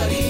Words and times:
Sergio 0.00 0.29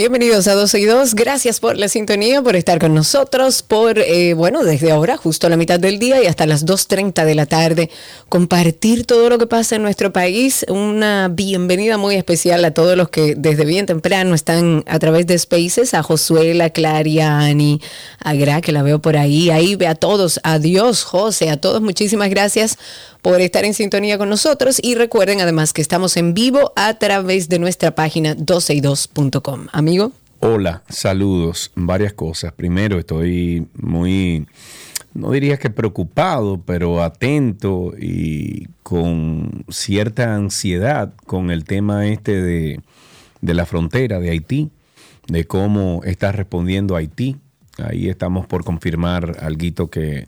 Bienvenidos 0.00 0.48
a 0.48 0.54
12 0.54 0.80
y 0.80 0.84
2. 0.86 1.14
Gracias 1.14 1.60
por 1.60 1.76
la 1.76 1.86
sintonía, 1.86 2.40
por 2.40 2.56
estar 2.56 2.78
con 2.78 2.94
nosotros, 2.94 3.60
por, 3.60 3.98
eh, 3.98 4.32
bueno, 4.32 4.64
desde 4.64 4.92
ahora, 4.92 5.18
justo 5.18 5.46
a 5.46 5.50
la 5.50 5.58
mitad 5.58 5.78
del 5.78 5.98
día 5.98 6.22
y 6.22 6.26
hasta 6.26 6.46
las 6.46 6.64
2.30 6.64 7.26
de 7.26 7.34
la 7.34 7.44
tarde, 7.44 7.90
compartir 8.30 9.04
todo 9.04 9.28
lo 9.28 9.36
que 9.36 9.46
pasa 9.46 9.76
en 9.76 9.82
nuestro 9.82 10.10
país. 10.10 10.64
Una 10.70 11.28
bienvenida 11.28 11.98
muy 11.98 12.14
especial 12.14 12.64
a 12.64 12.70
todos 12.70 12.96
los 12.96 13.10
que 13.10 13.34
desde 13.36 13.66
bien 13.66 13.84
temprano 13.84 14.34
están 14.34 14.84
a 14.86 14.98
través 14.98 15.26
de 15.26 15.38
Spaces, 15.38 15.92
a 15.92 16.02
Josuela, 16.02 16.64
a 16.64 16.70
Claria, 16.70 17.36
a 17.36 17.44
Ani, 17.44 17.82
a 18.20 18.32
Gra, 18.32 18.62
que 18.62 18.72
la 18.72 18.82
veo 18.82 19.02
por 19.02 19.18
ahí, 19.18 19.50
ahí 19.50 19.76
ve 19.76 19.86
a 19.86 19.96
todos, 19.96 20.40
adiós 20.44 21.04
José, 21.04 21.50
a 21.50 21.58
todos, 21.58 21.82
muchísimas 21.82 22.30
gracias 22.30 22.78
por 23.22 23.40
estar 23.40 23.64
en 23.64 23.74
sintonía 23.74 24.18
con 24.18 24.28
nosotros 24.28 24.80
y 24.82 24.94
recuerden 24.94 25.40
además 25.40 25.72
que 25.72 25.82
estamos 25.82 26.16
en 26.16 26.34
vivo 26.34 26.72
a 26.76 26.94
través 26.94 27.48
de 27.48 27.58
nuestra 27.58 27.94
página 27.94 28.36
12y2.com. 28.36 29.68
Amigo. 29.72 30.12
Hola, 30.40 30.82
saludos. 30.88 31.70
Varias 31.74 32.14
cosas. 32.14 32.52
Primero, 32.52 32.98
estoy 32.98 33.66
muy, 33.74 34.46
no 35.12 35.32
diría 35.32 35.58
que 35.58 35.68
preocupado, 35.68 36.62
pero 36.64 37.02
atento 37.02 37.92
y 37.98 38.68
con 38.82 39.64
cierta 39.68 40.34
ansiedad 40.34 41.12
con 41.26 41.50
el 41.50 41.64
tema 41.64 42.06
este 42.06 42.40
de, 42.40 42.80
de 43.42 43.54
la 43.54 43.66
frontera 43.66 44.18
de 44.18 44.30
Haití, 44.30 44.70
de 45.28 45.44
cómo 45.44 46.00
está 46.04 46.32
respondiendo 46.32 46.96
Haití. 46.96 47.36
Ahí 47.76 48.08
estamos 48.08 48.46
por 48.46 48.64
confirmar 48.64 49.36
algo 49.40 49.90
que 49.90 50.26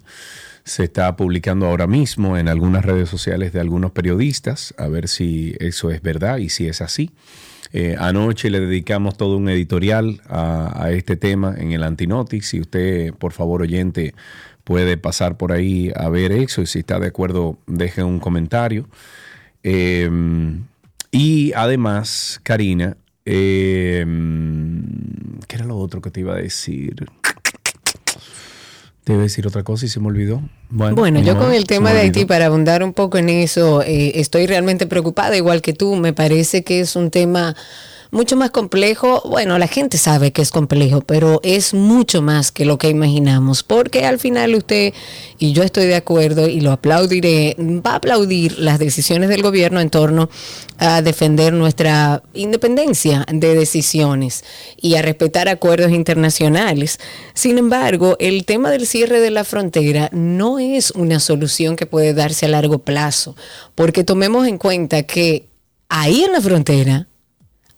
se 0.65 0.85
está 0.85 1.17
publicando 1.17 1.67
ahora 1.67 1.87
mismo 1.87 2.37
en 2.37 2.49
algunas 2.49 2.85
redes 2.85 3.09
sociales 3.09 3.53
de 3.53 3.61
algunos 3.61 3.91
periodistas, 3.93 4.75
a 4.79 4.89
ver 4.89 5.09
si 5.09 5.57
eso 5.59 5.91
es 5.91 6.03
verdad 6.03 6.39
y 6.39 6.49
si 6.49 6.69
es 6.69 6.81
así. 6.81 7.11
Eh, 7.73 7.97
anoche 7.99 8.51
le 8.51 8.61
dedicamos 8.61 9.17
todo 9.17 9.37
un 9.39 9.49
editorial 9.49 10.21
a, 10.29 10.91
este 10.91 11.17
tema 11.17 11.55
en 11.57 11.73
el 11.73 11.83
Antinotis. 11.83 12.47
Si 12.47 12.61
usted, 12.61 13.15
por 13.15 13.33
favor, 13.33 13.63
oyente, 13.63 14.15
puede 14.65 14.99
pasar 14.99 15.37
por 15.37 15.53
ahí 15.53 15.91
a 15.97 16.09
ver 16.11 16.33
eso 16.33 16.63
y 16.63 16.67
si 16.67 16.81
está 16.81 17.01
de 17.01 17.09
acuerdo, 17.09 17.59
deje 17.67 18.03
un 18.03 18.21
comentario. 18.21 18.89
Eh, 19.63 20.11
y 21.11 21.53
además, 21.55 22.41
Karina, 22.43 22.97
eh, 23.25 24.05
¿qué 25.47 25.57
era 25.57 25.65
lo 25.65 25.77
otro 25.77 26.01
que 26.01 26.11
te 26.11 26.21
iba 26.21 26.35
a 26.35 26.39
decir? 26.39 27.07
Te 29.05 29.15
iba 29.15 29.23
a 29.23 29.25
decir 29.25 29.47
otra 29.47 29.65
cosa 29.65 29.87
y 29.87 29.89
se 29.89 29.99
me 29.99 30.07
olvidó. 30.07 30.43
Bueno, 30.71 31.21
yo 31.21 31.37
con 31.37 31.53
el 31.53 31.67
tema 31.67 31.93
de. 31.93 32.01
Haití, 32.01 32.25
para 32.25 32.47
abundar 32.47 32.85
un 32.85 32.93
poco 32.93 33.19
en 33.19 33.29
eso, 33.29 33.83
eh, 33.83 34.13
estoy 34.21 34.47
realmente 34.47 34.87
preocupada, 34.87 35.37
igual 35.37 35.61
que 35.61 35.73
tú. 35.73 35.97
Me 35.97 36.13
parece 36.13 36.63
que 36.63 36.81
es 36.81 36.95
un 36.95 37.11
tema 37.11 37.57
mucho 38.13 38.37
más 38.37 38.51
complejo. 38.51 39.23
Bueno, 39.25 39.59
la 39.59 39.67
gente 39.67 39.97
sabe 39.97 40.33
que 40.33 40.43
es 40.43 40.51
complejo, 40.51 41.01
pero 41.01 41.41
es 41.43 41.73
mucho 41.73 42.21
más 42.21 42.53
que 42.53 42.67
lo 42.67 42.77
que 42.77 42.91
imaginamos, 42.91 43.63
porque 43.63 44.05
al 44.05 44.19
final 44.19 44.55
usted, 44.55 44.93
y 45.39 45.53
yo 45.53 45.63
estoy 45.63 45.87
de 45.87 45.97
acuerdo 45.97 46.47
y 46.47 46.61
lo 46.61 46.73
aplaudiré, 46.73 47.57
va 47.59 47.93
a 47.93 47.97
aplaudir 47.97 48.59
las 48.59 48.79
decisiones 48.79 49.31
del 49.31 49.43
gobierno 49.43 49.81
en 49.81 49.89
torno 49.89 50.29
a 50.77 51.01
defender 51.01 51.55
nuestra 51.55 52.23
independencia 52.35 53.25
de 53.33 53.55
decisiones 53.55 54.45
y 54.77 54.97
a 54.97 55.03
respetar 55.03 55.49
acuerdos 55.49 55.91
internacionales. 55.91 57.01
Sin 57.33 57.57
embargo, 57.57 58.17
el 58.21 58.45
tema 58.45 58.71
del 58.71 58.87
cierre 58.87 59.21
de 59.21 59.31
la 59.31 59.45
frontera 59.45 60.11
no 60.13 60.59
es 60.59 60.91
una 60.91 61.19
solución 61.19 61.77
que 61.77 61.87
puede 61.87 62.13
darse 62.13 62.45
a 62.45 62.51
largo 62.51 62.81
plazo, 62.81 63.37
porque 63.75 64.05
tomemos 64.05 64.47
en 64.47 64.59
cuenta 64.59 65.05
que 65.05 65.49
ahí 65.89 66.25
en 66.25 66.33
la 66.33 66.43
frontera 66.43 67.09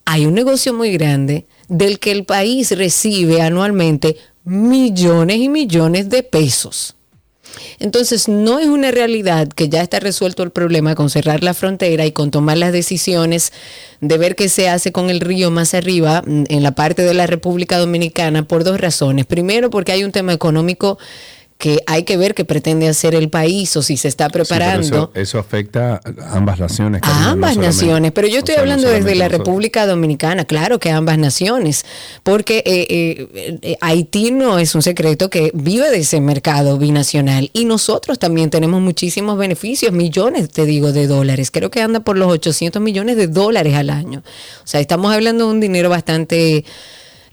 hay 0.04 0.26
un 0.26 0.34
negocio 0.34 0.72
muy 0.72 0.92
grande 0.92 1.46
del 1.68 1.98
que 1.98 2.12
el 2.12 2.24
país 2.24 2.70
recibe 2.76 3.40
anualmente 3.40 4.16
millones 4.44 5.38
y 5.38 5.48
millones 5.48 6.10
de 6.10 6.22
pesos. 6.22 6.96
Entonces, 7.78 8.28
no 8.28 8.58
es 8.58 8.66
una 8.66 8.90
realidad 8.90 9.48
que 9.48 9.68
ya 9.68 9.82
está 9.82 10.00
resuelto 10.00 10.42
el 10.42 10.50
problema 10.50 10.94
con 10.94 11.10
cerrar 11.10 11.42
la 11.42 11.54
frontera 11.54 12.04
y 12.04 12.12
con 12.12 12.30
tomar 12.30 12.58
las 12.58 12.72
decisiones 12.72 13.52
de 14.00 14.18
ver 14.18 14.36
qué 14.36 14.48
se 14.48 14.68
hace 14.68 14.92
con 14.92 15.10
el 15.10 15.20
río 15.20 15.50
más 15.50 15.74
arriba, 15.74 16.22
mm, 16.26 16.44
en 16.48 16.62
la 16.62 16.72
parte 16.72 17.02
de 17.02 17.14
la 17.14 17.26
República 17.26 17.78
Dominicana, 17.78 18.46
por 18.46 18.64
dos 18.64 18.80
razones. 18.80 19.26
Primero, 19.26 19.70
porque 19.70 19.92
hay 19.92 20.04
un 20.04 20.12
tema 20.12 20.32
económico 20.32 20.98
que 21.56 21.78
hay 21.86 22.02
que 22.02 22.16
ver 22.16 22.34
qué 22.34 22.44
pretende 22.44 22.88
hacer 22.88 23.14
el 23.14 23.30
país 23.30 23.74
o 23.76 23.82
si 23.82 23.96
se 23.96 24.08
está 24.08 24.26
Sí, 24.26 24.32
preparando. 24.32 24.86
eso, 24.86 25.10
eso 25.14 25.38
afecta 25.38 25.94
a 26.04 26.36
ambas 26.36 26.58
naciones. 26.58 27.00
A 27.04 27.30
ambas 27.30 27.56
naciones, 27.56 28.12
pero 28.12 28.26
yo 28.26 28.36
o 28.36 28.38
estoy 28.40 28.56
no 28.56 28.60
hablando 28.62 28.88
desde 28.88 29.14
la 29.14 29.26
nosotros. 29.26 29.38
República 29.46 29.86
Dominicana, 29.86 30.44
claro 30.44 30.78
que 30.78 30.90
ambas 30.90 31.16
naciones, 31.16 31.86
porque 32.22 32.58
eh, 32.66 32.86
eh, 32.90 33.58
eh, 33.62 33.76
Haití 33.80 34.30
no 34.32 34.58
es 34.58 34.74
un 34.74 34.82
secreto 34.82 35.30
que 35.30 35.52
vive 35.54 35.90
de 35.90 35.98
ese 35.98 36.20
mercado 36.20 36.76
binacional 36.76 37.48
y 37.52 37.64
nosotros 37.64 38.18
también 38.18 38.50
tenemos 38.50 38.82
muchísimos 38.82 39.38
beneficios, 39.38 39.92
millones, 39.92 40.50
te 40.50 40.66
digo, 40.66 40.92
de 40.92 41.06
dólares, 41.06 41.50
creo 41.50 41.70
que 41.70 41.80
anda 41.80 42.00
por 42.00 42.18
los 42.18 42.30
800 42.30 42.82
millones 42.82 43.16
de 43.16 43.28
dólares 43.28 43.74
al 43.74 43.90
año. 43.90 44.22
O 44.62 44.66
sea, 44.66 44.80
estamos 44.80 45.14
hablando 45.14 45.46
de 45.46 45.52
un 45.52 45.60
dinero 45.60 45.88
bastante 45.88 46.64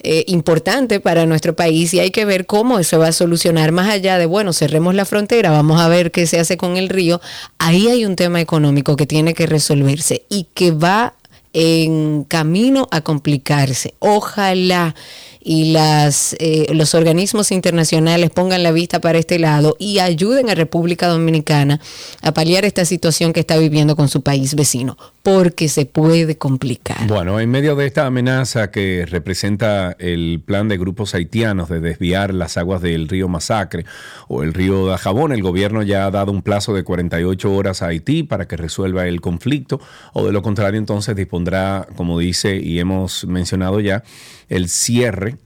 eh, 0.03 0.23
importante 0.27 0.99
para 0.99 1.25
nuestro 1.25 1.55
país 1.55 1.93
y 1.93 1.99
hay 1.99 2.11
que 2.11 2.25
ver 2.25 2.45
cómo 2.45 2.79
eso 2.79 2.99
va 2.99 3.07
a 3.07 3.11
solucionar 3.11 3.71
más 3.71 3.89
allá 3.89 4.17
de, 4.17 4.25
bueno, 4.25 4.53
cerremos 4.53 4.95
la 4.95 5.05
frontera, 5.05 5.51
vamos 5.51 5.79
a 5.79 5.87
ver 5.87 6.11
qué 6.11 6.25
se 6.27 6.39
hace 6.39 6.57
con 6.57 6.77
el 6.77 6.89
río. 6.89 7.21
Ahí 7.59 7.87
hay 7.87 8.05
un 8.05 8.15
tema 8.15 8.41
económico 8.41 8.95
que 8.95 9.05
tiene 9.05 9.33
que 9.33 9.45
resolverse 9.45 10.25
y 10.29 10.47
que 10.53 10.71
va 10.71 11.13
en 11.53 12.23
camino 12.23 12.87
a 12.91 13.01
complicarse. 13.01 13.93
Ojalá 13.99 14.95
y 15.43 15.71
las, 15.71 16.35
eh, 16.39 16.67
los 16.73 16.93
organismos 16.93 17.51
internacionales 17.51 18.29
pongan 18.29 18.63
la 18.63 18.71
vista 18.71 19.01
para 19.01 19.17
este 19.17 19.39
lado 19.39 19.75
y 19.79 19.99
ayuden 19.99 20.49
a 20.49 20.55
República 20.55 21.07
Dominicana 21.07 21.81
a 22.21 22.31
paliar 22.31 22.63
esta 22.63 22.85
situación 22.85 23.33
que 23.33 23.39
está 23.39 23.57
viviendo 23.57 23.95
con 23.95 24.07
su 24.07 24.21
país 24.21 24.55
vecino, 24.55 24.97
porque 25.23 25.69
se 25.69 25.85
puede 25.85 26.37
complicar. 26.37 27.05
Bueno, 27.07 27.39
en 27.39 27.49
medio 27.49 27.75
de 27.75 27.85
esta 27.85 28.05
amenaza 28.05 28.71
que 28.71 29.05
representa 29.07 29.95
el 29.99 30.41
plan 30.43 30.67
de 30.67 30.77
grupos 30.77 31.13
haitianos 31.13 31.69
de 31.69 31.79
desviar 31.79 32.33
las 32.33 32.57
aguas 32.57 32.81
del 32.81 33.07
río 33.07 33.27
Masacre 33.27 33.85
o 34.27 34.41
el 34.43 34.53
río 34.53 34.87
Dajabón, 34.87 35.31
el 35.31 35.43
gobierno 35.43 35.83
ya 35.83 36.05
ha 36.05 36.11
dado 36.11 36.31
un 36.31 36.41
plazo 36.41 36.73
de 36.73 36.83
48 36.83 37.53
horas 37.53 37.81
a 37.81 37.87
Haití 37.87 38.23
para 38.23 38.47
que 38.47 38.57
resuelva 38.57 39.07
el 39.07 39.21
conflicto, 39.21 39.79
o 40.13 40.25
de 40.25 40.31
lo 40.31 40.41
contrario 40.41 40.79
entonces 40.79 41.15
dispondrá, 41.15 41.87
como 41.95 42.17
dice 42.17 42.57
y 42.57 42.79
hemos 42.79 43.25
mencionado 43.25 43.79
ya, 43.79 44.03
el 44.49 44.67
cierre 44.67 45.37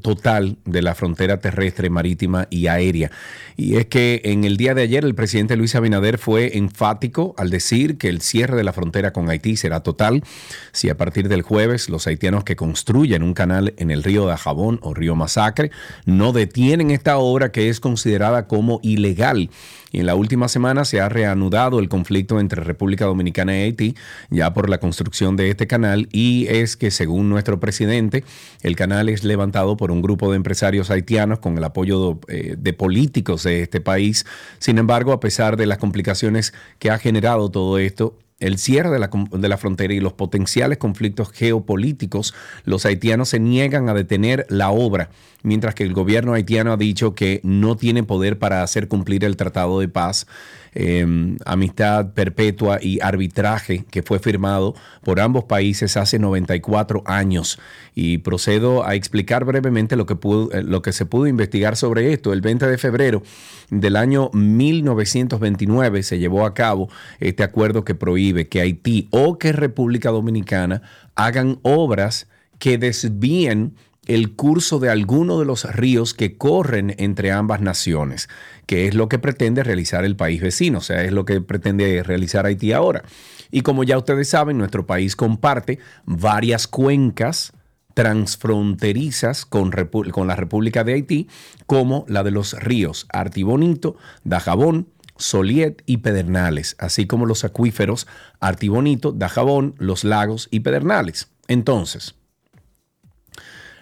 total 0.00 0.56
de 0.64 0.82
la 0.82 0.94
frontera 0.94 1.38
terrestre, 1.40 1.90
marítima 1.90 2.46
y 2.50 2.68
aérea. 2.68 3.10
Y 3.58 3.76
es 3.76 3.86
que 3.86 4.22
en 4.24 4.44
el 4.44 4.56
día 4.56 4.74
de 4.74 4.82
ayer 4.82 5.04
el 5.04 5.14
presidente 5.14 5.56
Luis 5.56 5.74
Abinader 5.74 6.18
fue 6.18 6.56
enfático 6.56 7.34
al 7.36 7.50
decir 7.50 7.98
que 7.98 8.08
el 8.08 8.22
cierre 8.22 8.56
de 8.56 8.64
la 8.64 8.72
frontera 8.76 9.12
con 9.12 9.28
Haití 9.28 9.56
será 9.56 9.82
total 9.82 10.22
si 10.70 10.88
a 10.88 10.96
partir 10.96 11.28
del 11.28 11.42
jueves 11.42 11.88
los 11.88 12.06
haitianos 12.06 12.44
que 12.44 12.54
construyen 12.54 13.24
un 13.24 13.34
canal 13.34 13.74
en 13.78 13.90
el 13.90 14.04
río 14.04 14.28
de 14.28 14.36
Jabón 14.36 14.78
o 14.82 14.94
río 14.94 15.16
Masacre 15.16 15.72
no 16.04 16.32
detienen 16.32 16.92
esta 16.92 17.18
obra 17.18 17.50
que 17.50 17.68
es 17.68 17.80
considerada 17.80 18.46
como 18.46 18.78
ilegal 18.84 19.50
y 19.90 20.00
en 20.00 20.06
la 20.06 20.14
última 20.14 20.48
semana 20.48 20.84
se 20.84 21.00
ha 21.00 21.08
reanudado 21.08 21.80
el 21.80 21.88
conflicto 21.88 22.38
entre 22.38 22.62
República 22.62 23.06
Dominicana 23.06 23.56
y 23.56 23.62
Haití 23.62 23.94
ya 24.30 24.54
por 24.54 24.70
la 24.70 24.78
construcción 24.78 25.36
de 25.36 25.50
este 25.50 25.66
canal 25.66 26.08
y 26.12 26.46
es 26.48 26.76
que 26.76 26.92
según 26.92 27.28
nuestro 27.28 27.58
presidente 27.58 28.22
el 28.62 28.76
canal 28.76 29.08
es 29.08 29.24
levantado 29.24 29.76
por 29.76 29.90
un 29.90 30.02
grupo 30.02 30.30
de 30.30 30.36
empresarios 30.36 30.90
haitianos 30.90 31.38
con 31.38 31.56
el 31.56 31.64
apoyo 31.64 32.18
de, 32.28 32.56
eh, 32.64 32.72
políticos 32.72 33.42
de 33.42 33.62
este 33.62 33.80
país. 33.80 34.26
Sin 34.58 34.78
embargo, 34.78 35.12
a 35.12 35.20
pesar 35.20 35.56
de 35.56 35.66
las 35.66 35.78
complicaciones 35.78 36.52
que 36.78 36.90
ha 36.90 36.98
generado 36.98 37.50
todo 37.50 37.78
esto, 37.78 38.18
el 38.38 38.58
cierre 38.58 38.90
de 38.90 38.98
la, 38.98 39.10
de 39.30 39.48
la, 39.48 39.56
frontera 39.56 39.94
y 39.94 40.00
los 40.00 40.12
potenciales 40.12 40.78
conflictos 40.78 41.30
geopolíticos, 41.32 42.34
los 42.64 42.84
haitianos 42.84 43.30
se 43.30 43.40
niegan 43.40 43.88
a 43.88 43.94
detener 43.94 44.46
la 44.50 44.70
obra 44.70 45.10
mientras 45.42 45.74
que 45.74 45.84
el 45.84 45.94
gobierno 45.94 46.34
haitiano 46.34 46.72
ha 46.72 46.76
dicho 46.76 47.14
que 47.14 47.40
no 47.44 47.76
tiene 47.76 48.02
poder 48.02 48.38
para 48.38 48.62
hacer 48.62 48.88
cumplir 48.88 49.24
el 49.24 49.36
Tratado 49.36 49.78
de 49.78 49.88
Paz, 49.88 50.26
em, 50.76 51.36
Amistad 51.44 52.12
Perpetua 52.12 52.78
y 52.80 53.00
Arbitraje 53.00 53.84
que 53.90 54.02
fue 54.02 54.18
firmado 54.18 54.74
por 55.02 55.20
ambos 55.20 55.44
países 55.44 55.96
hace 55.96 56.18
94 56.18 57.02
años. 57.06 57.58
Y 57.94 58.18
procedo 58.18 58.86
a 58.86 58.94
explicar 58.94 59.44
brevemente 59.44 59.96
lo 59.96 60.04
que, 60.04 60.14
eh, 60.52 60.62
lo 60.62 60.82
que 60.82 60.92
se 60.92 61.06
pudo 61.06 61.26
investigar 61.26 61.76
sobre 61.76 62.12
esto. 62.12 62.32
El 62.32 62.42
20 62.42 62.66
de 62.66 62.78
febrero 62.78 63.22
del 63.70 63.96
año 63.96 64.30
1929 64.32 66.02
se 66.02 66.18
llevó 66.18 66.44
a 66.44 66.54
cabo 66.54 66.88
este 67.20 67.42
acuerdo 67.42 67.84
que 67.84 67.94
prohíbe 67.94 68.48
que 68.48 68.60
Haití 68.60 69.08
o 69.10 69.38
que 69.38 69.52
República 69.52 70.10
Dominicana 70.10 70.82
hagan 71.14 71.58
obras 71.62 72.28
que 72.58 72.78
desvíen 72.78 73.74
el 74.06 74.32
curso 74.34 74.78
de 74.78 74.88
alguno 74.88 75.38
de 75.38 75.44
los 75.44 75.64
ríos 75.64 76.14
que 76.14 76.36
corren 76.36 76.94
entre 76.98 77.32
ambas 77.32 77.60
naciones, 77.60 78.28
que 78.66 78.86
es 78.88 78.94
lo 78.94 79.08
que 79.08 79.18
pretende 79.18 79.62
realizar 79.62 80.04
el 80.04 80.16
país 80.16 80.40
vecino, 80.40 80.78
o 80.78 80.82
sea, 80.82 81.02
es 81.02 81.12
lo 81.12 81.24
que 81.24 81.40
pretende 81.40 82.02
realizar 82.02 82.46
Haití 82.46 82.72
ahora. 82.72 83.02
Y 83.50 83.60
como 83.62 83.84
ya 83.84 83.98
ustedes 83.98 84.28
saben, 84.28 84.58
nuestro 84.58 84.86
país 84.86 85.16
comparte 85.16 85.78
varias 86.04 86.66
cuencas 86.66 87.52
transfronterizas 87.94 89.46
con, 89.46 89.70
con 90.10 90.26
la 90.26 90.36
República 90.36 90.84
de 90.84 90.94
Haití, 90.94 91.28
como 91.66 92.04
la 92.08 92.22
de 92.22 92.30
los 92.30 92.52
ríos 92.52 93.06
Artibonito, 93.10 93.96
Dajabón, 94.22 94.88
Soliet 95.16 95.82
y 95.86 95.98
Pedernales, 95.98 96.76
así 96.78 97.06
como 97.06 97.24
los 97.24 97.44
acuíferos 97.44 98.06
Artibonito, 98.38 99.12
Dajabón, 99.12 99.74
los 99.78 100.04
lagos 100.04 100.48
y 100.50 100.60
Pedernales. 100.60 101.28
Entonces, 101.48 102.15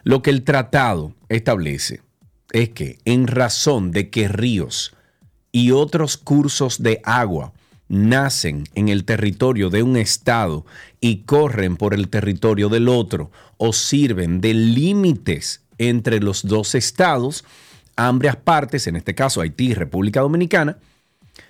lo 0.05 0.23
que 0.23 0.31
el 0.31 0.45
tratado 0.45 1.15
establece 1.29 2.03
es 2.53 2.69
que 2.69 2.99
en 3.05 3.27
razón 3.27 3.91
de 3.91 4.11
que 4.11 4.29
ríos 4.29 4.95
y 5.51 5.73
otros 5.73 6.17
cursos 6.17 6.83
de 6.83 7.01
agua 7.05 7.53
nacen 7.89 8.65
en 8.75 8.89
el 8.89 9.05
territorio 9.05 9.71
de 9.71 9.83
un 9.83 9.97
estado 9.97 10.65
y 11.01 11.23
corren 11.23 11.77
por 11.77 11.95
el 11.95 12.09
territorio 12.09 12.69
del 12.69 12.89
otro 12.89 13.31
o 13.57 13.73
sirven 13.73 14.41
de 14.41 14.55
límites 14.55 15.63
entre 15.79 16.21
los 16.21 16.47
dos 16.47 16.75
estados, 16.75 17.45
ambas 17.97 18.37
partes, 18.37 18.87
en 18.87 18.97
este 18.97 19.15
caso 19.15 19.41
Haití 19.41 19.69
y 19.69 19.75
República 19.75 20.21
Dominicana, 20.21 20.79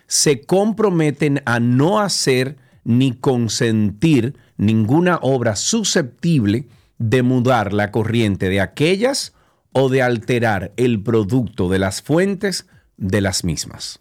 se 0.07 0.43
comprometen 0.43 1.43
a 1.45 1.61
no 1.61 2.01
hacer 2.01 2.57
ni 2.85 3.13
consentir 3.13 4.37
ninguna 4.57 5.19
obra 5.23 5.57
susceptible 5.57 6.61
de 6.61 6.84
mudar 7.23 7.73
la 7.73 7.91
corriente 7.91 8.49
de 8.49 8.61
aquellas 8.61 9.35
o 9.73 9.89
de 9.89 10.03
alterar 10.03 10.73
el 10.77 11.03
producto 11.03 11.69
de 11.69 11.79
las 11.79 12.03
fuentes 12.03 12.67
de 12.97 13.21
las 13.21 13.45
mismas. 13.45 14.01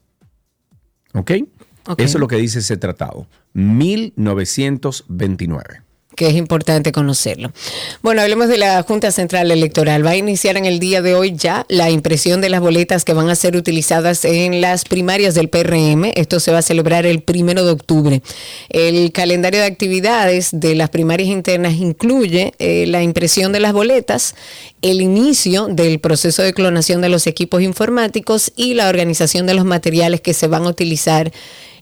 ¿Ok? 1.13 1.31
Eso 1.97 1.97
es 1.97 2.15
lo 2.15 2.27
que 2.27 2.37
dice 2.37 2.59
ese 2.59 2.77
tratado. 2.77 3.27
1929 3.53 5.82
que 6.15 6.27
es 6.27 6.35
importante 6.35 6.91
conocerlo. 6.91 7.51
Bueno, 8.01 8.21
hablemos 8.21 8.47
de 8.47 8.57
la 8.57 8.81
Junta 8.83 9.11
Central 9.11 9.51
Electoral. 9.51 10.05
Va 10.05 10.11
a 10.11 10.15
iniciar 10.15 10.57
en 10.57 10.65
el 10.65 10.79
día 10.79 11.01
de 11.01 11.15
hoy 11.15 11.33
ya 11.35 11.65
la 11.69 11.89
impresión 11.89 12.41
de 12.41 12.49
las 12.49 12.61
boletas 12.61 13.05
que 13.05 13.13
van 13.13 13.29
a 13.29 13.35
ser 13.35 13.55
utilizadas 13.55 14.25
en 14.25 14.61
las 14.61 14.85
primarias 14.85 15.35
del 15.35 15.49
PRM. 15.49 16.11
Esto 16.15 16.39
se 16.39 16.51
va 16.51 16.59
a 16.59 16.61
celebrar 16.61 17.05
el 17.05 17.21
primero 17.21 17.65
de 17.65 17.71
octubre. 17.71 18.21
El 18.69 19.11
calendario 19.11 19.59
de 19.59 19.65
actividades 19.65 20.49
de 20.51 20.75
las 20.75 20.89
primarias 20.89 21.29
internas 21.29 21.73
incluye 21.73 22.53
eh, 22.59 22.85
la 22.87 23.03
impresión 23.03 23.51
de 23.51 23.59
las 23.59 23.73
boletas, 23.73 24.35
el 24.81 25.01
inicio 25.01 25.67
del 25.67 25.99
proceso 25.99 26.43
de 26.43 26.53
clonación 26.53 27.01
de 27.01 27.09
los 27.09 27.27
equipos 27.27 27.61
informáticos 27.61 28.51
y 28.55 28.73
la 28.73 28.89
organización 28.89 29.47
de 29.47 29.53
los 29.53 29.65
materiales 29.65 30.21
que 30.21 30.33
se 30.33 30.47
van 30.47 30.65
a 30.65 30.69
utilizar 30.69 31.31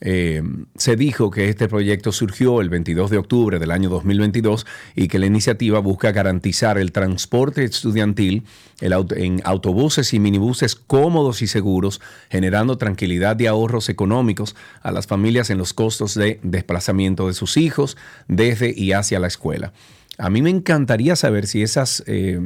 eh, 0.00 0.42
se 0.76 0.96
dijo 0.96 1.30
que 1.30 1.48
este 1.48 1.68
proyecto 1.68 2.12
surgió 2.12 2.60
el 2.60 2.68
22 2.68 3.10
de 3.10 3.18
octubre 3.18 3.58
del 3.58 3.70
año 3.70 3.88
2022 3.88 4.66
y 4.94 5.08
que 5.08 5.18
la 5.18 5.26
iniciativa 5.26 5.78
busca 5.78 6.12
garantizar 6.12 6.78
el 6.78 6.92
transporte 6.92 7.64
estudiantil 7.64 8.44
en 8.80 9.40
autobuses 9.44 10.12
y 10.12 10.20
minibuses 10.20 10.74
cómodos 10.74 11.40
y 11.42 11.46
seguros, 11.46 12.00
generando 12.30 12.76
tranquilidad 12.76 13.38
y 13.40 13.46
ahorros 13.46 13.88
económicos 13.88 14.54
a 14.82 14.92
las 14.92 15.06
familias 15.06 15.50
en 15.50 15.58
los 15.58 15.72
costos 15.72 16.14
de 16.14 16.40
desplazamiento 16.42 17.28
de 17.28 17.34
sus 17.34 17.56
hijos 17.56 17.96
desde 18.28 18.72
y 18.76 18.92
hacia 18.92 19.18
la 19.18 19.28
escuela. 19.28 19.72
A 20.18 20.30
mí 20.30 20.42
me 20.42 20.50
encantaría 20.50 21.16
saber 21.16 21.46
si 21.46 21.62
esas... 21.62 22.02
Eh, 22.06 22.40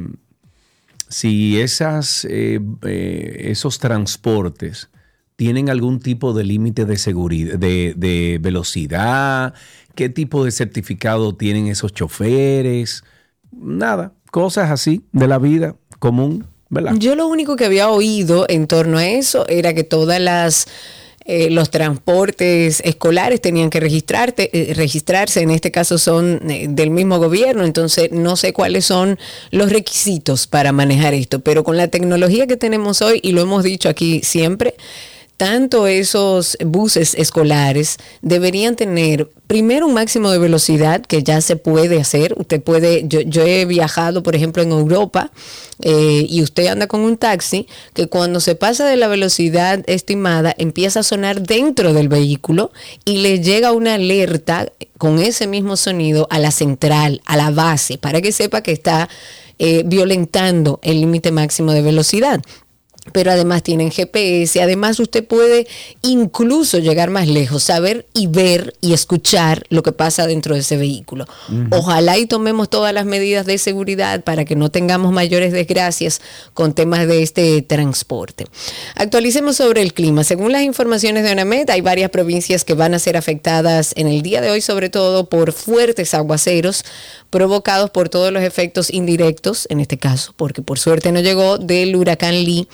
si 1.09 1.59
esas, 1.59 2.25
eh, 2.29 2.61
esos 2.83 3.79
transportes 3.79 4.87
tienen 5.41 5.71
algún 5.71 5.99
tipo 5.99 6.33
de 6.33 6.43
límite 6.43 6.85
de 6.85 6.99
seguridad, 6.99 7.57
de, 7.57 8.37
velocidad, 8.39 9.55
qué 9.95 10.07
tipo 10.07 10.45
de 10.45 10.51
certificado 10.51 11.33
tienen 11.33 11.65
esos 11.65 11.95
choferes, 11.95 13.03
nada, 13.51 14.13
cosas 14.29 14.69
así 14.69 15.01
de 15.11 15.27
la 15.27 15.39
vida 15.39 15.75
común, 15.97 16.45
¿verdad? 16.69 16.93
Yo 16.99 17.15
lo 17.15 17.25
único 17.25 17.55
que 17.55 17.65
había 17.65 17.89
oído 17.89 18.45
en 18.49 18.67
torno 18.67 18.99
a 18.99 19.07
eso 19.07 19.47
era 19.47 19.73
que 19.73 19.83
todas 19.83 20.21
las 20.21 20.67
eh, 21.25 21.49
los 21.49 21.71
transportes 21.71 22.79
escolares 22.85 23.41
tenían 23.41 23.71
que 23.71 23.79
registrarte, 23.79 24.49
eh, 24.53 24.75
registrarse, 24.75 25.41
en 25.41 25.49
este 25.49 25.71
caso 25.71 25.97
son 25.97 26.51
eh, 26.51 26.67
del 26.69 26.91
mismo 26.91 27.17
gobierno, 27.17 27.65
entonces 27.65 28.11
no 28.11 28.35
sé 28.35 28.53
cuáles 28.53 28.85
son 28.85 29.17
los 29.49 29.71
requisitos 29.71 30.45
para 30.45 30.71
manejar 30.71 31.15
esto, 31.15 31.39
pero 31.39 31.63
con 31.63 31.77
la 31.77 31.87
tecnología 31.87 32.45
que 32.45 32.57
tenemos 32.57 33.01
hoy, 33.01 33.19
y 33.23 33.31
lo 33.31 33.41
hemos 33.41 33.63
dicho 33.63 33.89
aquí 33.89 34.21
siempre, 34.23 34.75
tanto 35.41 35.87
esos 35.87 36.55
buses 36.63 37.15
escolares 37.15 37.97
deberían 38.21 38.75
tener 38.75 39.27
primero 39.47 39.87
un 39.87 39.95
máximo 39.95 40.29
de 40.29 40.37
velocidad 40.37 41.01
que 41.01 41.23
ya 41.23 41.41
se 41.41 41.55
puede 41.55 41.99
hacer. 41.99 42.35
Usted 42.37 42.61
puede, 42.61 43.07
yo, 43.07 43.21
yo 43.21 43.41
he 43.41 43.65
viajado, 43.65 44.21
por 44.21 44.35
ejemplo, 44.35 44.61
en 44.61 44.71
Europa 44.71 45.31
eh, 45.81 46.27
y 46.29 46.43
usted 46.43 46.67
anda 46.67 46.85
con 46.85 46.99
un 46.99 47.17
taxi 47.17 47.65
que 47.95 48.05
cuando 48.05 48.39
se 48.39 48.53
pasa 48.53 48.85
de 48.85 48.97
la 48.97 49.07
velocidad 49.07 49.83
estimada 49.87 50.53
empieza 50.59 50.99
a 50.99 51.03
sonar 51.03 51.41
dentro 51.41 51.91
del 51.95 52.07
vehículo 52.07 52.71
y 53.03 53.23
le 53.23 53.39
llega 53.39 53.71
una 53.71 53.95
alerta 53.95 54.71
con 54.99 55.17
ese 55.17 55.47
mismo 55.47 55.75
sonido 55.75 56.27
a 56.29 56.37
la 56.37 56.51
central, 56.51 57.19
a 57.25 57.35
la 57.35 57.49
base, 57.49 57.97
para 57.97 58.21
que 58.21 58.31
sepa 58.31 58.61
que 58.61 58.73
está 58.73 59.09
eh, 59.57 59.81
violentando 59.87 60.79
el 60.83 61.01
límite 61.01 61.31
máximo 61.31 61.71
de 61.71 61.81
velocidad 61.81 62.43
pero 63.13 63.31
además 63.31 63.63
tienen 63.63 63.89
GPS, 63.89 64.61
además 64.61 64.99
usted 64.99 65.25
puede 65.25 65.67
incluso 66.03 66.77
llegar 66.77 67.09
más 67.09 67.27
lejos, 67.27 67.63
saber 67.63 68.05
y 68.13 68.27
ver 68.27 68.75
y 68.79 68.93
escuchar 68.93 69.65
lo 69.69 69.81
que 69.81 69.91
pasa 69.91 70.27
dentro 70.27 70.53
de 70.53 70.61
ese 70.61 70.77
vehículo. 70.77 71.25
Ojalá 71.71 72.19
y 72.19 72.27
tomemos 72.27 72.69
todas 72.69 72.93
las 72.93 73.05
medidas 73.05 73.47
de 73.47 73.57
seguridad 73.57 74.23
para 74.23 74.45
que 74.45 74.55
no 74.55 74.69
tengamos 74.69 75.11
mayores 75.11 75.51
desgracias 75.51 76.21
con 76.53 76.73
temas 76.73 77.07
de 77.07 77.23
este 77.23 77.63
transporte. 77.63 78.45
Actualicemos 78.95 79.57
sobre 79.57 79.81
el 79.81 79.93
clima. 79.93 80.23
Según 80.23 80.51
las 80.51 80.61
informaciones 80.61 81.23
de 81.23 81.31
ONAMED, 81.31 81.71
hay 81.71 81.81
varias 81.81 82.11
provincias 82.11 82.63
que 82.63 82.75
van 82.75 82.93
a 82.93 82.99
ser 82.99 83.17
afectadas 83.17 83.93
en 83.95 84.07
el 84.07 84.21
día 84.21 84.41
de 84.41 84.51
hoy, 84.51 84.61
sobre 84.61 84.89
todo 84.89 85.27
por 85.27 85.53
fuertes 85.53 86.13
aguaceros 86.13 86.85
provocados 87.31 87.89
por 87.89 88.09
todos 88.09 88.31
los 88.31 88.43
efectos 88.43 88.91
indirectos, 88.91 89.65
en 89.71 89.79
este 89.79 89.97
caso, 89.97 90.33
porque 90.35 90.61
por 90.61 90.77
suerte 90.77 91.11
no 91.11 91.21
llegó 91.21 91.57
del 91.57 91.95
huracán 91.95 92.43
Lee, 92.43 92.67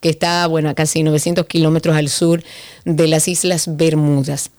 que 0.00 0.08
está, 0.08 0.46
bueno, 0.46 0.68
a 0.68 0.74
casi 0.74 1.02
900 1.02 1.46
kilómetros 1.46 1.96
al 1.96 2.08
sur 2.08 2.42
de 2.84 3.06
las 3.06 3.28
Islas 3.28 3.76
Bermudas. 3.76 4.50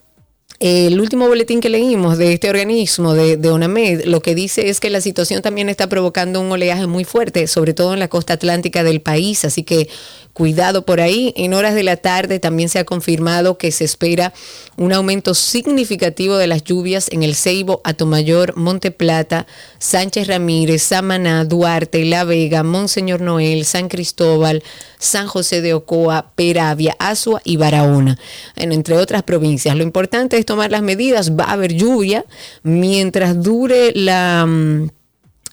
El 0.59 1.01
último 1.01 1.27
boletín 1.27 1.59
que 1.59 1.69
leímos 1.69 2.17
de 2.17 2.33
este 2.33 2.49
organismo, 2.49 3.13
de, 3.13 3.35
de 3.35 3.49
ONAMED, 3.49 4.05
lo 4.05 4.21
que 4.21 4.33
dice 4.33 4.69
es 4.69 4.79
que 4.79 4.89
la 4.89 5.01
situación 5.01 5.41
también 5.41 5.67
está 5.67 5.87
provocando 5.87 6.39
un 6.39 6.51
oleaje 6.51 6.87
muy 6.87 7.03
fuerte, 7.03 7.47
sobre 7.47 7.73
todo 7.73 7.93
en 7.93 7.99
la 7.99 8.07
costa 8.07 8.33
atlántica 8.33 8.83
del 8.83 9.01
país, 9.01 9.43
así 9.43 9.63
que 9.63 9.89
Cuidado 10.33 10.83
por 10.83 10.99
ahí. 10.99 11.31
En 11.37 11.53
horas 11.53 11.75
de 11.75 11.83
la 11.83 11.95
tarde 11.95 12.39
también 12.39 12.67
se 12.67 12.79
ha 12.79 12.85
confirmado 12.85 13.59
que 13.59 13.71
se 13.71 13.83
espera 13.83 14.33
un 14.77 14.91
aumento 14.91 15.35
significativo 15.35 16.37
de 16.37 16.47
las 16.47 16.63
lluvias 16.63 17.07
en 17.11 17.21
el 17.21 17.35
Ceibo, 17.35 17.81
Atomayor, 17.83 18.57
Monte 18.57 18.89
Plata, 18.89 19.45
Sánchez 19.77 20.27
Ramírez, 20.27 20.81
Samaná, 20.81 21.45
Duarte, 21.45 22.03
La 22.05 22.23
Vega, 22.23 22.63
Monseñor 22.63 23.21
Noel, 23.21 23.63
San 23.63 23.89
Cristóbal, 23.89 24.63
San 24.97 25.27
José 25.27 25.61
de 25.61 25.75
Ocoa, 25.75 26.31
Peravia, 26.35 26.95
Asua 26.97 27.39
y 27.43 27.57
Barahona, 27.57 28.17
entre 28.55 28.97
otras 28.97 29.21
provincias. 29.21 29.75
Lo 29.75 29.83
importante 29.83 30.39
es 30.39 30.47
tomar 30.47 30.71
las 30.71 30.81
medidas. 30.81 31.37
Va 31.37 31.43
a 31.43 31.51
haber 31.51 31.73
lluvia 31.73 32.25
mientras 32.63 33.43
dure 33.43 33.91
la 33.93 34.45
mm, 34.47 34.89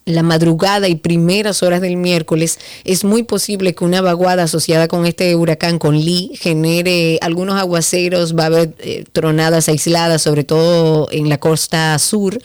la 0.04 0.22
madrugada 0.22 0.88
y 0.88 0.96
primeras 0.96 1.62
horas 1.62 1.80
del 1.80 1.96
miércoles, 1.96 2.58
es 2.84 3.04
muy 3.04 3.22
posible 3.22 3.74
que 3.74 3.84
una 3.84 4.00
vaguada 4.00 4.44
asociada 4.44 4.88
con 4.88 5.06
este 5.06 5.34
huracán, 5.36 5.78
con 5.78 5.96
Lee, 5.96 6.32
genere 6.34 7.18
algunos 7.22 7.60
aguaceros, 7.60 8.36
va 8.36 8.44
a 8.44 8.46
haber 8.46 8.74
eh, 8.78 9.04
tronadas 9.12 9.68
aisladas, 9.68 10.22
sobre 10.22 10.44
todo 10.44 11.08
en 11.10 11.28
la 11.28 11.38
costa 11.38 11.98
sur 11.98 12.38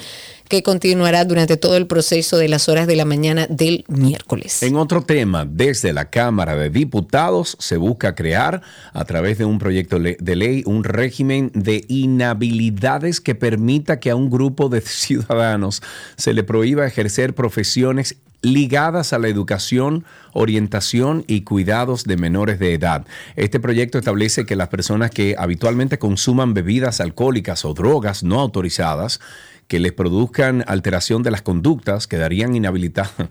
que 0.47 0.63
continuará 0.63 1.25
durante 1.25 1.57
todo 1.57 1.77
el 1.77 1.87
proceso 1.87 2.37
de 2.37 2.47
las 2.47 2.69
horas 2.69 2.87
de 2.87 2.95
la 2.95 3.05
mañana 3.05 3.47
del 3.47 3.85
miércoles. 3.87 4.63
En 4.63 4.75
otro 4.75 5.01
tema, 5.01 5.45
desde 5.45 5.93
la 5.93 6.09
Cámara 6.09 6.55
de 6.55 6.69
Diputados 6.69 7.57
se 7.59 7.77
busca 7.77 8.15
crear, 8.15 8.61
a 8.93 9.05
través 9.05 9.37
de 9.37 9.45
un 9.45 9.59
proyecto 9.59 9.99
de 9.99 10.35
ley, 10.35 10.63
un 10.65 10.83
régimen 10.83 11.51
de 11.53 11.85
inhabilidades 11.87 13.21
que 13.21 13.35
permita 13.35 13.99
que 13.99 14.11
a 14.11 14.15
un 14.15 14.29
grupo 14.29 14.69
de 14.69 14.81
ciudadanos 14.85 15.81
se 16.15 16.33
le 16.33 16.43
prohíba 16.43 16.85
ejercer 16.85 17.33
profesiones 17.33 18.17
ligadas 18.45 19.11
a 19.11 19.19
la 19.19 19.27
educación, 19.27 20.05
orientación 20.33 21.23
y 21.27 21.41
cuidados 21.41 22.03
de 22.03 22.15
menores 22.15 22.59
de 22.59 22.73
edad. 22.73 23.05
Este 23.35 23.59
proyecto 23.59 23.97
establece 23.97 24.45
que 24.45 24.55
las 24.55 24.69
personas 24.69 25.09
que 25.09 25.35
habitualmente 25.37 25.97
consuman 25.97 26.53
bebidas 26.53 27.01
alcohólicas 27.01 27.65
o 27.65 27.73
drogas 27.73 28.23
no 28.23 28.39
autorizadas 28.39 29.19
que 29.67 29.79
les 29.79 29.93
produzcan 29.93 30.63
alteración 30.67 31.23
de 31.23 31.31
las 31.31 31.41
conductas 31.41 32.07
quedarían 32.07 32.55
inhabilitadas 32.55 33.29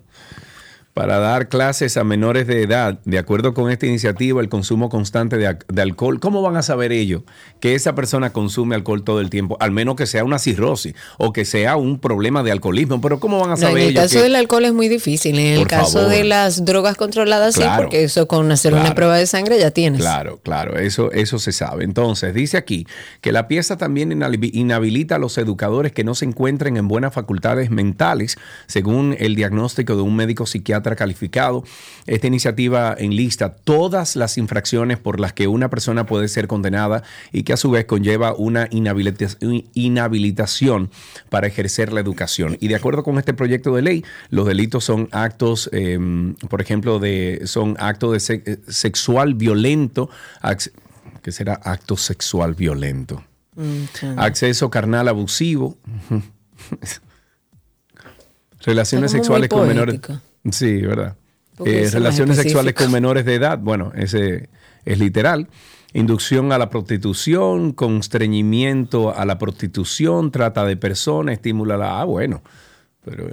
para 0.95 1.19
dar 1.19 1.49
clases 1.49 1.97
a 1.97 2.05
menores 2.05 2.47
de 2.47 2.63
edad, 2.63 3.01
de 3.05 3.19
acuerdo 3.19 3.53
con 3.53 3.69
esta 3.69 3.85
iniciativa, 3.85 4.41
el 4.41 4.49
consumo 4.49 4.89
constante 4.89 5.37
de, 5.37 5.83
alcohol. 5.83 6.21
¿Cómo 6.21 6.41
van 6.41 6.57
a 6.57 6.63
saber 6.63 6.93
ellos 6.93 7.23
que 7.59 7.75
esa 7.75 7.97
persona 7.97 8.31
consume 8.31 8.77
alcohol 8.77 9.03
todo 9.03 9.21
el 9.21 9.29
tiempo? 9.29 9.57
Al 9.59 9.73
menos 9.73 9.97
que 9.97 10.07
sea 10.07 10.23
una 10.23 10.39
cirrosis 10.39 10.95
o 11.19 11.33
que 11.33 11.45
sea 11.45 11.75
un 11.75 11.99
problema 11.99 12.45
de 12.45 12.53
alcoholismo. 12.53 13.01
Pero 13.01 13.19
¿cómo 13.19 13.41
van 13.41 13.51
a 13.51 13.57
saber 13.57 13.79
ellos? 13.79 13.91
En 13.91 13.97
el 13.97 14.03
caso 14.05 14.23
del 14.23 14.37
alcohol 14.37 14.65
es 14.67 14.73
muy 14.73 14.89
difícil. 14.89 15.37
En 15.37 15.59
el 15.59 15.67
caso 15.67 16.09
de 16.09 16.23
las 16.23 16.65
drogas 16.65 16.97
controladas, 16.97 17.57
sí, 17.57 17.65
porque 17.77 18.05
eso 18.05 18.29
con 18.29 18.51
hacer 18.53 18.73
una 18.73 18.95
prueba 18.95 19.17
de 19.17 19.27
sangre 19.27 19.59
ya 19.59 19.73
tienes. 19.73 20.01
Claro, 20.01 20.39
claro, 20.45 20.79
eso, 20.79 21.11
eso 21.11 21.41
se 21.41 21.51
sabe. 21.51 21.83
Entonces, 21.83 22.33
dice 22.35 22.57
aquí 22.57 22.87
que 23.21 23.33
la 23.33 23.49
pieza 23.49 23.77
también 23.77 24.13
inhabilita 24.13 25.17
a 25.17 25.19
los 25.19 25.39
educadores 25.39 25.91
que 25.91 26.05
no 26.05 26.15
se 26.15 26.25
encuentren 26.25 26.77
en 26.77 26.87
buenas 26.87 27.13
facultades 27.13 27.71
mentales, 27.71 28.37
según 28.69 29.17
el 29.19 29.35
diagnóstico 29.35 29.97
de 29.97 30.03
un 30.03 30.15
médico 30.15 30.47
psiquiatra 30.47 30.84
calificado. 30.95 31.65
Esta 32.07 32.27
iniciativa 32.27 32.95
enlista 32.99 33.55
todas 33.55 34.17
las 34.17 34.37
infracciones 34.37 34.99
por 34.99 35.21
las 35.21 35.33
que 35.33 35.49
una 35.49 35.71
persona 35.71 36.05
puede 36.05 36.29
ser 36.29 36.47
condenada 36.47 37.03
y 37.33 37.45
que 37.45 37.55
a 37.55 37.57
su 37.57 37.71
vez 37.71 37.87
conlleva 37.87 38.35
una 38.35 38.69
inhabilitación 38.71 40.91
para 41.31 41.47
ejercer 41.47 41.93
la 41.93 42.01
educación. 42.01 42.59
Y 42.61 42.69
de 42.69 42.77
acuerdo 42.77 43.03
con 43.03 43.19
este 43.19 43.33
proyecto 43.33 43.75
de 43.75 43.83
ley, 43.83 44.05
los 44.29 44.47
delitos 44.47 44.85
son 44.85 45.09
actos, 45.13 45.71
em, 45.73 46.35
por 46.49 46.61
ejemplo, 46.61 46.99
de, 46.99 47.43
son 47.47 47.77
actos 47.81 48.29
de 48.29 48.61
sexual 48.69 49.35
violento, 49.35 50.11
que 51.23 51.33
será 51.33 51.55
acto 51.55 51.97
sexual 51.97 52.55
violento. 52.55 53.25
Acceso 54.17 54.71
carnal 54.71 55.09
abusivo. 55.09 55.77
Relaciones 58.61 59.13
sexuales 59.13 59.49
con 59.49 59.69
menores. 59.69 60.01
Sí, 60.51 60.81
¿verdad? 60.83 61.17
Eh, 61.65 61.89
relaciones 61.93 62.37
sexuales 62.37 62.75
con 62.75 62.91
menores 62.91 63.25
de 63.25 63.35
edad, 63.35 63.59
bueno, 63.59 63.93
ese 63.95 64.49
es 64.85 64.99
literal. 64.99 65.49
Inducción 65.93 66.51
a 66.53 66.59
la 66.59 66.71
prostitución, 66.71 67.73
constreñimiento 67.73 69.17
a 69.17 69.25
la 69.25 69.39
prostitución, 69.39 70.33
trata 70.33 70.65
de 70.65 70.77
personas, 70.77 71.35
estímulo 71.35 71.75
a 71.75 71.77
la... 71.77 72.01
Ah, 72.01 72.05
bueno, 72.05 72.43
pero 73.05 73.29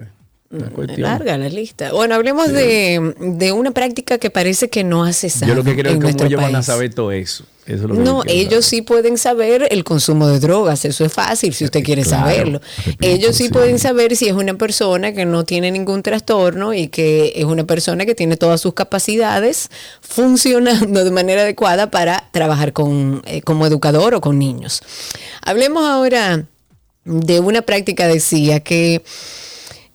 eh, 0.52 0.98
Larga 0.98 1.38
la 1.38 1.50
lista. 1.50 1.94
Bueno, 1.94 2.16
hablemos 2.16 2.52
de, 2.52 3.54
una 3.56 3.72
práctica 3.72 4.18
que 4.18 4.30
parece 4.30 4.70
que 4.70 4.84
no 4.84 5.04
hace 5.04 5.30
cesado. 5.30 5.52
Yo 5.52 5.56
lo 5.56 5.64
que 5.64 5.76
creo 5.76 5.94
es 5.94 6.16
que 6.16 6.26
ellos 6.26 6.42
van 6.42 6.56
a 6.56 6.64
saber 6.64 6.94
todo 6.94 7.12
eso. 7.12 7.46
no, 7.88 8.24
ellos 8.28 8.66
sí 8.66 8.82
pueden 8.82 9.18
saber 9.18 9.68
el 9.72 9.84
consumo 9.84 10.28
de 10.28 10.40
drogas, 10.40 10.84
eso 10.84 11.06
es 11.06 11.14
fácil 11.14 11.54
si 11.54 11.64
usted 11.64 11.84
quiere 11.84 12.04
saberlo. 12.04 12.60
Ellos 13.00 13.38
sí 13.38 13.50
pueden 13.50 13.80
saber 13.80 14.16
si 14.16 14.28
es 14.28 14.34
una 14.34 14.56
persona 14.56 15.14
que 15.14 15.26
no 15.26 15.46
tiene 15.46 15.72
ningún 15.72 16.04
trastorno 16.04 16.74
y 16.74 16.90
que 16.90 17.32
es 17.36 17.46
una 17.46 17.64
persona 17.64 18.06
que 18.06 18.16
tiene 18.16 18.36
todas 18.36 18.60
sus 18.60 18.74
capacidades 18.74 19.70
funcionando 20.02 21.06
de 21.06 21.12
manera 21.12 21.44
adecuada 21.44 21.92
para 21.92 22.30
trabajar 22.32 22.74
con, 22.74 23.22
eh, 23.26 23.42
como 23.42 23.66
educador 23.66 24.16
o 24.16 24.22
con 24.22 24.38
niños. 24.38 24.82
Hablemos 25.42 25.86
ahora 25.86 26.46
de 27.06 27.40
una 27.40 27.62
práctica, 27.62 28.08
decía, 28.08 28.60
que 28.60 29.02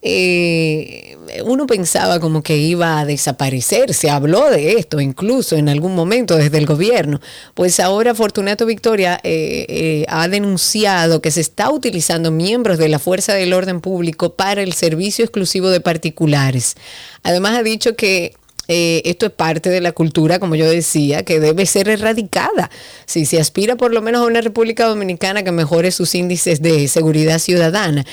eh, 0.09 1.17
uno 1.45 1.67
pensaba 1.67 2.21
como 2.21 2.41
que 2.41 2.57
iba 2.57 3.01
a 3.01 3.05
desaparecer, 3.05 3.93
se 3.93 4.09
habló 4.09 4.49
de 4.51 4.75
esto 4.75 5.01
incluso 5.01 5.57
en 5.57 5.69
algún 5.69 5.97
momento 5.97 6.37
desde 6.37 6.59
el 6.59 6.67
gobierno, 6.67 7.21
pues 7.55 7.81
ahora 7.81 8.15
Fortunato 8.15 8.67
Victoria 8.67 9.19
eh, 9.25 9.67
eh, 9.69 10.07
ha 10.09 10.29
denunciado 10.29 11.21
que 11.21 11.33
se 11.33 11.41
está 11.41 11.73
utilizando 11.73 12.31
miembros 12.31 12.79
de 12.79 12.89
la 12.89 13.01
Fuerza 13.01 13.35
del 13.35 13.53
Orden 13.53 13.81
Público 13.81 14.35
para 14.35 14.63
el 14.63 14.75
servicio 14.75 15.25
exclusivo 15.25 15.71
de 15.71 15.81
particulares. 15.81 16.77
Además 17.25 17.59
ha 17.59 17.65
dicho 17.65 17.97
que 17.97 18.37
esto 18.69 19.27
es 19.27 19.33
parte 19.33 19.71
de 19.71 19.81
la 19.81 19.93
cultura, 19.93 20.41
como 20.41 20.57
yo 20.57 20.69
decía, 20.69 21.25
que 21.25 21.39
debe 21.39 21.67
ser 21.67 21.89
erradicada. 21.89 22.69
Si 23.07 23.25
se 23.25 23.41
aspira 23.41 23.77
por 23.77 23.95
lo 23.95 24.03
menos 24.03 24.23
a 24.23 24.27
una 24.27 24.41
República 24.41 24.87
Dominicana 24.87 25.45
que 25.45 25.53
mejore 25.53 25.93
sus 25.93 26.17
índices 26.17 26.63
de 26.63 26.89
seguridad 26.89 27.39
ciudadana. 27.39 28.05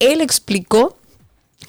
Él 0.00 0.20
explicó 0.20 0.96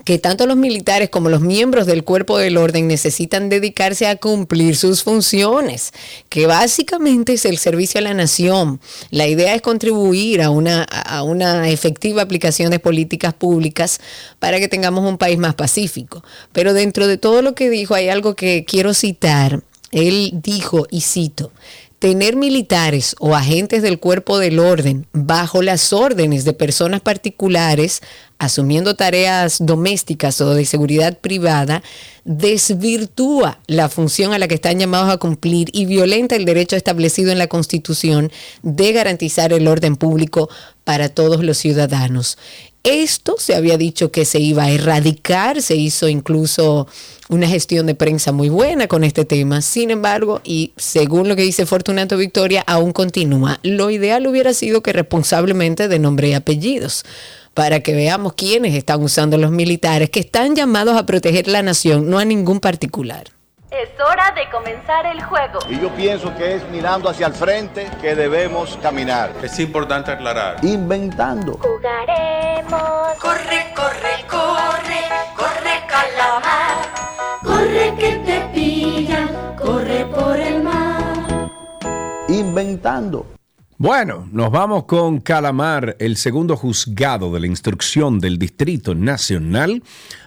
que 0.03 0.17
tanto 0.17 0.47
los 0.47 0.57
militares 0.57 1.09
como 1.09 1.29
los 1.29 1.41
miembros 1.41 1.85
del 1.85 2.03
cuerpo 2.03 2.37
del 2.37 2.57
orden 2.57 2.87
necesitan 2.87 3.49
dedicarse 3.49 4.07
a 4.07 4.15
cumplir 4.15 4.75
sus 4.75 5.03
funciones, 5.03 5.91
que 6.29 6.47
básicamente 6.47 7.33
es 7.33 7.45
el 7.45 7.57
servicio 7.57 7.99
a 7.99 8.03
la 8.03 8.13
nación. 8.13 8.79
La 9.09 9.27
idea 9.27 9.53
es 9.53 9.61
contribuir 9.61 10.41
a 10.41 10.49
una, 10.49 11.69
efectiva 11.69 12.21
aplicación 12.21 12.71
de 12.71 12.79
políticas 12.79 13.33
públicas 13.33 13.99
para 14.39 14.59
que 14.59 14.67
tengamos 14.67 15.07
un 15.07 15.17
país 15.17 15.37
más 15.37 15.55
pacífico. 15.55 16.23
Pero 16.51 16.73
dentro 16.73 17.07
de 17.07 17.17
todo 17.17 17.41
lo 17.41 17.53
que 17.53 17.69
dijo 17.69 17.93
hay 17.93 18.09
algo 18.09 18.35
que 18.35 18.65
quiero 18.65 18.93
citar. 18.93 19.61
Él 19.91 20.31
dijo, 20.41 20.87
y 20.89 21.01
cito, 21.01 21.51
tener 22.01 22.35
militares 22.35 23.15
o 23.19 23.35
agentes 23.35 23.83
del 23.83 23.99
cuerpo 23.99 24.39
del 24.39 24.57
orden 24.57 25.05
bajo 25.13 25.61
las 25.61 25.93
órdenes 25.93 26.45
de 26.45 26.53
personas 26.53 26.99
particulares 26.99 28.01
asumiendo 28.39 28.95
tareas 28.95 29.57
domésticas 29.59 30.41
o 30.41 30.55
de 30.55 30.65
seguridad 30.65 31.19
privada, 31.19 31.83
desvirtúa 32.25 33.59
la 33.67 33.87
función 33.87 34.33
a 34.33 34.39
la 34.39 34.47
que 34.47 34.55
están 34.55 34.79
llamados 34.79 35.11
a 35.11 35.17
cumplir 35.17 35.69
y 35.73 35.85
violenta 35.85 36.35
el 36.35 36.45
derecho 36.45 36.75
establecido 36.75 37.31
en 37.31 37.37
la 37.37 37.45
Constitución 37.45 38.31
de 38.63 38.93
garantizar 38.93 39.53
el 39.53 39.67
orden 39.67 39.95
público 39.95 40.49
para 40.83 41.09
todos 41.09 41.43
los 41.43 41.59
ciudadanos. 41.59 42.39
Esto 42.83 43.35
se 43.37 43.53
había 43.55 43.77
dicho 43.77 44.11
que 44.11 44.25
se 44.25 44.39
iba 44.39 44.63
a 44.63 44.71
erradicar, 44.71 45.61
se 45.61 45.75
hizo 45.75 46.07
incluso 46.07 46.87
una 47.29 47.47
gestión 47.47 47.85
de 47.85 47.93
prensa 47.93 48.31
muy 48.31 48.49
buena 48.49 48.87
con 48.87 49.03
este 49.03 49.23
tema. 49.23 49.61
Sin 49.61 49.91
embargo, 49.91 50.41
y 50.43 50.73
según 50.77 51.29
lo 51.29 51.35
que 51.35 51.43
dice 51.43 51.67
Fortunato 51.67 52.17
Victoria, 52.17 52.63
aún 52.65 52.91
continúa. 52.91 53.59
Lo 53.61 53.91
ideal 53.91 54.25
hubiera 54.25 54.53
sido 54.53 54.81
que 54.81 54.93
responsablemente 54.93 55.87
de 55.87 55.99
nombre 55.99 56.29
y 56.29 56.33
apellidos 56.33 57.05
para 57.53 57.81
que 57.81 57.93
veamos 57.93 58.33
quiénes 58.33 58.73
están 58.73 59.03
usando 59.03 59.37
los 59.37 59.51
militares 59.51 60.09
que 60.09 60.21
están 60.21 60.55
llamados 60.55 60.97
a 60.97 61.05
proteger 61.05 61.47
la 61.47 61.61
nación, 61.61 62.09
no 62.09 62.17
a 62.17 62.25
ningún 62.25 62.59
particular. 62.59 63.25
Es 63.71 63.89
hora 64.01 64.33
de 64.35 64.49
comenzar 64.51 65.05
el 65.05 65.23
juego. 65.23 65.59
Y 65.69 65.79
yo 65.79 65.89
pienso 65.95 66.35
que 66.35 66.55
es 66.55 66.69
mirando 66.71 67.09
hacia 67.09 67.27
el 67.27 67.33
frente 67.33 67.89
que 68.01 68.15
debemos 68.15 68.77
caminar. 68.81 69.31
Es 69.41 69.57
importante 69.61 70.11
aclarar. 70.11 70.57
Inventando. 70.61 71.53
Jugaremos. 71.53 73.17
Corre, 73.21 73.71
corre, 73.73 74.25
corre, 74.29 75.01
corre 75.37 75.87
calamar. 75.87 76.81
Corre 77.41 77.95
que 77.97 78.15
te 78.25 78.41
pillan, 78.53 79.55
corre 79.55 80.05
por 80.05 80.37
el 80.37 80.63
mar. 80.63 81.49
Inventando. 82.27 83.25
Bueno, 83.77 84.29
nos 84.31 84.51
vamos 84.51 84.83
con 84.83 85.21
Calamar. 85.21 85.95
El 85.97 86.15
segundo 86.15 86.55
juzgado 86.55 87.33
de 87.33 87.39
la 87.39 87.47
instrucción 87.47 88.19
del 88.19 88.37
Distrito 88.37 88.93
Nacional 88.93 89.81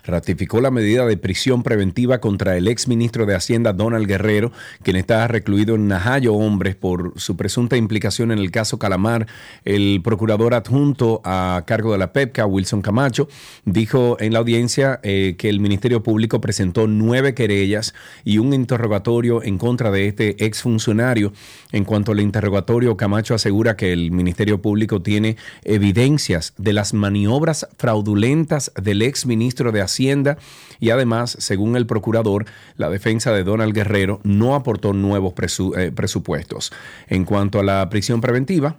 ratificó 0.04 0.61
la 0.61 0.70
medida 0.70 1.06
de 1.06 1.16
prisión 1.16 1.62
preventiva 1.62 2.20
contra 2.20 2.56
el 2.56 2.68
ex 2.68 2.88
ministro 2.88 3.26
de 3.26 3.34
Hacienda 3.34 3.73
Donald 3.73 4.06
Guerrero, 4.06 4.52
quien 4.82 4.96
está 4.96 5.26
recluido 5.28 5.75
en 5.75 5.88
Najayo 5.88 6.34
Hombres 6.34 6.76
por 6.76 7.12
su 7.16 7.37
presunta 7.37 7.76
implicación 7.76 8.30
en 8.30 8.38
el 8.38 8.50
caso 8.50 8.78
Calamar. 8.78 9.26
El 9.64 10.00
procurador 10.02 10.54
adjunto 10.54 11.23
a 11.25 11.62
cargo 11.66 11.92
de 11.92 11.99
la 11.99 12.12
PEPCA, 12.12 12.46
Wilson 12.46 12.82
Camacho, 12.82 13.28
dijo 13.64 14.16
en 14.20 14.34
la 14.34 14.40
audiencia 14.40 15.00
eh, 15.02 15.37
que 15.38 15.49
el 15.49 15.61
Ministerio 15.61 16.02
Público 16.02 16.40
presentó 16.40 16.87
nueve 16.87 17.34
querellas 17.34 17.94
y 18.25 18.38
un 18.38 18.52
interrogatorio 18.52 19.42
en 19.42 19.58
contra 19.58 19.90
de 19.90 20.08
este 20.08 20.44
ex 20.44 20.62
funcionario. 20.62 21.32
En 21.73 21.84
cuanto 21.84 22.12
al 22.12 22.20
interrogatorio, 22.20 22.96
Camacho 22.96 23.34
asegura 23.34 23.76
que 23.76 23.92
el 23.92 24.11
Ministerio 24.11 24.61
Público 24.61 25.00
tiene 25.00 25.37
evidencias 25.64 26.52
de 26.58 26.73
las 26.73 26.92
maniobras 26.92 27.66
fraudulentas 27.78 28.70
del 28.80 29.02
ex 29.02 29.26
ministro 29.26 29.73
de 29.73 29.80
Hacienda 29.80 29.93
y 30.00 30.90
además, 30.90 31.36
según 31.38 31.76
el 31.76 31.86
procurador, 31.86 32.46
la 32.76 32.90
defensa 32.90 33.32
de 33.32 33.44
Donald 33.44 33.74
Guerrero 33.74 34.20
no 34.24 34.54
aportó 34.54 34.92
nuevos 34.92 35.34
eh, 35.76 35.92
presupuestos. 35.94 36.72
En 37.08 37.24
cuanto 37.24 37.60
a 37.60 37.64
la 37.64 37.88
prisión 37.88 38.20
preventiva, 38.20 38.78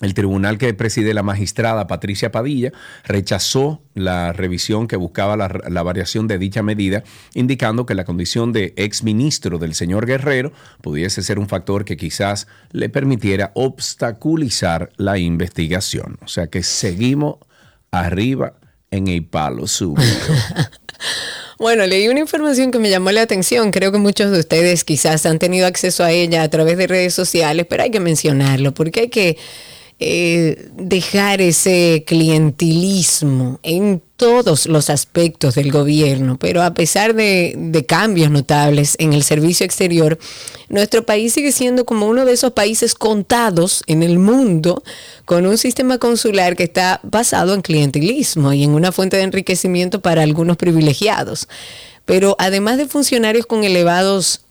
el 0.00 0.12
tribunal 0.12 0.58
que 0.58 0.74
preside 0.74 1.14
la 1.14 1.22
magistrada 1.22 1.86
Patricia 1.86 2.32
Padilla 2.32 2.72
rechazó 3.04 3.80
la 3.94 4.32
revisión 4.32 4.88
que 4.88 4.96
buscaba 4.96 5.36
la, 5.36 5.48
la, 5.68 5.82
variación 5.84 6.26
de 6.26 6.36
dicha 6.36 6.64
medida, 6.64 7.04
indicando 7.32 7.86
que 7.86 7.94
la 7.94 8.04
condición 8.04 8.52
de 8.52 8.74
exministro 8.76 9.58
del 9.58 9.74
señor 9.74 10.04
Guerrero 10.04 10.52
pudiese 10.82 11.22
ser 11.22 11.38
un 11.38 11.48
factor 11.48 11.84
que 11.84 11.96
quizás 11.96 12.48
le 12.72 12.88
permitiera 12.88 13.52
obstaculizar 13.54 14.90
la 14.96 15.18
investigación. 15.18 16.18
O 16.22 16.28
sea 16.28 16.48
que 16.48 16.64
seguimos 16.64 17.36
arriba 17.92 18.54
en 18.96 19.08
el 19.08 19.24
palo 19.24 19.66
subido. 19.66 20.04
Bueno, 21.56 21.86
leí 21.86 22.08
una 22.08 22.18
información 22.18 22.72
que 22.72 22.80
me 22.80 22.90
llamó 22.90 23.12
la 23.12 23.22
atención. 23.22 23.70
Creo 23.70 23.92
que 23.92 23.98
muchos 23.98 24.32
de 24.32 24.40
ustedes 24.40 24.82
quizás 24.82 25.24
han 25.24 25.38
tenido 25.38 25.66
acceso 25.66 26.02
a 26.02 26.10
ella 26.10 26.42
a 26.42 26.48
través 26.48 26.76
de 26.76 26.88
redes 26.88 27.14
sociales, 27.14 27.64
pero 27.70 27.84
hay 27.84 27.90
que 27.90 28.00
mencionarlo 28.00 28.74
porque 28.74 29.00
hay 29.02 29.08
que 29.08 29.38
eh, 30.00 30.70
dejar 30.76 31.40
ese 31.40 32.04
clientilismo 32.06 33.60
en 33.62 34.02
todos 34.16 34.66
los 34.66 34.90
aspectos 34.90 35.54
del 35.54 35.70
gobierno, 35.70 36.36
pero 36.38 36.62
a 36.62 36.74
pesar 36.74 37.14
de, 37.14 37.54
de, 37.56 37.86
cambios 37.86 38.30
notables 38.30 38.96
en 38.98 39.12
el 39.12 39.22
servicio 39.22 39.64
exterior, 39.64 40.18
nuestro 40.68 41.06
país 41.06 41.32
sigue 41.32 41.52
siendo 41.52 41.84
como 41.84 42.08
uno 42.08 42.24
de 42.24 42.32
esos 42.32 42.52
países 42.52 42.94
contados 42.94 43.84
en 43.86 44.02
el 44.02 44.18
mundo 44.18 44.82
con 45.24 45.46
un 45.46 45.58
sistema 45.58 45.98
consular 45.98 46.56
que 46.56 46.64
está 46.64 47.00
basado 47.04 47.54
en 47.54 47.62
clientilismo 47.62 48.52
y 48.52 48.64
en 48.64 48.70
una 48.70 48.92
fuente 48.92 49.16
de 49.16 49.22
enriquecimiento 49.22 50.00
para 50.00 50.22
algunos 50.22 50.56
privilegiados. 50.56 51.48
Pero 52.04 52.34
además 52.38 52.78
de 52.78 52.88
funcionarios 52.88 53.46
con 53.46 53.64
elevados 53.64 54.44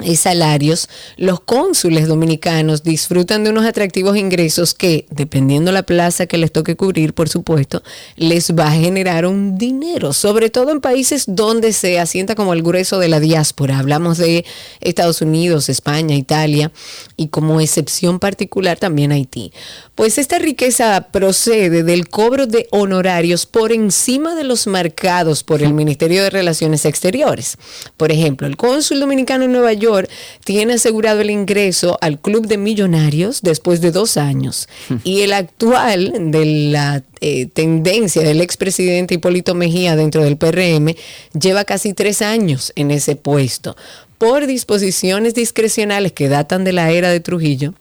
y 0.00 0.16
salarios, 0.16 0.88
los 1.18 1.40
cónsules 1.40 2.08
dominicanos 2.08 2.82
disfrutan 2.82 3.44
de 3.44 3.50
unos 3.50 3.66
atractivos 3.66 4.16
ingresos 4.16 4.72
que, 4.72 5.06
dependiendo 5.10 5.70
la 5.70 5.82
plaza 5.82 6.26
que 6.26 6.38
les 6.38 6.50
toque 6.50 6.76
cubrir, 6.76 7.12
por 7.12 7.28
supuesto, 7.28 7.82
les 8.16 8.52
va 8.52 8.68
a 8.68 8.72
generar 8.72 9.26
un 9.26 9.58
dinero, 9.58 10.14
sobre 10.14 10.48
todo 10.48 10.70
en 10.70 10.80
países 10.80 11.24
donde 11.26 11.74
se 11.74 12.00
asienta 12.00 12.34
como 12.34 12.54
el 12.54 12.62
grueso 12.62 12.98
de 12.98 13.08
la 13.08 13.20
diáspora. 13.20 13.78
Hablamos 13.78 14.16
de 14.16 14.46
Estados 14.80 15.20
Unidos, 15.20 15.68
España, 15.68 16.16
Italia 16.16 16.72
y 17.18 17.28
como 17.28 17.60
excepción 17.60 18.18
particular 18.18 18.78
también 18.78 19.12
Haití. 19.12 19.52
Pues 19.94 20.16
esta 20.16 20.38
riqueza 20.38 21.08
procede 21.12 21.82
del 21.82 22.08
cobro 22.08 22.46
de 22.46 22.66
honorarios 22.70 23.44
por 23.44 23.72
encima 23.72 24.34
de 24.34 24.44
los 24.44 24.66
marcados 24.66 25.44
por 25.44 25.62
el 25.62 25.74
Ministerio 25.74 26.22
de 26.22 26.30
Relaciones 26.30 26.86
Exteriores. 26.86 27.58
Por 27.98 28.10
ejemplo, 28.10 28.46
el 28.46 28.56
cónsul 28.56 28.98
dominicano 28.98 29.44
en 29.44 29.52
Nueva 29.52 29.74
York 29.74 29.81
tiene 30.44 30.74
asegurado 30.74 31.20
el 31.20 31.30
ingreso 31.30 31.98
al 32.00 32.20
Club 32.20 32.46
de 32.46 32.58
Millonarios 32.58 33.42
después 33.42 33.80
de 33.80 33.90
dos 33.90 34.16
años. 34.16 34.68
Y 35.04 35.20
el 35.22 35.32
actual 35.32 36.12
de 36.30 36.44
la 36.70 37.02
eh, 37.20 37.46
tendencia 37.46 38.22
del 38.22 38.40
expresidente 38.40 39.14
Hipólito 39.14 39.54
Mejía 39.54 39.96
dentro 39.96 40.22
del 40.22 40.36
PRM 40.36 40.94
lleva 41.38 41.64
casi 41.64 41.94
tres 41.94 42.22
años 42.22 42.72
en 42.76 42.90
ese 42.90 43.16
puesto 43.16 43.76
por 44.18 44.46
disposiciones 44.46 45.34
discrecionales 45.34 46.12
que 46.12 46.28
datan 46.28 46.64
de 46.64 46.72
la 46.72 46.90
era 46.90 47.10
de 47.10 47.20
Trujillo 47.20 47.74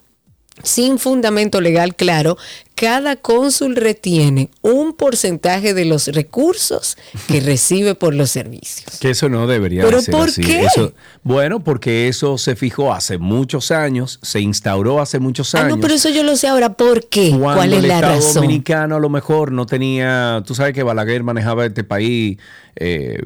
sin 0.63 0.99
fundamento 0.99 1.61
legal 1.61 1.95
claro, 1.95 2.37
cada 2.81 3.15
cónsul 3.15 3.75
retiene 3.75 4.49
un 4.63 4.93
porcentaje 4.93 5.75
de 5.75 5.85
los 5.85 6.07
recursos 6.07 6.97
que 7.27 7.39
recibe 7.41 7.93
por 7.93 8.15
los 8.15 8.31
servicios. 8.31 8.97
Que 8.99 9.11
eso 9.11 9.29
no 9.29 9.45
debería 9.45 9.83
¿Pero 9.83 10.01
ser 10.01 10.11
por 10.11 10.29
así. 10.29 10.41
qué? 10.41 10.61
Eso- 10.65 10.93
bueno, 11.21 11.63
porque 11.63 12.07
eso 12.07 12.39
se 12.39 12.55
fijó 12.55 12.91
hace 12.91 13.19
muchos 13.19 13.69
años, 13.69 14.17
se 14.23 14.39
instauró 14.41 14.99
hace 14.99 15.19
muchos 15.19 15.53
Ah, 15.53 15.59
años. 15.59 15.77
no, 15.77 15.81
pero 15.81 15.93
eso 15.93 16.09
yo 16.09 16.23
lo 16.23 16.35
sé 16.35 16.47
ahora. 16.47 16.73
¿Por 16.73 17.07
qué? 17.07 17.29
Cuando 17.29 17.53
¿Cuál 17.55 17.73
es 17.73 17.79
el 17.83 17.87
la 17.87 17.95
Estado 17.95 18.15
razón? 18.15 18.33
dominicano 18.33 18.95
a 18.95 18.99
lo 18.99 19.09
mejor 19.09 19.51
no 19.51 19.67
tenía, 19.67 20.41
tú 20.47 20.55
sabes 20.55 20.73
que 20.73 20.81
Balaguer 20.81 21.21
manejaba 21.21 21.67
este 21.67 21.83
país 21.83 22.39
eh, 22.77 23.19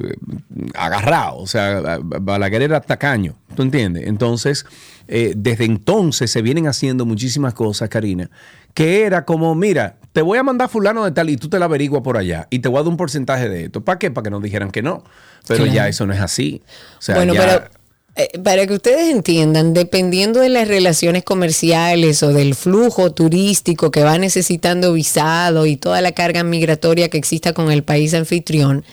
agarrado, 0.74 1.38
o 1.38 1.46
sea, 1.46 1.98
Balaguer 2.02 2.62
era 2.62 2.80
tacaño, 2.80 3.36
¿tú 3.54 3.62
entiendes? 3.62 4.06
Entonces, 4.06 4.66
eh, 5.08 5.34
desde 5.36 5.64
entonces 5.64 6.30
se 6.30 6.42
vienen 6.42 6.66
haciendo 6.66 7.06
muchísimas 7.06 7.54
cosas, 7.54 7.88
Karina, 7.88 8.30
que 8.76 9.04
era 9.04 9.24
como, 9.24 9.54
mira, 9.54 9.96
te 10.12 10.20
voy 10.20 10.36
a 10.36 10.42
mandar 10.42 10.68
fulano 10.68 11.02
de 11.02 11.12
tal 11.12 11.30
y 11.30 11.38
tú 11.38 11.48
te 11.48 11.58
la 11.58 11.64
averiguas 11.64 12.02
por 12.02 12.18
allá 12.18 12.46
y 12.50 12.58
te 12.58 12.68
voy 12.68 12.78
a 12.78 12.82
dar 12.82 12.88
un 12.90 12.98
porcentaje 12.98 13.48
de 13.48 13.64
esto. 13.64 13.80
¿Para 13.82 13.98
qué? 13.98 14.10
Para 14.10 14.24
que 14.24 14.30
nos 14.30 14.42
dijeran 14.42 14.70
que 14.70 14.82
no. 14.82 15.02
Pero 15.48 15.64
Claro. 15.64 15.74
ya 15.74 15.88
eso 15.88 16.06
no 16.06 16.12
es 16.12 16.20
así. 16.20 16.60
O 16.98 17.00
sea, 17.02 17.14
bueno, 17.14 17.32
ya- 17.32 17.40
pero 17.40 17.70
eh, 18.16 18.38
para 18.38 18.66
que 18.66 18.74
ustedes 18.74 19.08
entiendan, 19.08 19.72
dependiendo 19.72 20.40
de 20.40 20.50
las 20.50 20.68
relaciones 20.68 21.24
comerciales 21.24 22.22
o 22.22 22.34
del 22.34 22.54
flujo 22.54 23.12
turístico 23.14 23.90
que 23.90 24.02
va 24.04 24.18
necesitando 24.18 24.92
visado 24.92 25.64
y 25.64 25.76
toda 25.78 26.02
la 26.02 26.12
carga 26.12 26.42
migratoria 26.44 27.08
que 27.08 27.16
exista 27.16 27.54
con 27.54 27.70
el 27.72 27.82
país 27.82 28.12
anfitrión, 28.12 28.84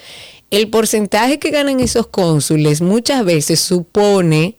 el 0.49 0.69
porcentaje 0.69 1.39
que 1.39 1.51
ganan 1.51 1.81
esos 1.81 2.07
cónsules 2.07 2.79
muchas 2.81 3.25
veces 3.25 3.59
supone 3.59 4.57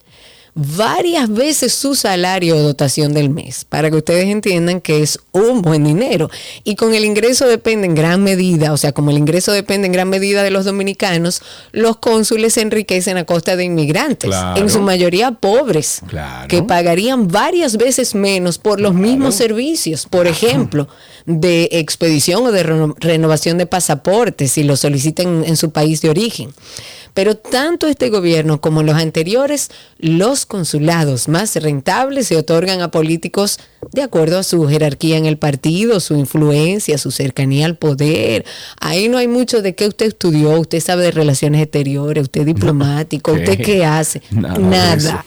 varias 0.54 1.28
veces 1.32 1.72
su 1.74 1.96
salario 1.96 2.56
o 2.56 2.60
dotación 2.60 3.12
del 3.12 3.28
mes, 3.28 3.64
para 3.64 3.90
que 3.90 3.96
ustedes 3.96 4.26
entiendan 4.26 4.80
que 4.80 5.02
es 5.02 5.18
un 5.32 5.62
buen 5.62 5.82
dinero. 5.82 6.30
Y 6.62 6.76
con 6.76 6.94
el 6.94 7.04
ingreso 7.04 7.46
depende 7.48 7.86
en 7.86 7.94
gran 7.96 8.22
medida, 8.22 8.72
o 8.72 8.76
sea, 8.76 8.92
como 8.92 9.10
el 9.10 9.18
ingreso 9.18 9.50
depende 9.50 9.86
en 9.86 9.92
gran 9.92 10.08
medida 10.08 10.44
de 10.44 10.50
los 10.52 10.64
dominicanos, 10.64 11.42
los 11.72 11.96
cónsules 11.96 12.54
se 12.54 12.60
enriquecen 12.60 13.16
a 13.16 13.24
costa 13.24 13.56
de 13.56 13.64
inmigrantes, 13.64 14.30
Claro. 14.30 14.60
en 14.60 14.70
su 14.70 14.80
mayoría 14.80 15.32
pobres, 15.32 16.00
Claro. 16.06 16.46
que 16.46 16.62
pagarían 16.62 17.26
varias 17.26 17.76
veces 17.76 18.14
menos 18.14 18.58
por 18.58 18.80
los 18.80 18.94
mismos 18.94 19.34
servicios, 19.34 20.06
por 20.06 20.28
ejemplo, 20.28 20.86
de 21.26 21.68
expedición 21.72 22.46
o 22.46 22.52
de 22.52 22.62
reno- 22.62 22.94
renovación 23.00 23.58
de 23.58 23.66
pasaportes 23.66 24.52
si 24.52 24.62
lo 24.62 24.76
solicitan 24.76 25.42
en 25.44 25.56
su 25.56 25.70
país 25.70 26.00
de 26.00 26.10
origen. 26.10 26.50
Pero 27.14 27.36
tanto 27.36 27.86
este 27.86 28.10
gobierno 28.10 28.60
como 28.60 28.82
los 28.82 28.96
anteriores, 28.96 29.70
los 29.98 30.46
consulados 30.46 31.28
más 31.28 31.54
rentables 31.56 32.26
se 32.26 32.36
otorgan 32.36 32.82
a 32.82 32.90
políticos 32.90 33.58
de 33.92 34.02
acuerdo 34.02 34.38
a 34.38 34.42
su 34.42 34.66
jerarquía 34.66 35.16
en 35.16 35.26
el 35.26 35.38
partido, 35.38 36.00
su 36.00 36.16
influencia, 36.16 36.98
su 36.98 37.10
cercanía 37.10 37.66
al 37.66 37.76
poder. 37.76 38.44
Ahí 38.80 39.08
no 39.08 39.18
hay 39.18 39.28
mucho 39.28 39.62
de 39.62 39.74
qué 39.74 39.86
usted 39.86 40.06
estudió, 40.06 40.58
usted 40.58 40.80
sabe 40.80 41.04
de 41.04 41.10
relaciones 41.10 41.62
exteriores, 41.62 42.24
usted 42.24 42.42
es 42.42 42.46
diplomático, 42.46 43.32
usted 43.32 43.58
qué 43.62 43.84
hace. 43.84 44.22
Nada 44.30 44.58
Nada, 44.58 45.24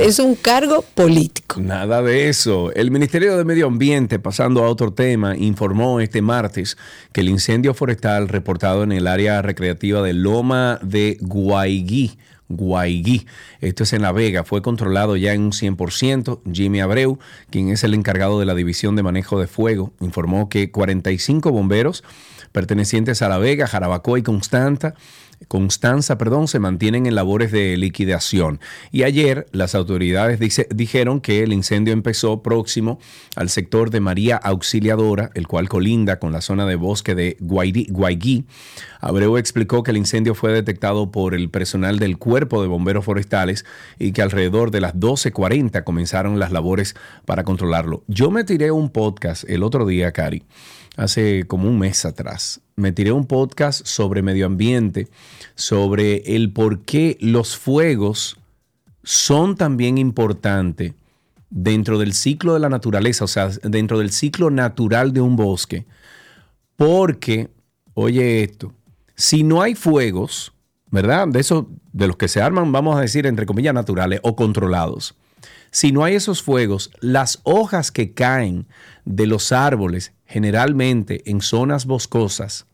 es 0.00 0.18
un 0.18 0.34
cargo 0.34 0.84
político. 0.94 1.60
Nada 1.60 2.02
de 2.02 2.28
eso. 2.28 2.72
El 2.72 2.90
Ministerio 2.90 3.36
de 3.36 3.44
Medio 3.44 3.66
Ambiente, 3.66 4.18
pasando 4.18 4.64
a 4.64 4.68
otro 4.68 4.92
tema, 4.92 5.36
informó 5.36 6.00
este 6.00 6.22
martes 6.22 6.76
que 7.12 7.20
el 7.20 7.28
incendio 7.28 7.74
forestal 7.74 8.28
reportado 8.28 8.82
en 8.82 8.92
el 8.92 9.06
área 9.06 9.42
recreativa 9.42 10.02
de 10.02 10.12
Loma 10.12 10.78
de 10.82 11.18
Guaiguí, 11.26 12.18
Guaiguí, 12.48 13.26
esto 13.60 13.82
es 13.82 13.92
en 13.92 14.02
La 14.02 14.12
Vega, 14.12 14.44
fue 14.44 14.62
controlado 14.62 15.16
ya 15.16 15.32
en 15.32 15.42
un 15.42 15.52
100%. 15.52 16.40
Jimmy 16.52 16.80
Abreu, 16.80 17.18
quien 17.50 17.70
es 17.70 17.82
el 17.84 17.94
encargado 17.94 18.38
de 18.38 18.46
la 18.46 18.54
División 18.54 18.96
de 18.96 19.02
Manejo 19.02 19.40
de 19.40 19.46
Fuego, 19.46 19.92
informó 20.00 20.48
que 20.48 20.70
45 20.70 21.50
bomberos 21.50 22.04
pertenecientes 22.52 23.20
a 23.22 23.28
La 23.28 23.38
Vega, 23.38 23.66
Jarabacoa 23.66 24.18
y 24.18 24.22
Constanta 24.22 24.94
Constanza, 25.48 26.18
perdón, 26.18 26.48
se 26.48 26.58
mantienen 26.58 27.06
en 27.06 27.14
labores 27.14 27.52
de 27.52 27.76
liquidación. 27.76 28.60
Y 28.90 29.04
ayer 29.04 29.46
las 29.52 29.74
autoridades 29.74 30.40
dijeron 30.74 31.20
que 31.20 31.42
el 31.42 31.52
incendio 31.52 31.92
empezó 31.92 32.42
próximo 32.42 32.98
al 33.36 33.48
sector 33.48 33.90
de 33.90 34.00
María 34.00 34.36
Auxiliadora, 34.36 35.30
el 35.34 35.46
cual 35.46 35.68
colinda 35.68 36.18
con 36.18 36.32
la 36.32 36.40
zona 36.40 36.66
de 36.66 36.76
bosque 36.76 37.14
de 37.14 37.36
Guairi- 37.38 37.90
Guaiguí. 37.90 38.44
Abreu 39.00 39.36
explicó 39.36 39.82
que 39.82 39.92
el 39.92 39.98
incendio 39.98 40.34
fue 40.34 40.52
detectado 40.52 41.10
por 41.12 41.34
el 41.34 41.48
personal 41.50 41.98
del 41.98 42.18
Cuerpo 42.18 42.62
de 42.62 42.68
Bomberos 42.68 43.04
Forestales 43.04 43.64
y 43.98 44.12
que 44.12 44.22
alrededor 44.22 44.70
de 44.70 44.80
las 44.80 44.94
12.40 44.94 45.84
comenzaron 45.84 46.38
las 46.38 46.50
labores 46.50 46.96
para 47.24 47.44
controlarlo. 47.44 48.02
Yo 48.08 48.30
me 48.30 48.42
tiré 48.44 48.70
un 48.70 48.90
podcast 48.90 49.44
el 49.48 49.62
otro 49.62 49.86
día, 49.86 50.12
Cari, 50.12 50.42
hace 50.96 51.46
como 51.46 51.68
un 51.68 51.78
mes 51.78 52.04
atrás. 52.04 52.60
Me 52.74 52.92
tiré 52.92 53.12
un 53.12 53.26
podcast 53.26 53.86
sobre 53.86 54.22
medio 54.22 54.46
ambiente, 54.46 55.08
sobre 55.54 56.34
el 56.34 56.52
por 56.52 56.80
qué 56.80 57.16
los 57.20 57.56
fuegos 57.56 58.38
son 59.02 59.56
también 59.56 59.98
importantes 59.98 60.94
dentro 61.50 61.98
del 61.98 62.12
ciclo 62.12 62.54
de 62.54 62.60
la 62.60 62.68
naturaleza, 62.68 63.24
o 63.24 63.28
sea, 63.28 63.48
dentro 63.62 63.98
del 63.98 64.10
ciclo 64.10 64.50
natural 64.50 65.12
de 65.12 65.20
un 65.20 65.36
bosque. 65.36 65.86
Porque, 66.76 67.48
oye 67.94 68.42
esto, 68.42 68.72
si 69.14 69.42
no 69.42 69.62
hay 69.62 69.74
fuegos, 69.74 70.52
¿verdad? 70.90 71.28
De 71.28 71.40
esos, 71.40 71.66
de 71.92 72.06
los 72.08 72.16
que 72.16 72.28
se 72.28 72.42
arman, 72.42 72.72
vamos 72.72 72.96
a 72.96 73.00
decir, 73.00 73.26
entre 73.26 73.46
comillas, 73.46 73.74
naturales 73.74 74.20
o 74.22 74.36
controlados. 74.36 75.14
Si 75.70 75.92
no 75.92 76.04
hay 76.04 76.14
esos 76.14 76.42
fuegos, 76.42 76.90
las 77.00 77.40
hojas 77.42 77.90
que 77.90 78.12
caen 78.12 78.66
de 79.04 79.26
los 79.26 79.52
árboles, 79.52 80.12
generalmente 80.26 81.22
en 81.30 81.40
zonas 81.40 81.86
boscosas, 81.86 82.66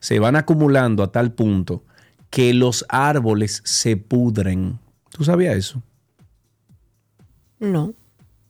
se 0.00 0.18
van 0.18 0.34
acumulando 0.36 1.02
a 1.02 1.12
tal 1.12 1.32
punto 1.32 1.84
que 2.30 2.52
los 2.52 2.84
árboles 2.88 3.62
se 3.64 3.96
pudren. 3.96 4.78
¿Tú 5.10 5.24
sabías 5.24 5.56
eso? 5.56 5.82
No. 7.60 7.94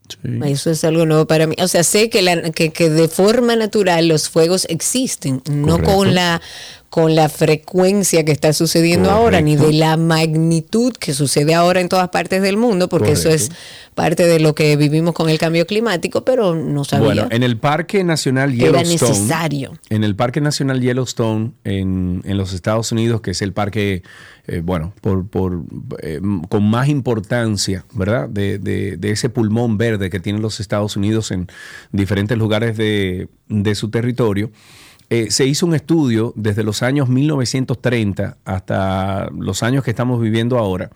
Sí. 0.09 0.17
Eso 0.47 0.71
es 0.71 0.85
algo 0.85 1.05
nuevo 1.05 1.27
para 1.27 1.47
mí. 1.47 1.55
O 1.63 1.69
sea, 1.69 1.85
sé 1.85 2.09
que, 2.09 2.23
la- 2.23 2.51
que, 2.51 2.71
que 2.71 2.89
de 2.89 3.09
forma 3.09 3.57
natural 3.57 4.09
los 4.09 4.31
fuegos 4.31 4.67
existen, 4.71 5.43
no 5.51 5.83
con 5.83 6.15
la, 6.15 6.41
con 6.91 7.15
la 7.15 7.29
frecuencia 7.29 8.25
que 8.25 8.33
está 8.33 8.55
sucediendo 8.55 9.11
ahora, 9.11 9.43
ni 9.43 9.57
de 9.57 9.75
la 9.75 9.99
magnitud 9.99 10.95
que 10.95 11.13
sucede 11.13 11.55
ahora 11.55 11.81
en 11.83 11.89
todas 11.91 12.09
partes 12.09 12.41
del 12.41 12.57
mundo, 12.57 12.89
porque 12.89 13.13
eso 13.13 13.29
es 13.29 13.51
parte 13.95 14.27
de 14.27 14.41
lo 14.41 14.55
que 14.55 14.75
vivimos 14.77 15.13
con 15.15 15.29
el 15.29 15.39
cambio 15.39 15.67
climático, 15.67 16.25
pero 16.25 16.55
no 16.55 16.85
sabía. 16.85 17.05
Bueno, 17.07 17.29
en 17.31 17.43
el 17.43 17.59
Parque 17.59 18.05
Nacional 18.05 18.55
Era 18.59 18.83
Yellowstone. 18.83 19.11
necesario. 19.13 19.73
En 19.91 20.03
el 20.03 20.17
Parque 20.17 20.41
Nacional 20.41 20.81
Yellowstone, 20.81 21.53
en, 21.65 22.23
en 22.25 22.37
los 22.39 22.55
Estados 22.55 22.91
Unidos, 22.91 23.21
que 23.21 23.33
es 23.33 23.43
el 23.43 23.53
parque, 23.53 24.03
eh, 24.47 24.63
bueno, 24.65 24.95
por, 25.03 25.27
por, 25.29 25.63
eh, 26.01 26.21
con 26.49 26.65
más 26.71 26.89
importancia, 26.89 27.85
¿verdad? 27.93 28.31
De, 28.31 28.59
de- 28.59 28.97
de 28.97 29.11
ese 29.11 29.29
pulmón 29.29 29.77
verde 29.77 30.09
que 30.09 30.21
tienen 30.21 30.41
los 30.41 30.59
Estados 30.59 30.97
Unidos 30.97 31.33
en 31.33 31.49
diferentes 31.93 32.39
lugares 32.39 32.79
de, 32.79 33.29
de 33.49 33.75
su 33.75 33.91
territorio. 33.91 34.51
Eh, 35.11 35.31
se 35.31 35.47
hizo 35.47 35.67
un 35.67 35.75
estudio 35.75 36.33
desde 36.37 36.63
los 36.63 36.83
años 36.83 37.09
1930 37.09 38.37
hasta 38.45 39.31
los 39.31 39.63
años 39.63 39.83
que 39.83 39.91
estamos 39.91 40.21
viviendo 40.21 40.59
ahora 40.59 40.91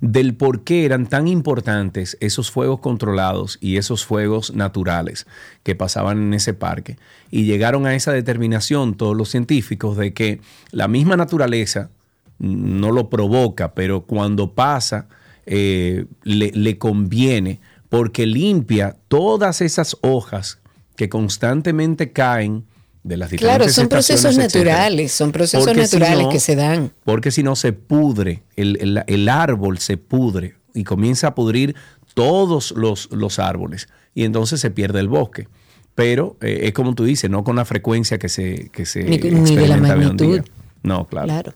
del 0.00 0.34
por 0.34 0.64
qué 0.64 0.84
eran 0.84 1.06
tan 1.06 1.28
importantes 1.28 2.18
esos 2.20 2.50
fuegos 2.50 2.80
controlados 2.80 3.56
y 3.62 3.78
esos 3.78 4.04
fuegos 4.04 4.54
naturales 4.54 5.26
que 5.62 5.74
pasaban 5.74 6.18
en 6.18 6.34
ese 6.34 6.52
parque. 6.52 6.98
Y 7.30 7.44
llegaron 7.44 7.86
a 7.86 7.94
esa 7.94 8.12
determinación 8.12 8.96
todos 8.96 9.16
los 9.16 9.30
científicos 9.30 9.96
de 9.96 10.12
que 10.12 10.40
la 10.72 10.88
misma 10.88 11.16
naturaleza 11.16 11.90
no 12.38 12.90
lo 12.92 13.08
provoca, 13.08 13.72
pero 13.72 14.02
cuando 14.02 14.52
pasa 14.52 15.06
eh, 15.46 16.04
le 16.24 16.78
conviene 16.78 17.60
porque 17.88 18.26
limpia 18.26 18.96
todas 19.08 19.60
esas 19.62 19.96
hojas 20.02 20.58
que 20.96 21.08
constantemente 21.08 22.12
caen 22.12 22.64
de 23.04 23.16
las 23.16 23.30
diferentes 23.30 23.58
claro, 23.58 23.72
son 23.72 23.88
procesos 23.88 24.36
etcétera. 24.36 24.72
naturales, 24.72 25.12
son 25.12 25.30
procesos 25.30 25.64
Porque 25.66 25.86
si 25.86 25.96
naturales 25.96 26.24
no- 26.24 26.30
que 26.30 26.40
se 26.40 26.56
dan. 26.56 26.92
porque 27.04 27.30
si 27.30 27.42
no 27.44 27.54
se 27.54 27.72
pudre, 27.72 28.42
el, 28.56 28.76
el- 28.80 29.04
el 29.06 29.28
árbol 29.28 29.78
se 29.78 29.96
pudre 29.96 30.56
y 30.74 30.82
comienza 30.84 31.28
a 31.28 31.34
pudrir 31.36 31.76
todos 32.14 32.72
los, 32.72 33.08
los 33.12 33.38
árboles 33.38 33.88
y 34.14 34.24
entonces 34.24 34.60
se 34.60 34.70
pierde 34.70 34.98
el 35.00 35.08
bosque. 35.08 35.46
Pero 35.94 36.36
eh, 36.40 36.60
es 36.64 36.72
como 36.72 36.94
tú 36.96 37.04
dices, 37.04 37.30
no 37.30 37.44
con 37.44 37.54
la 37.56 37.64
frecuencia 37.64 38.18
que 38.18 38.28
se, 38.28 38.70
que 38.72 38.84
se 38.86 39.04
Ni- 39.04 39.18
ni 39.18 39.18
de 39.20 39.30
la 39.30 39.38
experimenta 39.76 39.94
día. 39.94 39.96
magnitud. 40.08 40.40
No, 40.82 41.06
claro. 41.06 41.28
Claro. 41.28 41.54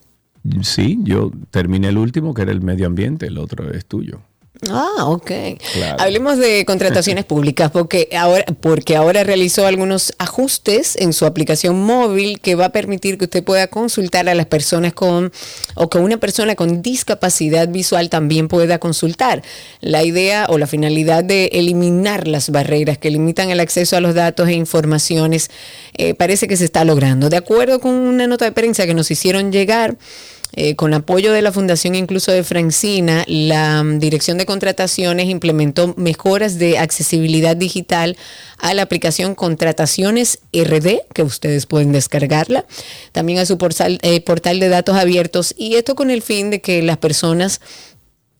Sí, 0.61 0.97
yo 1.03 1.31
terminé 1.51 1.89
el 1.89 1.97
último, 1.97 2.33
que 2.33 2.43
era 2.43 2.51
el 2.53 2.61
medio 2.61 2.87
ambiente, 2.87 3.27
el 3.27 3.37
otro 3.37 3.73
es 3.73 3.85
tuyo. 3.85 4.21
Ah, 4.67 5.05
ok. 5.05 5.31
Claro. 5.73 5.97
Hablemos 5.99 6.37
de 6.37 6.65
contrataciones 6.65 7.23
públicas, 7.29 7.71
porque 7.71 8.09
ahora, 8.17 8.43
porque 8.59 8.97
ahora 8.97 9.23
realizó 9.23 9.65
algunos 9.65 10.13
ajustes 10.17 10.97
en 10.97 11.13
su 11.13 11.25
aplicación 11.25 11.81
móvil 11.81 12.41
que 12.41 12.55
va 12.55 12.65
a 12.65 12.71
permitir 12.71 13.17
que 13.17 13.25
usted 13.25 13.43
pueda 13.43 13.67
consultar 13.67 14.27
a 14.27 14.35
las 14.35 14.47
personas 14.47 14.93
con, 14.93 15.31
o 15.75 15.89
que 15.89 15.97
una 15.97 16.17
persona 16.17 16.55
con 16.55 16.81
discapacidad 16.81 17.69
visual 17.69 18.09
también 18.09 18.49
pueda 18.49 18.79
consultar. 18.79 19.43
La 19.79 20.03
idea 20.03 20.47
o 20.49 20.57
la 20.57 20.67
finalidad 20.67 21.23
de 21.23 21.45
eliminar 21.53 22.27
las 22.27 22.49
barreras 22.49 22.97
que 22.97 23.11
limitan 23.11 23.51
el 23.51 23.61
acceso 23.61 23.95
a 23.95 24.01
los 24.01 24.13
datos 24.13 24.49
e 24.49 24.53
informaciones 24.53 25.51
eh, 25.97 26.13
parece 26.15 26.47
que 26.47 26.57
se 26.57 26.65
está 26.65 26.83
logrando. 26.83 27.29
De 27.29 27.37
acuerdo 27.37 27.79
con 27.79 27.91
una 27.91 28.27
nota 28.27 28.43
de 28.45 28.51
prensa 28.51 28.85
que 28.85 28.93
nos 28.93 29.09
hicieron 29.09 29.53
llegar, 29.53 29.97
eh, 30.53 30.75
con 30.75 30.93
apoyo 30.93 31.31
de 31.31 31.43
la 31.43 31.51
Fundación 31.51 31.93
incluso 31.93 32.31
de 32.31 32.43
Francina, 32.43 33.23
la 33.27 33.83
mm, 33.83 33.99
Dirección 33.99 34.37
de 34.37 34.47
Contrataciones 34.47 35.29
implementó 35.29 35.93
mejoras 35.95 36.57
de 36.57 36.79
accesibilidad 36.79 37.55
digital 37.55 38.17
a 38.57 38.73
la 38.73 38.81
aplicación 38.81 39.35
Contrataciones 39.35 40.39
RD, 40.51 41.01
que 41.13 41.23
ustedes 41.23 41.65
pueden 41.65 41.91
descargarla, 41.91 42.65
también 43.11 43.39
a 43.39 43.45
su 43.45 43.57
eh, 44.01 44.21
portal 44.21 44.59
de 44.59 44.69
datos 44.69 44.97
abiertos, 44.97 45.53
y 45.57 45.75
esto 45.75 45.95
con 45.95 46.09
el 46.09 46.21
fin 46.21 46.49
de 46.49 46.61
que 46.61 46.81
las 46.81 46.97
personas 46.97 47.61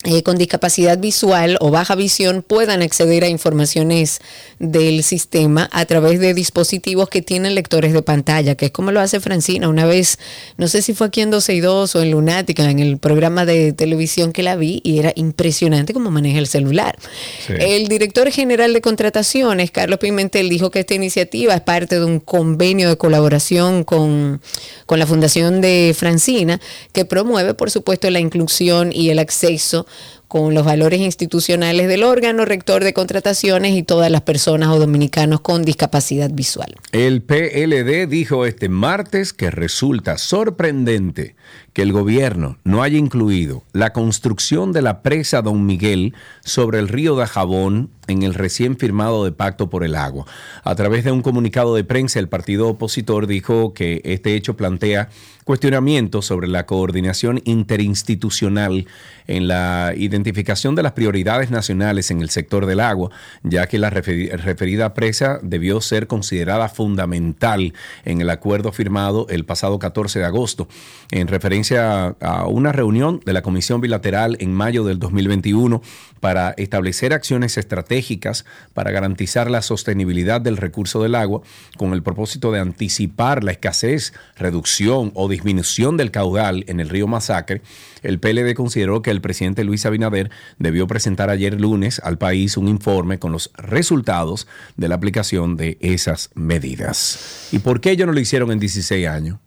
eh, 0.06 0.24
con 0.24 0.38
discapacidad 0.38 0.98
visual 0.98 1.58
o 1.60 1.72
baja 1.72 1.94
visión 1.94 2.42
puedan 2.42 2.82
acceder 2.82 3.26
a 3.26 3.28
informaciones 3.28 4.22
del 4.58 5.04
sistema 5.04 5.70
a 5.74 5.84
través 5.84 6.22
de 6.22 6.34
dispositivos 6.34 7.10
que 7.10 7.22
tienen 7.22 7.54
lectores 7.54 7.92
de 7.92 8.02
pantalla, 8.02 8.56
que 8.56 8.68
es 8.68 8.72
como 8.72 8.94
lo 8.94 9.02
hace 9.02 9.20
Francina. 9.20 9.68
Una 9.68 9.86
vez, 9.86 10.18
no 10.56 10.70
sé 10.70 10.82
si 10.82 10.94
fue 10.94 11.08
aquí 11.08 11.20
en 11.20 11.32
12 11.32 11.54
y 11.54 11.60
2 11.60 11.96
o 11.98 12.02
en 12.02 12.12
Lunática, 12.12 12.70
en 12.70 12.80
el 12.80 12.98
programa 12.98 13.46
de 13.46 13.74
televisión 13.74 14.32
que 14.32 14.42
la 14.42 14.56
vi, 14.56 14.80
y 14.86 15.00
era 15.00 15.12
impresionante 15.16 15.94
cómo 15.94 16.12
maneja 16.12 16.40
el 16.40 16.48
celular. 16.48 16.98
Sí. 17.46 17.56
El 17.60 17.90
director 17.90 18.32
general 18.32 18.72
de 18.72 18.80
contrataciones, 18.80 19.70
Carlos 19.70 20.00
Pimentel, 20.00 20.48
dijo 20.48 20.72
que 20.72 20.80
esta 20.80 20.94
iniciativa 20.94 21.54
es 21.54 21.62
parte 21.62 22.00
de 22.00 22.06
un 22.06 22.22
convenio 22.22 22.88
de 22.88 22.98
colaboración 22.98 23.84
con, 23.84 24.40
con 24.86 24.98
la 24.98 25.06
Fundación 25.06 25.60
de 25.60 25.94
Francina, 25.94 26.62
que 26.94 27.04
promueve, 27.04 27.54
por 27.54 27.70
supuesto, 27.70 28.10
la 28.10 28.22
inclusión 28.22 28.94
y 28.94 29.10
el 29.10 29.20
acceso 29.20 29.88
con 30.30 30.54
los 30.54 30.64
valores 30.64 31.02
institucionales 31.02 31.88
del 31.88 32.04
órgano 32.04 32.46
rector 32.46 32.84
de 32.84 32.94
contrataciones 32.94 33.74
y 33.74 33.82
todas 33.82 34.12
las 34.12 34.22
personas 34.22 34.70
o 34.70 34.78
dominicanos 34.78 35.42
con 35.42 35.64
discapacidad 35.64 36.30
visual. 36.32 36.76
El 36.92 37.24
PLD 37.24 38.08
dijo 38.08 38.46
este 38.46 38.70
martes 38.70 39.34
que 39.34 39.50
resulta 39.50 40.20
sorprendente 40.20 41.36
el 41.82 41.92
gobierno 41.92 42.58
no 42.64 42.84
haya 42.84 42.98
incluido 42.98 43.64
la 43.74 43.94
construcción 43.94 44.72
de 44.72 44.82
la 44.82 45.02
presa 45.02 45.42
Don 45.42 45.66
Miguel 45.66 46.14
sobre 46.44 46.80
el 46.80 46.88
río 46.88 47.16
de 47.16 47.28
Jabón 47.28 47.92
en 48.08 48.24
el 48.24 48.34
recién 48.34 48.78
firmado 48.78 49.24
de 49.24 49.32
Pacto 49.32 49.70
por 49.70 49.84
el 49.84 49.96
Agua. 49.96 50.26
A 50.64 50.76
través 50.76 51.04
de 51.04 51.12
un 51.12 51.22
comunicado 51.22 51.76
de 51.76 51.84
prensa, 51.84 52.20
el 52.20 52.28
partido 52.28 52.68
opositor 52.68 53.28
dijo 53.28 53.74
que 53.74 54.02
este 54.04 54.36
hecho 54.36 54.58
plantea 54.58 55.10
cuestionamientos 55.46 56.26
sobre 56.26 56.48
la 56.48 56.66
coordinación 56.66 57.42
interinstitucional 57.46 58.86
en 59.26 59.48
la 59.48 59.94
identificación 59.96 60.76
de 60.76 60.84
las 60.84 60.92
prioridades 60.92 61.50
nacionales 61.50 62.12
en 62.12 62.22
el 62.22 62.30
sector 62.30 62.66
del 62.66 62.80
agua, 62.80 63.10
ya 63.44 63.68
que 63.68 63.80
la 63.80 63.90
referida 63.90 64.94
presa 64.94 65.40
debió 65.42 65.82
ser 65.82 66.08
considerada 66.08 66.70
fundamental 66.70 67.74
en 68.06 68.22
el 68.22 68.30
acuerdo 68.30 68.72
firmado 68.72 69.28
el 69.30 69.46
pasado 69.46 69.80
14 69.80 70.20
de 70.20 70.26
agosto, 70.26 70.68
en 71.12 71.28
referencia 71.28 71.69
a 71.78 72.46
una 72.48 72.72
reunión 72.72 73.22
de 73.26 73.34
la 73.34 73.42
Comisión 73.42 73.82
Bilateral 73.82 74.38
en 74.40 74.54
mayo 74.54 74.84
del 74.84 75.00
2021 75.00 75.82
para 76.20 76.52
establecer 76.58 77.14
acciones 77.14 77.58
estratégicas 77.58 78.46
para 78.74 78.92
garantizar 78.92 79.50
la 79.50 79.62
sostenibilidad 79.62 80.42
del 80.42 80.58
recurso 80.58 81.02
del 81.02 81.16
agua 81.16 81.42
con 81.78 81.94
el 81.94 82.04
propósito 82.04 82.52
de 82.52 82.60
anticipar 82.60 83.44
la 83.44 83.52
escasez, 83.52 84.14
reducción 84.36 85.12
o 85.16 85.30
disminución 85.30 85.98
del 85.98 86.12
caudal 86.12 86.64
en 86.68 86.80
el 86.80 86.90
río 86.90 87.08
Masacre, 87.08 87.62
el 88.02 88.20
PLD 88.20 88.54
consideró 88.54 89.02
que 89.02 89.12
el 89.12 89.22
presidente 89.22 89.64
Luis 89.64 89.86
Abinader 89.86 90.30
debió 90.58 90.88
presentar 90.88 91.30
ayer 91.30 91.60
lunes 91.60 92.00
al 92.04 92.18
país 92.18 92.58
un 92.58 92.68
informe 92.68 93.20
con 93.20 93.32
los 93.32 93.52
resultados 93.56 94.48
de 94.78 94.88
la 94.88 94.96
aplicación 94.96 95.58
de 95.58 95.78
esas 95.82 96.30
medidas. 96.36 97.50
¿Y 97.52 97.60
por 97.60 97.82
qué 97.82 97.92
ellos 97.92 98.08
no 98.08 98.14
lo 98.14 98.20
hicieron 98.20 98.52
en 98.52 98.60
16 98.60 99.08
años? 99.08 99.40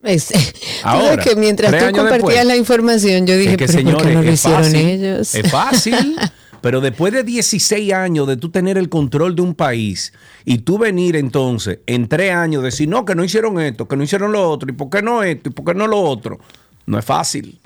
Es, 0.04 0.32
Ahora, 0.82 1.22
que 1.22 1.36
mientras 1.36 1.70
tú 1.70 1.94
compartías 1.94 2.46
la 2.46 2.56
información, 2.56 3.26
yo 3.26 3.36
dije, 3.36 3.56
que, 3.56 3.66
¿pero 3.66 3.90
¿por 3.92 4.06
qué 4.06 4.14
no 4.14 4.22
lo 4.22 4.32
hicieron 4.32 4.64
fácil, 4.64 4.86
ellos? 4.86 5.34
Es 5.34 5.50
fácil. 5.50 6.16
Pero 6.62 6.80
después 6.80 7.12
de 7.12 7.24
16 7.24 7.92
años 7.92 8.26
de 8.26 8.36
tú 8.36 8.50
tener 8.50 8.76
el 8.76 8.88
control 8.90 9.34
de 9.34 9.42
un 9.42 9.54
país 9.54 10.12
y 10.44 10.58
tú 10.58 10.78
venir 10.78 11.16
entonces 11.16 11.78
en 11.86 12.08
tres 12.08 12.34
años 12.34 12.62
decir, 12.62 12.88
no, 12.88 13.04
que 13.04 13.14
no 13.14 13.24
hicieron 13.24 13.58
esto, 13.60 13.88
que 13.88 13.96
no 13.96 14.04
hicieron 14.04 14.32
lo 14.32 14.50
otro, 14.50 14.68
y 14.70 14.74
por 14.74 14.90
qué 14.90 15.00
no 15.00 15.22
esto, 15.22 15.48
y 15.48 15.52
por 15.52 15.64
qué 15.64 15.74
no 15.74 15.86
lo 15.86 16.00
otro, 16.00 16.38
no 16.86 16.98
es 16.98 17.04
fácil. 17.04 17.59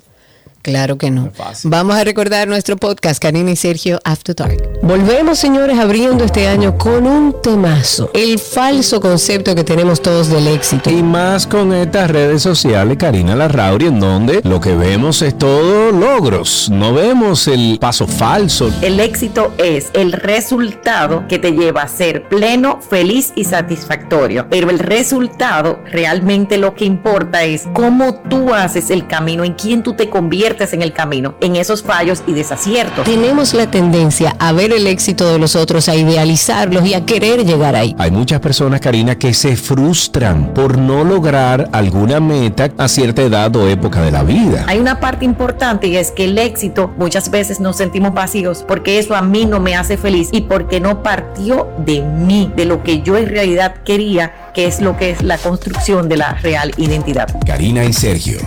Claro 0.65 0.97
que 0.97 1.11
no. 1.11 1.29
Vamos 1.65 1.95
a 1.95 2.03
recordar 2.03 2.47
nuestro 2.47 2.75
podcast, 2.75 3.21
Karina 3.21 3.51
y 3.51 3.55
Sergio 3.55 3.99
After 4.03 4.35
Dark. 4.35 4.57
Volvemos, 4.81 5.37
señores, 5.37 5.77
abriendo 5.77 6.23
este 6.23 6.47
año 6.47 6.75
con 6.75 7.05
un 7.05 7.39
temazo. 7.43 8.09
El 8.15 8.39
falso 8.39 8.99
concepto 8.99 9.53
que 9.53 9.63
tenemos 9.63 10.01
todos 10.01 10.27
del 10.27 10.47
éxito. 10.47 10.89
Y 10.89 11.03
más 11.03 11.45
con 11.45 11.71
estas 11.71 12.09
redes 12.09 12.41
sociales, 12.41 12.97
Karina 12.97 13.35
Larrauri, 13.35 13.85
en 13.85 13.99
donde 13.99 14.41
lo 14.43 14.59
que 14.59 14.73
vemos 14.73 15.21
es 15.21 15.37
todo 15.37 15.91
logros. 15.91 16.67
No 16.71 16.95
vemos 16.95 17.47
el 17.47 17.77
paso 17.79 18.07
falso. 18.07 18.73
El 18.81 18.99
éxito 18.99 19.53
es 19.59 19.91
el 19.93 20.13
resultado 20.13 21.27
que 21.27 21.37
te 21.37 21.51
lleva 21.51 21.83
a 21.83 21.87
ser 21.87 22.27
pleno, 22.27 22.79
feliz 22.81 23.33
y 23.35 23.43
satisfactorio. 23.43 24.47
Pero 24.49 24.71
el 24.71 24.79
resultado 24.79 25.77
realmente 25.91 26.57
lo 26.57 26.73
que 26.73 26.85
importa 26.85 27.43
es 27.43 27.67
cómo 27.73 28.15
tú 28.15 28.51
haces 28.51 28.89
el 28.89 29.05
camino, 29.05 29.43
en 29.43 29.53
quién 29.53 29.83
tú 29.83 29.93
te 29.93 30.09
conviertes 30.09 30.54
en 30.55 30.81
el 30.81 30.93
camino, 30.93 31.35
en 31.41 31.55
esos 31.55 31.83
fallos 31.83 32.23
y 32.27 32.33
desaciertos. 32.33 33.05
Tenemos 33.05 33.53
la 33.53 33.69
tendencia 33.69 34.35
a 34.39 34.51
ver 34.51 34.71
el 34.71 34.87
éxito 34.87 35.31
de 35.31 35.37
los 35.37 35.55
otros, 35.55 35.89
a 35.89 35.95
idealizarlos 35.95 36.85
y 36.85 36.93
a 36.93 37.05
querer 37.05 37.45
llegar 37.45 37.75
ahí. 37.75 37.95
Hay 37.97 38.11
muchas 38.11 38.39
personas, 38.39 38.79
Karina, 38.79 39.15
que 39.15 39.33
se 39.33 39.55
frustran 39.55 40.53
por 40.53 40.77
no 40.77 41.03
lograr 41.03 41.69
alguna 41.71 42.19
meta 42.19 42.71
a 42.77 42.87
cierta 42.87 43.21
edad 43.21 43.55
o 43.55 43.67
época 43.67 44.01
de 44.01 44.11
la 44.11 44.23
vida. 44.23 44.65
Hay 44.67 44.79
una 44.79 44.99
parte 44.99 45.25
importante 45.25 45.87
y 45.87 45.97
es 45.97 46.11
que 46.11 46.25
el 46.25 46.37
éxito 46.37 46.93
muchas 46.97 47.29
veces 47.29 47.59
nos 47.59 47.75
sentimos 47.77 48.13
vacíos 48.13 48.63
porque 48.67 48.99
eso 48.99 49.15
a 49.15 49.21
mí 49.21 49.45
no 49.45 49.59
me 49.59 49.75
hace 49.75 49.97
feliz 49.97 50.29
y 50.31 50.41
porque 50.41 50.79
no 50.79 51.03
partió 51.03 51.67
de 51.85 52.01
mí, 52.01 52.51
de 52.55 52.65
lo 52.65 52.83
que 52.83 53.01
yo 53.01 53.17
en 53.17 53.27
realidad 53.27 53.75
quería, 53.83 54.51
que 54.53 54.67
es 54.67 54.79
lo 54.81 54.97
que 54.97 55.11
es 55.11 55.21
la 55.21 55.37
construcción 55.37 56.07
de 56.07 56.17
la 56.17 56.35
real 56.35 56.71
identidad. 56.77 57.27
Karina 57.45 57.83
y 57.83 57.93
Sergio, 57.93 58.39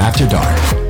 After 0.00 0.28
Dark. 0.28 0.81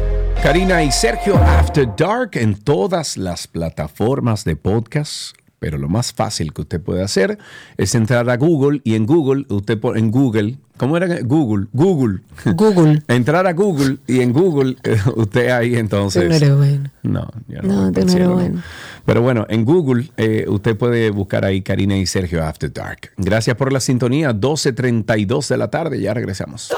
Karina 0.42 0.82
y 0.82 0.90
Sergio 0.90 1.36
After 1.36 1.88
Dark 1.96 2.30
en 2.32 2.56
todas 2.56 3.16
las 3.16 3.46
plataformas 3.46 4.44
de 4.44 4.56
podcast. 4.56 5.36
Pero 5.60 5.78
lo 5.78 5.88
más 5.88 6.12
fácil 6.12 6.52
que 6.52 6.62
usted 6.62 6.80
puede 6.80 7.04
hacer 7.04 7.38
es 7.76 7.94
entrar 7.94 8.28
a 8.28 8.36
Google 8.36 8.80
y 8.82 8.96
en 8.96 9.06
Google, 9.06 9.46
usted 9.48 9.78
pone 9.78 10.00
en 10.00 10.10
Google, 10.10 10.58
¿cómo 10.76 10.96
era? 10.96 11.06
Google, 11.22 11.68
Google. 11.72 12.22
Google. 12.56 13.04
entrar 13.08 13.46
a 13.46 13.52
Google 13.52 13.98
y 14.08 14.18
en 14.18 14.32
Google 14.32 14.76
eh, 14.82 14.98
usted 15.14 15.50
ahí 15.50 15.76
entonces. 15.76 16.28
no 16.28 16.34
eres 16.34 16.56
bueno. 16.56 16.90
No, 17.04 17.30
ya 17.46 17.62
no. 17.62 17.84
No, 17.84 17.92
tú 17.92 18.04
no 18.04 18.12
eres 18.12 18.28
bueno. 18.28 18.62
Pero 19.06 19.22
bueno, 19.22 19.46
en 19.48 19.64
Google 19.64 20.10
eh, 20.16 20.46
usted 20.48 20.76
puede 20.76 21.10
buscar 21.10 21.44
ahí 21.44 21.62
Karina 21.62 21.96
y 21.96 22.04
Sergio 22.06 22.44
After 22.44 22.72
Dark. 22.72 23.12
Gracias 23.16 23.56
por 23.56 23.72
la 23.72 23.78
sintonía. 23.78 24.32
12.32 24.32 25.48
de 25.48 25.56
la 25.56 25.70
tarde. 25.70 26.00
Ya 26.00 26.12
regresamos. 26.12 26.72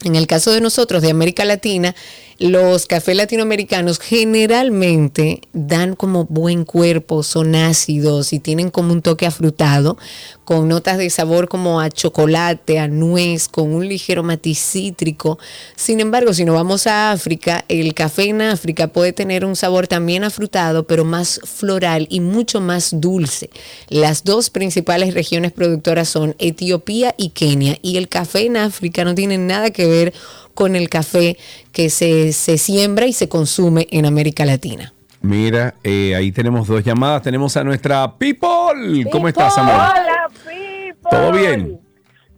En 0.03 0.17
el 0.17 0.27
caso 0.27 0.51
de 0.51 0.61
nosotros, 0.61 1.03
de 1.03 1.11
América 1.11 1.45
Latina, 1.45 1.95
los 2.39 2.87
cafés 2.87 3.17
latinoamericanos 3.17 4.01
generalmente 4.01 5.41
dan 5.53 5.95
como 5.95 6.25
buen 6.25 6.65
cuerpo, 6.65 7.23
son 7.23 7.55
ácidos 7.55 8.33
y 8.33 8.41
tienen 8.41 8.71
como 8.71 8.93
un 8.93 9.03
toque 9.03 9.27
afrutado, 9.27 9.97
con 10.45 10.69
notas 10.69 10.99
de 10.99 11.11
sabor 11.11 11.49
como 11.49 11.81
a 11.81 11.91
chocolate, 11.91 12.79
a 12.79 12.89
nuez, 12.89 13.49
con 13.49 13.73
un 13.73 13.89
ligero 13.89 14.23
matiz 14.23 14.59
cítrico. 14.59 15.39
Sin 15.77 16.01
embargo, 16.01 16.35
si 16.35 16.45
nos 16.45 16.55
vamos 16.55 16.87
a 16.87 17.13
África, 17.13 17.65
el 17.69 17.95
café 17.95 18.25
en 18.25 18.43
África 18.43 18.89
puede 18.89 19.13
tener 19.13 19.45
un 19.45 19.57
sabor 19.57 19.87
también 19.87 20.25
afrutado, 20.25 20.87
pero 20.87 21.05
más 21.05 21.41
floral 21.45 22.07
y 22.11 22.21
mucho 22.21 22.61
más 22.61 23.01
dulce. 23.01 23.51
Las 23.89 24.25
dos 24.25 24.51
principales 24.51 25.15
regiones 25.15 25.53
productoras 25.53 26.09
son 26.09 26.35
Etiopía 26.39 27.15
y 27.17 27.31
Kenia, 27.31 27.79
y 27.81 27.97
el 27.97 28.09
café 28.09 28.47
en 28.47 28.57
África 28.57 29.05
no 29.05 29.15
tiene 29.15 29.39
nada 29.39 29.71
que 29.71 29.87
ver 29.87 30.13
con 30.13 30.44
el 30.77 30.89
café 30.89 31.37
que 31.73 31.91
se, 31.91 32.33
se 32.33 32.59
siembra 32.59 33.07
y 33.07 33.13
se 33.13 33.29
consume 33.29 33.87
en 33.91 34.07
América 34.07 34.45
Latina. 34.45 34.93
Mira, 35.21 35.75
eh, 35.83 36.15
ahí 36.15 36.33
tenemos 36.33 36.67
dos 36.69 36.85
llamadas. 36.85 37.23
Tenemos 37.23 37.57
a 37.57 37.65
nuestra 37.65 38.13
People. 38.19 39.05
¿Cómo 39.11 39.27
estás, 39.29 39.57
amor? 39.59 39.75
Hola, 39.75 40.29
people. 40.45 41.11
¿Todo 41.11 41.33
bien? 41.33 41.81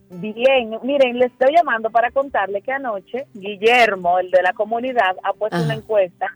Bien, 0.09 0.71
miren, 0.85 1.19
le 1.19 1.27
estoy 1.27 1.53
llamando 1.55 1.91
para 1.91 2.11
contarle 2.13 2.63
que 2.63 2.71
anoche 2.73 3.27
Guillermo, 3.35 4.19
el 4.21 4.31
de 4.31 4.41
la 4.43 4.53
comunidad, 4.53 5.17
ha 5.25 5.33
puesto 5.33 5.57
Ajá. 5.57 5.65
una 5.65 5.75
encuesta 5.75 6.27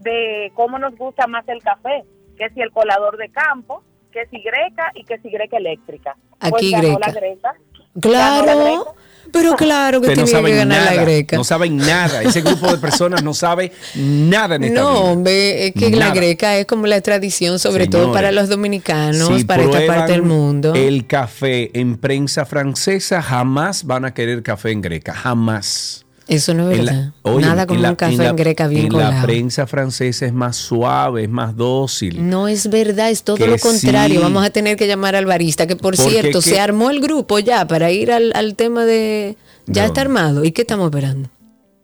de 0.00 0.50
cómo 0.54 0.78
nos 0.78 0.96
gusta 0.96 1.26
más 1.28 1.48
el 1.48 1.62
café, 1.62 2.02
que 2.36 2.50
si 2.50 2.60
el 2.60 2.72
colador 2.72 3.16
de 3.16 3.28
campo, 3.30 3.82
que 4.10 4.26
si 4.26 4.38
greca 4.42 4.90
y 4.94 5.04
que 5.04 5.18
si 5.20 5.30
greca 5.30 5.58
eléctrica. 5.58 6.16
Pues 6.40 6.52
Aquí 6.54 6.70
ganó 6.72 6.88
greca. 6.96 7.06
la 7.06 7.12
greca. 7.12 7.54
Ganó 7.94 8.46
la 8.46 8.52
Claro, 8.52 8.58
greca. 8.64 8.99
Pero 9.32 9.56
claro 9.56 10.00
que 10.00 10.08
Ustedes 10.08 10.18
no 10.18 10.24
tenía 10.24 10.50
que 10.50 10.56
saben 10.56 10.56
ganar 10.68 10.78
nada. 10.84 10.94
la 10.96 11.02
greca. 11.02 11.36
No 11.36 11.44
saben 11.44 11.76
nada. 11.76 12.22
Ese 12.22 12.40
grupo 12.42 12.70
de 12.70 12.78
personas 12.78 13.22
no 13.22 13.34
sabe 13.34 13.72
nada 13.94 14.56
en 14.56 14.64
esta 14.64 14.80
No, 14.80 14.90
vida. 14.92 15.00
hombre, 15.12 15.66
es 15.68 15.74
que 15.74 15.90
la 15.90 16.10
greca 16.14 16.56
es 16.58 16.66
como 16.66 16.86
la 16.86 17.00
tradición, 17.00 17.58
sobre 17.58 17.86
todo 17.86 18.12
para 18.12 18.32
los 18.32 18.48
dominicanos, 18.48 19.28
si 19.38 19.44
para 19.44 19.62
esta 19.64 19.86
parte 19.86 20.12
del 20.12 20.22
mundo. 20.22 20.74
El 20.74 21.06
café 21.06 21.70
en 21.78 21.96
prensa 21.96 22.44
francesa 22.44 23.22
jamás 23.22 23.84
van 23.84 24.04
a 24.04 24.14
querer 24.14 24.42
café 24.42 24.70
en 24.70 24.80
greca, 24.82 25.14
jamás. 25.14 26.04
Eso 26.30 26.54
no 26.54 26.70
es 26.70 26.78
En 26.78 26.84
la- 26.86 26.92
verdad. 26.92 27.12
oye, 27.22 27.46
Nada 27.46 27.66
como 27.66 27.80
la- 27.80 27.90
un 27.90 27.96
café 27.96 28.12
en 28.12 28.18
la- 28.18 28.28
en 28.28 28.36
greca 28.36 28.66
bien 28.68 28.86
En 28.86 28.92
la 28.92 29.06
colado. 29.08 29.26
prensa 29.26 29.66
francesa 29.66 30.26
es 30.26 30.32
más 30.32 30.56
suave, 30.56 31.24
es 31.24 31.28
más 31.28 31.56
dócil. 31.56 32.28
No 32.30 32.46
es 32.48 32.70
verdad, 32.70 33.10
es 33.10 33.22
todo 33.24 33.36
lo 33.46 33.58
contrario. 33.58 34.16
sí. 34.18 34.22
Vamos 34.22 34.44
a 34.46 34.50
tener 34.50 34.76
que 34.76 34.86
llamar 34.86 35.16
al 35.16 35.26
barista, 35.26 35.66
que 35.66 35.74
por 35.76 35.96
Porque 35.96 36.10
cierto, 36.10 36.40
que- 36.40 36.50
se 36.50 36.60
armó 36.60 36.90
el 36.90 37.00
grupo 37.00 37.38
ya 37.40 37.66
para 37.66 37.90
ir 37.90 38.12
al, 38.12 38.32
al 38.34 38.54
tema 38.54 38.84
de... 38.84 39.36
Ya 39.66 39.82
¿De 39.82 39.88
está 39.88 40.00
armado. 40.02 40.44
¿Y 40.44 40.52
qué 40.52 40.62
estamos 40.62 40.86
esperando? 40.86 41.28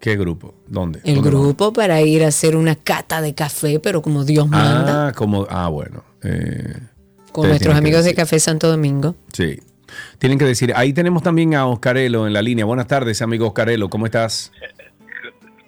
¿Qué 0.01 0.17
grupo? 0.17 0.55
¿Dónde? 0.69 1.01
El 1.05 1.17
¿Dónde 1.17 1.31
grupo 1.31 1.73
para 1.73 2.01
ir 2.03 2.23
a 2.25 2.29
hacer 2.29 2.55
una 2.55 2.77
cata 2.77 3.21
de 3.21 3.35
café, 3.35 3.81
pero 3.81 4.03
como 4.03 4.25
Dios 4.25 4.49
manda, 4.49 5.09
Ah, 5.09 5.13
como, 5.13 5.47
ah, 5.51 5.69
bueno. 5.69 6.05
eh, 6.23 6.75
con 7.33 7.49
nuestros 7.49 7.75
amigos 7.75 8.05
de. 8.05 8.15
Café 8.15 8.39
Santo 8.39 8.69
Domingo. 8.69 9.17
Sí. 9.33 9.59
Tienen 10.19 10.39
que 10.39 10.45
decir, 10.45 10.73
ahí 10.77 10.93
tenemos 10.93 11.23
también 11.23 11.55
a 11.55 11.67
Oscarelo 11.67 12.27
en 12.27 12.33
la 12.33 12.43
línea. 12.43 12.65
Buenas 12.65 12.87
tardes, 12.87 13.21
amigo 13.23 13.47
Oscarelo, 13.49 13.89
¿cómo 13.89 14.07
estás? 14.07 14.53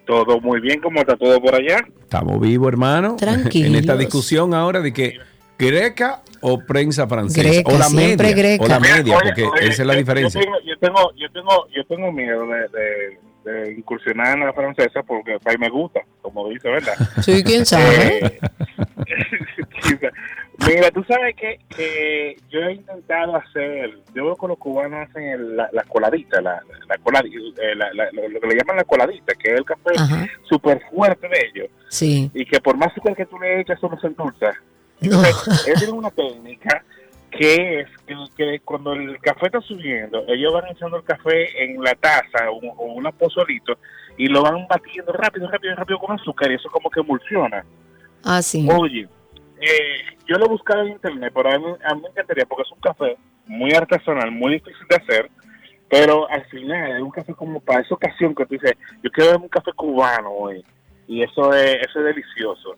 Todo 0.06 0.40
muy 0.40 0.60
bien, 0.60 0.80
¿cómo 0.80 1.00
está 1.00 1.16
todo 1.16 1.40
por 1.40 1.54
allá? 1.54 1.84
Estamos 2.00 2.40
vivos, 2.40 2.68
hermano. 2.68 3.16
Tranquilos. 3.16 3.68
En 3.70 3.76
esta 3.76 3.96
discusión 3.96 4.54
ahora 4.54 4.80
de 4.80 4.92
que 4.92 5.18
greca 5.58 6.22
o 6.40 6.60
prensa 6.60 7.06
francesa. 7.06 7.46
Greca, 7.46 7.72
o 7.74 7.78
la 7.78 7.84
siempre 7.84 8.28
media. 8.28 8.42
greca. 8.42 8.64
O 8.64 8.68
la 8.68 8.80
media, 8.80 9.16
Oye, 9.16 9.24
porque 9.26 9.42
oye, 9.44 9.68
esa 9.68 9.82
es 9.82 9.86
la 9.86 9.92
yo- 9.94 9.98
diferencia. 9.98 10.40
Yo 10.40 10.46
tengo, 10.46 10.56
yo 10.64 10.78
tengo, 10.80 11.12
yo 11.18 11.30
tengo, 11.32 11.66
yo 11.76 11.84
tengo 11.86 12.12
miedo 12.12 12.46
de, 12.46 12.78
de- 12.78 13.18
de 13.48 13.72
incursionar 13.72 14.38
en 14.38 14.46
la 14.46 14.52
francesa 14.52 15.02
porque 15.02 15.34
a 15.34 15.50
mí 15.50 15.56
me 15.58 15.68
gusta, 15.70 16.00
como 16.22 16.48
dice, 16.48 16.68
¿verdad? 16.68 16.94
Sí, 17.22 17.42
quién 17.42 17.64
sabe. 17.66 18.18
Eh, 18.26 18.38
quizá. 19.82 20.08
Mira, 20.66 20.90
tú 20.90 21.04
sabes 21.04 21.36
que, 21.36 21.60
que 21.74 22.36
yo 22.50 22.58
he 22.60 22.72
intentado 22.72 23.36
hacer, 23.36 23.96
yo 24.12 24.24
veo 24.24 24.36
que 24.36 24.48
los 24.48 24.58
cubanos 24.58 25.08
hacen 25.08 25.22
el- 25.22 25.56
la, 25.56 25.68
la 25.72 25.84
coladita, 25.84 26.40
la, 26.40 26.60
la 26.88 26.96
coladi- 26.98 27.54
eh, 27.62 27.74
la- 27.76 27.92
la- 27.94 28.10
lo 28.12 28.40
que 28.40 28.46
le 28.48 28.56
llaman 28.56 28.76
la 28.76 28.84
coladita, 28.84 29.34
que 29.34 29.52
es 29.52 29.58
el 29.58 29.64
café 29.64 29.92
súper 30.48 30.82
fuerte 30.90 31.28
de 31.28 31.38
ellos, 31.54 31.68
Sí. 31.88 32.28
y 32.34 32.44
que 32.44 32.60
por 32.60 32.76
más 32.76 32.88
azúcar 32.90 33.14
que 33.14 33.26
tú 33.26 33.38
le 33.38 33.60
echas, 33.60 33.78
eso 33.78 33.88
no 33.88 34.00
se 34.00 34.08
endulza. 34.08 34.52
No. 35.00 35.24
Entonces, 35.24 35.66
ellos 35.68 35.78
tienen 35.78 35.96
una 35.96 36.10
técnica 36.10 36.84
que 37.30 37.80
es 37.80 37.88
que, 38.06 38.14
que 38.36 38.60
cuando 38.60 38.92
el 38.92 39.18
café 39.20 39.46
está 39.46 39.60
subiendo, 39.60 40.24
ellos 40.28 40.52
van 40.52 40.68
echando 40.68 40.96
el 40.96 41.04
café 41.04 41.64
en 41.64 41.82
la 41.82 41.94
taza 41.94 42.50
o, 42.50 42.58
o 42.58 42.92
un 42.94 43.04
pozolito 43.12 43.78
y 44.16 44.26
lo 44.26 44.42
van 44.42 44.66
batiendo 44.68 45.12
rápido, 45.12 45.48
rápido, 45.48 45.74
rápido 45.74 45.98
con 45.98 46.18
azúcar 46.18 46.50
y 46.50 46.54
eso 46.54 46.68
como 46.70 46.90
que 46.90 47.00
emulsiona. 47.00 47.64
Ah, 48.24 48.42
sí. 48.42 48.68
Oye, 48.70 49.08
eh, 49.60 50.16
yo 50.26 50.36
lo 50.36 50.46
he 50.46 50.48
buscado 50.48 50.82
en 50.82 50.92
internet, 50.92 51.32
pero 51.34 51.50
a 51.50 51.58
mí, 51.58 51.64
a 51.84 51.94
mí 51.94 52.02
me 52.02 52.08
encantaría 52.08 52.46
porque 52.46 52.62
es 52.62 52.72
un 52.72 52.80
café 52.80 53.16
muy 53.46 53.72
artesanal, 53.72 54.30
muy 54.30 54.54
difícil 54.54 54.86
de 54.88 54.96
hacer, 54.96 55.30
pero 55.88 56.28
al 56.30 56.44
final 56.46 56.96
es 56.96 57.02
un 57.02 57.10
café 57.10 57.34
como 57.34 57.60
para 57.60 57.80
esa 57.80 57.94
ocasión 57.94 58.34
que 58.34 58.44
tú 58.46 58.54
dices, 58.54 58.74
yo 59.02 59.10
quiero 59.10 59.38
un 59.38 59.48
café 59.48 59.72
cubano 59.72 60.30
hoy 60.30 60.64
y 61.06 61.22
eso 61.22 61.52
es, 61.54 61.78
eso 61.86 61.98
es 62.00 62.04
delicioso. 62.04 62.76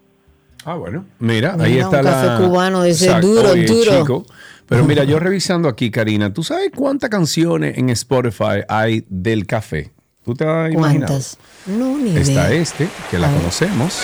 Ah, 0.65 0.75
bueno. 0.75 1.07
Mira, 1.19 1.53
Mira, 1.53 1.65
ahí 1.65 1.75
un 1.77 1.81
está 1.85 2.03
café 2.03 2.27
la... 2.27 2.37
cubano 2.39 2.85
duro, 3.21 3.51
oye, 3.53 3.65
duro. 3.65 4.01
chico. 4.01 4.27
Pero 4.67 4.85
mira, 4.85 5.05
yo 5.05 5.19
revisando 5.21 5.69
aquí, 5.69 5.91
Karina, 5.91 6.33
¿tú 6.33 6.43
sabes 6.43 6.71
cuántas 6.75 7.11
canciones 7.11 7.79
en 7.79 7.91
Spotify 7.91 8.63
hay 8.69 9.05
del 9.09 9.47
café? 9.47 9.91
¿Tú 10.25 10.35
te 10.35 10.45
has 10.45 10.71
imaginado? 10.73 11.13
¿Cuántas? 11.15 11.39
No, 11.67 11.97
ni 11.99 12.17
Está 12.17 12.49
idea. 12.51 12.61
este, 12.61 12.89
que 13.11 13.19
la 13.19 13.33
conocemos. 13.33 13.99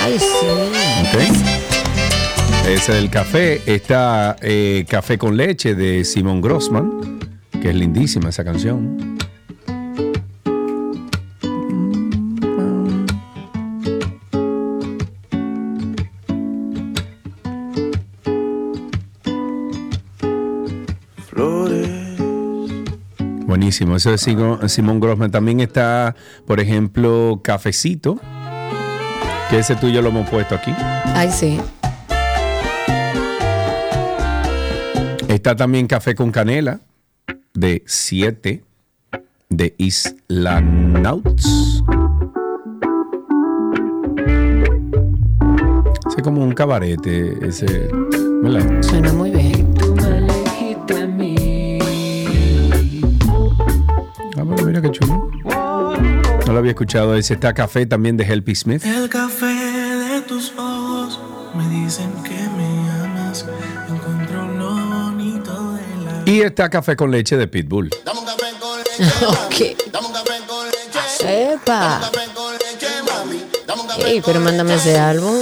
Ay, 0.00 0.18
sí. 0.18 0.26
¿ok? 1.02 2.68
Ese 2.68 2.92
del 2.94 3.10
café. 3.10 3.60
Está 3.66 4.36
eh, 4.40 4.84
Café 4.88 5.18
con 5.18 5.36
leche 5.36 5.74
de 5.74 6.04
Simon 6.04 6.40
Grossman, 6.40 7.18
que 7.60 7.70
es 7.70 7.74
lindísima 7.74 8.28
esa 8.30 8.44
canción. 8.44 9.16
Buenísimo, 23.66 23.96
eso 23.96 24.12
de 24.12 24.18
Simon, 24.18 24.68
Simon 24.68 25.00
Grossman. 25.00 25.32
También 25.32 25.58
está, 25.58 26.14
por 26.46 26.60
ejemplo, 26.60 27.40
Cafecito, 27.42 28.16
que 29.50 29.58
ese 29.58 29.74
tuyo 29.74 30.02
lo 30.02 30.10
hemos 30.10 30.30
puesto 30.30 30.54
aquí. 30.54 30.72
Ay, 31.06 31.32
sí. 31.32 31.60
Está 35.26 35.56
también 35.56 35.88
Café 35.88 36.14
con 36.14 36.30
Canela 36.30 36.78
de 37.54 37.82
7 37.86 38.62
de 39.48 39.74
Islanauts. 39.78 41.82
Es 46.16 46.22
como 46.22 46.44
un 46.44 46.52
cabarete, 46.52 47.36
ese, 47.44 47.90
¿verdad? 48.44 48.80
Suena 48.80 49.12
muy 49.12 49.32
bien. 49.32 49.75
Mira 54.76 54.92
qué 54.92 54.98
chulo. 54.98 55.30
No 56.46 56.52
lo 56.52 56.58
había 56.58 56.70
escuchado. 56.72 57.14
Ese 57.16 57.34
está 57.34 57.52
Café 57.54 57.86
también 57.86 58.16
de 58.16 58.24
Helpy 58.24 58.54
Smith. 58.54 58.84
El 58.84 59.08
café 59.08 59.46
de 59.46 60.20
tus 60.22 60.52
ojos 60.56 61.18
me 61.54 61.68
dicen 61.68 62.10
que 62.22 62.34
me 62.56 62.90
amas. 63.02 63.44
Encuentro 63.88 64.46
lo 64.46 64.74
bonito 64.74 65.72
de 65.72 66.04
la 66.04 66.22
Y 66.30 66.40
está 66.42 66.68
Café 66.68 66.96
con 66.96 67.10
leche 67.10 67.36
de 67.36 67.48
Pitbull. 67.48 67.90
ok. 69.26 69.76
Epa. 71.28 72.10
Ey, 73.98 74.22
pero 74.24 74.40
mándame 74.40 74.74
ese 74.74 74.98
álbum. 74.98 75.38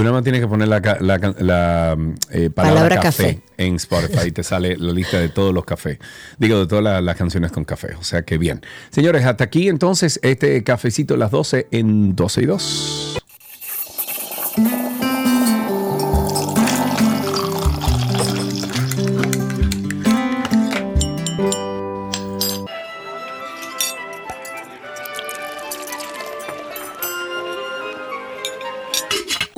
Tú 0.00 0.04
nada 0.04 0.14
más 0.14 0.22
tienes 0.22 0.40
que 0.40 0.48
poner 0.48 0.66
la, 0.66 0.80
la 0.80 1.94
mm, 1.94 2.14
eh, 2.30 2.48
palabra, 2.48 2.74
Palabra 2.88 3.00
café, 3.02 3.34
café. 3.34 3.42
en 3.58 3.76
Spotify 3.76 4.28
y 4.28 4.32
te 4.32 4.42
sale 4.42 4.78
la 4.78 4.94
lista 4.94 5.18
de 5.20 5.28
todos 5.28 5.52
los 5.52 5.66
cafés. 5.66 5.98
Digo, 6.38 6.58
de 6.60 6.66
todas 6.66 6.82
la- 6.82 7.02
las 7.02 7.16
canciones 7.16 7.52
con 7.52 7.66
café. 7.66 7.88
O 7.98 8.02
sea 8.02 8.22
que 8.22 8.38
bien. 8.38 8.62
Señores, 8.88 9.26
hasta 9.26 9.44
aquí 9.44 9.68
entonces 9.68 10.18
este 10.22 10.64
cafecito 10.64 11.12
a 11.12 11.16
las 11.18 11.30
12 11.30 11.66
en 11.70 12.16
12 12.16 12.40
y 12.42 12.46
2. 12.46 13.22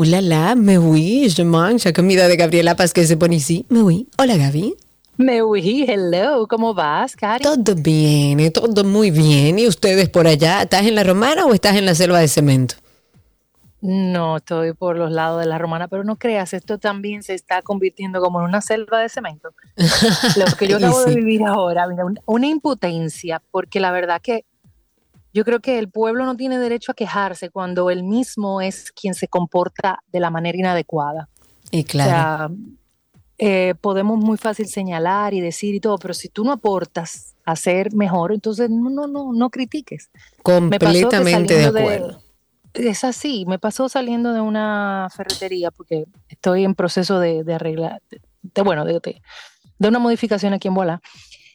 Hola, 0.05 0.21
la, 0.21 0.57
me 0.57 0.79
oui, 0.79 1.29
je 1.29 1.45
mange 1.45 1.85
la 1.85 1.93
comida 1.93 2.27
de 2.27 2.35
Gabriela 2.35 2.75
Paz 2.75 2.93
que 2.93 3.07
se 3.07 3.17
pone 3.17 3.37
ici. 3.37 3.67
Me 3.69 3.83
oui. 3.85 4.09
Hola, 4.19 4.37
Gaby. 4.37 4.75
Mewi, 5.17 5.85
hello, 5.87 6.49
¿cómo 6.49 6.75
vas, 6.75 7.15
Cari? 7.15 7.45
Todo 7.45 7.77
bien, 7.77 8.41
eh, 8.41 8.51
todo 8.51 8.83
muy 8.83 9.13
bien. 9.13 9.61
¿Y 9.61 9.69
ustedes 9.69 10.09
por 10.09 10.27
allá? 10.27 10.63
¿Estás 10.63 10.87
en 10.87 10.97
la 10.97 11.05
romana 11.05 11.47
o 11.47 11.55
estás 11.55 11.77
en 11.77 11.87
la 11.87 11.95
selva 11.95 12.19
de 12.19 12.27
cemento? 12.27 12.75
No, 13.81 14.39
estoy 14.39 14.73
por 14.73 14.97
los 14.97 15.13
lados 15.13 15.39
de 15.39 15.47
la 15.47 15.59
romana, 15.59 15.87
pero 15.87 16.03
no 16.03 16.17
creas, 16.17 16.53
esto 16.53 16.79
también 16.79 17.23
se 17.23 17.35
está 17.35 17.63
convirtiendo 17.63 18.21
como 18.21 18.41
en 18.41 18.47
una 18.47 18.61
selva 18.61 18.99
de 18.99 19.09
cemento. 19.09 19.51
Lo 20.37 20.47
que 20.59 20.67
yo 20.67 20.79
acabo 20.79 21.05
de 21.05 21.13
sí. 21.13 21.21
vivir 21.21 21.45
ahora, 21.45 21.87
una 22.27 22.47
impotencia, 22.49 23.41
porque 23.53 23.79
la 23.79 23.93
verdad 23.93 24.21
que 24.21 24.47
yo 25.33 25.45
creo 25.45 25.61
que 25.61 25.79
el 25.79 25.89
pueblo 25.91 26.25
no 26.27 26.37
tiene 26.37 26.59
derecho 26.59 26.93
a 26.93 26.95
quejarse 26.95 27.51
cuando 27.51 27.91
él 27.91 28.03
mismo 28.05 28.61
es 28.61 28.93
quien 28.93 29.15
se 29.15 29.29
comporta 29.29 30.01
de 30.13 30.21
la 30.21 30.31
manera 30.31 30.59
inadecuada. 30.59 31.29
Y 31.71 31.85
claro. 31.85 32.11
O 32.11 32.15
sea, 32.15 32.51
eh, 33.39 33.75
podemos 33.81 34.19
muy 34.19 34.37
fácil 34.37 34.67
señalar 34.67 35.35
y 35.35 35.41
decir 35.41 35.75
y 35.75 35.81
todo, 35.81 35.99
pero 35.99 36.15
si 36.15 36.29
tú 36.29 36.45
no 36.45 36.53
aportas 36.53 37.35
a 37.45 37.57
ser 37.57 37.93
mejor, 37.95 38.33
entonces 38.33 38.71
no, 38.71 38.89
no, 38.91 39.07
no, 39.07 39.33
no 39.33 39.51
critiques. 39.51 40.11
Completamente 40.43 41.55
de 41.57 41.65
acuerdo. 41.67 42.23
es 42.75 43.05
así, 43.05 43.45
me 43.47 43.59
pasó 43.59 43.89
saliendo 43.89 44.33
de 44.33 44.41
una 44.41 45.09
ferretería 45.15 45.71
porque 45.71 46.05
estoy 46.29 46.65
en 46.65 46.75
proceso 46.75 47.19
de, 47.19 47.43
de 47.43 47.55
arreglar, 47.55 48.01
de, 48.11 48.21
de- 48.43 48.63
bueno, 48.63 48.85
de, 48.85 48.95
de- 49.01 49.23
de 49.79 49.89
una 49.89 49.99
modificación 49.99 50.53
aquí 50.53 50.69
en 50.69 50.75
Bola. 50.75 51.01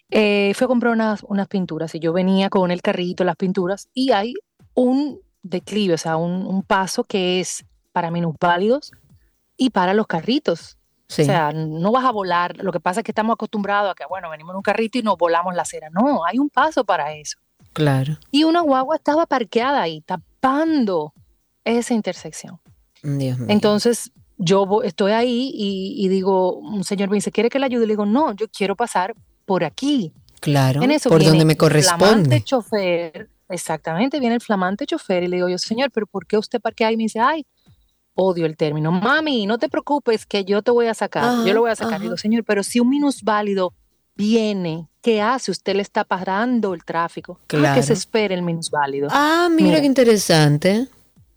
Eh, 0.10 0.54
fui 0.56 0.66
a 0.66 0.68
comprar 0.68 0.94
unas, 0.94 1.24
unas 1.24 1.48
pinturas 1.48 1.94
y 1.96 2.00
yo 2.00 2.14
venía 2.14 2.50
con 2.50 2.72
el 2.72 2.82
carrito, 2.82 3.24
las 3.24 3.36
pinturas, 3.36 3.90
y 3.94 4.12
hay 4.12 4.34
un 4.74 5.20
declive, 5.44 5.96
o 5.96 5.98
sea, 5.98 6.18
un, 6.18 6.46
un 6.46 6.64
paso 6.64 7.04
que 7.04 7.40
es 7.40 7.66
para 7.92 8.12
minusválidos 8.12 8.92
y 9.58 9.72
para 9.72 9.94
los 9.94 10.08
carritos. 10.08 10.78
Sí. 11.08 11.22
O 11.22 11.26
sea, 11.26 11.54
no 11.54 11.92
vas 11.92 12.04
a 12.06 12.12
volar. 12.12 12.58
Lo 12.58 12.72
que 12.72 12.82
pasa 12.82 13.00
es 13.00 13.06
que 13.06 13.12
estamos 13.12 13.34
acostumbrados 13.34 13.92
a 13.92 13.96
que, 13.96 14.06
bueno, 14.06 14.30
venimos 14.30 14.52
en 14.52 14.58
un 14.58 14.62
carrito 14.62 14.98
y 14.98 15.04
nos 15.04 15.18
volamos 15.18 15.56
la 15.56 15.62
acera. 15.62 15.90
No, 15.90 16.26
hay 16.26 16.38
un 16.38 16.50
paso 16.50 16.84
para 16.84 17.14
eso. 17.14 17.40
Claro. 17.72 18.18
Y 18.30 18.44
una 18.44 18.62
guagua 18.62 18.98
estaba 18.98 19.26
parqueada 19.26 19.82
ahí, 19.82 20.02
tapando 20.02 21.14
esa 21.64 21.94
intersección. 21.94 22.60
Dios 23.04 23.38
mío. 23.40 23.48
Entonces, 23.50 24.12
yo 24.38 24.82
estoy 24.84 25.14
ahí 25.14 25.52
y, 25.54 25.96
y 25.98 26.10
digo, 26.10 26.58
un 26.58 26.84
señor 26.84 27.10
me 27.10 27.16
dice, 27.16 27.32
¿quiere 27.32 27.50
que 27.50 27.60
le 27.60 27.66
ayude? 27.66 27.88
Le 27.88 27.94
digo, 27.94 28.06
no, 28.06 28.34
yo 28.34 28.48
quiero 28.50 28.76
pasar 28.76 29.16
por 29.48 29.64
aquí. 29.64 30.14
claro. 30.42 30.84
En 30.84 30.92
eso 30.92 31.10
por 31.10 31.20
viene 31.20 31.32
donde 31.40 31.46
me 31.46 31.54
el 31.54 31.58
Flamante 31.58 31.90
corresponde. 32.00 32.44
chofer, 32.44 33.30
exactamente, 33.50 34.20
viene 34.20 34.36
el 34.36 34.42
flamante 34.42 34.86
chofer 34.86 35.24
y 35.24 35.28
le 35.28 35.38
digo 35.38 35.50
yo, 35.50 35.58
señor, 35.58 35.90
pero 35.92 36.06
¿por 36.06 36.28
qué 36.28 36.38
usted 36.38 36.60
parquea 36.62 36.90
ahí? 36.90 36.94
Y 36.94 36.98
me 36.98 37.04
dice, 37.04 37.20
ay, 37.20 37.46
odio 38.14 38.46
el 38.46 38.58
término. 38.58 38.92
Mami, 38.92 39.46
no 39.46 39.58
te 39.58 39.70
preocupes 39.70 40.26
que 40.26 40.44
yo 40.44 40.62
te 40.62 40.70
voy 40.72 40.88
a 40.88 40.94
sacar. 40.94 41.24
Ajá, 41.24 41.46
yo 41.46 41.54
lo 41.54 41.62
voy 41.62 41.72
a 41.72 41.76
sacar. 41.76 41.96
ajá. 41.96 42.04
Digo, 42.04 42.18
señor, 42.18 42.44
pero 42.44 42.62
si 42.64 42.80
un 42.80 42.90
minusválido 42.90 43.74
viene, 44.16 44.88
¿qué 45.02 45.22
hace? 45.22 45.52
Usted 45.52 45.76
le 45.76 45.82
está 45.82 46.04
parando 46.04 46.74
el 46.74 46.84
tráfico. 46.84 47.40
Ah, 47.42 47.46
que 47.48 47.58
Claro. 47.58 47.84
se 47.84 47.94
espere 47.94 48.36
el 48.36 48.42
minusválido. 48.42 49.08
Ah, 49.12 49.48
mira, 49.50 49.68
Mira. 49.70 49.80
qué 49.82 49.86
interesante. 49.86 50.88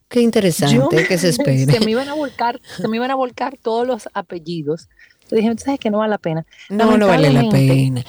Qué 0.09 0.21
interesante 0.23 0.75
Yo- 0.77 0.89
que 1.09 1.17
se 1.19 1.29
espere. 1.37 1.67
se 1.67 1.81
me 1.85 1.91
iban 1.93 2.09
a 2.09 2.15
volcar, 2.15 2.61
se 2.77 2.89
me 2.89 2.97
iban 2.97 3.11
a 3.13 3.15
volcar 3.15 3.57
todos 3.57 3.87
los 3.87 4.09
apellidos. 4.15 4.89
Yo 5.31 5.37
dije, 5.37 5.53
¿sabes 5.59 5.81
que 5.81 5.91
no 5.91 5.99
vale 5.99 6.11
la 6.11 6.19
pena? 6.19 6.45
No, 6.69 6.97
no 6.97 7.07
vale 7.07 7.31
la 7.33 7.49
pena. 7.49 8.05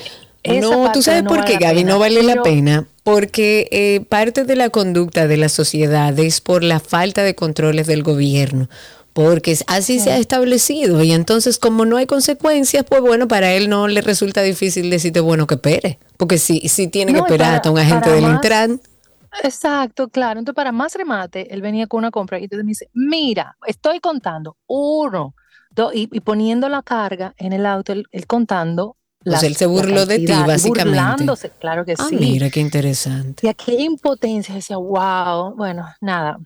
No, 0.60 0.92
tú 0.92 1.02
sabes 1.04 1.24
no 1.24 1.30
por 1.30 1.46
qué, 1.46 1.58
Gaby, 1.58 1.84
no 1.84 2.00
vale 2.00 2.24
la 2.24 2.42
pena. 2.42 2.88
Porque 3.04 3.68
eh, 3.72 4.02
parte 4.10 4.44
de 4.44 4.56
la 4.56 4.70
conducta 4.70 5.28
de 5.28 5.38
la 5.38 5.50
sociedad 5.50 6.18
es 6.20 6.42
por 6.42 6.64
la 6.64 6.80
falta 6.80 7.24
de 7.24 7.36
controles 7.36 7.88
del 7.88 8.04
gobierno. 8.04 8.70
Porque 9.14 9.58
así 9.68 10.00
se 10.00 10.12
ha 10.12 10.18
establecido. 10.18 11.04
Y 11.04 11.12
entonces, 11.12 11.60
como 11.60 11.86
no 11.86 11.98
hay 11.98 12.06
consecuencias, 12.06 12.86
pues 12.88 13.02
bueno, 13.02 13.28
para 13.28 13.52
él 13.54 13.70
no 13.70 13.88
le 13.88 14.02
resulta 14.02 14.42
difícil 14.42 14.90
decirte, 14.90 15.20
bueno, 15.20 15.48
que 15.48 15.56
espere. 15.56 16.00
Porque 16.18 16.38
si, 16.38 16.62
si 16.70 16.88
tiene 16.88 17.12
No, 17.12 17.18
que 17.26 17.34
esperar 17.34 17.48
para- 17.48 17.56
hasta 17.58 17.72
un 17.72 17.80
agente 17.80 18.10
del 18.10 18.22
más- 18.24 18.34
Intran. 18.36 18.82
Exacto, 19.44 20.10
claro. 20.10 20.40
Entonces, 20.40 20.56
para 20.56 20.72
más 20.72 20.94
remate, 20.96 21.54
él 21.54 21.62
venía 21.62 21.88
con 21.88 22.00
una 22.00 22.12
compra 22.12 22.40
y 22.40 22.44
entonces 22.44 22.66
me 22.66 22.70
dice, 22.70 22.90
mira, 22.94 23.58
estoy 23.68 24.00
contando 24.00 24.58
uno, 24.68 25.36
y, 25.94 26.10
y 26.12 26.20
poniendo 26.20 26.70
la 26.70 26.82
carga 26.82 27.34
en 27.38 27.54
el 27.54 27.66
auto, 27.66 27.94
él, 27.94 28.06
él 28.12 28.28
contando. 28.28 28.96
Pues 29.24 29.34
las- 29.34 29.44
él 29.44 29.56
se 29.56 29.66
burló 29.68 30.06
de 30.06 30.20
ti, 30.20 30.26
básicamente. 30.28 30.90
Burlándose, 31.00 31.50
claro 31.60 31.86
que 31.86 31.94
Ah, 31.98 32.08
sí. 32.10 32.16
mira, 32.16 32.50
qué 32.50 32.60
interesante. 32.60 33.46
Y 33.46 33.50
aquella 33.50 33.84
impotencia, 33.84 34.54
decía, 34.56 34.78
wow, 34.78 35.56
bueno, 35.56 35.86
nada. 36.02 36.38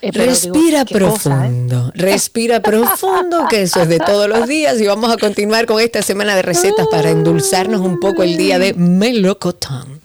Eh, 0.00 0.10
digo, 0.10 0.24
Respira 0.24 0.84
cosa, 0.84 0.94
¿eh? 0.94 0.98
profundo, 0.98 1.92
respira 1.94 2.60
profundo, 2.60 3.46
que 3.48 3.62
eso 3.62 3.82
es 3.82 3.88
de 3.88 3.98
todos 4.00 4.28
los 4.28 4.48
días. 4.48 4.80
Y 4.80 4.86
vamos 4.86 5.12
a 5.12 5.16
continuar 5.16 5.64
con 5.66 5.78
esta 5.80 6.02
semana 6.02 6.34
de 6.34 6.42
recetas 6.42 6.88
para 6.90 7.10
endulzarnos 7.10 7.80
un 7.80 8.00
poco 8.00 8.22
el 8.24 8.36
día 8.36 8.58
de 8.58 8.74
melocotón. 8.74 10.00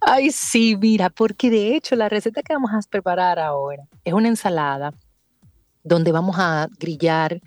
Ay, 0.00 0.30
sí, 0.30 0.76
mira, 0.76 1.10
porque 1.10 1.50
de 1.50 1.74
hecho 1.74 1.96
la 1.96 2.08
receta 2.08 2.42
que 2.42 2.52
vamos 2.52 2.70
a 2.72 2.78
preparar 2.88 3.38
ahora 3.40 3.82
es 4.04 4.12
una 4.12 4.28
ensalada 4.28 4.92
donde 5.82 6.12
vamos 6.12 6.36
a 6.38 6.68
grillar 6.78 7.40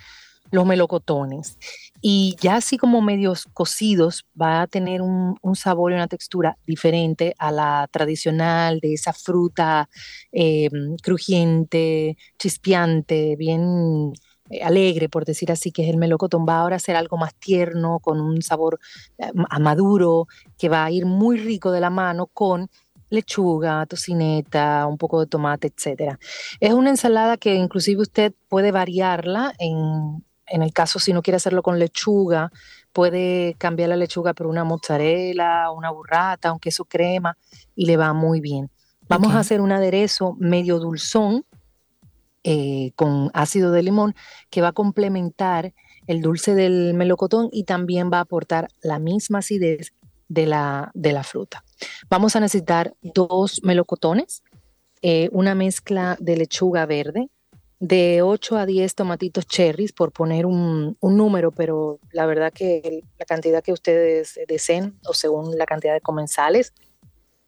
los 0.52 0.66
melocotones 0.66 1.58
y 2.02 2.36
ya 2.40 2.58
así 2.58 2.78
como 2.78 3.02
medios 3.02 3.48
cocidos 3.54 4.28
va 4.40 4.62
a 4.62 4.68
tener 4.68 5.02
un, 5.02 5.38
sabor 5.56 5.92
y 5.92 5.96
una 5.96 6.08
textura 6.08 6.56
diferente 6.68 7.34
a 7.40 7.52
la 7.52 7.88
tradicional 7.92 8.80
de 8.80 8.94
esa 8.94 9.12
fruta 9.12 9.90
eh, 10.32 10.70
crujiente, 11.02 12.16
chispeante, 12.38 13.36
bien 13.38 14.14
eh, 14.52 14.62
alegre, 14.62 15.10
por 15.10 15.26
decir 15.26 15.52
así, 15.52 15.72
que 15.72 15.84
es 15.84 15.90
el 15.90 15.98
melocotón. 15.98 16.46
Va 16.48 16.60
ahora 16.60 16.76
a 16.76 16.80
ser 16.80 16.96
algo 16.96 17.18
más 17.18 17.34
tierno, 17.36 18.00
con 18.00 18.22
un 18.22 18.44
sabor 18.44 18.80
eh, 19.18 19.32
a 19.50 19.60
maduro, 19.60 20.28
que 20.60 20.70
va 20.70 20.86
a 20.86 20.92
ir 20.92 21.08
muy 21.08 21.38
rico 21.38 21.72
de 21.72 21.80
la 21.80 21.90
mano 21.90 22.28
con 22.28 22.70
lechuga, 23.10 23.86
tocineta, 23.86 24.86
un 24.88 24.98
poco 24.98 25.20
de 25.20 25.28
tomate, 25.28 25.68
etcétera. 25.68 26.20
Es 26.60 26.74
una 26.74 26.90
ensalada 26.90 27.38
que 27.38 27.56
inclusive 27.56 28.02
usted 28.02 28.34
puede 28.50 28.72
variarla 28.72 29.54
en, 29.60 30.24
en 30.48 30.64
el 30.64 30.74
caso 30.74 31.00
si 31.00 31.14
no 31.14 31.22
quiere 31.22 31.38
hacerlo 31.38 31.64
con 31.64 31.80
lechuga, 31.80 32.52
puede 32.94 33.56
cambiar 33.58 33.90
la 33.90 33.98
lechuga 33.98 34.34
por 34.34 34.48
una 34.48 34.64
mozzarella, 34.64 35.70
una 35.72 35.92
burrata, 35.92 36.54
un 36.54 36.60
queso 36.60 36.86
crema 36.86 37.38
y 37.76 37.86
le 37.86 37.98
va 37.98 38.14
muy 38.14 38.40
bien. 38.40 38.70
Vamos 39.08 39.34
a 39.34 39.40
hacer 39.40 39.62
un 39.62 39.72
aderezo 39.72 40.36
medio 40.40 40.80
dulzón 40.80 41.46
eh, 42.44 42.92
con 42.96 43.32
ácido 43.34 43.72
de 43.72 43.84
limón 43.84 44.16
que 44.50 44.62
va 44.62 44.70
a 44.70 44.74
complementar 44.74 45.74
el 46.08 46.22
dulce 46.22 46.56
del 46.56 46.94
melocotón 46.94 47.50
y 47.52 47.66
también 47.66 48.10
va 48.12 48.20
a 48.20 48.22
aportar 48.22 48.70
la 48.82 48.98
misma 48.98 49.40
acidez 49.40 49.94
de 50.30 50.46
la, 50.46 50.92
de 50.94 51.12
la 51.12 51.24
fruta. 51.24 51.65
Vamos 52.10 52.36
a 52.36 52.40
necesitar 52.40 52.94
dos 53.02 53.62
melocotones, 53.64 54.44
eh, 55.02 55.30
una 55.32 55.56
mezcla 55.56 56.18
de 56.20 56.38
lechuga 56.38 56.86
verde, 56.86 57.30
de 57.80 58.22
8 58.22 58.58
a 58.58 58.66
10 58.66 58.96
tomatitos 58.96 59.46
cherries, 59.46 59.92
por 59.92 60.12
poner 60.12 60.46
un, 60.46 60.98
número, 61.02 61.52
pero 61.52 62.00
la 62.12 62.26
verdad 62.26 62.52
que 62.54 63.04
la 63.20 63.26
cantidad 63.26 63.64
que 63.64 63.74
ustedes 63.74 64.40
deseen 64.48 64.98
o 65.08 65.14
según 65.14 65.58
la 65.58 65.66
cantidad 65.66 65.94
de 65.94 66.02
comensales. 66.02 66.74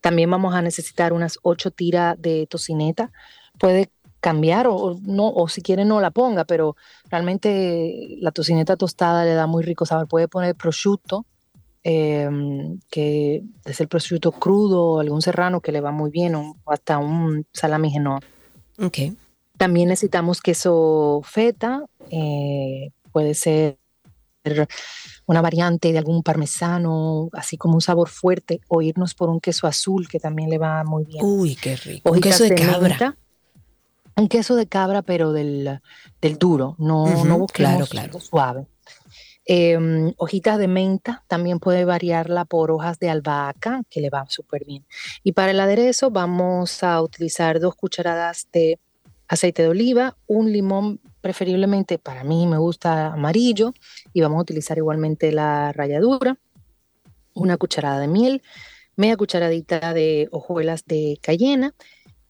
También 0.02 0.30
vamos 0.30 0.54
a 0.54 0.62
necesitar 0.62 1.14
unas 1.14 1.40
8 1.42 1.72
tiras 1.72 2.22
de 2.22 2.46
tocineta. 2.48 3.12
Puede 3.58 3.90
cambiar 4.20 4.68
o, 4.68 4.76
o 4.76 5.00
no, 5.02 5.30
o 5.30 5.48
si 5.48 5.62
quiere 5.62 5.86
no 5.86 6.02
la 6.02 6.12
ponga, 6.12 6.44
pero 6.46 6.76
realmente 7.10 8.18
la 8.20 8.32
tocineta 8.32 8.76
tostada 8.76 9.24
le 9.24 9.34
da 9.34 9.48
muy 9.48 9.64
rico 9.64 9.86
sabor. 9.86 10.08
Puede 10.08 10.28
poner 10.28 10.56
prosciutto, 10.56 11.26
em, 11.90 12.82
que 12.92 13.44
es 13.64 13.80
el 13.80 13.88
prosciutto 13.88 14.34
crudo, 14.34 15.00
algún 15.00 15.22
serrano 15.22 15.62
que 15.62 15.72
le 15.72 15.80
va 15.80 15.92
muy 15.92 16.12
bien, 16.12 16.36
o 16.36 16.58
hasta 16.66 16.98
un 16.98 17.46
salami 17.54 17.90
genoa. 17.90 18.20
Ok. 18.78 18.98
También 19.58 19.88
necesitamos 19.88 20.42
queso 20.42 21.22
feta, 21.24 21.86
eh, 22.12 22.92
puede 23.14 23.34
ser 23.36 23.78
una 25.28 25.42
variante 25.42 25.94
de 25.94 25.98
algún 25.98 26.24
parmesano, 26.24 27.30
así 27.32 27.56
como 27.58 27.76
un 27.76 27.82
sabor 27.82 28.10
fuerte, 28.10 28.60
o 28.68 28.82
irnos 28.82 29.14
por 29.14 29.30
un 29.30 29.40
queso 29.40 29.66
azul 29.66 30.10
que 30.10 30.20
también 30.20 30.50
le 30.50 30.58
va 30.58 30.84
muy 30.84 31.06
bien. 31.06 31.24
Uy, 31.24 31.56
qué 31.56 31.78
rico. 31.78 32.12
Un 32.12 32.20
queso 32.20 32.44
de 32.44 32.54
cabra. 32.56 32.90
menta, 32.90 33.18
un 34.18 34.28
queso 34.28 34.56
de 34.58 34.68
cabra, 34.68 35.04
pero 35.04 35.32
del, 35.32 35.80
del 36.22 36.38
duro, 36.38 36.76
no, 36.80 37.04
Ujú, 37.04 37.26
no 37.26 37.40
busquemos 37.40 37.90
claro, 37.90 38.10
claro. 38.10 38.20
suave. 38.20 38.68
Em, 39.50 40.14
hojitas 40.18 40.60
de 40.60 40.68
menta, 40.68 41.24
también 41.28 41.60
puede 41.60 41.86
variarla 41.86 42.44
por 42.44 42.70
hojas 42.70 43.00
de 43.00 43.10
albahaca, 43.10 43.82
que 43.90 44.02
le 44.02 44.10
va 44.10 44.26
súper 44.28 44.66
bien. 44.66 44.86
Y 45.24 45.32
para 45.32 45.52
el 45.52 45.60
aderezo 45.62 46.12
vamos 46.12 46.84
a 46.84 47.02
utilizar 47.02 47.62
dos 47.62 47.74
cucharadas 47.74 48.50
de 48.52 48.78
aceite 49.30 49.62
de 49.62 49.70
oliva, 49.70 50.18
un 50.28 50.52
limón, 50.52 51.00
preferiblemente 51.22 51.98
para 51.98 52.26
mí 52.26 52.46
me 52.46 52.58
gusta 52.58 53.14
amarillo, 53.14 53.74
y 54.12 54.20
vamos 54.20 54.40
a 54.40 54.42
utilizar 54.42 54.78
igualmente 54.78 55.32
la 55.32 55.72
ralladura, 55.72 56.38
una 57.34 57.56
cucharada 57.56 58.02
de 58.02 58.08
miel, 58.10 58.42
media 58.98 59.16
cucharadita 59.16 59.94
de 59.94 60.28
hojuelas 60.32 60.84
de 60.86 61.20
cayena, 61.22 61.74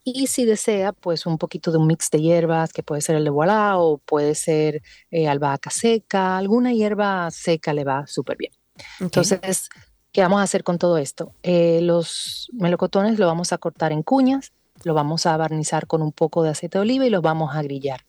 y 0.10 0.28
si 0.28 0.46
desea, 0.46 0.94
pues 0.94 1.26
un 1.26 1.38
poquito 1.38 1.70
de 1.70 1.80
un 1.80 1.88
mix 1.88 2.10
de 2.10 2.22
hierbas, 2.22 2.72
que 2.72 2.82
puede 2.82 3.02
ser 3.02 3.18
el 3.18 3.26
de 3.26 3.30
voilà 3.30 3.78
o 3.78 3.98
puede 3.98 4.36
ser 4.36 4.82
eh, 5.12 5.28
albahaca 5.28 5.70
seca, 5.70 6.38
alguna 6.38 6.72
hierba 6.72 7.30
seca 7.30 7.74
le 7.74 7.84
va 7.84 8.08
súper 8.08 8.38
bien. 8.38 8.54
Entonces, 9.02 9.68
¿qué 10.14 10.22
vamos 10.22 10.40
a 10.40 10.44
hacer 10.44 10.64
con 10.64 10.78
todo 10.78 10.98
esto? 10.98 11.34
Eh, 11.44 11.82
los 11.82 12.48
melocotones 12.54 13.20
lo 13.20 13.28
vamos 13.28 13.52
a 13.52 13.58
cortar 13.58 13.92
en 13.92 14.02
cuñas, 14.02 14.54
lo 14.86 14.94
vamos 14.94 15.26
a 15.26 15.36
barnizar 15.36 15.88
con 15.88 16.02
un 16.02 16.14
poco 16.14 16.42
de 16.42 16.52
aceite 16.52 16.78
de 16.78 16.84
oliva 16.84 17.06
y 17.06 17.10
los 17.10 17.22
vamos 17.22 17.54
a 17.54 17.62
grillar. 17.62 18.06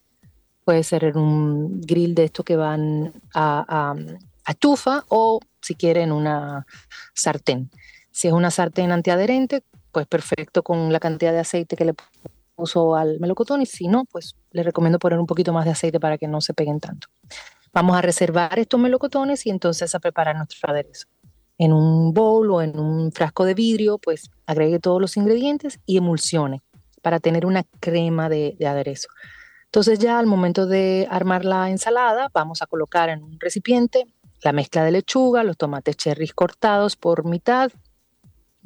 Puede 0.65 0.85
ser 0.85 1.03
en 1.03 1.19
un 1.19 1.81
grill 1.81 2.15
de 2.15 2.25
estos 2.25 2.45
que 2.45 2.55
van 2.55 3.13
a, 3.35 3.65
a, 3.67 4.53
a 4.53 4.57
o 5.09 5.41
si 5.61 5.75
quieren 5.75 6.13
una 6.13 6.65
sartén. 7.13 7.73
Si 8.13 8.29
es 8.29 8.35
una 8.35 8.53
sartén 8.53 8.93
antiadherente, 8.93 9.65
pues 9.99 10.07
perfecto 10.07 10.63
con 10.63 10.93
la 10.93 11.01
cantidad 11.01 11.33
de 11.33 11.41
aceite 11.41 11.75
que 11.75 11.85
le 11.85 11.95
puso 12.55 12.95
al 12.95 13.19
melocotón 13.19 13.63
y 13.63 13.67
si 13.67 13.89
no, 13.89 14.05
pues 14.05 14.37
le 14.53 14.63
recomiendo 14.63 15.01
poner 15.01 15.19
un 15.19 15.27
poquito 15.27 15.53
más 15.53 15.65
de 15.65 15.73
aceite 15.73 15.99
para 15.99 16.19
que 16.19 16.29
no 16.29 16.41
se 16.41 16.55
peguen 16.55 16.79
tanto. 16.79 17.09
Vamos 17.73 17.97
a 17.97 18.01
reservar 18.01 18.57
estos 18.61 18.79
melocotones 18.79 19.45
y 19.45 19.51
entonces 19.51 19.93
a 19.97 19.99
preparar 19.99 20.37
nuestro 20.37 20.71
aderezo. 20.71 21.09
En 21.59 21.73
un 21.73 22.15
bowl 22.15 22.49
o 22.53 22.63
en 22.63 22.79
un 22.79 23.11
frasco 23.11 23.45
de 23.45 23.55
vidrio, 23.55 23.99
pues 23.99 24.31
agregue 24.47 24.79
todos 24.79 25.01
los 25.01 25.17
ingredientes 25.17 25.81
y 25.85 25.97
emulsione 25.97 26.63
para 27.03 27.19
tener 27.19 27.45
una 27.45 27.65
crema 27.81 28.29
de, 28.29 28.55
de 28.57 28.69
aderezo. 28.69 29.09
Entonces 29.65 29.99
ya 29.99 30.21
al 30.21 30.27
momento 30.27 30.69
de 30.69 31.09
armar 31.11 31.45
la 31.45 31.71
ensalada, 31.71 32.31
vamos 32.33 32.63
a 32.63 32.67
colocar 32.67 33.09
en 33.09 33.25
un 33.25 33.41
recipiente 33.41 34.07
la 34.43 34.53
mezcla 34.53 34.85
de 34.85 34.93
lechuga, 34.93 35.43
los 35.43 35.57
tomates 35.57 35.97
cherries 35.97 36.35
cortados 36.35 36.95
por 36.95 37.25
mitad. 37.25 37.73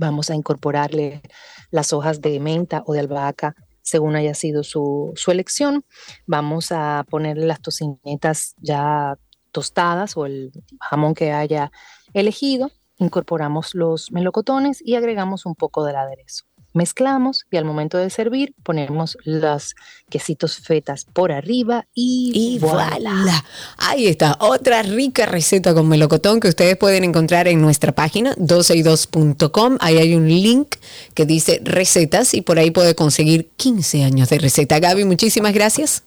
Vamos 0.03 0.31
a 0.31 0.35
incorporarle 0.35 1.23
las 1.71 1.93
hojas 1.93 2.21
de 2.21 2.41
menta 2.41 2.83
o 2.87 2.93
de 2.93 2.99
albahaca 2.99 3.55
según 3.83 4.17
haya 4.17 4.35
sido 4.35 4.65
su, 4.65 5.13
su 5.15 5.31
elección. 5.31 5.85
Vamos 6.27 6.73
a 6.73 7.07
ponerle 7.09 7.47
las 7.47 7.61
tocinetas 7.61 8.57
ya 8.59 9.17
tostadas 9.53 10.17
o 10.17 10.27
el 10.27 10.51
jamón 10.81 11.15
que 11.15 11.31
haya 11.31 11.71
elegido. 12.15 12.73
Incorporamos 12.99 13.77
los 13.77 14.11
melocotones 14.11 14.83
y 14.85 14.97
agregamos 14.97 15.47
un 15.47 15.55
poco 15.55 15.85
del 15.85 15.95
aderezo 15.95 16.47
mezclamos 16.73 17.47
y 17.51 17.57
al 17.57 17.65
momento 17.65 17.99
de 17.99 18.11
servir 18.11 18.55
ponemos 18.63 19.17
los 19.25 19.75
quesitos 20.09 20.59
fetas 20.59 21.05
por 21.05 21.33
arriba 21.33 21.87
y, 21.95 22.33
Y 22.35 22.59
voilà. 22.59 23.45
Ahí 23.79 24.07
está, 24.07 24.37
otra 24.41 24.83
rica 24.83 25.27
receta 25.27 25.75
con 25.75 25.89
melocotón 25.89 26.41
que 26.41 26.49
ustedes 26.49 26.77
pueden 26.77 27.05
encontrar 27.05 27.49
en 27.49 27.61
nuestra 27.61 27.93
página 27.93 28.35
12y2.com. 28.37 29.79
Ahí 29.81 29.99
hay 29.99 30.15
un 30.15 30.29
link 30.29 30.77
que 31.15 31.27
dice 31.27 31.61
recetas 31.65 32.35
y 32.35 32.43
por 32.43 32.59
ahí 32.59 32.71
puede 32.71 32.95
conseguir 32.95 33.51
15 33.57 34.05
años 34.05 34.29
de 34.29 34.39
receta. 34.39 34.79
Gaby, 34.79 35.05
muchísimas 35.05 35.53
gracias. 35.53 36.03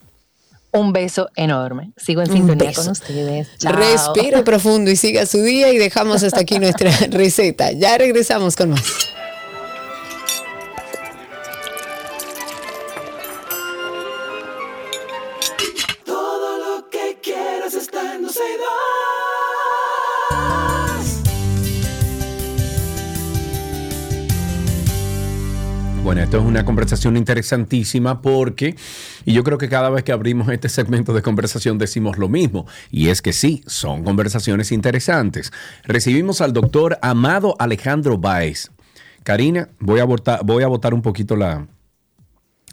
Un 0.72 0.92
beso 0.92 1.30
enorme. 1.38 1.94
Sigo 1.96 2.22
en 2.22 2.32
sintonía 2.32 2.74
con 2.74 2.90
ustedes. 2.90 3.48
Chao. 3.58 3.72
Respire 3.74 4.44
profundo 4.44 4.92
y 4.92 4.98
siga 4.98 5.26
su 5.26 5.42
día 5.42 5.72
y 5.72 5.78
dejamos 5.78 6.22
hasta 6.24 6.42
aquí 6.42 6.60
nuestra 6.60 6.92
receta. 7.12 7.72
Ya 7.72 7.98
regresamos 7.98 8.58
con 8.58 8.72
más. 8.72 8.84
Bueno, 26.06 26.22
esto 26.22 26.38
es 26.38 26.44
una 26.44 26.64
conversación 26.66 27.18
interesantísima 27.18 28.22
porque, 28.22 28.76
y 29.26 29.34
yo 29.34 29.44
creo 29.44 29.58
que 29.58 29.70
cada 29.70 29.90
vez 29.90 30.04
que 30.04 30.12
abrimos 30.12 30.48
este 30.50 30.70
segmento 30.70 31.14
de 31.14 31.24
conversación 31.24 31.80
decimos 31.80 32.20
lo 32.20 32.30
mismo, 32.30 32.68
y 32.92 33.08
es 33.10 33.24
que 33.24 33.34
sí, 33.34 33.64
son 33.66 34.04
conversaciones 34.04 34.72
interesantes. 34.72 35.52
Recibimos 35.84 36.42
al 36.42 36.54
doctor 36.54 37.00
Amado 37.02 37.56
Alejandro 37.58 38.20
Báez. 38.20 38.70
Karina, 39.24 39.70
voy 39.80 40.00
a 40.00 40.06
votar, 40.06 40.42
voy 40.46 40.62
a 40.62 40.68
votar 40.68 40.94
un 40.94 41.02
poquito 41.02 41.36
la, 41.36 41.66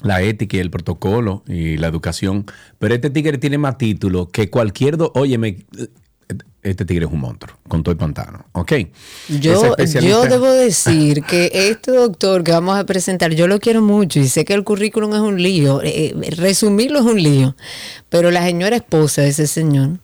la 0.03 0.20
ética 0.20 0.59
y 0.59 0.61
el 0.61 0.70
protocolo 0.70 1.43
y 1.47 1.78
la 1.78 1.89
educación, 1.89 2.45
pero 2.78 2.95
este 2.95 3.09
tigre 3.09 3.39
tiene 3.39 3.57
más 3.57 3.78
título 3.78 4.28
que 4.28 4.51
cualquier... 4.51 4.99
Do 4.99 5.11
Óyeme, 5.14 5.64
este 6.62 6.85
tigre 6.85 7.07
es 7.07 7.12
un 7.12 7.20
monstruo, 7.20 7.57
con 7.66 7.83
todo 7.83 7.93
el 7.93 7.99
pantano, 7.99 8.45
¿ok? 8.53 8.73
Yo, 9.41 9.77
yo 9.77 10.23
debo 10.23 10.51
decir 10.53 11.23
que 11.25 11.51
este 11.53 11.91
doctor 11.91 12.45
que 12.45 12.53
vamos 12.53 12.79
a 12.79 12.87
presentar, 12.87 13.33
yo 13.35 13.49
lo 13.49 13.59
quiero 13.59 13.83
mucho 13.83 14.20
y 14.20 14.29
sé 14.29 14.45
que 14.45 14.55
el 14.55 14.62
currículum 14.62 15.12
es 15.14 15.20
un 15.20 15.43
lío, 15.43 15.83
eh, 15.83 16.14
eh, 16.14 16.31
resumirlo 16.37 17.01
es 17.01 17.05
un 17.05 17.20
lío, 17.20 17.57
pero 18.09 18.31
la 18.31 18.45
señora 18.45 18.77
esposa 18.77 19.23
de 19.23 19.29
ese 19.29 19.49
señor, 19.49 19.99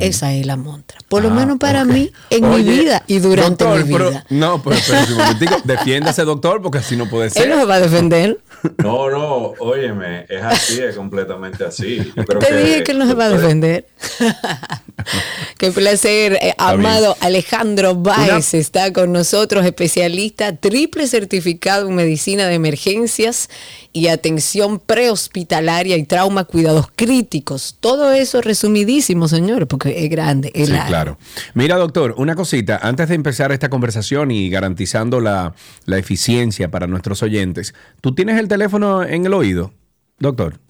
esa 0.00 0.32
es 0.34 0.44
la 0.46 0.56
montra. 0.56 0.98
Por 1.08 1.22
lo 1.22 1.30
Ah, 1.30 1.34
menos 1.34 1.58
para 1.58 1.84
mí, 1.84 2.10
en 2.30 2.44
Oye, 2.44 2.62
mi 2.64 2.78
vida 2.80 3.02
y 3.06 3.18
durante 3.20 3.64
doctor, 3.64 3.84
mi 3.86 3.92
pero- 3.92 4.10
vida. 4.10 4.26
no, 4.30 4.62
pero, 4.62 4.76
pero 4.88 5.00
un 5.12 5.14
momentico, 5.18 5.54
defiéndase, 5.64 6.24
doctor, 6.24 6.60
porque 6.62 6.78
así 6.78 6.96
no 6.96 7.08
puede 7.08 7.26
Él 7.26 7.32
ser. 7.32 7.48
no 7.48 7.56
se 7.60 7.64
va 7.64 7.74
a 7.76 7.80
defender. 7.80 8.40
No, 8.78 9.10
no, 9.10 9.52
óyeme, 9.60 10.24
es 10.28 10.42
así, 10.42 10.80
es 10.80 10.96
completamente 10.96 11.64
así. 11.64 11.98
Yo 12.16 12.24
creo 12.24 12.38
Te 12.40 12.56
dije 12.56 12.82
que 12.82 12.92
él 12.92 12.98
no 12.98 13.06
se 13.06 13.14
va 13.14 13.26
a 13.26 13.28
defender. 13.30 13.86
Qué 15.58 15.70
placer, 15.70 16.38
eh, 16.40 16.54
amado 16.56 17.14
Alejandro 17.20 17.94
Báez 17.94 18.54
está 18.54 18.92
con 18.92 19.12
nosotros, 19.12 19.64
especialista 19.66 20.56
triple 20.56 21.06
certificado 21.06 21.88
en 21.88 21.94
medicina 21.94 22.46
de 22.46 22.54
emergencias 22.54 23.50
y 23.92 24.08
atención 24.08 24.78
prehospitalaria 24.80 25.96
y 25.96 26.04
trauma, 26.04 26.44
cuidados 26.44 26.86
críticos. 26.96 27.76
Todo 27.80 28.12
eso 28.12 28.40
resumidísimo, 28.40 29.28
señores, 29.28 29.68
porque 29.78 30.04
es 30.04 30.10
grande. 30.10 30.50
Es 30.54 30.66
Sí, 30.66 30.72
largo. 30.72 30.88
claro. 30.88 31.18
Mira, 31.54 31.76
doctor, 31.76 32.14
una 32.16 32.34
cosita. 32.34 32.78
Antes 32.82 33.08
de 33.08 33.14
empezar 33.14 33.52
esta 33.52 33.68
conversación 33.70 34.30
y 34.30 34.48
garantizando 34.50 35.20
la, 35.20 35.54
la 35.86 35.98
eficiencia 35.98 36.70
para 36.70 36.86
nuestros 36.86 37.22
oyentes, 37.22 37.74
¿tú 38.00 38.14
tienes 38.14 38.38
el 38.38 38.48
teléfono 38.48 39.02
en 39.02 39.26
el 39.26 39.34
oído, 39.34 39.72
doctor? 40.18 40.60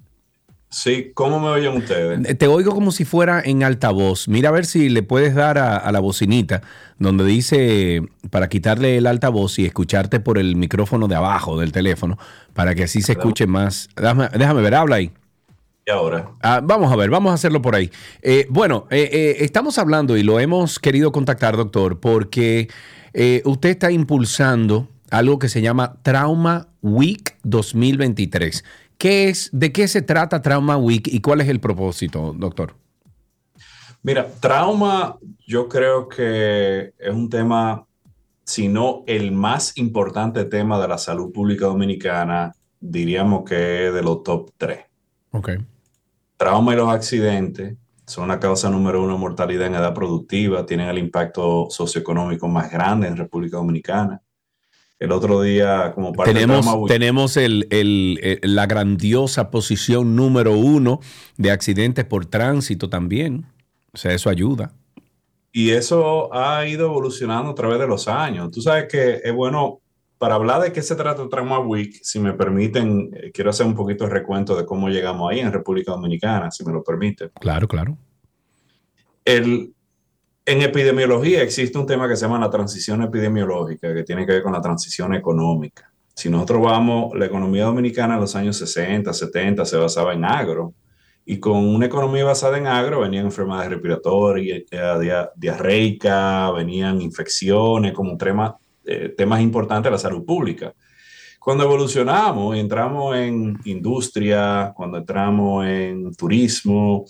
Sí, 0.70 1.12
¿cómo 1.14 1.38
me 1.38 1.46
oyen 1.50 1.76
ustedes? 1.76 2.36
Te 2.36 2.48
oigo 2.48 2.74
como 2.74 2.90
si 2.90 3.04
fuera 3.04 3.40
en 3.44 3.62
altavoz. 3.62 4.26
Mira 4.26 4.48
a 4.48 4.52
ver 4.52 4.66
si 4.66 4.88
le 4.88 5.04
puedes 5.04 5.32
dar 5.36 5.56
a, 5.56 5.76
a 5.76 5.92
la 5.92 6.00
bocinita 6.00 6.62
donde 6.98 7.24
dice 7.24 8.02
para 8.30 8.48
quitarle 8.48 8.96
el 8.96 9.06
altavoz 9.06 9.60
y 9.60 9.66
escucharte 9.66 10.18
por 10.18 10.36
el 10.36 10.56
micrófono 10.56 11.06
de 11.06 11.14
abajo 11.14 11.60
del 11.60 11.70
teléfono 11.70 12.18
para 12.54 12.74
que 12.74 12.82
así 12.84 13.02
se 13.02 13.12
escuche 13.12 13.46
más. 13.46 13.88
Déjame, 13.94 14.28
déjame 14.36 14.62
ver, 14.62 14.74
habla 14.74 14.96
ahí. 14.96 15.12
Y 15.86 15.90
ahora, 15.90 16.30
Ah, 16.40 16.60
vamos 16.62 16.90
a 16.90 16.96
ver, 16.96 17.10
vamos 17.10 17.30
a 17.30 17.34
hacerlo 17.34 17.60
por 17.60 17.74
ahí. 17.74 17.90
Eh, 18.22 18.46
bueno, 18.48 18.86
eh, 18.90 19.08
eh, 19.12 19.36
estamos 19.40 19.78
hablando 19.78 20.16
y 20.16 20.22
lo 20.22 20.40
hemos 20.40 20.78
querido 20.78 21.12
contactar, 21.12 21.56
doctor, 21.56 22.00
porque 22.00 22.68
usted 23.44 23.68
está 23.68 23.90
impulsando 23.92 24.88
algo 25.10 25.38
que 25.38 25.48
se 25.48 25.62
llama 25.62 25.96
Trauma 26.02 26.68
Week 26.82 27.36
2023. 27.44 28.64
¿Qué 28.98 29.28
es, 29.28 29.50
¿De 29.52 29.72
qué 29.72 29.86
se 29.86 30.02
trata 30.02 30.40
Trauma 30.42 30.76
Week 30.76 31.06
y 31.06 31.20
cuál 31.20 31.40
es 31.40 31.48
el 31.48 31.60
propósito, 31.60 32.34
doctor? 32.36 32.74
mira, 34.04 34.28
trauma 34.38 35.18
yo 35.46 35.68
creo 35.68 36.08
que 36.08 36.92
es 36.98 37.12
un 37.12 37.28
tema, 37.28 37.86
si 38.44 38.68
no 38.68 39.02
el 39.06 39.32
más 39.32 39.76
importante 39.78 40.44
tema 40.44 40.80
de 40.80 40.88
la 40.88 40.98
salud 40.98 41.32
pública 41.32 41.66
dominicana, 41.66 42.52
diríamos 42.80 43.44
que 43.44 43.88
es 43.88 43.94
de 43.94 44.02
los 44.02 44.22
top 44.22 44.50
3. 44.56 44.80
Ok. 45.32 45.50
Trauma 46.36 46.72
y 46.72 46.76
los 46.76 46.88
accidentes 46.88 47.76
son 48.06 48.28
la 48.28 48.38
causa 48.40 48.68
número 48.68 49.02
uno 49.02 49.14
de 49.14 49.18
mortalidad 49.18 49.66
en 49.66 49.74
edad 49.76 49.94
productiva, 49.94 50.66
tienen 50.66 50.88
el 50.88 50.98
impacto 50.98 51.68
socioeconómico 51.70 52.48
más 52.48 52.70
grande 52.70 53.08
en 53.08 53.16
República 53.16 53.56
Dominicana. 53.56 54.20
El 54.98 55.10
otro 55.12 55.42
día, 55.42 55.92
como 55.94 56.12
parte 56.12 56.32
Tenemos, 56.32 56.66
Week- 56.66 56.86
tenemos 56.88 57.36
el- 57.36 57.66
el- 57.70 58.20
el- 58.42 58.54
la 58.54 58.66
grandiosa 58.66 59.50
posición 59.50 60.14
número 60.16 60.52
uno 60.52 61.00
de 61.36 61.50
accidentes 61.50 62.04
por 62.04 62.26
tránsito 62.26 62.88
también. 62.88 63.46
O 63.92 63.96
sea, 63.96 64.12
eso 64.12 64.28
ayuda. 64.30 64.72
Y 65.52 65.70
eso 65.70 66.32
ha 66.34 66.66
ido 66.66 66.86
evolucionando 66.86 67.50
a 67.50 67.54
través 67.54 67.78
de 67.78 67.86
los 67.86 68.08
años. 68.08 68.50
Tú 68.50 68.60
sabes 68.60 68.86
que 68.90 69.20
es 69.22 69.32
bueno, 69.32 69.80
para 70.18 70.36
hablar 70.36 70.62
de 70.62 70.72
qué 70.72 70.80
se 70.82 70.94
trata 70.94 71.28
Trauma 71.28 71.58
Week, 71.58 71.98
si 72.02 72.18
me 72.18 72.32
permiten, 72.32 73.10
eh, 73.14 73.30
quiero 73.32 73.50
hacer 73.50 73.66
un 73.66 73.74
poquito 73.74 74.04
de 74.04 74.10
recuento 74.10 74.56
de 74.56 74.64
cómo 74.64 74.88
llegamos 74.88 75.30
ahí 75.30 75.40
en 75.40 75.52
República 75.52 75.92
Dominicana, 75.92 76.50
si 76.50 76.64
me 76.64 76.72
lo 76.72 76.82
permiten. 76.82 77.30
Claro, 77.40 77.66
claro. 77.68 77.96
El, 79.24 79.72
en 80.46 80.62
epidemiología 80.62 81.42
existe 81.42 81.78
un 81.78 81.86
tema 81.86 82.08
que 82.08 82.16
se 82.16 82.22
llama 82.26 82.38
la 82.38 82.50
transición 82.50 83.02
epidemiológica, 83.02 83.94
que 83.94 84.02
tiene 84.04 84.26
que 84.26 84.32
ver 84.32 84.42
con 84.42 84.52
la 84.52 84.60
transición 84.60 85.14
económica. 85.14 85.90
Si 86.14 86.28
nosotros 86.30 86.62
vamos, 86.62 87.12
la 87.16 87.26
economía 87.26 87.64
dominicana 87.64 88.14
en 88.14 88.20
los 88.20 88.36
años 88.36 88.56
60, 88.58 89.12
70 89.12 89.64
se 89.64 89.76
basaba 89.76 90.12
en 90.14 90.24
agro, 90.24 90.74
y 91.26 91.38
con 91.38 91.56
una 91.66 91.86
economía 91.86 92.24
basada 92.24 92.58
en 92.58 92.66
agro 92.66 93.00
venían 93.00 93.24
enfermedades 93.24 93.70
respiratorias, 93.70 94.62
eh, 94.70 94.98
dia- 95.00 95.30
diarreicas, 95.34 96.52
venían 96.54 97.00
infecciones 97.00 97.92
como 97.94 98.16
tema- 98.18 98.56
eh, 98.86 99.14
temas 99.16 99.40
importantes 99.40 99.84
de 99.84 99.92
la 99.92 99.98
salud 99.98 100.24
pública. 100.24 100.74
Cuando 101.38 101.64
evolucionamos 101.64 102.56
entramos 102.56 103.16
en 103.16 103.58
industria, 103.64 104.72
cuando 104.74 104.98
entramos 104.98 105.66
en 105.66 106.14
turismo, 106.14 107.04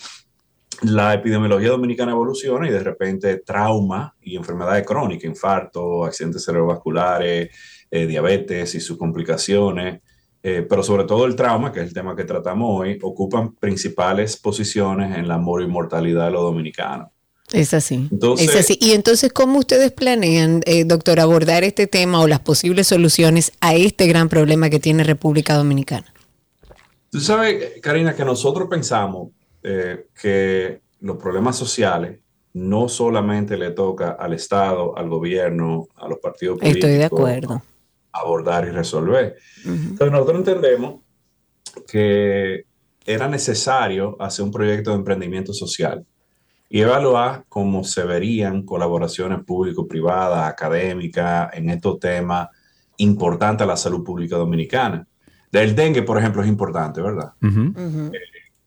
la 0.83 1.14
epidemiología 1.14 1.70
dominicana 1.70 2.12
evoluciona 2.12 2.68
y 2.68 2.72
de 2.72 2.83
repente 2.83 3.39
trauma 3.39 4.14
y 4.20 4.37
enfermedades 4.37 4.85
crónicas, 4.85 5.25
infarto, 5.25 6.05
accidentes 6.05 6.45
cerebrovasculares, 6.45 7.51
eh, 7.91 8.07
diabetes 8.07 8.75
y 8.75 8.81
sus 8.81 8.99
complicaciones, 8.99 10.01
eh, 10.43 10.66
pero 10.68 10.83
sobre 10.83 11.05
todo 11.05 11.25
el 11.27 11.37
trauma, 11.37 11.72
que 11.72 11.81
es 11.81 11.87
el 11.87 11.95
tema 11.95 12.16
que 12.16 12.25
tratamos 12.25 12.81
hoy, 12.81 12.99
ocupan 13.03 13.55
principales 13.55 14.37
posiciones 14.37 15.16
en 15.16 15.29
la 15.29 15.39
mortalidad 15.39 16.27
de 16.27 16.33
los 16.33 16.43
dominicanos. 16.43 17.14
Es 17.55 17.72
así. 17.74 18.09
Entonces- 18.11 18.48
es 18.50 18.57
así. 18.57 18.78
Y 18.80 18.92
entonces, 18.92 19.32
¿cómo 19.32 19.59
ustedes 19.59 19.92
planean, 19.92 20.62
eh, 20.66 20.84
doctor, 20.84 21.20
abordar 21.20 21.64
este 21.64 21.86
tema 21.86 22.20
o 22.20 22.26
las 22.28 22.40
posibles 22.40 22.86
soluciones 22.88 23.52
a 23.61 23.74
este 23.74 24.07
gran 24.07 24.28
problema 24.28 24.70
que 24.70 24.80
tiene 24.80 25.05
República 25.05 25.55
Dominicana? 25.55 26.12
Tú 27.11 27.20
sabes, 27.20 27.80
Karina, 27.80 28.14
que 28.14 28.24
nosotros 28.24 28.68
pensamos 28.68 29.30
eh, 29.62 30.09
que 30.20 30.80
los 31.00 31.16
problemas 31.16 31.57
sociales 31.57 32.18
no 32.55 32.88
solamente 32.88 33.57
le 33.57 33.70
toca 33.70 34.11
al 34.12 34.32
Estado, 34.34 34.96
al 34.98 35.09
gobierno, 35.09 35.88
a 35.96 36.07
los 36.09 36.18
partidos 36.18 36.59
políticos 36.59 36.84
Estoy 36.90 36.98
de 36.98 37.05
acuerdo. 37.05 37.62
abordar 38.12 38.66
y 38.66 38.70
resolver. 38.70 39.36
Entonces 39.64 40.11
nosotros 40.12 40.38
entendemos 40.38 41.00
que 41.88 42.64
era 43.07 43.28
necesario 43.28 44.16
hacer 44.20 44.44
un 44.44 44.52
proyecto 44.52 44.90
de 44.90 44.96
emprendimiento 44.96 45.52
social 45.52 46.05
y 46.75 46.81
evaluar 46.81 47.45
cómo 47.49 47.85
se 47.85 48.03
verían 48.03 48.64
colaboraciones 48.64 49.45
público-privadas, 49.45 50.51
académicas 50.51 51.51
en 51.55 51.70
estos 51.70 52.01
temas 52.01 52.49
importantes 52.97 53.62
a 53.62 53.68
la 53.68 53.77
salud 53.77 54.03
pública 54.03 54.35
dominicana. 54.37 55.07
El 55.53 55.77
dengue, 55.77 56.03
por 56.03 56.18
ejemplo, 56.18 56.43
es 56.43 56.49
importante, 56.49 57.01
¿verdad? 57.01 57.33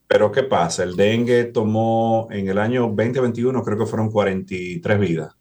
Pero 0.08 0.32
¿qué 0.32 0.43
pasa? 0.43 0.84
El 0.84 0.95
dengue 0.95 1.43
tomó 1.51 2.30
en 2.32 2.47
el 2.47 2.60
año 2.60 2.84
2021, 2.84 3.62
creo 3.62 3.78
que 3.78 3.86
fueron 3.86 4.10
43 4.10 4.99
vidas. 5.01 5.36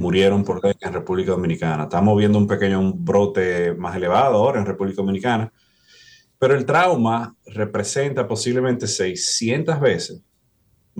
Murieron 0.00 0.42
por 0.42 0.62
dengue 0.62 0.78
en 0.80 0.94
República 0.94 1.32
Dominicana. 1.32 1.82
Estamos 1.82 2.16
viendo 2.16 2.38
un 2.38 2.46
pequeño 2.46 2.94
brote 2.94 3.74
más 3.74 3.94
elevado 3.94 4.36
ahora 4.36 4.58
en 4.58 4.64
República 4.64 5.02
Dominicana. 5.02 5.52
Pero 6.38 6.54
el 6.54 6.64
trauma 6.64 7.36
representa 7.44 8.26
posiblemente 8.26 8.86
600 8.86 9.78
veces 9.78 10.22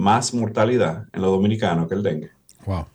más 0.00 0.34
mortalidad 0.34 1.04
en 1.12 1.22
los 1.22 1.30
dominicanos 1.30 1.86
que 1.88 1.94
el 1.94 2.02
dengue. 2.02 2.30
Wow. 2.66 2.86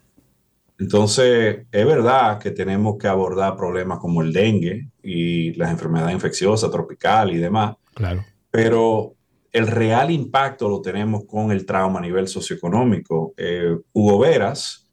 Entonces, 0.77 1.65
es 1.71 1.85
verdad 1.85 2.37
que 2.39 2.51
tenemos 2.51 2.97
que 2.97 3.07
abordar 3.07 3.55
problemas 3.55 3.99
como 3.99 4.21
el 4.21 4.33
dengue 4.33 4.89
y 5.01 5.53
las 5.53 5.71
enfermedades 5.71 6.13
infecciosas, 6.13 6.69
tropicales 6.69 7.35
y 7.35 7.39
demás, 7.39 7.75
Claro. 7.93 8.25
pero 8.51 9.13
el 9.53 9.67
real 9.67 10.11
impacto 10.11 10.67
lo 10.67 10.81
tenemos 10.81 11.23
con 11.25 11.51
el 11.51 11.65
trauma 11.65 11.99
a 11.99 12.01
nivel 12.01 12.27
socioeconómico. 12.27 13.33
Eh, 13.37 13.77
Hugo 13.93 14.19
Veras 14.19 14.91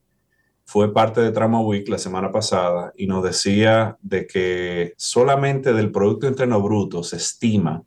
fue 0.64 0.94
parte 0.94 1.20
de 1.20 1.32
Trauma 1.32 1.60
Week 1.60 1.88
la 1.88 1.98
semana 1.98 2.30
pasada 2.30 2.92
y 2.96 3.08
nos 3.08 3.24
decía 3.24 3.96
de 4.00 4.24
que 4.26 4.94
solamente 4.96 5.72
del 5.72 5.90
Producto 5.90 6.28
Interno 6.28 6.62
Bruto 6.62 7.02
se 7.02 7.16
estima 7.16 7.82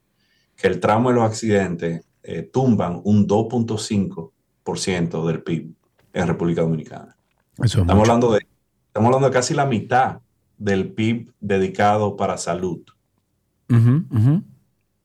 que 0.58 0.68
el 0.68 0.82
trauma 0.82 1.12
y 1.12 1.14
los 1.16 1.24
accidentes 1.24 2.06
eh, 2.28 2.44
tumban 2.44 3.02
un 3.04 3.28
2.5% 3.28 5.28
del 5.28 5.44
PIB 5.44 5.74
en 6.14 6.28
República 6.28 6.62
Dominicana. 6.62 7.16
Eso 7.58 7.64
es 7.64 7.76
Estamos 7.76 7.96
mucho. 7.96 8.12
hablando, 8.12 8.32
de, 8.34 8.48
estamos 8.88 9.08
hablando 9.08 9.28
de 9.28 9.34
casi 9.34 9.54
la 9.54 9.66
mitad 9.66 10.20
del 10.58 10.92
PIB 10.92 11.32
dedicado 11.40 12.16
para 12.16 12.38
salud. 12.38 12.82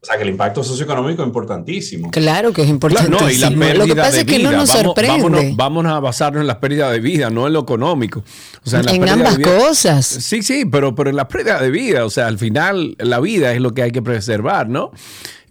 O 0.02 0.06
sea 0.06 0.16
que 0.16 0.22
el 0.22 0.30
impacto 0.30 0.64
socioeconómico 0.64 1.20
es 1.22 1.26
importantísimo. 1.28 2.10
Claro 2.10 2.52
que 2.54 2.62
es 2.62 2.66
Claro, 2.68 2.72
importante. 2.72 3.10
no, 3.10 3.30
y 3.30 3.36
la 3.36 3.50
pérdida 3.50 3.74
Lo 3.74 3.86
que 3.86 3.94
pasa 3.96 4.10
de 4.12 4.18
es 4.20 4.24
que 4.24 4.38
vida. 4.38 4.50
no 4.50 4.56
nos 4.56 4.68
Vamos- 4.70 4.82
sorprende. 4.84 5.12
vámonos, 5.22 5.56
vámonos 5.56 5.92
a 5.92 6.00
basarnos 6.00 6.40
en 6.40 6.46
la 6.46 6.58
pérdida 6.58 6.90
de 6.90 7.00
vida, 7.00 7.28
no 7.28 7.46
en 7.46 7.52
lo 7.52 7.60
económico. 7.60 8.24
O 8.64 8.70
sea, 8.70 8.80
En 8.80 9.06
ambas 9.08 9.38
cosas. 9.38 10.06
Sí, 10.06 10.42
sí, 10.42 10.64
pero, 10.64 10.94
pero 10.94 11.10
en 11.10 11.16
la 11.16 11.28
pérdida 11.28 11.60
de 11.60 11.70
vida, 11.70 12.06
o 12.06 12.10
sea, 12.10 12.28
al 12.28 12.38
final 12.38 12.96
la 12.98 13.20
vida 13.20 13.52
es 13.52 13.60
lo 13.60 13.74
que 13.74 13.82
hay 13.82 13.90
que 13.92 14.00
preservar, 14.00 14.70
¿no? 14.70 14.90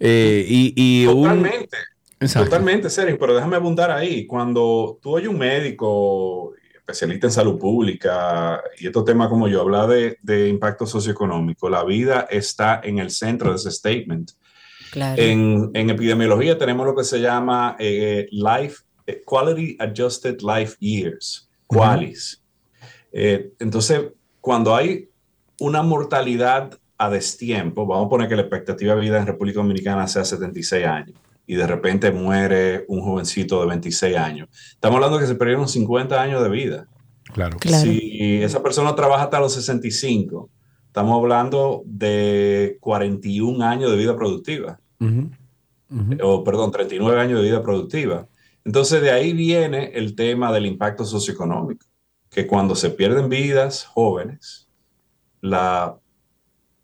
Eh, 0.00 0.44
y, 0.48 0.74
y 0.76 1.06
un- 1.06 1.22
Totalmente. 1.22 1.76
Exacto. 2.18 2.50
Totalmente, 2.50 2.90
Sergio, 2.90 3.16
pero 3.20 3.34
déjame 3.34 3.54
abundar 3.56 3.90
ahí. 3.92 4.26
Cuando 4.26 4.98
tú 5.00 5.10
oyes 5.12 5.28
un 5.28 5.38
médico 5.38 6.52
especialista 6.74 7.28
en 7.28 7.32
salud 7.32 7.56
pública 7.58 8.60
y 8.78 8.86
estos 8.88 9.04
temas 9.04 9.28
como 9.28 9.46
yo, 9.48 9.60
habla 9.62 9.86
de, 9.86 10.18
de 10.22 10.48
impacto 10.48 10.86
socioeconómico, 10.86 11.70
la 11.70 11.84
vida 11.84 12.26
está 12.30 12.80
en 12.82 12.98
el 12.98 13.10
centro 13.10 13.50
de 13.50 13.56
ese 13.56 13.70
statement. 13.70 14.32
Claro. 14.90 15.20
En, 15.22 15.70
en 15.74 15.90
epidemiología 15.90 16.58
tenemos 16.58 16.86
lo 16.86 16.96
que 16.96 17.04
se 17.04 17.20
llama 17.20 17.76
eh, 17.78 18.28
life, 18.30 18.82
eh, 19.06 19.22
Quality 19.24 19.76
Adjusted 19.78 20.38
Life 20.40 20.76
Years, 20.80 21.48
QALYs. 21.66 22.42
Eh, 23.12 23.52
entonces, 23.58 24.12
cuando 24.40 24.74
hay 24.74 25.08
una 25.60 25.82
mortalidad 25.82 26.78
a 26.98 27.10
destiempo, 27.10 27.86
vamos 27.86 28.06
a 28.06 28.08
poner 28.08 28.28
que 28.28 28.36
la 28.36 28.42
expectativa 28.42 28.94
de 28.94 29.00
vida 29.00 29.18
en 29.18 29.26
República 29.26 29.60
Dominicana 29.60 30.06
sea 30.06 30.24
76 30.24 30.86
años 30.86 31.18
y 31.46 31.54
de 31.54 31.66
repente 31.66 32.12
muere 32.12 32.84
un 32.88 33.00
jovencito 33.00 33.60
de 33.60 33.66
26 33.66 34.16
años. 34.16 34.48
Estamos 34.72 34.96
hablando 34.96 35.18
de 35.18 35.24
que 35.24 35.28
se 35.28 35.34
perdieron 35.34 35.68
50 35.68 36.20
años 36.20 36.42
de 36.42 36.48
vida. 36.48 36.86
Claro. 37.32 37.56
Claro. 37.58 37.82
Si 37.82 38.42
esa 38.42 38.62
persona 38.62 38.94
trabaja 38.94 39.24
hasta 39.24 39.40
los 39.40 39.54
65, 39.54 40.48
estamos 40.90 41.16
hablando 41.16 41.82
de 41.86 42.76
41 42.80 43.64
años 43.64 43.92
de 43.92 43.96
vida 43.96 44.16
productiva 44.16 44.80
Ujú, 44.98 45.30
ujú. 45.88 46.16
o 46.20 46.42
perdón, 46.42 46.72
39 46.72 47.20
años 47.20 47.38
de 47.38 47.44
vida 47.44 47.62
productiva. 47.62 48.26
Entonces 48.64 49.00
de 49.00 49.12
ahí 49.12 49.32
viene 49.32 49.92
el 49.94 50.16
tema 50.16 50.52
del 50.52 50.66
impacto 50.66 51.04
socioeconómico, 51.04 51.86
que 52.28 52.48
cuando 52.48 52.74
se 52.74 52.90
pierden 52.90 53.28
vidas 53.28 53.84
jóvenes, 53.84 54.68
la, 55.40 55.96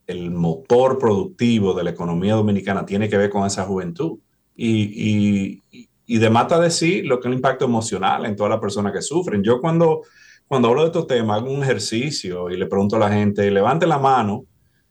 el 0.07 0.30
motor 0.30 0.98
productivo 0.98 1.74
de 1.74 1.82
la 1.82 1.90
economía 1.90 2.34
dominicana 2.34 2.86
tiene 2.86 3.09
que 3.09 3.16
ver 3.16 3.28
con 3.28 3.44
esa 3.44 3.64
juventud. 3.64 4.20
Y, 4.54 5.62
y, 5.72 5.88
y 6.07 6.18
de 6.18 6.30
mata 6.30 6.61
decir 6.61 7.07
lo 7.07 7.18
que 7.18 7.26
es 7.26 7.32
el 7.32 7.38
impacto 7.38 7.64
emocional 7.64 8.24
en 8.24 8.36
todas 8.36 8.50
las 8.50 8.61
personas 8.61 8.92
que 8.92 9.02
sufren. 9.02 9.42
Yo 9.42 9.61
cuando, 9.61 10.02
cuando 10.49 10.68
hablo 10.68 10.82
de 10.82 10.86
estos 10.88 11.07
temas 11.07 11.38
hago 11.38 11.51
un 11.51 11.62
ejercicio 11.62 12.51
y 12.51 12.57
le 12.57 12.66
pregunto 12.66 12.97
a 12.97 12.99
la 13.01 13.09
gente, 13.11 13.51
levante 13.51 13.86
la 13.86 13.99
mano 13.99 14.44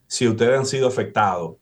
si 0.07 0.27
ustedes 0.27 0.57
han 0.59 0.65
sido 0.65 0.87
afectados 0.87 1.55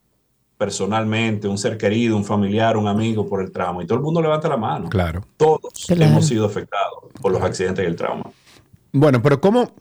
personalmente, 0.57 1.47
un 1.47 1.57
ser 1.57 1.77
querido, 1.77 2.15
un 2.15 2.23
familiar, 2.23 2.77
un 2.77 2.87
amigo 2.87 3.25
por 3.27 3.41
el 3.41 3.51
trauma. 3.51 3.83
Y 3.83 3.85
todo 3.87 3.97
el 3.97 4.03
mundo 4.03 4.21
levanta 4.21 4.47
la 4.47 4.57
mano. 4.57 4.89
Claro. 4.89 5.21
Todos 5.37 5.85
Claro. 5.87 6.03
hemos 6.05 6.27
sido 6.27 6.45
afectados 6.45 7.03
por 7.21 7.31
los 7.31 7.41
accidentes 7.41 7.83
y 7.83 7.87
el 7.87 7.95
trauma. 7.95 8.31
Bueno, 8.91 9.21
pero 9.21 9.41
¿cómo, 9.41 9.71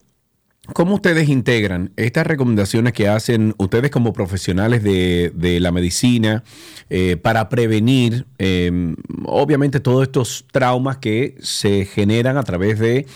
¿cómo 0.74 0.94
ustedes 0.94 1.28
integran 1.28 1.92
estas 1.96 2.26
recomendaciones 2.26 2.92
que 2.92 3.08
hacen 3.08 3.54
ustedes 3.58 3.90
como 3.90 4.12
profesionales 4.12 4.82
de, 4.82 5.58
la 5.60 5.72
medicina 5.72 6.44
eh, 6.90 7.16
para 7.16 7.48
prevenir, 7.48 8.26
eh, 8.38 8.94
obviamente, 9.24 9.80
todos 9.80 10.02
estos 10.02 10.46
traumas 10.50 10.98
que 10.98 11.36
se 11.40 11.84
generan 11.84 12.36
a 12.36 12.42
través 12.42 12.78
de 12.78 13.06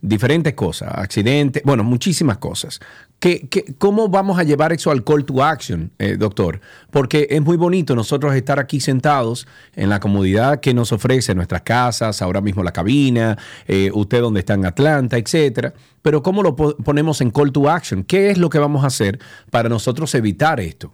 diferentes 0.00 0.54
cosas, 0.54 0.90
accidentes, 0.94 1.62
bueno, 1.64 1.82
muchísimas 1.82 2.38
cosas. 2.38 2.80
¿Qué, 3.18 3.48
qué- 3.48 3.74
cómo 3.78 4.08
vamos 4.08 4.38
a 4.38 4.42
llevar 4.44 4.72
eso 4.74 4.90
al 4.90 5.02
call 5.02 5.24
to 5.24 5.42
action, 5.42 5.90
eh, 5.98 6.16
doctor? 6.18 6.60
Porque 6.90 7.26
es 7.30 7.40
muy 7.40 7.56
bonito 7.56 7.96
nosotros 7.96 8.34
estar 8.34 8.58
aquí 8.60 8.78
sentados 8.78 9.48
en 9.74 9.88
la 9.88 10.00
comodidad 10.00 10.60
que 10.60 10.74
nos 10.74 10.92
ofrece 10.92 11.34
nuestras 11.34 11.62
casas, 11.62 12.20
ahora 12.20 12.42
mismo 12.42 12.62
la 12.62 12.72
cabina, 12.72 13.38
eh, 13.66 13.90
usted 13.94 14.20
donde 14.20 14.40
está 14.40 14.52
en 14.54 14.66
Atlanta, 14.66 15.16
etcétera. 15.16 15.72
Pero 16.02 16.22
¿cómo 16.22 16.42
lo 16.42 16.54
po- 16.54 16.76
ponemos 16.76 17.20
en 17.22 17.30
call 17.30 17.52
to 17.52 17.70
action? 17.70 18.04
¿Qué 18.04 18.28
es 18.30 18.36
lo 18.38 18.50
que 18.50 18.58
vamos 18.58 18.84
a 18.84 18.88
hacer 18.88 19.18
para 19.50 19.70
nosotros 19.70 20.14
evitar 20.14 20.60
esto? 20.60 20.92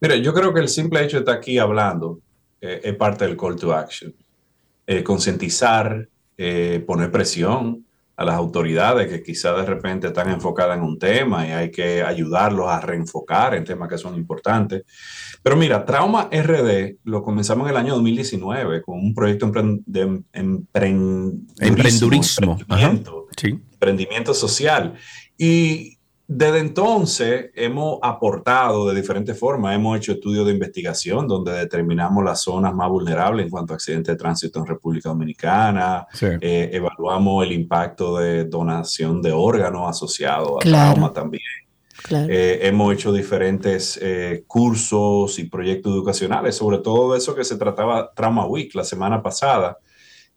Mira, 0.00 0.16
yo 0.16 0.34
creo 0.34 0.52
que 0.52 0.60
el 0.60 0.68
simple 0.68 1.04
hecho 1.04 1.18
de 1.18 1.20
estar 1.20 1.36
aquí 1.36 1.58
hablando 1.58 2.20
eh, 2.60 2.80
es 2.82 2.94
parte 2.96 3.24
del 3.24 3.36
call 3.36 3.54
to 3.56 3.72
action. 3.72 4.12
Concientizar, 5.04 6.08
poner 6.86 7.10
presión 7.10 7.84
a 8.18 8.24
las 8.24 8.34
autoridades 8.34 9.06
que 9.08 9.22
quizás 9.22 9.56
de 9.56 9.64
repente 9.64 10.08
están 10.08 10.28
enfocadas 10.28 10.76
en 10.76 10.82
un 10.82 10.98
tema 10.98 11.46
y 11.46 11.52
hay 11.52 11.70
que 11.70 12.02
ayudarlos 12.02 12.68
a 12.68 12.80
reenfocar 12.80 13.54
en 13.54 13.62
temas 13.62 13.88
que 13.88 13.96
son 13.96 14.16
importantes. 14.16 14.82
Pero 15.40 15.54
mira, 15.56 15.84
Trauma 15.84 16.28
RD 16.32 16.96
lo 17.04 17.22
comenzamos 17.22 17.66
en 17.68 17.70
el 17.70 17.76
año 17.76 17.94
2019 17.94 18.82
con 18.82 18.98
un 18.98 19.14
proyecto 19.14 19.52
de 19.86 20.00
em- 20.00 20.24
emprendurismo, 20.72 21.44
Emprendurismo. 21.60 22.58
Ajá. 22.68 22.86
emprendimiento 22.90 23.26
Sí. 23.36 23.48
emprendimiento 23.72 24.34
social. 24.34 24.94
Y 25.36 25.97
desde 26.30 26.58
entonces 26.58 27.50
hemos 27.54 27.98
aportado 28.02 28.86
de 28.88 28.94
diferentes 28.94 29.38
formas. 29.38 29.74
Hemos 29.74 29.96
hecho 29.96 30.12
estudios 30.12 30.44
de 30.46 30.52
investigación 30.52 31.26
donde 31.26 31.52
determinamos 31.52 32.22
las 32.22 32.42
zonas 32.42 32.74
más 32.74 32.90
vulnerables 32.90 33.46
en 33.46 33.50
cuanto 33.50 33.72
a 33.72 33.76
accidentes 33.76 34.12
de 34.12 34.18
tránsito 34.18 34.58
en 34.58 34.66
República 34.66 35.08
Dominicana. 35.08 36.06
Sí. 36.12 36.26
Eh, 36.42 36.68
evaluamos 36.74 37.46
el 37.46 37.52
impacto 37.52 38.18
de 38.18 38.44
donación 38.44 39.22
de 39.22 39.32
órganos 39.32 39.88
asociado 39.88 40.58
a 40.58 40.60
Claro. 40.60 40.92
trauma 40.92 41.12
también. 41.14 41.42
Claro. 42.02 42.26
Eh, 42.30 42.60
hemos 42.68 42.92
hecho 42.92 43.10
diferentes 43.10 43.98
eh, 44.02 44.44
cursos 44.46 45.38
y 45.38 45.44
proyectos 45.44 45.92
educacionales, 45.94 46.54
sobre 46.56 46.78
todo 46.78 47.12
de 47.12 47.18
eso 47.18 47.34
que 47.34 47.42
se 47.42 47.56
trataba 47.56 48.12
Trauma 48.14 48.44
Week 48.46 48.74
la 48.74 48.84
semana 48.84 49.22
pasada, 49.22 49.78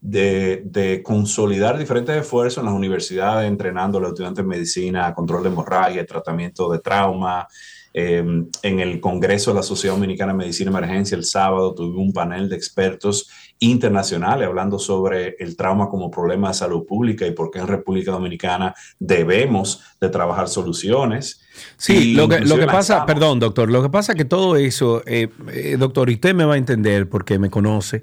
de, 0.02 0.62
de 0.64 1.02
consolidar 1.02 1.78
diferentes 1.78 2.14
esfuerzos 2.16 2.58
en 2.58 2.66
las 2.66 2.74
universidades, 2.74 3.48
entrenando 3.48 3.98
a 3.98 4.00
los 4.00 4.10
estudiantes 4.10 4.42
en 4.42 4.48
medicina, 4.48 5.14
control 5.14 5.44
de 5.44 5.48
hemorragia, 5.48 6.04
tratamiento 6.04 6.70
de 6.70 6.80
trauma. 6.80 7.48
Eh, 7.94 8.24
en 8.62 8.80
el 8.80 9.00
Congreso 9.00 9.50
de 9.50 9.56
la 9.56 9.62
Sociedad 9.62 9.94
Dominicana 9.94 10.32
de 10.32 10.38
Medicina 10.38 10.70
y 10.70 10.74
Emergencia 10.74 11.14
el 11.14 11.26
sábado 11.26 11.74
tuvimos 11.74 11.98
un 11.98 12.12
panel 12.14 12.48
de 12.48 12.56
expertos 12.56 13.28
internacionales 13.58 14.48
hablando 14.48 14.78
sobre 14.78 15.36
el 15.38 15.56
trauma 15.56 15.90
como 15.90 16.10
problema 16.10 16.48
de 16.48 16.54
salud 16.54 16.86
pública 16.86 17.26
y 17.26 17.32
por 17.32 17.50
qué 17.50 17.58
en 17.58 17.68
República 17.68 18.10
Dominicana 18.10 18.74
debemos 18.98 19.82
de 20.00 20.08
trabajar 20.08 20.48
soluciones. 20.48 21.42
Sí, 21.76 22.14
lo 22.14 22.30
que, 22.30 22.40
lo 22.40 22.56
que 22.56 22.64
pasa, 22.64 23.04
perdón, 23.04 23.38
doctor, 23.40 23.70
lo 23.70 23.82
que 23.82 23.90
pasa 23.90 24.12
es 24.12 24.16
que 24.16 24.24
todo 24.24 24.56
eso, 24.56 25.02
eh, 25.04 25.28
eh, 25.52 25.76
doctor, 25.78 26.08
y 26.08 26.14
usted 26.14 26.34
me 26.34 26.46
va 26.46 26.54
a 26.54 26.58
entender 26.58 27.10
porque 27.10 27.38
me 27.38 27.50
conoce, 27.50 28.00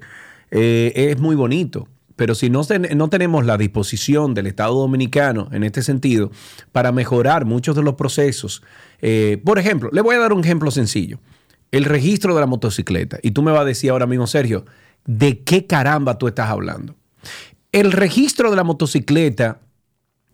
eh, 0.50 0.92
es 0.94 1.18
muy 1.18 1.36
bonito. 1.36 1.88
Pero 2.16 2.34
si 2.34 2.50
no, 2.50 2.60
no 2.96 3.08
tenemos 3.08 3.46
la 3.46 3.56
disposición 3.56 4.34
del 4.34 4.46
Estado 4.46 4.74
Dominicano 4.74 5.48
en 5.52 5.64
este 5.64 5.80
sentido 5.80 6.30
para 6.70 6.92
mejorar 6.92 7.46
muchos 7.46 7.74
de 7.74 7.82
los 7.82 7.94
procesos, 7.94 8.62
eh, 9.00 9.40
por 9.42 9.58
ejemplo, 9.58 9.88
le 9.90 10.02
voy 10.02 10.16
a 10.16 10.18
dar 10.18 10.34
un 10.34 10.44
ejemplo 10.44 10.70
sencillo. 10.70 11.18
El 11.70 11.86
registro 11.86 12.34
de 12.34 12.40
la 12.40 12.46
motocicleta. 12.46 13.18
Y 13.22 13.30
tú 13.30 13.42
me 13.42 13.52
vas 13.52 13.62
a 13.62 13.64
decir 13.64 13.90
ahora 13.90 14.06
mismo, 14.06 14.26
Sergio, 14.26 14.66
¿de 15.06 15.40
qué 15.44 15.66
caramba 15.66 16.18
tú 16.18 16.28
estás 16.28 16.50
hablando? 16.50 16.94
El 17.72 17.90
registro 17.90 18.50
de 18.50 18.56
la 18.56 18.64
motocicleta 18.64 19.60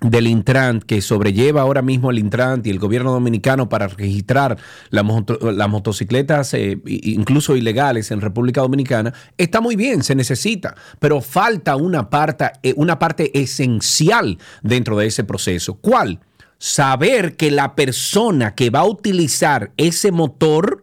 del 0.01 0.27
Intran 0.27 0.81
que 0.81 1.01
sobrelleva 1.01 1.63
ahora 1.63 1.81
mismo 1.81 2.11
el 2.11 2.19
Intran 2.19 2.61
y 2.65 2.71
el 2.71 2.79
gobierno 2.79 3.13
dominicano 3.13 3.69
para 3.69 3.89
registrar 3.89 4.59
las 4.91 5.69
motocicletas 5.69 6.53
eh, 6.55 6.79
incluso 6.85 7.57
ilegales 7.57 8.11
en 8.11 8.21
República 8.21 8.61
Dominicana, 8.61 9.15
está 9.39 9.61
muy 9.61 9.75
bien, 9.75 10.03
se 10.03 10.15
necesita, 10.15 10.75
pero 10.99 11.21
falta 11.21 11.77
una 11.77 12.11
parte, 12.11 12.51
eh, 12.63 12.75
una 12.77 12.99
parte 12.99 13.39
esencial 13.39 14.39
dentro 14.63 14.99
de 14.99 15.07
ese 15.07 15.25
proceso. 15.25 15.75
¿Cuál? 15.75 16.21
Saber 16.59 17.37
que 17.37 17.51
la 17.51 17.75
persona 17.75 18.55
que 18.55 18.71
va 18.71 18.81
a 18.81 18.87
utilizar 18.87 19.73
ese 19.77 20.13
motor 20.13 20.83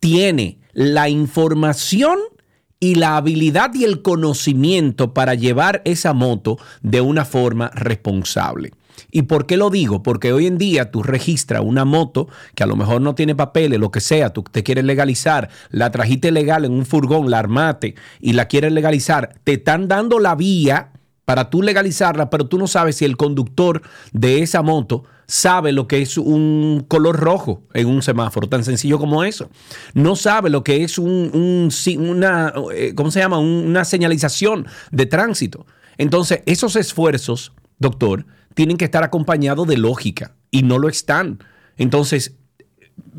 tiene 0.00 0.58
la 0.72 1.08
información 1.08 2.18
y 2.80 2.94
la 2.94 3.16
habilidad 3.16 3.74
y 3.74 3.84
el 3.84 4.02
conocimiento 4.02 5.12
para 5.14 5.34
llevar 5.34 5.82
esa 5.84 6.12
moto 6.12 6.58
de 6.82 7.00
una 7.00 7.24
forma 7.24 7.70
responsable. 7.74 8.72
¿Y 9.10 9.22
por 9.22 9.46
qué 9.46 9.56
lo 9.56 9.70
digo? 9.70 10.02
Porque 10.02 10.32
hoy 10.32 10.46
en 10.46 10.58
día 10.58 10.90
tú 10.90 11.02
registras 11.02 11.62
una 11.64 11.84
moto 11.84 12.28
que 12.54 12.64
a 12.64 12.66
lo 12.66 12.76
mejor 12.76 13.00
no 13.00 13.14
tiene 13.14 13.34
papeles, 13.34 13.78
lo 13.78 13.90
que 13.90 14.00
sea, 14.00 14.32
tú 14.32 14.42
te 14.42 14.62
quieres 14.62 14.84
legalizar, 14.84 15.48
la 15.70 15.90
trajiste 15.90 16.30
legal 16.30 16.64
en 16.64 16.72
un 16.72 16.84
furgón, 16.84 17.30
la 17.30 17.38
armate 17.38 17.94
y 18.20 18.32
la 18.32 18.46
quieres 18.46 18.72
legalizar, 18.72 19.34
te 19.44 19.54
están 19.54 19.88
dando 19.88 20.18
la 20.18 20.34
vía 20.34 20.92
para 21.24 21.50
tú 21.50 21.62
legalizarla, 21.62 22.30
pero 22.30 22.46
tú 22.46 22.58
no 22.58 22.66
sabes 22.66 22.96
si 22.96 23.04
el 23.04 23.16
conductor 23.16 23.82
de 24.12 24.42
esa 24.42 24.62
moto 24.62 25.04
sabe 25.28 25.72
lo 25.72 25.86
que 25.86 26.00
es 26.00 26.16
un 26.18 26.84
color 26.88 27.16
rojo 27.20 27.62
en 27.74 27.86
un 27.86 28.02
semáforo, 28.02 28.48
tan 28.48 28.64
sencillo 28.64 28.98
como 28.98 29.22
eso. 29.22 29.50
No 29.94 30.16
sabe 30.16 30.48
lo 30.48 30.64
que 30.64 30.82
es 30.82 30.98
un, 30.98 31.70
una, 31.98 32.52
eh, 32.74 32.94
¿cómo 32.96 33.10
se 33.10 33.20
llama? 33.20 33.38
Un- 33.38 33.66
Una 33.68 33.84
señalización 33.84 34.66
de 34.90 35.04
tránsito. 35.06 35.66
Entonces, 35.98 36.40
esos 36.46 36.76
esfuerzos, 36.76 37.52
doctor, 37.78 38.24
tienen 38.54 38.78
que 38.78 38.86
estar 38.86 39.04
acompañados 39.04 39.68
de 39.68 39.76
lógica 39.76 40.34
y 40.50 40.62
no 40.62 40.78
lo 40.78 40.88
están. 40.88 41.38
Entonces, 41.76 42.34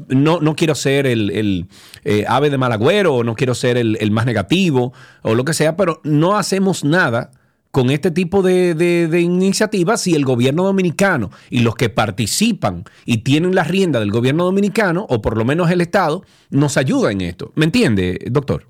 no, 0.08 0.40
no 0.42 0.56
quiero 0.56 0.74
ser 0.76 1.06
el, 1.06 1.30
el, 1.30 1.68
eh, 2.04 2.26
ave 2.28 2.50
de 2.50 2.58
mal 2.58 2.72
agüero 2.72 3.16
o 3.16 3.24
no 3.24 3.36
quiero 3.36 3.54
ser 3.54 3.78
el, 3.78 3.98
el 4.02 4.10
más 4.12 4.26
negativo 4.26 4.94
o 5.22 5.36
lo 5.36 5.46
que 5.46 5.54
sea, 5.54 5.78
pero 5.78 6.02
no 6.04 6.38
hacemos 6.38 6.84
nada 6.84 7.32
con 7.72 7.90
este 7.90 8.12
tipo 8.12 8.42
de, 8.42 9.20
iniciativas 9.22 10.02
si 10.02 10.16
el 10.16 10.26
gobierno 10.26 10.64
dominicano 10.64 11.30
y 11.50 11.60
los 11.60 11.76
que 11.76 11.90
participan 11.90 12.84
y 13.06 13.20
tienen 13.20 13.56
la 13.56 13.64
rienda 13.64 14.00
del 14.00 14.12
gobierno 14.12 14.46
dominicano, 14.46 15.06
o 15.10 15.22
por 15.22 15.38
lo 15.38 15.46
menos 15.46 15.70
el 15.72 15.82
Estado, 15.82 16.24
nos 16.50 16.78
ayuda 16.78 17.12
en 17.12 17.22
esto. 17.22 17.52
¿Me 17.56 17.66
entiende, 17.66 18.20
doctor? 18.32 18.66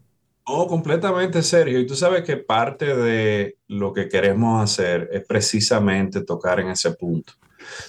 No, 0.47 0.67
completamente 0.67 1.43
serio. 1.43 1.79
Y 1.79 1.85
tú 1.85 1.95
sabes 1.95 2.23
que 2.23 2.37
parte 2.37 2.95
de 2.95 3.57
lo 3.67 3.93
que 3.93 4.09
queremos 4.09 4.63
hacer 4.63 5.09
es 5.11 5.23
precisamente 5.27 6.21
tocar 6.21 6.59
en 6.59 6.69
ese 6.69 6.91
punto. 6.91 7.33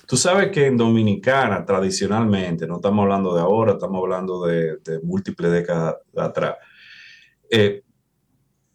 Tú 0.07 0.17
sabes 0.17 0.51
que 0.51 0.67
en 0.67 0.77
Dominicana, 0.77 1.65
tradicionalmente, 1.65 2.67
no 2.67 2.77
estamos 2.77 3.03
hablando 3.05 3.35
de 3.35 3.41
ahora, 3.41 3.73
estamos 3.73 4.03
hablando 4.03 4.45
de, 4.45 4.77
de 4.85 5.01
múltiples 5.03 5.51
décadas 5.51 5.97
atrás, 6.17 6.57
eh, 7.51 7.83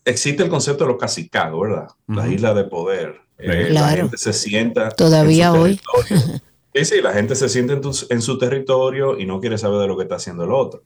existe 0.06 0.44
el 0.44 0.50
concepto 0.50 0.86
de 0.86 0.92
los 0.92 1.00
cacicazgos, 1.00 1.68
¿verdad? 1.70 1.88
La 2.08 2.28
isla 2.28 2.54
de 2.54 2.64
poder. 2.66 3.16
Eh, 3.38 3.48
La 3.72 3.82
Claro. 3.82 4.02
gente 4.04 4.18
se 4.18 4.32
sienta. 4.34 4.90
Todavía 4.92 5.48
en 5.48 5.54
su 5.54 5.60
hoy. 5.62 5.80
territorio. 6.06 6.42
Sí, 6.78 6.84
sí, 6.84 7.02
la 7.02 7.14
gente 7.14 7.36
se 7.38 7.48
siente 7.48 7.72
en, 7.72 7.80
tu- 7.80 8.06
en 8.10 8.22
su 8.22 8.38
territorio 8.38 9.18
y 9.18 9.26
no 9.26 9.40
quiere 9.40 9.58
saber 9.58 9.80
de 9.80 9.88
lo 9.88 9.96
que 9.96 10.04
está 10.04 10.16
haciendo 10.16 10.44
el 10.44 10.52
otro. 10.52 10.84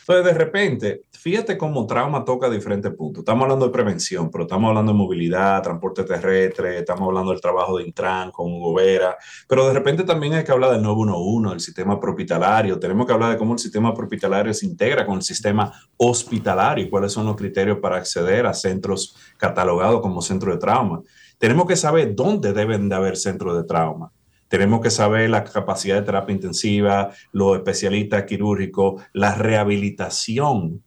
Entonces, 0.00 0.24
de 0.24 0.32
repente, 0.32 1.02
fíjate 1.18 1.58
cómo 1.58 1.86
trauma 1.86 2.24
toca 2.24 2.48
diferentes 2.48 2.94
puntos. 2.94 3.22
Estamos 3.22 3.42
hablando 3.42 3.66
de 3.66 3.72
prevención, 3.72 4.30
pero 4.30 4.44
estamos 4.44 4.68
hablando 4.68 4.92
de 4.92 4.98
movilidad, 4.98 5.62
transporte 5.62 6.04
terrestre, 6.04 6.78
estamos 6.78 7.08
hablando 7.08 7.32
del 7.32 7.40
trabajo 7.40 7.76
de 7.76 7.84
Intran 7.84 8.30
con 8.30 8.52
Hugo 8.52 8.74
Vera, 8.74 9.16
pero 9.48 9.66
de 9.66 9.74
repente 9.74 10.04
también 10.04 10.34
hay 10.34 10.44
que 10.44 10.52
hablar 10.52 10.70
del 10.70 10.82
911, 10.82 11.50
del 11.50 11.60
sistema 11.60 11.98
propitalario. 11.98 12.78
Tenemos 12.78 13.06
que 13.06 13.12
hablar 13.12 13.32
de 13.32 13.38
cómo 13.38 13.54
el 13.54 13.58
sistema 13.58 13.92
propitalario 13.92 14.54
se 14.54 14.66
integra 14.66 15.04
con 15.04 15.16
el 15.16 15.22
sistema 15.22 15.72
hospitalario 15.96 16.84
y 16.84 16.88
cuáles 16.88 17.12
son 17.12 17.26
los 17.26 17.36
criterios 17.36 17.78
para 17.78 17.96
acceder 17.96 18.46
a 18.46 18.54
centros 18.54 19.16
catalogados 19.36 20.00
como 20.00 20.22
centros 20.22 20.54
de 20.54 20.60
trauma. 20.60 21.02
Tenemos 21.38 21.66
que 21.66 21.76
saber 21.76 22.14
dónde 22.14 22.52
deben 22.52 22.88
de 22.88 22.94
haber 22.94 23.16
centros 23.16 23.56
de 23.56 23.64
trauma. 23.64 24.12
Tenemos 24.48 24.80
que 24.80 24.90
saber 24.90 25.28
la 25.28 25.44
capacidad 25.44 25.96
de 25.96 26.02
terapia 26.02 26.34
intensiva, 26.34 27.10
los 27.32 27.56
especialistas 27.56 28.24
quirúrgicos, 28.24 29.02
la 29.12 29.34
rehabilitación. 29.34 30.82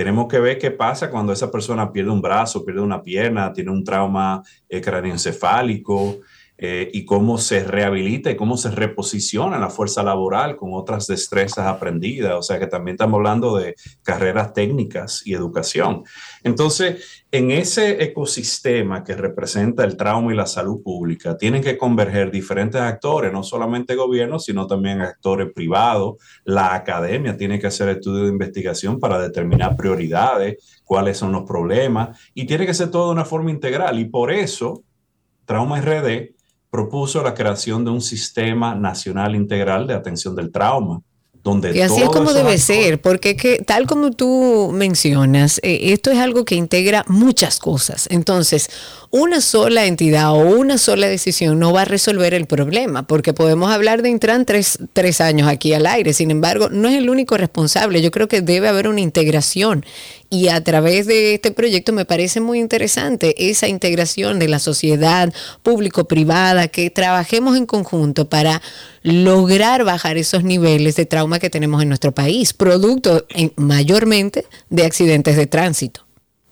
Tenemos 0.00 0.28
que 0.28 0.40
ver 0.40 0.56
qué 0.56 0.70
pasa 0.70 1.10
cuando 1.10 1.30
esa 1.30 1.50
persona 1.50 1.92
pierde 1.92 2.10
un 2.10 2.22
brazo, 2.22 2.64
pierde 2.64 2.80
una 2.80 3.02
pierna, 3.02 3.52
tiene 3.52 3.70
un 3.70 3.84
trauma 3.84 4.42
eh, 4.66 4.80
craneoencefálico 4.80 6.20
eh, 6.62 6.90
y 6.92 7.06
cómo 7.06 7.38
se 7.38 7.64
rehabilita 7.64 8.30
y 8.30 8.36
cómo 8.36 8.58
se 8.58 8.70
reposiciona 8.70 9.58
la 9.58 9.70
fuerza 9.70 10.02
laboral 10.02 10.56
con 10.56 10.74
otras 10.74 11.06
destrezas 11.06 11.66
aprendidas. 11.66 12.34
O 12.34 12.42
sea 12.42 12.58
que 12.58 12.66
también 12.66 12.96
estamos 12.96 13.16
hablando 13.16 13.56
de 13.56 13.76
carreras 14.02 14.52
técnicas 14.52 15.22
y 15.24 15.32
educación. 15.32 16.04
Entonces, 16.44 17.24
en 17.32 17.50
ese 17.50 18.04
ecosistema 18.04 19.02
que 19.04 19.16
representa 19.16 19.84
el 19.84 19.96
trauma 19.96 20.34
y 20.34 20.36
la 20.36 20.44
salud 20.44 20.82
pública, 20.82 21.38
tienen 21.38 21.62
que 21.62 21.78
converger 21.78 22.30
diferentes 22.30 22.78
actores, 22.78 23.32
no 23.32 23.42
solamente 23.42 23.94
gobiernos, 23.94 24.44
sino 24.44 24.66
también 24.66 25.00
actores 25.00 25.50
privados. 25.54 26.16
La 26.44 26.74
academia 26.74 27.38
tiene 27.38 27.58
que 27.58 27.68
hacer 27.68 27.88
estudios 27.88 28.24
de 28.24 28.32
investigación 28.32 29.00
para 29.00 29.18
determinar 29.18 29.76
prioridades, 29.76 30.82
cuáles 30.84 31.16
son 31.16 31.32
los 31.32 31.44
problemas, 31.44 32.20
y 32.34 32.44
tiene 32.44 32.66
que 32.66 32.74
ser 32.74 32.90
todo 32.90 33.06
de 33.06 33.12
una 33.12 33.24
forma 33.24 33.50
integral. 33.50 33.98
Y 33.98 34.04
por 34.04 34.30
eso, 34.30 34.84
Trauma 35.46 35.80
RD 35.80 36.38
propuso 36.70 37.22
la 37.22 37.34
creación 37.34 37.84
de 37.84 37.90
un 37.90 38.00
sistema 38.00 38.74
nacional 38.74 39.34
integral 39.34 39.86
de 39.86 39.94
atención 39.94 40.36
del 40.36 40.52
trauma, 40.52 41.02
donde 41.42 41.74
Y 41.76 41.80
así 41.80 42.02
es 42.02 42.08
como 42.10 42.32
debe 42.34 42.58
ser, 42.58 43.00
porque 43.00 43.34
que, 43.34 43.58
tal 43.58 43.86
como 43.86 44.10
tú 44.10 44.70
mencionas, 44.74 45.58
eh, 45.62 45.92
esto 45.92 46.10
es 46.10 46.18
algo 46.18 46.44
que 46.44 46.54
integra 46.54 47.04
muchas 47.08 47.58
cosas. 47.58 48.06
Entonces, 48.10 48.68
una 49.10 49.40
sola 49.40 49.86
entidad 49.86 50.32
o 50.32 50.38
una 50.38 50.76
sola 50.76 51.08
decisión 51.08 51.58
no 51.58 51.72
va 51.72 51.82
a 51.82 51.84
resolver 51.84 52.34
el 52.34 52.46
problema, 52.46 53.06
porque 53.06 53.32
podemos 53.32 53.72
hablar 53.72 54.02
de 54.02 54.10
Intran 54.10 54.44
tres, 54.44 54.78
tres 54.92 55.20
años 55.20 55.48
aquí 55.48 55.72
al 55.72 55.86
aire. 55.86 56.12
Sin 56.12 56.30
embargo, 56.30 56.68
no 56.70 56.88
es 56.88 56.96
el 56.96 57.08
único 57.08 57.36
responsable. 57.36 58.02
Yo 58.02 58.10
creo 58.10 58.28
que 58.28 58.42
debe 58.42 58.68
haber 58.68 58.86
una 58.86 59.00
integración. 59.00 59.84
Y 60.28 60.46
a 60.48 60.62
través 60.62 61.06
de 61.06 61.34
este 61.34 61.50
proyecto 61.50 61.92
me 61.92 62.04
parece 62.04 62.40
muy 62.40 62.60
interesante 62.60 63.50
esa 63.50 63.66
integración 63.66 64.38
de 64.38 64.46
la 64.46 64.60
sociedad 64.60 65.32
público-privada, 65.64 66.68
que 66.68 66.90
trabajemos 66.90 67.56
en 67.56 67.66
conjunto 67.66 68.28
para 68.28 68.62
lograr 69.02 69.84
bajar 69.84 70.16
esos 70.16 70.44
niveles 70.44 70.96
de 70.96 71.06
trauma 71.06 71.38
que 71.38 71.50
tenemos 71.50 71.82
en 71.82 71.88
nuestro 71.88 72.12
país, 72.12 72.52
producto 72.52 73.24
en- 73.30 73.52
mayormente 73.56 74.46
de 74.68 74.84
accidentes 74.84 75.36
de 75.36 75.46
tránsito. 75.46 76.06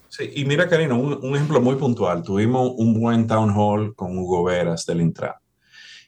Sí, 0.09 0.31
y 0.35 0.45
mira, 0.45 0.69
Karina, 0.69 0.95
un, 0.95 1.19
un 1.23 1.37
ejemplo 1.37 1.61
muy 1.61 1.77
puntual. 1.77 2.23
Tuvimos 2.23 2.73
un 2.77 2.99
buen 2.99 3.27
town 3.27 3.53
hall 3.57 3.95
con 3.95 4.17
Hugo 4.19 4.45
Veras 4.45 4.85
del 4.87 5.01
Intran. 5.01 5.35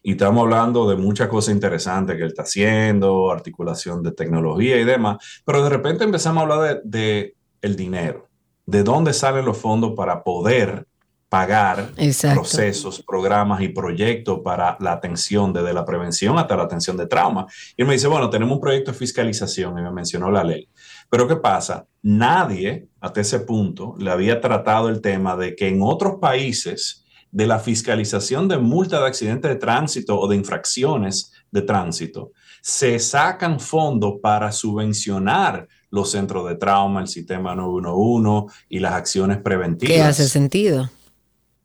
Y 0.03 0.12
estamos 0.12 0.43
hablando 0.45 0.88
de 0.88 0.97
muchas 0.97 1.28
cosas 1.28 1.55
interesantes 1.55 2.16
que 2.16 2.22
él 2.22 2.28
está 2.28 2.43
haciendo, 2.43 3.30
articulación 3.30 4.03
de 4.03 4.12
tecnología 4.12 4.80
y 4.80 4.84
demás. 4.84 5.18
Pero 5.45 5.62
de 5.62 5.68
repente 5.68 6.05
empezamos 6.05 6.41
a 6.41 6.43
hablar 6.55 6.80
de, 6.82 6.99
de 6.99 7.34
el 7.61 7.76
dinero, 7.76 8.26
de 8.64 8.82
dónde 8.82 9.12
salen 9.12 9.45
los 9.45 9.59
fondos 9.59 9.93
para 9.95 10.24
poder 10.24 10.86
pagar 11.30 11.92
Exacto. 11.96 12.40
procesos, 12.40 13.02
programas 13.06 13.62
y 13.62 13.68
proyectos 13.68 14.40
para 14.44 14.76
la 14.80 14.92
atención, 14.92 15.52
desde 15.52 15.72
la 15.72 15.84
prevención 15.84 16.36
hasta 16.36 16.56
la 16.56 16.64
atención 16.64 16.96
de 16.96 17.06
trauma. 17.06 17.46
Y 17.76 17.82
él 17.82 17.86
me 17.88 17.94
dice, 17.94 18.08
bueno, 18.08 18.28
tenemos 18.28 18.56
un 18.56 18.60
proyecto 18.60 18.90
de 18.90 18.98
fiscalización 18.98 19.78
y 19.78 19.82
me 19.82 19.92
mencionó 19.92 20.28
la 20.28 20.42
ley. 20.42 20.68
Pero 21.08 21.28
¿qué 21.28 21.36
pasa? 21.36 21.86
Nadie 22.02 22.88
hasta 23.00 23.20
ese 23.20 23.40
punto 23.40 23.94
le 23.98 24.10
había 24.10 24.40
tratado 24.40 24.88
el 24.88 25.00
tema 25.00 25.36
de 25.36 25.54
que 25.54 25.68
en 25.68 25.78
otros 25.82 26.16
países 26.20 27.04
de 27.30 27.46
la 27.46 27.60
fiscalización 27.60 28.48
de 28.48 28.58
multa 28.58 28.98
de 28.98 29.06
accidentes 29.06 29.52
de 29.52 29.56
tránsito 29.56 30.18
o 30.18 30.26
de 30.26 30.34
infracciones 30.34 31.30
de 31.52 31.62
tránsito, 31.62 32.32
se 32.60 32.98
sacan 32.98 33.60
fondos 33.60 34.14
para 34.20 34.50
subvencionar 34.50 35.68
los 35.90 36.10
centros 36.10 36.48
de 36.48 36.56
trauma, 36.56 37.00
el 37.00 37.06
sistema 37.06 37.54
911 37.54 38.52
y 38.68 38.80
las 38.80 38.94
acciones 38.94 39.38
preventivas. 39.38 39.94
¿Qué 39.94 40.02
hace 40.02 40.28
sentido? 40.28 40.90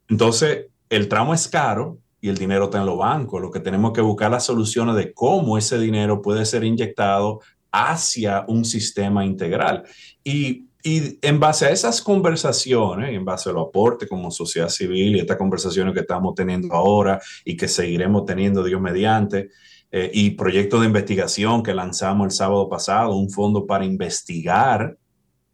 Entonces, 0.09 0.67
el 0.89 1.07
trauma 1.07 1.35
es 1.35 1.47
caro 1.47 1.99
y 2.21 2.29
el 2.29 2.37
dinero 2.37 2.65
está 2.65 2.79
en 2.79 2.85
los 2.85 2.97
bancos. 2.97 3.41
Lo 3.41 3.51
que 3.51 3.59
tenemos 3.59 3.93
que 3.93 4.01
buscar 4.01 4.31
las 4.31 4.45
soluciones 4.45 4.95
de 4.95 5.13
cómo 5.13 5.57
ese 5.57 5.77
dinero 5.79 6.21
puede 6.21 6.45
ser 6.45 6.63
inyectado 6.63 7.41
hacia 7.71 8.45
un 8.47 8.65
sistema 8.65 9.25
integral. 9.25 9.83
Y, 10.23 10.65
y 10.83 11.19
en 11.21 11.39
base 11.39 11.65
a 11.65 11.71
esas 11.71 12.01
conversaciones, 12.01 13.13
en 13.13 13.25
base 13.25 13.49
a 13.49 13.53
los 13.53 13.67
aportes 13.67 14.07
como 14.07 14.31
sociedad 14.31 14.69
civil 14.69 15.15
y 15.15 15.19
estas 15.19 15.37
conversaciones 15.37 15.93
que 15.93 16.01
estamos 16.01 16.35
teniendo 16.35 16.73
ahora 16.73 17.19
y 17.43 17.57
que 17.57 17.67
seguiremos 17.67 18.25
teniendo 18.25 18.63
Dios 18.63 18.79
mediante, 18.79 19.49
eh, 19.91 20.11
y 20.13 20.31
proyectos 20.31 20.81
de 20.81 20.87
investigación 20.87 21.63
que 21.63 21.73
lanzamos 21.73 22.25
el 22.25 22.31
sábado 22.31 22.67
pasado, 22.67 23.15
un 23.15 23.29
fondo 23.29 23.65
para 23.65 23.85
investigar 23.85 24.97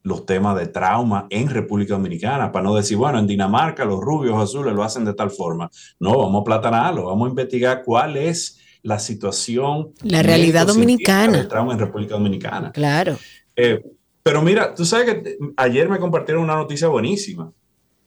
los 0.04 0.26
temas 0.26 0.58
de 0.58 0.68
trauma 0.68 1.28
en 1.30 1.50
República 1.50 1.94
Dominicana, 1.94 2.52
para 2.52 2.64
no 2.64 2.76
decir, 2.76 2.98
bueno, 2.98 3.20
en 3.20 3.28
Dinamarca 3.28 3.86
los 3.86 4.00
rubios 4.00 4.42
azules 4.42 4.74
lo 4.74 4.84
hacen 4.84 5.06
de 5.06 5.14
tal 5.14 5.30
forma. 5.30 5.70
No, 6.00 6.18
vamos 6.18 6.42
a 6.42 6.44
platanarlo, 6.44 7.06
vamos 7.06 7.28
a 7.28 7.30
investigar 7.30 7.84
cuál 7.84 8.18
es 8.18 8.60
la 8.84 8.98
situación. 8.98 9.94
La 10.02 10.24
realidad 10.24 10.66
dominicana. 10.66 11.38
del 11.38 11.48
trauma 11.48 11.74
en 11.74 11.80
República 11.80 12.16
Dominicana. 12.16 12.72
Claro. 12.72 13.18
Eh, 13.56 13.84
pero 14.24 14.42
mira, 14.42 14.74
tú 14.74 14.86
sabes 14.86 15.06
que 15.06 15.38
ayer 15.58 15.90
me 15.90 16.00
compartieron 16.00 16.44
una 16.44 16.56
noticia 16.56 16.88
buenísima. 16.88 17.52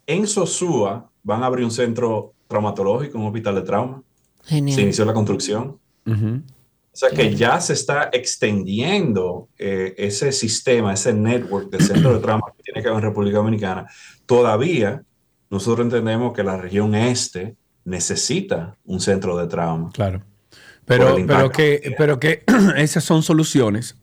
En 0.06 0.26
Sosúa 0.26 1.08
van 1.22 1.42
a 1.42 1.46
abrir 1.46 1.64
un 1.64 1.70
centro 1.70 2.34
traumatológico, 2.48 3.18
un 3.18 3.26
hospital 3.26 3.54
de 3.56 3.62
trauma. 3.62 4.02
Se 4.42 4.56
Genial. 4.56 4.80
inició 4.80 5.04
la 5.04 5.14
construcción. 5.14 5.78
O 6.94 6.96
sea 6.96 7.10
que 7.10 7.34
ya 7.34 7.60
se 7.60 7.72
está 7.72 8.08
extendiendo 8.12 9.48
eh, 9.58 9.94
ese 9.98 10.30
sistema, 10.30 10.94
ese 10.94 11.12
network 11.12 11.68
de 11.68 11.82
centros 11.82 12.14
de 12.14 12.20
trauma 12.20 12.52
que 12.56 12.62
tiene 12.62 12.82
que 12.82 12.88
ver 12.88 12.98
en 12.98 13.02
República 13.02 13.38
Dominicana. 13.38 13.86
Todavía 14.26 15.02
nosotros 15.50 15.86
entendemos 15.86 16.32
que 16.32 16.44
la 16.44 16.56
región 16.56 16.94
este 16.94 17.56
necesita 17.84 18.76
un 18.84 19.00
centro 19.00 19.36
de 19.36 19.48
trauma. 19.48 19.90
Claro. 19.92 20.22
Pero, 20.84 21.16
pero, 21.26 21.50
que, 21.50 21.94
pero 21.98 22.20
que 22.20 22.44
esas 22.76 23.02
son 23.02 23.24
soluciones 23.24 23.96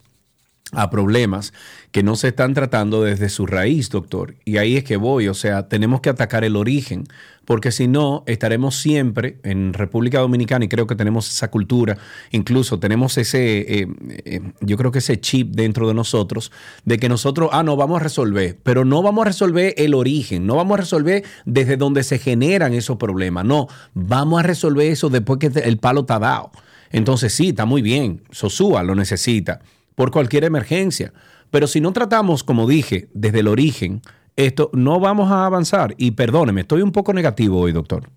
a 0.74 0.90
problemas 0.90 1.54
que 1.92 2.04
no 2.04 2.18
se 2.18 2.30
están 2.30 2.54
tratando 2.54 3.04
desde 3.04 3.30
su 3.30 3.46
raíz, 3.46 3.90
doctor. 3.90 4.36
Y 4.44 4.58
ahí 4.58 4.76
es 4.76 4.84
que 4.84 4.98
voy, 4.98 5.30
o 5.30 5.34
sea, 5.34 5.70
tenemos 5.70 6.02
que 6.02 6.10
atacar 6.10 6.44
el 6.44 6.58
origen, 6.58 7.06
porque 7.46 7.72
si 7.72 7.88
no, 7.88 8.24
estaremos 8.28 8.76
siempre 8.76 9.40
en 9.44 9.74
República 9.74 10.20
Dominicana 10.20 10.66
y 10.66 10.68
creo 10.68 10.88
que 10.88 10.96
tenemos 10.96 11.30
esa 11.30 11.50
cultura, 11.50 11.98
incluso 12.32 12.80
tenemos 12.80 13.18
ese, 13.18 13.82
eh, 13.82 13.88
eh, 14.26 14.42
yo 14.62 14.78
creo 14.78 14.92
que 14.92 15.00
ese 15.00 15.20
chip 15.20 15.52
dentro 15.56 15.88
de 15.88 15.94
nosotros, 15.94 16.52
de 16.86 16.98
que 16.98 17.10
nosotros, 17.10 17.50
ah, 17.52 17.64
no, 17.64 17.76
vamos 17.76 18.00
a 18.00 18.04
resolver, 18.04 18.58
pero 18.64 18.86
no 18.86 19.02
vamos 19.02 19.24
a 19.24 19.26
resolver 19.26 19.74
el 19.78 19.94
origen, 19.94 20.46
no 20.46 20.56
vamos 20.56 20.76
a 20.76 20.82
resolver 20.82 21.24
desde 21.46 21.78
donde 21.78 22.04
se 22.04 22.20
generan 22.20 22.74
esos 22.74 22.98
problemas, 22.98 23.46
no, 23.46 23.68
vamos 23.94 24.40
a 24.40 24.44
resolver 24.44 24.92
eso 24.92 25.10
después 25.10 25.40
que 25.40 25.52
el 25.60 25.78
palo 25.78 26.02
está 26.02 26.20
dado. 26.20 26.52
Entonces 26.92 27.34
sí, 27.34 27.50
está 27.50 27.66
muy 27.66 27.82
bien, 27.82 28.22
Sosúa 28.32 28.84
lo 28.84 28.96
necesita 28.96 29.62
por 29.96 30.12
cualquier 30.12 30.44
emergencia. 30.44 31.14
Pero 31.52 31.68
si 31.68 31.82
no 31.82 31.92
tratamos, 31.92 32.44
como 32.44 32.68
dije, 32.68 33.10
desde 33.14 33.42
el 33.42 33.48
origen, 33.48 34.02
esto 34.46 34.70
no 34.74 35.00
vamos 35.00 35.32
a 35.32 35.46
avanzar. 35.46 35.94
Y 35.98 36.12
perdóneme, 36.12 36.62
estoy 36.62 36.82
un 36.82 36.92
poco 36.92 37.14
negativo 37.14 37.60
hoy, 37.60 37.72
doctor. 37.72 38.10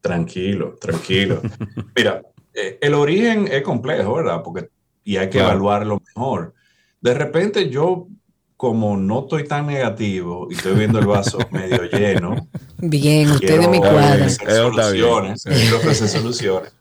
Tranquilo, 0.00 0.76
tranquilo. 0.80 1.42
Mira, 1.96 2.22
eh, 2.54 2.78
el 2.80 2.94
origen 2.94 3.48
es 3.50 3.62
complejo, 3.62 4.14
¿verdad? 4.14 4.42
Porque, 4.42 4.68
y 5.04 5.16
hay 5.16 5.26
que 5.28 5.38
Claro. 5.38 5.50
evaluarlo 5.50 6.02
mejor. 6.14 6.54
De 7.00 7.14
repente 7.14 7.68
yo, 7.68 8.08
como 8.56 8.96
no 8.96 9.20
estoy 9.20 9.44
tan 9.44 9.66
negativo 9.66 10.48
y 10.50 10.54
estoy 10.54 10.76
viendo 10.76 10.98
el 10.98 11.06
vaso 11.06 11.38
medio 11.50 11.84
lleno, 11.84 12.48
Bien, 12.78 13.30
usted 13.30 13.60
de 13.60 13.68
mi 13.68 13.78
soluciones, 13.78 15.44
quiero 15.44 15.76
ofrecer 15.76 16.08
soluciones. 16.08 16.74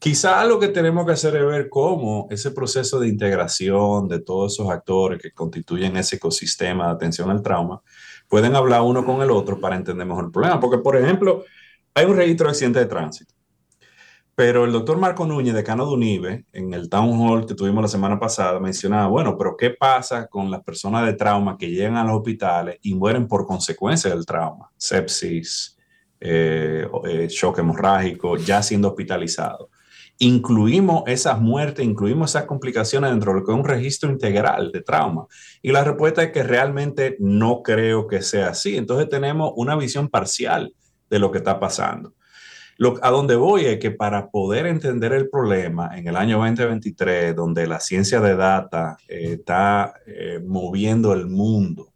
Quizá 0.00 0.46
lo 0.46 0.58
que 0.58 0.68
tenemos 0.68 1.04
que 1.04 1.12
hacer 1.12 1.36
es 1.36 1.44
ver 1.44 1.68
cómo 1.68 2.26
ese 2.30 2.52
proceso 2.52 2.98
de 2.98 3.06
integración 3.06 4.08
de 4.08 4.20
todos 4.20 4.54
esos 4.54 4.70
actores 4.70 5.20
que 5.20 5.30
constituyen 5.30 5.94
ese 5.98 6.16
ecosistema 6.16 6.86
de 6.86 6.92
atención 6.92 7.28
al 7.28 7.42
trauma 7.42 7.82
pueden 8.26 8.56
hablar 8.56 8.80
uno 8.80 9.04
con 9.04 9.20
el 9.20 9.30
otro 9.30 9.60
para 9.60 9.76
entender 9.76 10.06
mejor 10.06 10.24
el 10.24 10.30
problema. 10.30 10.58
Porque, 10.58 10.78
por 10.78 10.96
ejemplo, 10.96 11.44
hay 11.92 12.06
un 12.06 12.16
registro 12.16 12.46
de 12.46 12.50
accidentes 12.52 12.82
de 12.82 12.88
tránsito, 12.88 13.34
pero 14.34 14.64
el 14.64 14.72
doctor 14.72 14.96
Marco 14.96 15.26
Núñez, 15.26 15.52
decano 15.52 15.84
de 15.84 15.92
UNIBE, 15.92 16.46
en 16.54 16.72
el 16.72 16.88
town 16.88 17.20
hall 17.20 17.44
que 17.44 17.54
tuvimos 17.54 17.82
la 17.82 17.88
semana 17.88 18.18
pasada, 18.18 18.58
mencionaba, 18.58 19.06
bueno, 19.06 19.36
pero 19.36 19.54
¿qué 19.54 19.68
pasa 19.68 20.28
con 20.28 20.50
las 20.50 20.62
personas 20.62 21.04
de 21.04 21.12
trauma 21.12 21.58
que 21.58 21.68
llegan 21.68 21.98
a 21.98 22.04
los 22.04 22.16
hospitales 22.16 22.78
y 22.80 22.94
mueren 22.94 23.28
por 23.28 23.46
consecuencia 23.46 24.08
del 24.08 24.24
trauma? 24.24 24.70
Sepsis, 24.78 25.76
eh, 26.18 26.88
eh, 27.04 27.28
shock 27.28 27.58
hemorrágico, 27.58 28.38
ya 28.38 28.62
siendo 28.62 28.88
hospitalizado. 28.88 29.68
Incluimos 30.22 31.04
esas 31.06 31.40
muertes, 31.40 31.82
incluimos 31.82 32.32
esas 32.32 32.44
complicaciones 32.44 33.10
dentro 33.10 33.32
de 33.32 33.40
lo 33.40 33.46
que 33.46 33.52
es 33.52 33.58
un 33.58 33.64
registro 33.64 34.10
integral 34.10 34.70
de 34.70 34.82
trauma. 34.82 35.24
Y 35.62 35.72
la 35.72 35.82
respuesta 35.82 36.22
es 36.22 36.30
que 36.30 36.42
realmente 36.42 37.16
no 37.20 37.62
creo 37.62 38.06
que 38.06 38.20
sea 38.20 38.50
así. 38.50 38.76
Entonces 38.76 39.08
tenemos 39.08 39.52
una 39.56 39.76
visión 39.76 40.10
parcial 40.10 40.74
de 41.08 41.18
lo 41.18 41.30
que 41.30 41.38
está 41.38 41.58
pasando. 41.58 42.12
A 43.02 43.10
donde 43.10 43.36
voy 43.36 43.64
es 43.64 43.78
que 43.78 43.90
para 43.90 44.30
poder 44.30 44.66
entender 44.66 45.12
el 45.12 45.30
problema 45.30 45.96
en 45.98 46.06
el 46.06 46.16
año 46.16 46.38
2023, 46.38 47.34
donde 47.34 47.66
la 47.66 47.80
ciencia 47.80 48.20
de 48.20 48.36
data 48.36 48.98
eh, 49.08 49.36
está 49.38 49.94
eh, 50.06 50.38
moviendo 50.46 51.14
el 51.14 51.26
mundo, 51.26 51.92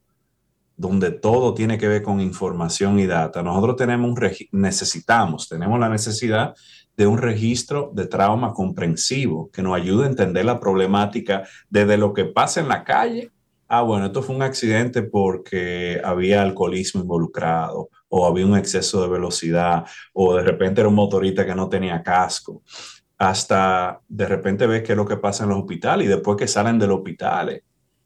donde 0.76 1.10
todo 1.10 1.52
tiene 1.52 1.78
que 1.78 1.88
ver 1.88 2.02
con 2.02 2.20
información 2.20 2.98
y 2.98 3.06
data, 3.06 3.42
nosotros 3.42 3.76
tenemos 3.76 4.18
necesitamos, 4.50 5.48
tenemos 5.48 5.78
la 5.78 5.88
necesidad 5.88 6.54
de 6.96 7.06
un 7.06 7.18
registro 7.18 7.90
de 7.94 8.06
trauma 8.06 8.52
comprensivo 8.52 9.50
que 9.50 9.62
nos 9.62 9.74
ayude 9.74 10.04
a 10.04 10.10
entender 10.10 10.44
la 10.44 10.60
problemática 10.60 11.46
desde 11.68 11.96
lo 11.96 12.12
que 12.12 12.24
pasa 12.24 12.60
en 12.60 12.68
la 12.68 12.84
calle. 12.84 13.30
Ah, 13.66 13.82
bueno, 13.82 14.06
esto 14.06 14.22
fue 14.22 14.36
un 14.36 14.42
accidente 14.42 15.02
porque 15.02 16.00
había 16.04 16.42
alcoholismo 16.42 17.00
involucrado 17.00 17.88
o 18.08 18.26
había 18.26 18.46
un 18.46 18.56
exceso 18.56 19.02
de 19.02 19.08
velocidad 19.08 19.84
o 20.12 20.36
de 20.36 20.42
repente 20.42 20.80
era 20.80 20.88
un 20.88 20.94
motorista 20.94 21.44
que 21.44 21.54
no 21.54 21.68
tenía 21.68 22.02
casco. 22.02 22.62
Hasta 23.18 24.00
de 24.06 24.26
repente 24.26 24.66
ves 24.66 24.82
qué 24.82 24.92
es 24.92 24.96
lo 24.96 25.06
que 25.06 25.16
pasa 25.16 25.44
en 25.44 25.50
los 25.50 25.58
hospitales 25.58 26.06
y 26.06 26.10
después 26.10 26.36
que 26.36 26.46
salen 26.46 26.78
de 26.78 26.86
los 26.86 26.98
hospitales. 26.98 27.62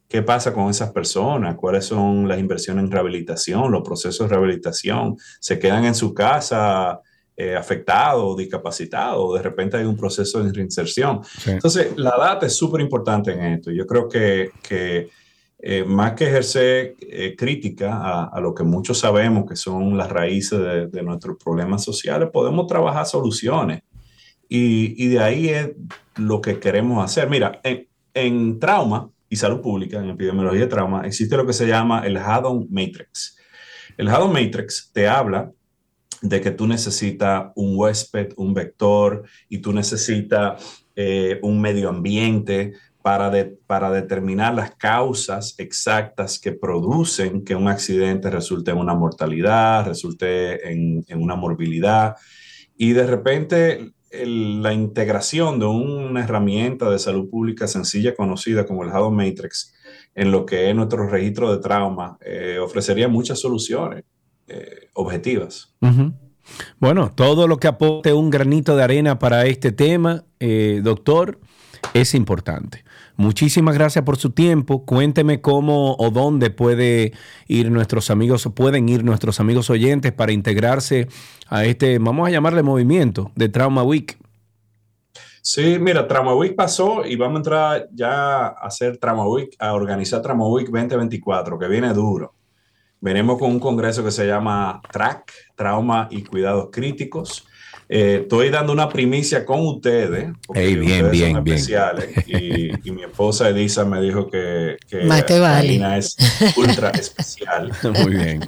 ¿Qué 0.08 0.22
pasa 0.22 0.54
con 0.54 0.70
esas 0.70 0.90
personas? 0.90 1.56
¿Cuáles 1.56 1.84
son 1.84 2.26
las 2.26 2.38
inversiones 2.38 2.84
en 2.84 2.90
rehabilitación, 2.90 3.70
los 3.70 3.82
procesos 3.82 4.26
de 4.26 4.34
rehabilitación? 4.34 5.16
¿Se 5.38 5.58
quedan 5.58 5.84
en 5.84 5.94
su 5.94 6.14
casa 6.14 7.02
eh, 7.38 7.54
afectados, 7.54 8.36
discapacitados? 8.36 9.34
¿De 9.36 9.42
repente 9.42 9.76
hay 9.76 9.84
un 9.84 9.96
proceso 9.96 10.42
de 10.42 10.52
reinserción? 10.52 11.22
Sí. 11.22 11.52
Entonces, 11.52 11.92
la 11.96 12.16
data 12.18 12.46
es 12.46 12.56
súper 12.56 12.80
importante 12.80 13.32
en 13.32 13.40
esto. 13.54 13.70
Yo 13.70 13.86
creo 13.86 14.08
que, 14.08 14.50
que 14.60 15.08
eh, 15.60 15.84
más 15.84 16.14
que 16.14 16.26
ejercer 16.26 16.96
eh, 17.00 17.36
crítica 17.36 17.94
a, 17.94 18.24
a 18.24 18.40
lo 18.40 18.52
que 18.52 18.64
muchos 18.64 18.98
sabemos 18.98 19.44
que 19.48 19.56
son 19.56 19.96
las 19.96 20.10
raíces 20.10 20.58
de, 20.58 20.88
de 20.88 21.02
nuestros 21.02 21.36
problemas 21.42 21.84
sociales, 21.84 22.28
podemos 22.32 22.66
trabajar 22.66 23.06
soluciones. 23.06 23.82
Y, 24.48 24.94
y 25.04 25.08
de 25.08 25.20
ahí 25.20 25.48
es 25.48 25.70
lo 26.16 26.40
que 26.40 26.58
queremos 26.58 27.04
hacer. 27.04 27.28
Mira, 27.28 27.60
en, 27.62 27.86
en 28.14 28.58
trauma 28.58 29.10
y 29.28 29.36
salud 29.36 29.60
pública, 29.60 29.98
en 29.98 30.10
epidemiología 30.10 30.62
de 30.62 30.66
trauma, 30.68 31.02
existe 31.06 31.36
lo 31.36 31.44
que 31.46 31.52
se 31.52 31.66
llama 31.66 32.02
el 32.06 32.16
Haddon 32.16 32.66
Matrix. 32.70 33.36
El 33.96 34.08
Haddon 34.08 34.32
Matrix 34.32 34.90
te 34.92 35.06
habla 35.06 35.52
de 36.22 36.40
que 36.40 36.50
tú 36.50 36.66
necesitas 36.66 37.52
un 37.54 37.76
huésped, 37.76 38.32
un 38.36 38.54
vector, 38.54 39.24
y 39.48 39.58
tú 39.58 39.72
necesitas 39.72 40.84
eh, 40.96 41.38
un 41.42 41.60
medio 41.60 41.88
ambiente 41.88 42.72
para, 43.02 43.30
para 43.66 43.90
determinar 43.90 44.54
las 44.54 44.74
causas 44.74 45.54
exactas 45.58 46.38
que 46.38 46.52
producen 46.52 47.44
que 47.44 47.54
un 47.54 47.68
accidente 47.68 48.30
resulte 48.30 48.70
en 48.70 48.78
una 48.78 48.94
mortalidad, 48.94 49.86
resulte 49.86 50.70
en, 50.70 51.04
una 51.14 51.36
morbilidad. 51.36 52.16
Y 52.76 52.92
de 52.92 53.06
repente 53.06 53.92
la 54.10 54.72
integración 54.72 55.58
de 55.58 55.66
una 55.66 56.24
herramienta 56.24 56.90
de 56.90 56.98
salud 56.98 57.28
pública 57.30 57.66
sencilla 57.66 58.14
conocida 58.14 58.66
como 58.66 58.82
el 58.82 58.90
Haddon 58.90 59.14
Matrix 59.14 59.74
en 60.14 60.30
lo 60.30 60.46
que 60.46 60.68
es 60.68 60.74
nuestro 60.74 61.06
registro 61.08 61.52
de 61.52 61.62
trauma 61.62 62.16
eh, 62.22 62.58
ofrecería 62.58 63.06
muchas 63.06 63.38
soluciones 63.38 64.04
eh, 64.48 64.88
objetivas. 64.94 65.74
Bueno, 66.78 67.12
todo 67.14 67.46
lo 67.46 67.58
que 67.58 67.68
aporte 67.68 68.12
un 68.12 68.30
granito 68.30 68.76
de 68.76 68.82
arena 68.82 69.18
para 69.18 69.46
este 69.46 69.72
tema, 69.72 70.24
eh, 70.40 70.80
doctor, 70.82 71.38
es 71.94 72.14
importante. 72.14 72.84
Muchísimas 73.16 73.74
gracias 73.74 74.04
por 74.04 74.16
su 74.16 74.30
tiempo. 74.30 74.84
Cuénteme 74.84 75.40
cómo 75.40 75.96
o 75.98 76.10
dónde 76.10 76.50
puede 76.50 77.12
ir 77.48 77.70
nuestros 77.70 78.10
amigos, 78.10 78.46
o 78.46 78.54
pueden 78.54 78.88
ir 78.88 79.04
nuestros 79.04 79.40
amigos 79.40 79.70
oyentes 79.70 80.12
para 80.12 80.32
integrarse 80.32 81.08
a 81.48 81.64
este, 81.64 81.98
vamos 81.98 82.28
a 82.28 82.30
llamarle 82.30 82.62
movimiento 82.62 83.32
de 83.34 83.48
Trauma 83.48 83.82
Week. 83.82 84.18
Sí, 85.42 85.78
mira, 85.80 86.06
Trauma 86.06 86.34
Week 86.34 86.54
pasó 86.54 87.04
y 87.04 87.16
vamos 87.16 87.36
a 87.36 87.38
entrar 87.38 87.88
ya 87.92 88.46
a 88.46 88.66
hacer 88.66 88.98
Trauma 88.98 89.26
Week, 89.26 89.56
a 89.58 89.72
organizar 89.72 90.20
Trauma 90.22 90.46
Week 90.46 90.68
2024, 90.68 91.58
que 91.58 91.68
viene 91.68 91.92
duro. 91.94 92.34
Venimos 93.00 93.38
con 93.38 93.50
un 93.50 93.60
congreso 93.60 94.04
que 94.04 94.10
se 94.10 94.26
llama 94.26 94.80
TRAC, 94.92 95.32
Trauma 95.54 96.08
y 96.10 96.22
Cuidados 96.24 96.68
Críticos. 96.72 97.46
Eh, 97.90 98.18
estoy 98.22 98.50
dando 98.50 98.72
una 98.72 98.86
primicia 98.88 99.46
con 99.46 99.60
ustedes. 99.66 100.30
porque 100.46 100.62
Ey, 100.62 100.74
bien, 100.76 101.06
ustedes 101.06 101.10
bien, 101.12 101.32
son 101.36 101.44
bien. 101.44 101.56
especiales, 101.56 102.26
Y, 102.26 102.70
y 102.88 102.92
mi 102.92 103.02
esposa 103.04 103.48
Elisa 103.48 103.84
me 103.86 104.00
dijo 104.02 104.28
que, 104.28 104.76
que 104.86 105.06
vale. 105.06 105.24
Karina 105.26 105.96
es 105.96 106.14
ultra 106.56 106.90
especial. 106.90 107.72
Muy 108.02 108.14
bien. 108.14 108.40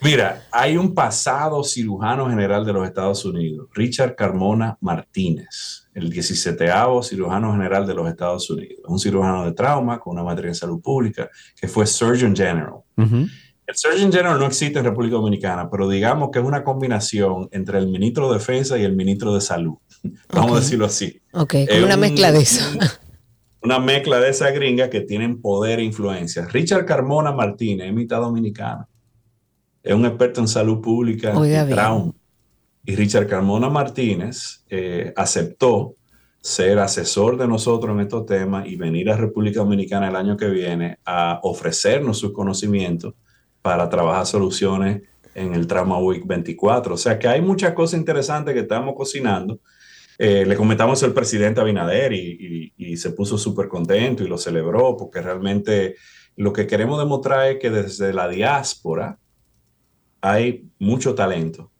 Mira, 0.00 0.44
hay 0.50 0.78
un 0.78 0.94
pasado 0.94 1.62
cirujano 1.62 2.30
general 2.30 2.64
de 2.64 2.72
los 2.72 2.86
Estados 2.86 3.22
Unidos, 3.26 3.68
Richard 3.74 4.14
Carmona 4.14 4.78
Martínez, 4.80 5.88
el 5.92 6.08
17 6.08 6.70
cirujano 7.02 7.52
general 7.52 7.86
de 7.86 7.94
los 7.94 8.08
Estados 8.08 8.48
Unidos, 8.48 8.80
un 8.86 8.98
cirujano 8.98 9.44
de 9.44 9.52
trauma 9.52 9.98
con 10.00 10.14
una 10.14 10.22
maestría 10.24 10.48
en 10.52 10.54
salud 10.54 10.80
pública, 10.80 11.28
que 11.60 11.68
fue 11.68 11.86
Surgeon 11.86 12.34
General. 12.34 12.76
Ujú. 12.96 13.26
El 13.70 13.76
Surgeon 13.76 14.10
General 14.10 14.36
no 14.36 14.46
existe 14.46 14.80
en 14.80 14.84
República 14.84 15.14
Dominicana, 15.14 15.70
pero 15.70 15.88
digamos 15.88 16.30
que 16.32 16.40
es 16.40 16.44
una 16.44 16.64
combinación 16.64 17.48
entre 17.52 17.78
el 17.78 17.86
ministro 17.86 18.26
de 18.28 18.38
Defensa 18.38 18.76
y 18.76 18.82
el 18.82 18.96
ministro 18.96 19.32
de 19.32 19.40
Salud. 19.40 19.74
Vamos 20.34 20.56
a 20.56 20.60
decirlo 20.60 20.86
así. 20.86 21.22
Ok, 21.32 21.54
Es 21.54 21.68
como 21.68 21.84
una 21.84 21.94
un- 21.94 22.00
mezcla 22.00 22.32
de 22.32 22.40
eso. 22.40 22.64
Una 23.62 23.78
mezcla 23.78 24.18
de 24.18 24.30
esas 24.30 24.54
gringas 24.54 24.88
que 24.88 25.02
tienen 25.02 25.40
poder 25.42 25.80
e 25.80 25.84
influencia. 25.84 26.46
Richard 26.46 26.86
Carmona 26.86 27.30
Martínez 27.30 27.88
es 27.88 27.92
mitad 27.92 28.18
dominicano. 28.18 28.88
Es 29.82 29.94
un 29.94 30.06
experto 30.06 30.40
en 30.40 30.48
salud 30.48 30.80
pública 30.80 31.36
Oiga 31.38 31.66
y 31.66 31.70
trauma. 31.70 32.12
Y 32.86 32.96
Richard 32.96 33.26
Carmona 33.28 33.68
Martínez 33.68 34.64
eh, 34.70 35.12
aceptó 35.14 35.94
ser 36.40 36.78
asesor 36.78 37.36
de 37.36 37.46
nosotros 37.46 37.94
en 37.94 38.00
estos 38.00 38.24
temas 38.24 38.66
y 38.66 38.76
venir 38.76 39.10
a 39.10 39.16
República 39.18 39.60
Dominicana 39.60 40.08
el 40.08 40.16
año 40.16 40.38
que 40.38 40.48
viene 40.48 40.96
a 41.04 41.38
ofrecernos 41.42 42.18
sus 42.18 42.32
conocimientos 42.32 43.12
para 43.62 43.88
trabajar 43.88 44.26
soluciones 44.26 45.02
en 45.34 45.54
el 45.54 45.66
Trauma 45.66 45.98
Week 45.98 46.26
24. 46.26 46.94
O 46.94 46.98
sea 46.98 47.18
que 47.18 47.28
hay 47.28 47.40
muchas 47.40 47.72
cosas 47.74 47.98
interesantes 47.98 48.54
que 48.54 48.60
estamos 48.60 48.94
cocinando. 48.96 49.60
Eh, 50.18 50.44
le 50.44 50.56
comentamos 50.56 51.02
al 51.02 51.14
presidente 51.14 51.60
Abinader 51.60 52.12
y, 52.12 52.96
se 52.96 53.12
puso 53.12 53.38
súper 53.38 53.68
contento 53.68 54.22
y 54.22 54.28
lo 54.28 54.36
celebró 54.36 54.96
porque 54.96 55.22
realmente 55.22 55.96
lo 56.36 56.52
que 56.52 56.66
queremos 56.66 56.98
demostrar 56.98 57.46
es 57.46 57.58
que 57.58 57.70
desde 57.70 58.12
la 58.12 58.28
diáspora 58.28 59.18
hay 60.20 60.68
mucho 60.78 61.14
talento. 61.14 61.70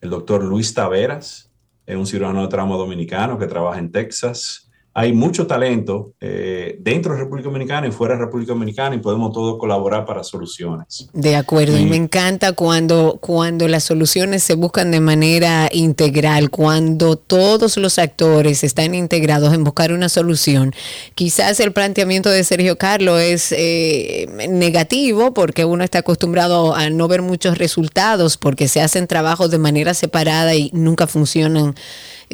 El 0.00 0.10
doctor 0.10 0.44
Luis 0.44 0.74
Taveras 0.74 1.50
es 1.86 1.96
un 1.96 2.06
cirujano 2.06 2.42
de 2.42 2.48
trauma 2.48 2.76
dominicano 2.76 3.38
que 3.38 3.46
trabaja 3.46 3.78
en 3.78 3.90
Texas. 3.90 4.70
Hay 4.98 5.12
mucho 5.12 5.46
talento 5.46 6.14
eh, 6.22 6.78
dentro 6.80 7.12
de 7.12 7.18
República 7.18 7.50
Dominicana 7.50 7.86
y 7.86 7.90
fuera 7.92 8.14
de 8.14 8.20
República 8.24 8.54
Dominicana 8.54 8.96
y 8.96 8.98
podemos 8.98 9.30
todos 9.30 9.58
colaborar 9.58 10.06
para 10.06 10.24
soluciones. 10.24 11.10
De 11.12 11.36
acuerdo, 11.36 11.76
y 11.76 11.82
Y- 11.82 11.84
me 11.84 11.96
encanta 11.96 12.52
cuando, 12.52 13.18
cuando 13.20 13.68
las 13.68 13.84
soluciones 13.84 14.42
se 14.42 14.54
buscan 14.54 14.90
de 14.90 15.00
manera 15.00 15.68
integral, 15.70 16.48
cuando 16.48 17.16
todos 17.16 17.76
los 17.76 17.98
actores 17.98 18.64
están 18.64 18.94
integrados 18.94 19.52
en 19.52 19.64
buscar 19.64 19.92
una 19.92 20.08
solución. 20.08 20.72
Quizás 21.14 21.60
el 21.60 21.72
planteamiento 21.74 22.30
de 22.30 22.42
Sergio 22.42 22.78
Carlos 22.78 23.20
es 23.20 23.52
eh, 23.52 24.26
negativo 24.48 25.34
porque 25.34 25.66
uno 25.66 25.84
está 25.84 25.98
acostumbrado 25.98 26.74
a 26.74 26.88
no 26.88 27.06
ver 27.06 27.20
muchos 27.20 27.58
resultados 27.58 28.38
porque 28.38 28.66
se 28.66 28.80
hacen 28.80 29.06
trabajos 29.06 29.50
de 29.50 29.58
manera 29.58 29.92
separada 29.92 30.54
y 30.54 30.70
nunca 30.72 31.06
funcionan 31.06 31.74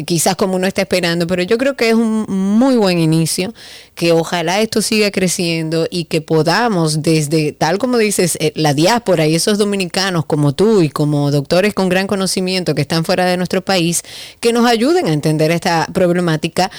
quizás 0.06 0.36
como 0.36 0.56
uno 0.56 0.66
está 0.66 0.82
esperando, 0.82 1.26
pero 1.26 1.42
yo 1.42 1.58
creo 1.58 1.76
que 1.76 1.90
es 1.90 1.94
un 1.94 2.24
muy 2.28 2.76
buen 2.76 2.98
inicio, 2.98 3.52
que 3.94 4.12
ojalá 4.12 4.60
esto 4.60 4.82
siga 4.82 5.10
creciendo 5.10 5.86
y 5.90 6.04
que 6.04 6.20
podamos 6.20 7.02
desde, 7.02 7.52
tal 7.52 7.78
como 7.78 7.98
dices, 7.98 8.36
eh, 8.40 8.52
la 8.54 8.74
diáspora 8.74 9.26
y 9.26 9.34
esos 9.34 9.58
dominicanos 9.58 10.24
como 10.24 10.54
tú 10.54 10.82
y 10.82 10.88
como 10.88 11.30
doctores 11.30 11.74
con 11.74 11.88
gran 11.88 12.06
conocimiento 12.06 12.74
que 12.74 12.82
están 12.82 13.04
fuera 13.04 13.26
de 13.26 13.36
nuestro 13.36 13.62
país, 13.62 14.02
que 14.40 14.52
nos 14.52 14.66
ayuden 14.66 15.06
a 15.06 15.12
entender 15.12 15.50
esta 15.50 15.86
problemática 15.92 16.70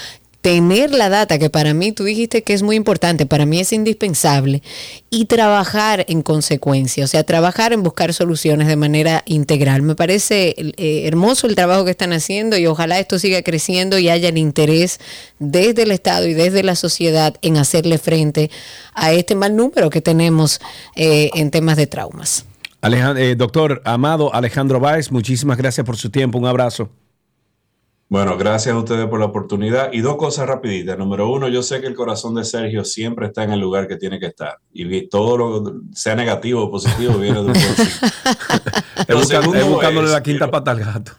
tener 0.43 0.91
la 0.91 1.07
data, 1.07 1.39
que 1.39 1.49
para 1.49 1.73
mí 1.73 1.93
tú 1.93 2.03
dijiste 2.03 2.43
que 2.43 2.53
es 2.53 2.63
muy 2.63 2.75
importante, 2.75 3.25
para 3.25 3.45
mí 3.45 3.61
es 3.61 3.71
indispensable, 3.71 4.61
y 5.09 5.25
trabajar 5.25 6.05
en 6.09 6.21
consecuencia, 6.21 7.05
o 7.05 7.07
sea, 7.07 7.23
trabajar 7.23 7.71
en 7.71 7.81
buscar 7.81 8.13
soluciones 8.13 8.67
de 8.67 8.75
manera 8.75 9.23
integral. 9.25 9.83
Me 9.83 9.95
parece 9.95 10.53
eh, 10.57 11.07
hermoso 11.07 11.47
el 11.47 11.55
trabajo 11.55 11.85
que 11.85 11.91
están 11.91 12.11
haciendo 12.11 12.57
y 12.57 12.67
ojalá 12.67 12.99
esto 12.99 13.19
siga 13.19 13.41
creciendo 13.41 13.97
y 13.97 14.09
haya 14.09 14.27
el 14.27 14.37
interés 14.37 14.99
desde 15.39 15.83
el 15.83 15.91
Estado 15.91 16.27
y 16.27 16.33
desde 16.33 16.61
la 16.61 16.75
sociedad 16.75 17.35
en 17.41 17.55
hacerle 17.55 17.97
frente 17.97 18.51
a 18.95 19.13
este 19.13 19.35
mal 19.35 19.55
número 19.55 19.89
que 19.89 20.01
tenemos 20.01 20.59
eh, 20.97 21.29
en 21.35 21.51
temas 21.51 21.77
de 21.77 21.87
traumas. 21.87 22.45
Eh, 22.81 23.35
doctor 23.37 23.81
Amado 23.85 24.35
Alejandro 24.35 24.81
Báez, 24.81 25.09
muchísimas 25.09 25.57
gracias 25.57 25.85
por 25.85 25.95
su 25.95 26.09
tiempo. 26.09 26.37
Un 26.37 26.47
abrazo. 26.47 26.89
Bueno, 28.09 28.37
gracias 28.37 28.75
a 28.75 28.77
ustedes 28.77 29.07
por 29.07 29.19
la 29.19 29.25
oportunidad. 29.25 29.91
Y 29.91 30.01
dos 30.01 30.17
cosas 30.17 30.47
rapiditas. 30.47 30.97
Número 30.99 31.29
uno, 31.31 31.47
yo 31.47 31.63
sé 31.63 31.81
que 31.81 31.87
el 31.87 31.95
corazón 31.95 32.35
de 32.35 32.43
Sergio 32.43 32.85
siempre 32.85 33.25
está 33.27 33.43
en 33.43 33.51
el 33.53 33.59
lugar 33.59 33.87
que 33.87 33.95
tiene 33.95 34.19
que 34.19 34.27
estar. 34.27 34.57
Y 34.71 35.07
todo 35.07 35.37
lo, 35.37 35.73
sea 35.93 36.15
negativo 36.15 36.63
o 36.63 36.69
positivo, 36.71 37.15
viene 37.15 37.35
de 37.41 37.45
un 37.45 37.45
buen 37.53 37.55
sitio. 37.55 38.07
Es, 38.97 39.09
Lo 39.09 39.17
busca- 39.17 39.39
segundo 39.41 39.59
es 39.59 39.67
buscándole 39.67 40.07
es- 40.07 40.13
la 40.13 40.21
quinta 40.23 40.51
pata 40.51 40.71
al 40.71 40.79
gato. 40.79 41.11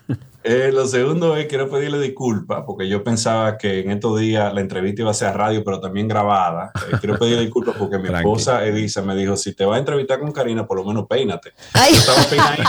Eh, 0.47 0.70
lo 0.74 0.86
segundo 0.86 1.38
es 1.38 1.47
quiero 1.47 1.70
pedirle 1.70 1.99
disculpas 1.99 2.64
porque 2.66 2.86
yo 2.86 3.03
pensaba 3.03 3.57
que 3.57 3.80
en 3.80 3.90
estos 3.90 4.20
días 4.20 4.53
la 4.53 4.61
entrevista 4.61 5.01
iba 5.01 5.11
a 5.11 5.14
ser 5.14 5.28
a 5.28 5.32
radio, 5.32 5.64
pero 5.64 5.80
también 5.80 6.07
grabada. 6.07 6.70
Eh, 6.92 6.97
quiero 7.01 7.18
pedirle 7.18 7.45
disculpas 7.45 7.74
porque 7.78 7.99
mi 7.99 8.14
esposa 8.14 8.62
Elisa 8.62 9.01
me 9.01 9.16
dijo, 9.16 9.38
si 9.38 9.55
te 9.55 9.64
vas 9.64 9.76
a 9.76 9.78
entrevistar 9.78 10.20
con 10.20 10.32
Karina, 10.32 10.66
por 10.66 10.76
lo 10.76 10.84
menos 10.84 11.07
peínate. 11.09 11.55
Ay. 11.72 11.95
Yo 11.95 11.99
estaba 11.99 12.22
peinadito. 12.28 12.61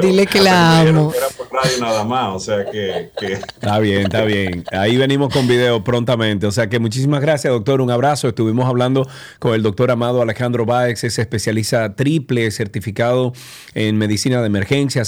Dile 0.00 0.26
que 0.26 0.40
la 0.40 0.80
amo. 0.80 1.12
Era 1.16 1.26
por 1.36 1.50
radio 1.52 1.78
nada 1.80 2.04
más, 2.04 2.36
o 2.36 2.38
sea 2.38 2.64
que, 2.70 3.10
que 3.18 3.32
Está 3.32 3.80
bien, 3.80 4.02
está 4.02 4.22
bien. 4.22 4.64
Ahí 4.70 4.96
venimos 4.96 5.32
con 5.32 5.48
video 5.48 5.82
prontamente. 5.82 6.46
O 6.46 6.52
sea 6.52 6.68
que 6.68 6.78
muchísimas 6.78 7.20
gracias, 7.20 7.52
doctor. 7.52 7.80
Un 7.80 7.90
abrazo. 7.90 8.28
Estuvimos 8.28 8.66
hablando 8.66 9.08
con 9.40 9.54
el 9.54 9.62
doctor 9.64 9.90
Amado 9.90 10.22
Alejandro 10.22 10.66
Báez, 10.66 11.02
es 11.02 11.18
especialista 11.18 11.96
triple 11.96 12.48
certificado 12.52 13.32
en 13.74 13.98
medicina 13.98 14.40
de 14.40 14.48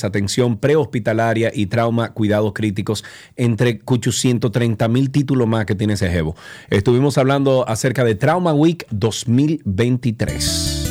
atención 0.05 0.59
prehospitalaria 0.59 1.53
y 1.55 1.67
trauma, 1.67 2.13
cuidados 2.13 2.53
críticos, 2.53 3.05
entre 3.37 3.81
830 3.85 4.89
mil 4.89 5.11
títulos 5.11 5.47
más 5.47 5.67
que 5.67 5.75
tiene 5.75 5.95
ese 5.95 6.11
jevo. 6.11 6.35
Estuvimos 6.71 7.19
hablando 7.19 7.69
acerca 7.69 8.05
de 8.05 8.15
Trauma 8.15 8.53
Week 8.55 8.87
2023. 8.91 10.82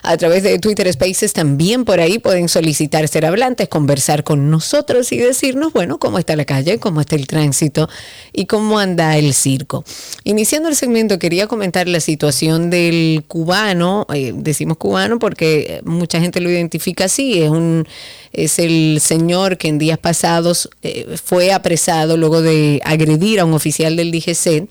A 0.03 0.17
través 0.17 0.43
de 0.43 0.59
Twitter 0.59 0.91
Spaces 0.91 1.33
también 1.33 1.85
por 1.85 1.99
ahí 1.99 2.19
pueden 2.19 2.49
solicitar 2.49 3.07
ser 3.07 3.25
hablantes, 3.25 3.67
conversar 3.67 4.23
con 4.23 4.49
nosotros 4.49 5.11
y 5.11 5.17
decirnos, 5.17 5.73
bueno, 5.73 5.97
cómo 5.99 6.19
está 6.19 6.35
la 6.35 6.45
calle, 6.45 6.79
cómo 6.79 7.01
está 7.01 7.15
el 7.15 7.27
tránsito 7.27 7.89
y 8.31 8.45
cómo 8.45 8.79
anda 8.79 9.17
el 9.17 9.33
circo. 9.33 9.83
Iniciando 10.23 10.69
el 10.69 10.75
segmento, 10.75 11.19
quería 11.19 11.47
comentar 11.47 11.87
la 11.87 11.99
situación 11.99 12.69
del 12.69 13.23
cubano. 13.27 14.05
eh, 14.13 14.33
decimos 14.35 14.77
cubano 14.77 15.19
porque 15.19 15.81
mucha 15.83 16.19
gente 16.19 16.41
lo 16.41 16.49
identifica 16.49 17.05
así. 17.05 17.41
Es, 17.41 17.49
un, 17.49 17.87
es 18.33 18.59
el 18.59 18.99
señor 19.01 19.57
que 19.57 19.67
en 19.67 19.77
días 19.77 19.97
pasados 19.97 20.69
eh, 20.83 21.15
fue 21.23 21.51
apresado 21.51 22.17
luego 22.17 22.41
de 22.41 22.81
agredir 22.83 23.39
a 23.39 23.45
un 23.45 23.53
oficial 23.53 23.95
del 23.95 24.11
DGC. 24.11 24.67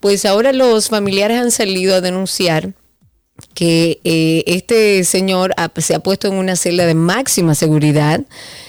Pues 0.00 0.24
ahora 0.24 0.52
los 0.52 0.88
familiares 0.88 1.38
han 1.38 1.50
salido 1.50 1.94
a 1.94 2.00
denunciar 2.00 2.72
que 3.54 4.00
eh, 4.04 4.42
este 4.46 5.04
señor 5.04 5.54
se 5.78 5.94
ha 5.94 6.00
puesto 6.00 6.28
en 6.28 6.34
una 6.34 6.56
celda 6.56 6.86
de 6.86 6.94
máxima 6.94 7.54
seguridad 7.54 8.22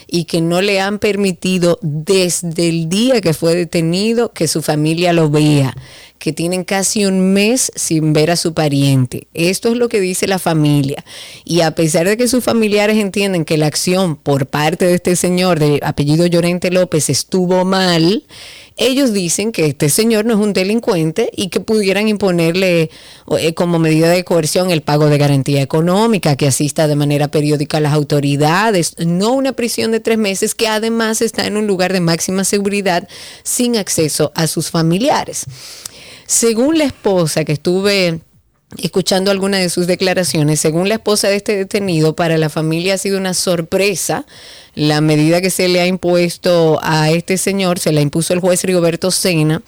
y 0.07 0.25
que 0.25 0.41
no 0.41 0.61
le 0.61 0.82
han 0.82 0.99
permitido 0.99 1.79
desde 1.82 2.67
el 2.67 2.89
día 2.89 3.21
que 3.21 3.34
fue 3.34 3.55
detenido 3.55 4.34
que 4.34 4.49
su 4.49 4.61
familia 4.61 5.13
lo 5.13 5.29
vea, 5.29 5.73
que 6.19 6.34
tienen 6.34 6.65
casi 6.65 7.05
un 7.05 7.32
mes 7.32 7.71
sin 7.75 8.11
ver 8.11 8.29
a 8.29 8.36
su 8.36 8.53
pariente. 8.53 9.27
Esto 9.34 9.69
es 9.69 9.77
lo 9.77 9.88
que 9.88 10.01
dice 10.01 10.27
la 10.27 10.38
familia. 10.38 11.05
Y 11.45 11.61
a 11.61 11.75
pesar 11.75 12.07
de 12.07 12.17
que 12.17 12.27
sus 12.27 12.43
familiares 12.43 12.97
entienden 12.97 13.45
que 13.45 13.57
la 13.57 13.67
acción 13.67 14.17
por 14.17 14.47
parte 14.47 14.86
de 14.86 14.95
este 14.95 15.15
señor 15.15 15.59
de 15.59 15.79
apellido 15.82 16.25
Llorente 16.25 16.71
López 16.71 17.09
estuvo 17.09 17.63
mal, 17.63 18.25
ellos 18.82 19.13
dicen 19.13 19.51
que 19.51 19.67
este 19.67 19.89
señor 19.89 20.25
no 20.25 20.34
es 20.34 20.39
un 20.39 20.53
delincuente 20.53 21.29
y 21.36 21.49
que 21.49 21.59
pudieran 21.59 22.07
imponerle 22.07 22.89
eh, 23.38 23.53
como 23.53 23.77
medida 23.77 24.09
de 24.09 24.23
coerción 24.23 24.71
el 24.71 24.82
pago 24.82 25.05
de 25.05 25.19
garantía 25.19 25.61
económica, 25.61 26.36
que 26.36 26.47
asista 26.47 26.88
de 26.88 26.95
manera 26.95 27.27
periódica 27.27 27.77
a 27.77 27.82
las 27.82 27.93
autoridades, 27.93 28.95
no 28.97 29.34
una 29.34 29.53
prisión 29.53 29.91
de 29.91 29.99
tres 29.99 30.17
meses 30.17 30.55
que 30.55 30.67
además 30.67 31.21
está 31.21 31.45
en 31.45 31.57
un 31.57 31.67
lugar 31.67 31.93
de 31.93 31.99
máxima 31.99 32.43
seguridad 32.43 33.07
sin 33.43 33.77
acceso 33.77 34.32
a 34.34 34.47
sus 34.47 34.71
familiares. 34.71 35.45
Según 36.25 36.79
la 36.79 36.86
esposa 36.86 37.45
que 37.45 37.51
estuve 37.51 38.21
escuchando 38.78 39.32
algunas 39.32 39.61
de 39.61 39.69
sus 39.69 39.88
declaraciones, 39.88 40.59
según 40.59 40.89
la 40.89 40.95
esposa 40.95 41.28
de 41.28 41.36
este 41.36 41.55
detenido, 41.57 42.15
para 42.15 42.38
la 42.38 42.49
familia 42.49 42.93
ha 42.93 42.97
sido 42.97 43.17
una 43.17 43.34
sorpresa 43.34 44.26
la 44.76 45.01
medida 45.01 45.41
que 45.41 45.49
se 45.49 45.67
le 45.67 45.82
ha 45.82 45.88
impuesto 45.88 46.80
a 46.82 47.09
este 47.11 47.38
señor, 47.38 47.80
se 47.80 47.91
la 47.91 48.01
impuso 48.01 48.34
el 48.34 48.39
juez 48.39 48.63
Rigoberto 48.63 49.11
Sena. 49.11 49.61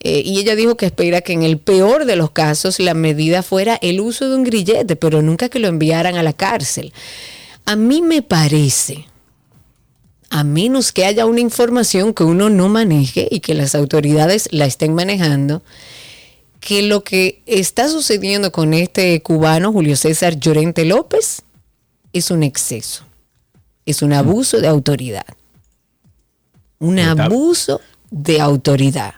eh, 0.00 0.22
y 0.24 0.40
ella 0.40 0.56
dijo 0.56 0.76
que 0.76 0.86
espera 0.86 1.20
que 1.20 1.32
en 1.32 1.44
el 1.44 1.58
peor 1.58 2.06
de 2.06 2.16
los 2.16 2.32
casos 2.32 2.80
la 2.80 2.94
medida 2.94 3.44
fuera 3.44 3.78
el 3.82 4.00
uso 4.00 4.28
de 4.28 4.34
un 4.34 4.42
grillete, 4.42 4.96
pero 4.96 5.22
nunca 5.22 5.48
que 5.48 5.60
lo 5.60 5.68
enviaran 5.68 6.16
a 6.16 6.24
la 6.24 6.32
cárcel. 6.32 6.92
A 7.66 7.76
mí 7.76 8.02
me 8.02 8.22
parece, 8.22 9.06
a 10.30 10.42
menos 10.42 10.90
que 10.90 11.04
haya 11.04 11.26
una 11.26 11.38
información 11.38 12.14
que 12.14 12.24
uno 12.24 12.50
no 12.50 12.68
maneje 12.68 13.28
y 13.30 13.38
que 13.38 13.54
las 13.54 13.76
autoridades 13.76 14.48
la 14.50 14.66
estén 14.66 14.94
manejando, 14.94 15.62
que 16.62 16.82
lo 16.82 17.02
que 17.02 17.42
está 17.44 17.88
sucediendo 17.88 18.52
con 18.52 18.72
este 18.72 19.20
cubano, 19.20 19.72
Julio 19.72 19.96
César 19.96 20.38
Llorente 20.38 20.84
López, 20.84 21.42
es 22.12 22.30
un 22.30 22.44
exceso, 22.44 23.04
es 23.84 24.00
un 24.00 24.12
abuso 24.12 24.60
de 24.60 24.68
autoridad. 24.68 25.26
Un 26.78 27.00
abuso 27.00 27.80
de 28.12 28.40
autoridad. 28.40 29.14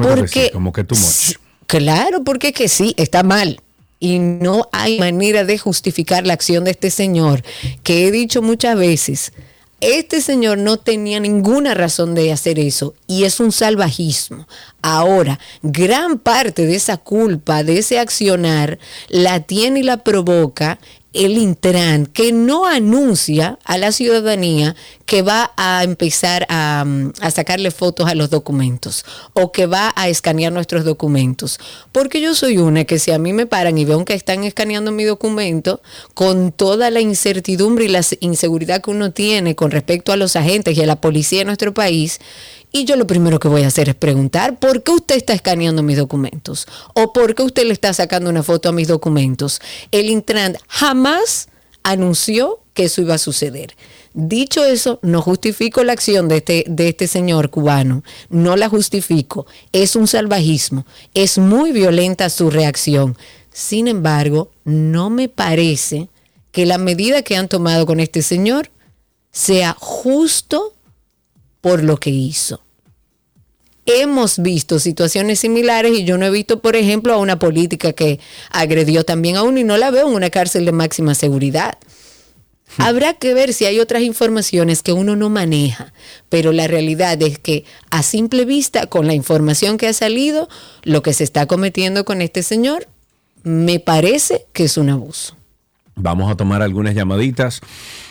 Porque, 0.00 0.50
como 0.52 0.72
que 0.72 0.84
much. 0.84 1.38
claro, 1.66 2.22
porque 2.22 2.48
es 2.48 2.54
que 2.54 2.68
sí, 2.68 2.94
está 2.96 3.24
mal. 3.24 3.60
Y 3.98 4.20
no 4.20 4.68
hay 4.70 5.00
manera 5.00 5.44
de 5.44 5.58
justificar 5.58 6.24
la 6.24 6.34
acción 6.34 6.62
de 6.62 6.70
este 6.70 6.92
señor, 6.92 7.42
que 7.82 8.06
he 8.06 8.12
dicho 8.12 8.42
muchas 8.42 8.78
veces, 8.78 9.32
este 9.80 10.22
señor 10.22 10.58
no 10.58 10.78
tenía 10.78 11.20
ninguna 11.20 11.74
razón 11.74 12.14
de 12.14 12.32
hacer 12.32 12.58
eso 12.58 12.94
y 13.06 13.24
es 13.24 13.40
un 13.40 13.52
salvajismo. 13.52 14.48
Ahora, 14.80 15.38
gran 15.62 16.18
parte 16.18 16.66
de 16.66 16.76
esa 16.76 16.96
culpa, 16.96 17.62
de 17.62 17.78
ese 17.78 17.98
accionar, 17.98 18.78
la 19.08 19.40
tiene 19.40 19.80
y 19.80 19.82
la 19.82 19.98
provoca 19.98 20.78
el 21.12 21.38
Intran, 21.38 22.06
que 22.06 22.32
no 22.32 22.66
anuncia 22.66 23.58
a 23.64 23.78
la 23.78 23.90
ciudadanía 23.92 24.76
que 25.06 25.22
va 25.22 25.52
a 25.56 25.82
empezar 25.84 26.46
a, 26.48 26.84
a 27.20 27.30
sacarle 27.30 27.70
fotos 27.70 28.08
a 28.08 28.14
los 28.14 28.28
documentos 28.28 29.04
o 29.32 29.52
que 29.52 29.66
va 29.66 29.92
a 29.96 30.08
escanear 30.08 30.52
nuestros 30.52 30.84
documentos. 30.84 31.58
Porque 31.92 32.20
yo 32.20 32.34
soy 32.34 32.58
una 32.58 32.84
que 32.84 32.98
si 32.98 33.12
a 33.12 33.18
mí 33.18 33.32
me 33.32 33.46
paran 33.46 33.78
y 33.78 33.84
veo 33.84 34.04
que 34.04 34.14
están 34.14 34.44
escaneando 34.44 34.92
mi 34.92 35.04
documento, 35.04 35.80
con 36.14 36.52
toda 36.52 36.90
la 36.90 37.00
incertidumbre 37.00 37.86
y 37.86 37.88
la 37.88 38.02
inseguridad 38.20 38.82
que 38.82 38.90
uno 38.90 39.12
tiene 39.12 39.54
con 39.54 39.70
respecto 39.70 40.12
a 40.12 40.16
los 40.16 40.36
agentes 40.36 40.76
y 40.76 40.82
a 40.82 40.86
la 40.86 41.00
policía 41.00 41.40
de 41.40 41.44
nuestro 41.46 41.72
país, 41.72 42.20
y 42.80 42.84
yo 42.84 42.96
lo 42.96 43.06
primero 43.06 43.38
que 43.38 43.48
voy 43.48 43.62
a 43.62 43.68
hacer 43.68 43.88
es 43.88 43.94
preguntar, 43.94 44.58
¿por 44.58 44.82
qué 44.82 44.92
usted 44.92 45.16
está 45.16 45.32
escaneando 45.32 45.82
mis 45.82 45.96
documentos? 45.96 46.66
¿O 46.92 47.14
por 47.14 47.34
qué 47.34 47.42
usted 47.42 47.64
le 47.64 47.72
está 47.72 47.94
sacando 47.94 48.28
una 48.28 48.42
foto 48.42 48.68
a 48.68 48.72
mis 48.72 48.86
documentos? 48.86 49.62
El 49.92 50.10
Intran 50.10 50.58
jamás 50.68 51.48
anunció 51.82 52.60
que 52.74 52.84
eso 52.84 53.00
iba 53.00 53.14
a 53.14 53.18
suceder. 53.18 53.74
Dicho 54.12 54.62
eso, 54.62 54.98
no 55.00 55.22
justifico 55.22 55.84
la 55.84 55.94
acción 55.94 56.28
de 56.28 56.36
este, 56.36 56.64
de 56.68 56.88
este 56.90 57.06
señor 57.06 57.48
cubano, 57.48 58.02
no 58.28 58.56
la 58.56 58.68
justifico, 58.68 59.46
es 59.72 59.96
un 59.96 60.06
salvajismo, 60.06 60.84
es 61.14 61.38
muy 61.38 61.72
violenta 61.72 62.28
su 62.28 62.50
reacción. 62.50 63.16
Sin 63.52 63.88
embargo, 63.88 64.50
no 64.64 65.08
me 65.08 65.30
parece 65.30 66.10
que 66.52 66.66
la 66.66 66.76
medida 66.76 67.22
que 67.22 67.36
han 67.36 67.48
tomado 67.48 67.86
con 67.86 68.00
este 68.00 68.20
señor 68.20 68.70
sea 69.30 69.74
justo 69.78 70.74
por 71.62 71.82
lo 71.82 71.96
que 71.96 72.10
hizo. 72.10 72.65
Hemos 73.86 74.40
visto 74.40 74.80
situaciones 74.80 75.40
similares 75.40 75.92
y 75.92 76.04
yo 76.04 76.18
no 76.18 76.26
he 76.26 76.30
visto, 76.30 76.60
por 76.60 76.74
ejemplo, 76.76 77.14
a 77.14 77.18
una 77.18 77.38
política 77.38 77.92
que 77.92 78.18
agredió 78.50 79.04
también 79.04 79.36
a 79.36 79.44
uno 79.44 79.60
y 79.60 79.64
no 79.64 79.76
la 79.76 79.90
veo 79.90 80.08
en 80.08 80.14
una 80.14 80.30
cárcel 80.30 80.64
de 80.64 80.72
máxima 80.72 81.14
seguridad. 81.14 81.78
Habrá 82.78 83.14
que 83.14 83.32
ver 83.32 83.52
si 83.54 83.64
hay 83.64 83.78
otras 83.78 84.02
informaciones 84.02 84.82
que 84.82 84.92
uno 84.92 85.16
no 85.16 85.30
maneja, 85.30 85.92
pero 86.28 86.52
la 86.52 86.66
realidad 86.66 87.20
es 87.22 87.38
que 87.38 87.64
a 87.90 88.02
simple 88.02 88.44
vista, 88.44 88.86
con 88.86 89.06
la 89.06 89.14
información 89.14 89.78
que 89.78 89.86
ha 89.86 89.92
salido, 89.92 90.48
lo 90.82 91.02
que 91.02 91.12
se 91.12 91.24
está 91.24 91.46
cometiendo 91.46 92.04
con 92.04 92.20
este 92.20 92.42
señor, 92.42 92.88
me 93.44 93.78
parece 93.78 94.46
que 94.52 94.64
es 94.64 94.76
un 94.76 94.90
abuso. 94.90 95.36
Vamos 95.94 96.30
a 96.30 96.36
tomar 96.36 96.60
algunas 96.60 96.94
llamaditas. 96.94 97.60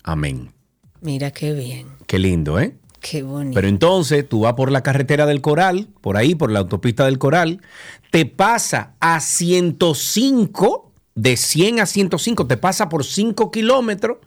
Amén. 0.03 0.51
Mira 1.01 1.31
qué 1.31 1.53
bien, 1.53 1.87
Qué 2.07 2.19
lindo, 2.19 2.59
¿eh? 2.59 2.75
Qué 3.03 3.21
bonito. 3.21 3.53
Pero 3.53 3.67
entonces 3.67 4.27
tú 4.27 4.41
vas 4.41 4.53
por 4.53 4.71
la 4.71 4.81
carretera 4.81 5.27
del 5.27 5.41
Coral, 5.41 5.89
por 6.01 6.17
ahí, 6.17 6.33
por 6.33 6.49
la 6.49 6.59
autopista 6.59 7.05
del 7.05 7.19
Coral, 7.19 7.61
te 8.09 8.25
pasa 8.25 8.95
a 8.99 9.19
105, 9.19 10.91
de 11.13 11.37
100 11.37 11.81
a 11.81 11.85
105, 11.85 12.47
te 12.47 12.57
pasa 12.57 12.89
por 12.89 13.03
5 13.03 13.51
kilómetros 13.51 14.17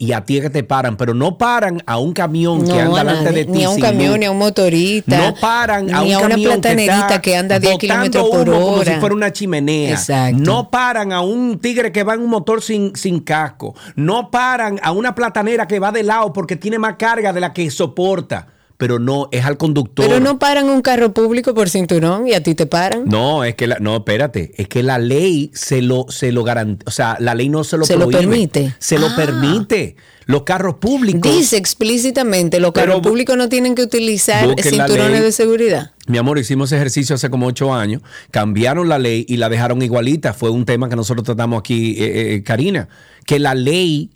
y 0.00 0.12
a 0.12 0.24
ti 0.24 0.38
es 0.38 0.44
que 0.44 0.48
te 0.48 0.64
paran, 0.64 0.96
pero 0.96 1.12
no 1.12 1.36
paran 1.36 1.82
a 1.84 1.98
un 1.98 2.14
camión 2.14 2.66
que 2.66 2.80
anda 2.80 3.04
delante 3.04 3.32
de 3.32 3.44
ti. 3.44 3.52
ni 3.52 3.64
a 3.64 3.68
un 3.68 3.74
sin 3.74 3.84
camión, 3.84 4.18
ni 4.18 4.24
a 4.24 4.30
un 4.30 4.38
motorista. 4.38 5.18
No 5.18 5.34
paran 5.34 5.94
a 5.94 6.00
ni 6.02 6.08
un 6.08 6.14
a 6.14 6.18
una 6.20 6.28
camión 6.30 6.52
platanerita 6.52 6.96
que, 6.96 7.00
está 7.02 7.20
que, 7.20 7.36
anda 7.36 7.54
a 7.56 7.58
10 7.58 7.72
botando 7.74 7.94
kilómetros 7.94 8.28
por 8.30 8.48
hora. 8.48 8.64
Como 8.64 8.84
si 8.84 8.90
fuera 8.92 9.14
una 9.14 9.30
chimenea. 9.30 9.90
Exacto. 9.90 10.38
No 10.38 10.70
paran 10.70 11.12
a 11.12 11.20
un 11.20 11.58
tigre 11.58 11.92
que 11.92 12.02
va 12.02 12.14
en 12.14 12.20
un 12.20 12.30
motor 12.30 12.62
sin, 12.62 12.96
sin 12.96 13.20
casco. 13.20 13.74
No 13.94 14.30
paran 14.30 14.80
a 14.82 14.92
una 14.92 15.14
platanera 15.14 15.68
que 15.68 15.78
va 15.78 15.92
de 15.92 16.02
lado 16.02 16.32
porque 16.32 16.56
tiene 16.56 16.78
más 16.78 16.94
carga 16.94 17.34
de 17.34 17.40
la 17.40 17.52
que 17.52 17.70
soporta. 17.70 18.46
Pero 18.80 18.98
no, 18.98 19.28
es 19.30 19.44
al 19.44 19.58
conductor. 19.58 20.06
Pero 20.06 20.18
no 20.18 20.38
paran 20.38 20.68
un 20.70 20.80
carro 20.80 21.12
público 21.14 21.54
por 21.54 21.68
cinturón 21.68 22.26
y 22.26 22.32
a 22.34 22.42
ti 22.42 22.54
te 22.54 22.66
paran. 22.66 23.04
No, 23.04 23.44
es 23.44 23.54
que 23.54 23.66
la, 23.66 23.76
no, 23.78 23.94
espérate, 23.98 24.52
es 24.56 24.66
que 24.68 24.82
la 24.82 24.98
ley 24.98 25.50
se 25.54 25.82
lo, 25.82 26.06
se 26.08 26.32
lo 26.32 26.42
garantiza, 26.42 26.88
o 26.88 26.90
sea, 26.90 27.16
la 27.20 27.34
ley 27.34 27.48
no 27.50 27.62
se 27.62 27.76
lo 27.76 27.84
Se 27.84 27.96
lo 27.96 28.08
permite. 28.08 28.74
Se 28.78 28.98
lo 28.98 29.06
Ah. 29.08 29.14
permite. 29.16 29.96
Los 30.26 30.44
carros 30.44 30.76
públicos. 30.76 31.30
Dice 31.30 31.56
explícitamente, 31.56 32.60
los 32.60 32.70
Pero 32.72 32.86
carros 32.86 33.02
públicos 33.02 33.36
no 33.36 33.48
tienen 33.48 33.74
que 33.74 33.82
utilizar 33.82 34.48
cinturones 34.62 35.22
de 35.22 35.32
seguridad. 35.32 35.90
Mi 36.06 36.18
amor, 36.18 36.38
hicimos 36.38 36.72
ejercicio 36.72 37.16
hace 37.16 37.30
como 37.30 37.46
ocho 37.48 37.74
años, 37.74 38.00
cambiaron 38.30 38.88
la 38.88 38.98
ley 38.98 39.26
y 39.28 39.36
la 39.36 39.48
dejaron 39.48 39.82
igualita. 39.82 40.32
Fue 40.32 40.50
un 40.50 40.64
tema 40.64 40.88
que 40.88 40.96
nosotros 40.96 41.24
tratamos 41.24 41.58
aquí, 41.60 41.96
eh, 41.98 42.34
eh, 42.34 42.42
Karina, 42.44 42.88
que 43.26 43.38
la 43.40 43.54
ley 43.54 44.10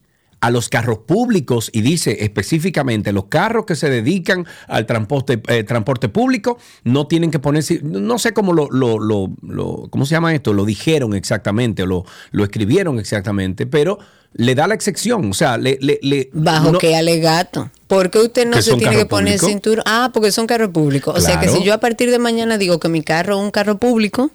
a 0.46 0.50
los 0.50 0.68
carros 0.68 0.98
públicos 0.98 1.70
y 1.72 1.80
dice 1.80 2.18
específicamente 2.20 3.12
los 3.12 3.24
carros 3.26 3.64
que 3.64 3.76
se 3.76 3.88
dedican 3.88 4.46
al 4.68 4.84
transporte, 4.84 5.40
eh, 5.48 5.64
transporte 5.64 6.10
público 6.10 6.58
no 6.84 7.06
tienen 7.06 7.30
que 7.30 7.38
ponerse, 7.38 7.80
no 7.82 8.18
sé 8.18 8.34
cómo 8.34 8.52
lo, 8.52 8.68
lo, 8.70 8.98
lo- 8.98 9.30
lo- 9.40 9.88
¿cómo 9.90 10.04
se 10.04 10.10
llama 10.14 10.34
esto? 10.34 10.52
Lo 10.52 10.66
dijeron 10.66 11.14
exactamente, 11.14 11.82
o 11.82 11.86
lo, 11.86 12.04
lo 12.30 12.44
escribieron 12.44 12.98
exactamente, 12.98 13.66
pero 13.66 13.98
le 14.34 14.54
da 14.54 14.66
la 14.66 14.74
excepción, 14.74 15.30
o 15.30 15.32
sea, 15.32 15.56
le... 15.56 15.78
le- 15.80 15.98
le- 16.02 16.28
¿Bajo 16.34 16.72
no- 16.72 16.78
qué 16.78 16.94
alegato? 16.94 17.70
¿Por 17.86 18.10
qué 18.10 18.18
usted 18.18 18.46
no 18.46 18.60
se 18.60 18.74
tiene 18.74 18.96
que 18.96 19.06
poner 19.06 19.38
públicos. 19.38 19.48
cinturón? 19.48 19.84
Ah, 19.86 20.10
porque 20.12 20.30
son 20.30 20.46
carros 20.46 20.70
públicos. 20.70 21.16
O 21.16 21.20
sea 21.22 21.40
que 21.40 21.48
si 21.48 21.62
yo 21.62 21.72
a 21.72 21.78
partir 21.78 22.10
de 22.10 22.18
mañana 22.18 22.58
digo 22.58 22.78
que 22.80 22.88
mi 22.90 23.02
carro 23.02 23.36
es 23.38 23.42
un 23.42 23.50
carro 23.50 23.78
público 23.78 24.30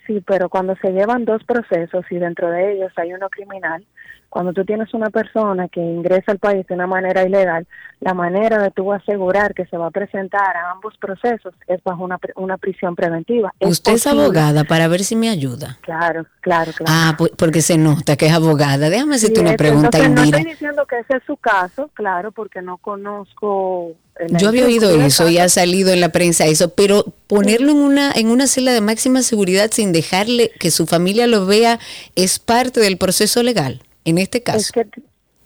Sí, 0.08 0.24
pero 0.26 0.50
cuando 0.50 0.76
se 0.82 0.92
llevan 0.92 1.24
dos 1.24 1.44
procesos 1.44 2.04
y 2.10 2.16
dentro 2.16 2.50
de 2.50 2.74
ellos 2.74 2.92
hay 2.98 3.14
uno 3.14 3.30
criminal, 3.30 3.86
cuando 4.30 4.54
tú 4.54 4.64
tienes 4.64 4.94
una 4.94 5.10
persona 5.10 5.68
que 5.68 5.80
ingresa 5.80 6.32
al 6.32 6.40
país 6.40 6.66
de 6.68 6.76
una 6.76 6.88
manera 6.88 7.24
ilegal, 7.24 7.68
la 8.00 8.14
manera 8.14 8.62
de 8.62 8.72
tú 8.72 8.94
asegurar 8.94 9.54
que 9.54 9.66
se 9.66 9.78
va 9.78 9.88
a 9.88 9.92
presentar 9.92 10.56
a 10.56 10.72
ambos 10.72 10.96
procesos 10.98 11.54
es 11.68 11.84
bajo 11.84 12.04
una, 12.04 12.20
una 12.36 12.58
prisión 12.58 12.96
preventiva. 12.96 13.54
Usted 13.60 13.94
es 13.94 14.08
abogada 14.08 14.64
para 14.64 14.88
ver 14.88 15.04
si 15.04 15.16
me 15.16 15.30
ayuda. 15.30 15.78
Claro, 15.82 16.26
claro, 16.42 16.72
claro. 16.74 16.86
Ah, 16.88 17.18
porque 17.38 17.62
se 17.62 17.78
nota 17.78 18.16
que 18.16 18.28
es 18.28 18.34
abogada. 18.34 18.90
Déjame 18.90 19.16
hacerte 19.16 19.40
Sí, 19.40 19.42
una 19.42 19.56
pregunta, 19.56 19.98
Entonces, 19.98 20.16
no 20.16 20.38
estoy 20.38 20.52
diciendo 20.52 20.86
que 20.86 21.00
ese 21.00 21.18
es 21.18 21.24
su 21.26 21.36
caso, 21.38 21.90
claro, 21.94 22.32
porque 22.32 22.62
no 22.62 22.78
conozco. 22.78 23.94
Yo 24.28 24.50
había 24.50 24.66
oído 24.66 24.92
eso 25.02 25.30
y 25.30 25.38
ha 25.38 25.50
salido 25.50 25.92
en 25.92 26.02
la 26.02 26.10
prensa 26.10 26.46
eso, 26.46 26.74
pero 26.76 27.06
ponerlo 27.28 27.72
en 27.72 27.78
una 27.78 28.12
en 28.12 28.28
una 28.28 28.48
celda 28.48 28.74
de 28.74 28.82
máxima 28.82 29.22
seguridad 29.22 29.70
sin 29.72 29.94
dejarle 29.94 30.52
que 30.60 30.72
su 30.72 30.86
familia 30.86 31.26
lo 31.26 31.46
vea 31.46 31.80
es 32.16 32.40
parte 32.40 32.80
del 32.80 32.98
proceso 32.98 33.44
legal. 33.44 33.82
En 34.06 34.18
este 34.18 34.44
caso. 34.44 34.60
Es 34.60 34.72
que, 34.72 34.88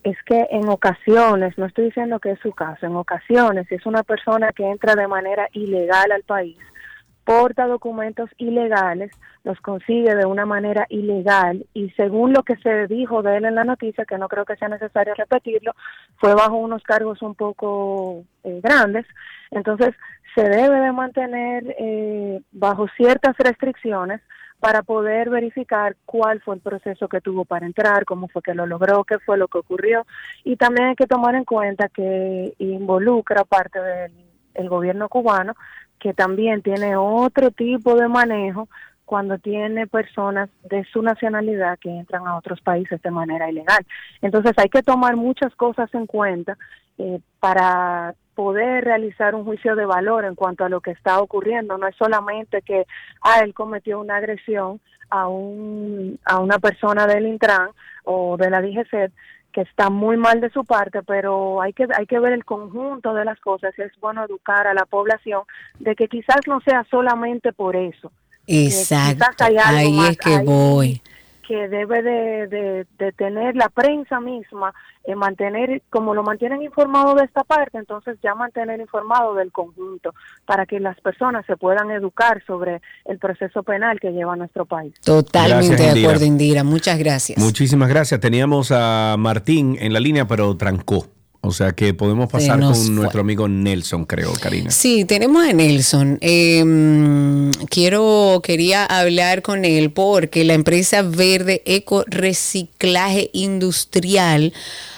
es 0.03 0.17
que 0.25 0.47
en 0.51 0.67
ocasiones, 0.69 1.57
no 1.57 1.65
estoy 1.65 1.85
diciendo 1.85 2.19
que 2.19 2.31
es 2.31 2.39
su 2.39 2.51
caso, 2.51 2.85
en 2.85 2.95
ocasiones, 2.95 3.67
si 3.67 3.75
es 3.75 3.85
una 3.85 4.03
persona 4.03 4.51
que 4.51 4.69
entra 4.69 4.95
de 4.95 5.07
manera 5.07 5.47
ilegal 5.53 6.11
al 6.11 6.23
país, 6.23 6.57
porta 7.23 7.67
documentos 7.67 8.29
ilegales, 8.37 9.11
los 9.43 9.59
consigue 9.61 10.15
de 10.15 10.25
una 10.25 10.45
manera 10.45 10.85
ilegal 10.89 11.65
y 11.73 11.89
según 11.91 12.33
lo 12.33 12.43
que 12.43 12.55
se 12.57 12.87
dijo 12.87 13.21
de 13.21 13.37
él 13.37 13.45
en 13.45 13.55
la 13.55 13.63
noticia, 13.63 14.05
que 14.05 14.17
no 14.17 14.27
creo 14.27 14.45
que 14.45 14.55
sea 14.55 14.69
necesario 14.69 15.13
repetirlo, 15.15 15.73
fue 16.17 16.33
bajo 16.33 16.55
unos 16.55 16.83
cargos 16.83 17.21
un 17.21 17.35
poco 17.35 18.23
eh, 18.43 18.59
grandes. 18.61 19.05
Entonces, 19.51 19.95
se 20.35 20.43
debe 20.43 20.79
de 20.79 20.91
mantener 20.91 21.75
eh, 21.77 22.41
bajo 22.51 22.87
ciertas 22.97 23.37
restricciones 23.37 24.21
para 24.63 24.81
poder 24.81 25.29
verificar 25.29 25.97
cuál 26.05 26.39
fue 26.39 26.55
el 26.55 26.61
proceso 26.61 27.09
que 27.09 27.19
tuvo 27.19 27.43
para 27.43 27.65
entrar, 27.65 28.05
cómo 28.05 28.29
fue 28.29 28.41
que 28.41 28.53
lo 28.53 28.65
logró, 28.65 29.03
qué 29.03 29.19
fue 29.19 29.37
lo 29.37 29.49
que 29.49 29.57
ocurrió. 29.57 30.05
Y 30.45 30.55
también 30.55 30.87
hay 30.87 30.95
que 30.95 31.05
tomar 31.05 31.35
en 31.35 31.43
cuenta 31.43 31.89
que 31.89 32.53
involucra 32.59 33.43
parte 33.43 33.81
del 33.81 34.13
el 34.53 34.69
gobierno 34.69 35.09
cubano, 35.09 35.53
que 35.99 36.13
también 36.13 36.61
tiene 36.61 36.95
otro 36.95 37.51
tipo 37.51 37.95
de 37.95 38.07
manejo 38.07 38.69
cuando 39.03 39.37
tiene 39.37 39.85
personas 39.85 40.49
de 40.63 40.85
su 40.85 41.01
nacionalidad 41.01 41.77
que 41.77 41.89
entran 41.89 42.25
a 42.25 42.37
otros 42.37 42.61
países 42.61 43.01
de 43.01 43.11
manera 43.11 43.49
ilegal. 43.49 43.85
Entonces 44.21 44.53
hay 44.55 44.69
que 44.69 44.81
tomar 44.81 45.17
muchas 45.17 45.53
cosas 45.55 45.93
en 45.93 46.05
cuenta 46.05 46.57
eh, 46.97 47.19
para 47.41 48.15
poder 48.35 48.83
realizar 48.83 49.35
un 49.35 49.45
juicio 49.45 49.75
de 49.75 49.85
valor 49.85 50.25
en 50.25 50.35
cuanto 50.35 50.65
a 50.65 50.69
lo 50.69 50.81
que 50.81 50.91
está 50.91 51.19
ocurriendo. 51.19 51.77
No 51.77 51.87
es 51.87 51.95
solamente 51.95 52.61
que 52.61 52.85
ah, 53.21 53.39
él 53.41 53.53
cometió 53.53 53.99
una 53.99 54.17
agresión 54.17 54.79
a, 55.09 55.27
un, 55.27 56.19
a 56.25 56.39
una 56.39 56.59
persona 56.59 57.07
del 57.07 57.27
Intran 57.27 57.69
o 58.03 58.37
de 58.37 58.49
la 58.49 58.61
DGC 58.61 59.11
que 59.53 59.61
está 59.61 59.89
muy 59.89 60.17
mal 60.17 60.41
de 60.41 60.49
su 60.49 60.65
parte, 60.65 61.03
pero 61.03 61.61
hay 61.61 61.73
que 61.73 61.85
hay 61.95 62.07
que 62.07 62.19
ver 62.19 62.33
el 62.33 62.43
conjunto 62.43 63.13
de 63.13 63.23
las 63.23 63.39
cosas. 63.39 63.77
Es 63.77 63.91
bueno 64.01 64.25
educar 64.25 64.65
a 64.67 64.73
la 64.73 64.85
población 64.85 65.43
de 65.79 65.95
que 65.95 66.07
quizás 66.07 66.39
no 66.47 66.59
sea 66.61 66.85
solamente 66.89 67.53
por 67.53 67.75
eso. 67.75 68.11
que 68.47 68.65
Exacto. 68.65 69.25
quizás 69.37 69.47
hay 69.47 69.57
algo 69.57 70.01
Ahí 70.01 70.09
es 70.09 70.17
que 70.17 70.35
ahí 70.35 70.45
voy. 70.45 71.01
Que 71.47 71.67
debe 71.67 72.01
de, 72.01 72.47
de- 72.47 72.87
de 72.97 73.11
tener 73.11 73.55
la 73.55 73.69
prensa 73.69 74.19
misma, 74.19 74.73
eh, 75.03 75.15
mantener, 75.15 75.81
como 75.89 76.13
lo 76.15 76.23
mantienen 76.23 76.61
informado 76.63 77.13
de 77.15 77.25
esta 77.25 77.43
parte, 77.43 77.77
entonces 77.77 78.17
ya 78.23 78.33
mantener 78.35 78.79
informado 78.79 79.35
del 79.35 79.51
conjunto, 79.51 80.13
para 80.45 80.65
que 80.65 80.79
las 80.79 80.99
personas 81.01 81.45
se 81.45 81.57
puedan 81.57 81.91
educar 81.91 82.41
sobre 82.47 82.81
el 83.05 83.19
proceso 83.19 83.63
penal 83.63 83.99
que 83.99 84.11
lleva 84.11 84.35
nuestro 84.35 84.65
país. 84.65 84.93
Totalmente 85.01 85.67
Gracias, 85.67 85.77
de 85.79 85.87
Indira. 85.89 86.07
acuerdo, 86.09 86.25
Indira. 86.25 86.63
Muchas 86.63 86.97
gracias. 86.97 87.37
Muchísimas 87.37 87.89
gracias. 87.89 88.19
Teníamos 88.19 88.71
a 88.71 89.15
Martín 89.19 89.77
en 89.79 89.93
la 89.93 89.99
línea, 89.99 90.25
pero 90.27 90.55
trancó. 90.55 91.05
O 91.45 91.51
sea 91.51 91.73
que 91.73 91.93
podemos 91.93 92.29
pasar 92.31 92.57
con 92.61 92.73
fue. 92.73 92.89
nuestro 92.91 93.19
amigo 93.19 93.49
Nelson, 93.49 94.05
creo, 94.05 94.31
Karina. 94.31 94.71
Sí, 94.71 95.03
tenemos 95.03 95.43
a 95.43 95.51
Nelson. 95.51 96.17
Eh, 96.21 96.63
mm, 96.63 97.65
quiero, 97.69 98.39
quería 98.41 98.85
hablar 98.85 99.41
con 99.41 99.65
él 99.65 99.91
porque 99.91 100.45
la 100.45 100.53
empresa 100.53 101.01
Verde 101.01 101.61
Eco 101.65 102.05
Reciclaje 102.07 103.29
Industrial 103.33 104.53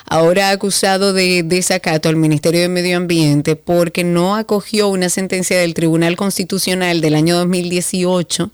ahora 0.08 0.50
ha 0.50 0.52
acusado 0.52 1.14
de 1.14 1.42
desacato 1.42 2.10
al 2.10 2.16
Ministerio 2.16 2.62
de 2.62 2.70
Medio 2.70 2.98
Ambiente 2.98 3.56
porque 3.56 4.04
no 4.04 4.36
acogió 4.36 4.90
una 4.90 5.10
sentencia 5.10 5.58
del 5.58 5.74
Tribunal 5.74 6.16
Constitucional 6.16 7.02
del 7.02 7.16
año 7.16 7.38
2018 7.38 8.52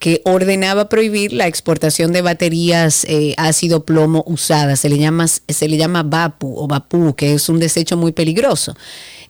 que 0.00 0.22
ordenaba 0.24 0.88
prohibir 0.88 1.32
la 1.34 1.46
exportación 1.46 2.10
de 2.12 2.22
baterías 2.22 3.04
eh, 3.04 3.34
ácido 3.36 3.84
plomo 3.84 4.24
usadas. 4.26 4.80
Se 4.80 4.88
le 4.88 4.98
llama 4.98 5.26
se 5.28 5.68
le 5.68 5.76
llama 5.76 6.02
VAPU 6.02 6.54
o 6.56 6.66
VAPU, 6.66 7.14
que 7.14 7.34
es 7.34 7.48
un 7.50 7.60
desecho 7.60 7.98
muy 7.98 8.10
peligroso. 8.10 8.74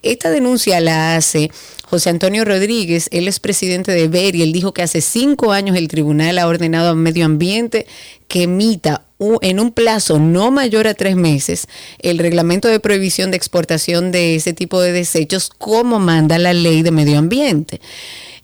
Esta 0.03 0.29
denuncia 0.31 0.79
la 0.79 1.15
hace 1.15 1.51
José 1.91 2.09
Antonio 2.09 2.45
Rodríguez, 2.45 3.09
él 3.11 3.27
es 3.27 3.41
presidente 3.41 3.91
de 3.91 4.07
VER 4.07 4.35
y 4.35 4.43
él 4.43 4.53
dijo 4.53 4.73
que 4.73 4.81
hace 4.81 5.01
cinco 5.01 5.51
años 5.51 5.75
el 5.75 5.89
tribunal 5.89 6.39
ha 6.39 6.47
ordenado 6.47 6.89
a 6.89 6.95
Medio 6.95 7.25
Ambiente 7.25 7.85
que 8.29 8.43
emita 8.43 9.05
en 9.41 9.59
un 9.59 9.71
plazo 9.71 10.17
no 10.17 10.51
mayor 10.51 10.87
a 10.87 10.93
tres 10.93 11.15
meses 11.15 11.67
el 11.99 12.17
reglamento 12.17 12.69
de 12.69 12.79
prohibición 12.79 13.29
de 13.29 13.37
exportación 13.37 14.11
de 14.11 14.35
ese 14.35 14.53
tipo 14.53 14.81
de 14.81 14.93
desechos 14.93 15.49
como 15.49 15.99
manda 15.99 16.39
la 16.39 16.53
ley 16.53 16.81
de 16.81 16.91
medio 16.91 17.19
ambiente. 17.19 17.81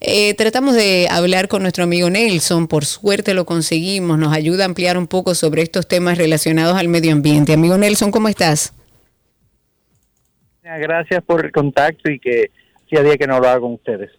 Eh, 0.02 0.36
tratamos 0.36 0.76
de 0.76 1.08
hablar 1.10 1.48
con 1.48 1.64
nuestro 1.64 1.86
amigo 1.86 2.10
Nelson, 2.10 2.68
por 2.68 2.86
suerte 2.86 3.34
lo 3.34 3.46
conseguimos, 3.46 4.20
nos 4.20 4.34
ayuda 4.34 4.64
a 4.64 4.68
ampliar 4.68 4.98
un 4.98 5.08
poco 5.08 5.34
sobre 5.34 5.64
estos 5.64 5.88
temas 5.88 6.18
relacionados 6.18 6.78
al 6.78 6.90
medio 6.90 7.14
ambiente. 7.14 7.54
Amigo 7.54 7.78
Nelson, 7.78 8.12
¿cómo 8.12 8.28
estás? 8.28 8.74
Gracias 10.80 11.24
por 11.24 11.46
el 11.46 11.52
contacto 11.52 12.10
y 12.12 12.20
que 12.20 12.52
hacía 12.86 13.04
día 13.04 13.18
que 13.18 13.28
no 13.28 13.36
hablaba 13.36 13.60
con 13.60 13.74
ustedes. 13.74 14.12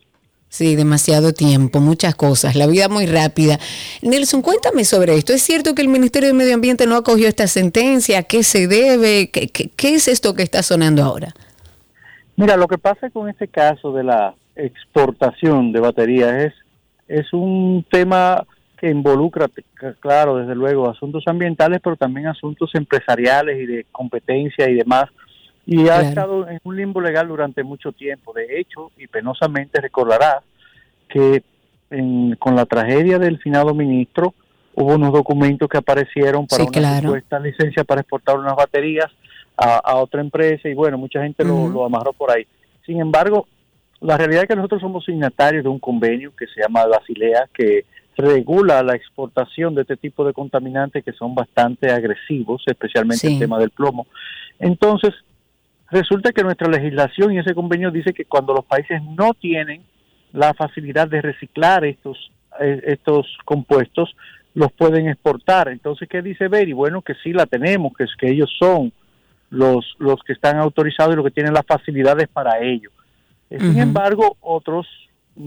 Sí, 0.50 0.76
demasiado 0.76 1.34
tiempo, 1.34 1.78
muchas 1.78 2.14
cosas, 2.14 2.56
la 2.56 2.66
vida 2.66 2.88
muy 2.88 3.04
rápida. 3.04 3.58
Nelson, 4.00 4.40
cuéntame 4.40 4.84
sobre 4.84 5.14
esto. 5.14 5.34
¿Es 5.34 5.42
cierto 5.42 5.74
que 5.74 5.82
el 5.82 5.88
Ministerio 5.88 6.28
de 6.28 6.34
Medio 6.34 6.54
Ambiente 6.54 6.86
no 6.86 6.96
acogió 6.96 7.28
esta 7.28 7.46
sentencia? 7.46 8.20
¿A 8.20 8.22
qué 8.22 8.42
se 8.42 8.66
debe? 8.66 9.28
¿Qué, 9.30 9.48
qué- 9.48 9.68
qué 9.76 9.94
es 9.94 10.08
esto 10.08 10.34
que 10.34 10.42
está 10.42 10.62
sonando 10.62 11.02
ahora? 11.02 11.34
Mira, 12.36 12.56
lo 12.56 12.66
que 12.66 12.78
pasa 12.78 13.10
con 13.10 13.28
este 13.28 13.48
caso 13.48 13.92
de 13.92 14.04
la 14.04 14.34
exportación 14.56 15.70
de 15.72 15.80
baterías 15.80 16.44
es, 16.44 16.54
es 17.08 17.32
un 17.34 17.84
tema 17.90 18.46
que 18.78 18.88
involucra, 18.90 19.48
claro, 20.00 20.36
desde 20.36 20.54
luego, 20.54 20.88
asuntos 20.88 21.24
ambientales, 21.26 21.80
pero 21.82 21.96
también 21.96 22.28
asuntos 22.28 22.70
empresariales 22.74 23.60
y 23.60 23.66
de 23.66 23.86
competencia 23.92 24.68
y 24.70 24.74
demás. 24.76 25.04
Y 25.70 25.82
ha 25.82 25.84
Claro. 26.00 26.08
estado 26.08 26.48
en 26.48 26.60
un 26.64 26.76
limbo 26.76 26.98
legal 27.02 27.28
durante 27.28 27.62
mucho 27.62 27.92
tiempo. 27.92 28.32
De 28.32 28.58
hecho, 28.58 28.90
y 28.96 29.06
penosamente 29.06 29.82
recordarás 29.82 30.38
que 31.10 31.42
en- 31.90 32.36
con 32.36 32.56
la 32.56 32.64
tragedia 32.64 33.18
del 33.18 33.38
finado 33.38 33.74
ministro 33.74 34.32
hubo 34.74 34.94
unos 34.94 35.12
documentos 35.12 35.68
que 35.68 35.76
aparecieron 35.76 36.46
para 36.46 36.62
Sí, 36.62 36.68
una 36.70 36.78
claro. 36.78 37.08
supuesta 37.08 37.38
licencia 37.38 37.84
para 37.84 38.00
exportar 38.00 38.38
unas 38.38 38.56
baterías 38.56 39.08
a, 39.58 39.76
a 39.76 39.96
otra 39.96 40.22
empresa 40.22 40.70
y 40.70 40.74
bueno, 40.74 40.96
mucha 40.96 41.22
gente 41.22 41.44
lo, 41.44 41.84
amarró 41.84 42.14
por 42.14 42.30
ahí. 42.30 42.46
Sin 42.86 42.98
embargo, 43.00 43.46
La 44.00 44.16
realidad 44.16 44.44
es 44.44 44.48
que 44.48 44.54
nosotros 44.54 44.80
somos 44.80 45.04
signatarios 45.04 45.64
de 45.64 45.68
un 45.70 45.80
convenio 45.80 46.32
que 46.38 46.46
se 46.46 46.60
llama 46.62 46.86
Basilea, 46.86 47.48
que 47.52 47.84
regula 48.16 48.80
la 48.84 48.94
exportación 48.94 49.74
de 49.74 49.82
este 49.82 49.96
tipo 49.96 50.24
de 50.24 50.32
contaminantes 50.32 51.04
que 51.04 51.10
son 51.12 51.34
bastante 51.34 51.90
agresivos, 51.90 52.62
especialmente 52.66 53.26
el 53.26 53.40
tema 53.40 53.58
del 53.58 53.70
plomo. 53.70 54.06
Entonces, 54.60 55.12
resulta 55.90 56.32
que 56.32 56.42
nuestra 56.42 56.68
legislación 56.68 57.32
y 57.32 57.38
ese 57.38 57.54
convenio 57.54 57.90
dice 57.90 58.12
que 58.12 58.24
cuando 58.24 58.54
los 58.54 58.64
países 58.64 59.00
no 59.02 59.34
tienen 59.34 59.82
la 60.32 60.52
facilidad 60.54 61.08
de 61.08 61.22
reciclar 61.22 61.84
estos, 61.84 62.30
eh, 62.60 62.82
estos 62.86 63.26
compuestos, 63.44 64.14
los 64.54 64.72
pueden 64.72 65.08
exportar. 65.08 65.68
Entonces, 65.68 66.08
¿qué 66.08 66.20
dice 66.20 66.48
Beri? 66.48 66.72
Bueno, 66.72 67.02
que 67.02 67.14
sí 67.22 67.32
la 67.32 67.46
tenemos, 67.46 67.92
que 67.96 68.04
es 68.04 68.10
que 68.18 68.30
ellos 68.30 68.50
son 68.58 68.92
los, 69.50 69.94
los 69.98 70.20
que 70.26 70.32
están 70.32 70.58
autorizados 70.58 71.12
y 71.12 71.16
los 71.16 71.24
que 71.24 71.30
tienen 71.30 71.54
las 71.54 71.64
facilidades 71.66 72.28
para 72.28 72.58
ello. 72.60 72.90
Eh, 73.50 73.58
Sin 73.58 73.78
embargo, 73.78 74.36
otros 74.40 74.86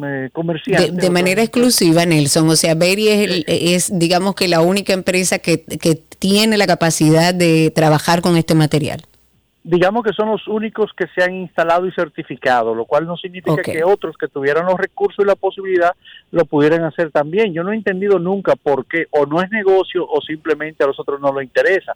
eh, 0.03 0.29
comerciantes... 0.33 0.95
de 0.95 1.09
manera 1.09 1.41
exclusiva, 1.43 2.05
Nelson. 2.05 2.49
O 2.49 2.55
sea, 2.55 2.73
Berry 2.73 3.09
es, 3.09 3.29
el- 3.29 3.45
es, 3.47 3.99
digamos 3.99 4.33
que 4.33 4.47
la 4.47 4.61
única 4.61 4.93
empresa 4.93 5.37
que, 5.39 5.63
que 5.65 5.95
tiene 6.17 6.57
la 6.57 6.65
capacidad 6.65 7.33
de 7.33 7.71
trabajar 7.75 8.21
con 8.21 8.37
este 8.37 8.55
material. 8.55 9.01
Digamos 9.63 10.03
que 10.03 10.13
son 10.13 10.29
los 10.29 10.47
únicos 10.47 10.91
que 10.97 11.05
se 11.15 11.23
han 11.23 11.35
instalado 11.35 11.85
y 11.85 11.91
certificado, 11.91 12.73
lo 12.73 12.85
cual 12.85 13.05
no 13.05 13.15
significa 13.17 13.61
que 13.73 13.83
otros 13.83 14.17
que 14.17 14.27
tuvieran 14.27 14.65
los 14.65 14.79
recursos 14.79 15.23
y 15.23 15.27
la 15.27 15.35
posibilidad 15.35 15.91
lo 16.31 16.45
pudieran 16.45 16.83
hacer 16.83 17.11
también. 17.11 17.53
Yo 17.53 17.63
no 17.63 17.71
he 17.71 17.75
entendido 17.75 18.17
nunca 18.17 18.55
por 18.55 18.85
qué, 18.85 19.05
o 19.11 19.25
no 19.25 19.41
es 19.41 19.51
negocio 19.51 20.07
o 20.09 20.19
simplemente 20.21 20.83
a 20.83 20.87
los 20.87 20.99
otros 20.99 21.21
no 21.21 21.31
lo 21.31 21.41
interesa. 21.41 21.93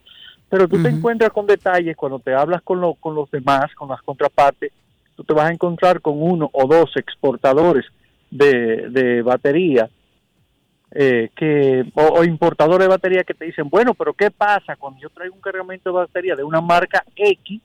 Pero 0.47 0.67
tú 0.67 0.75
te 0.83 0.89
encuentras 0.89 1.31
con 1.31 1.47
detalles 1.47 1.97
cuando 1.97 2.19
te 2.19 2.33
hablas 2.35 2.61
con, 2.61 2.79
lo- 2.79 2.93
con 2.93 3.15
los 3.15 3.31
demás, 3.31 3.73
con 3.75 3.89
las 3.89 4.01
contrapartes, 4.03 4.71
tú 5.15 5.23
te 5.23 5.33
vas 5.33 5.49
a 5.49 5.53
encontrar 5.53 6.01
con 6.01 6.21
uno 6.21 6.49
o 6.53 6.67
dos 6.67 6.91
exportadores 6.97 7.85
de, 8.29 8.89
de 8.89 9.21
batería 9.23 9.89
eh, 10.97 11.29
que 11.35 11.83
o, 11.93 12.19
o 12.19 12.23
importadores 12.23 12.85
de 12.85 12.89
batería 12.89 13.23
que 13.25 13.33
te 13.33 13.43
dicen, 13.45 13.69
bueno, 13.69 13.93
pero 13.93 14.13
¿qué 14.13 14.31
pasa 14.31 14.77
cuando 14.77 14.99
yo 15.01 15.09
traigo 15.09 15.35
un 15.35 15.41
cargamento 15.41 15.89
de 15.89 15.95
batería 15.95 16.35
de 16.37 16.43
una 16.43 16.61
marca 16.61 17.03
X 17.17 17.61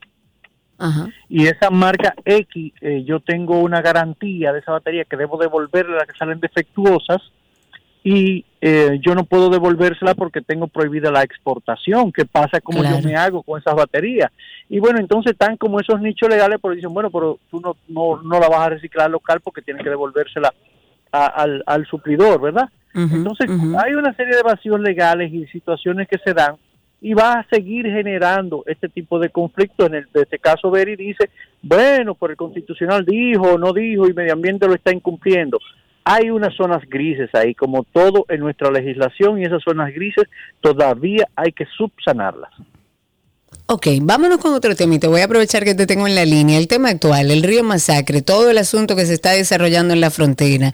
Ajá. 0.77 1.07
y 1.29 1.45
esa 1.47 1.69
marca 1.69 2.13
X 2.25 2.73
eh, 2.81 3.03
yo 3.05 3.21
tengo 3.21 3.59
una 3.59 3.81
garantía 3.81 4.51
de 4.51 4.59
esa 4.59 4.73
batería 4.73 5.05
que 5.05 5.15
debo 5.15 5.37
devolverle 5.37 5.95
las 5.95 6.07
que 6.07 6.17
salen 6.17 6.41
defectuosas 6.41 7.21
y 8.03 8.43
eh, 8.59 8.99
yo 8.99 9.15
no 9.15 9.23
puedo 9.23 9.49
devolvérsela 9.49 10.13
porque 10.15 10.41
tengo 10.41 10.67
prohibida 10.67 11.11
la 11.11 11.21
exportación. 11.21 12.11
¿Qué 12.11 12.25
pasa? 12.25 12.59
¿Cómo 12.59 12.79
Claro. 12.81 12.99
yo 12.99 13.07
me 13.07 13.15
hago 13.15 13.43
con 13.43 13.61
esas 13.61 13.75
baterías? 13.75 14.31
Y 14.69 14.79
bueno, 14.79 14.99
entonces 14.99 15.33
están 15.33 15.55
como 15.55 15.79
esos 15.79 16.01
nichos 16.01 16.27
legales, 16.27 16.57
pero 16.61 16.73
dicen, 16.73 16.93
bueno, 16.93 17.09
pero 17.11 17.37
tú 17.49 17.61
no, 17.61 17.77
no, 17.87 18.21
no 18.23 18.39
la 18.39 18.49
vas 18.49 18.61
a 18.61 18.69
reciclar 18.69 19.09
local 19.09 19.39
porque 19.41 19.61
tienes 19.61 19.83
que 19.83 19.89
devolvérsela 19.89 20.51
a- 21.11 21.25
al, 21.25 21.63
al 21.65 21.85
suplidor, 21.85 22.41
¿verdad? 22.41 22.69
Entonces, 22.93 23.49
hay 23.79 23.93
una 23.93 24.13
serie 24.15 24.35
de 24.35 24.43
vacíos 24.43 24.79
legales 24.79 25.31
y 25.33 25.45
situaciones 25.47 26.07
que 26.09 26.17
se 26.17 26.33
dan 26.33 26.55
y 26.99 27.13
va 27.13 27.33
a 27.33 27.47
seguir 27.49 27.85
generando 27.85 28.63
este 28.67 28.89
tipo 28.89 29.17
de 29.17 29.29
conflictos. 29.29 29.87
En 29.87 29.95
el, 29.95 30.07
de 30.13 30.21
este 30.23 30.37
caso, 30.39 30.69
Beri 30.69 30.95
dice, 30.95 31.29
bueno, 31.61 32.15
por 32.15 32.31
el 32.31 32.37
constitucional 32.37 33.05
dijo, 33.05 33.57
no 33.57 33.71
dijo 33.73 34.07
y 34.07 34.13
medio 34.13 34.33
ambiente 34.33 34.67
lo 34.67 34.75
está 34.75 34.93
incumpliendo. 34.93 35.57
Hay 36.03 36.29
unas 36.31 36.53
zonas 36.55 36.81
grises 36.89 37.29
ahí, 37.33 37.53
como 37.55 37.83
todo 37.93 38.25
en 38.27 38.39
nuestra 38.41 38.69
legislación, 38.71 39.39
y 39.39 39.43
esas 39.45 39.63
zonas 39.63 39.93
grises 39.93 40.25
todavía 40.59 41.25
hay 41.35 41.51
que 41.51 41.65
subsanarlas. 41.77 42.51
Ok, 43.73 43.87
vámonos 44.01 44.39
con 44.39 44.53
otro 44.53 44.75
tema 44.75 44.95
y 44.95 44.99
te 44.99 45.07
voy 45.07 45.21
a 45.21 45.23
aprovechar 45.23 45.63
que 45.63 45.73
te 45.73 45.87
tengo 45.87 46.05
en 46.05 46.13
la 46.13 46.25
línea. 46.25 46.57
El 46.57 46.67
tema 46.67 46.89
actual, 46.89 47.31
el 47.31 47.41
río 47.41 47.63
Masacre, 47.63 48.21
todo 48.21 48.49
el 48.49 48.57
asunto 48.57 48.97
que 48.97 49.05
se 49.05 49.13
está 49.13 49.31
desarrollando 49.31 49.93
en 49.93 50.01
la 50.01 50.11
frontera. 50.11 50.73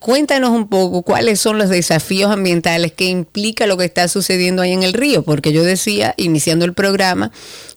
Cuéntanos 0.00 0.48
un 0.48 0.66
poco 0.66 1.02
cuáles 1.02 1.40
son 1.40 1.58
los 1.58 1.68
desafíos 1.68 2.30
ambientales 2.30 2.92
que 2.92 3.04
implica 3.04 3.66
lo 3.66 3.76
que 3.76 3.84
está 3.84 4.08
sucediendo 4.08 4.62
ahí 4.62 4.72
en 4.72 4.82
el 4.82 4.94
río, 4.94 5.24
porque 5.24 5.52
yo 5.52 5.62
decía, 5.62 6.14
iniciando 6.16 6.64
el 6.64 6.72
programa, 6.72 7.32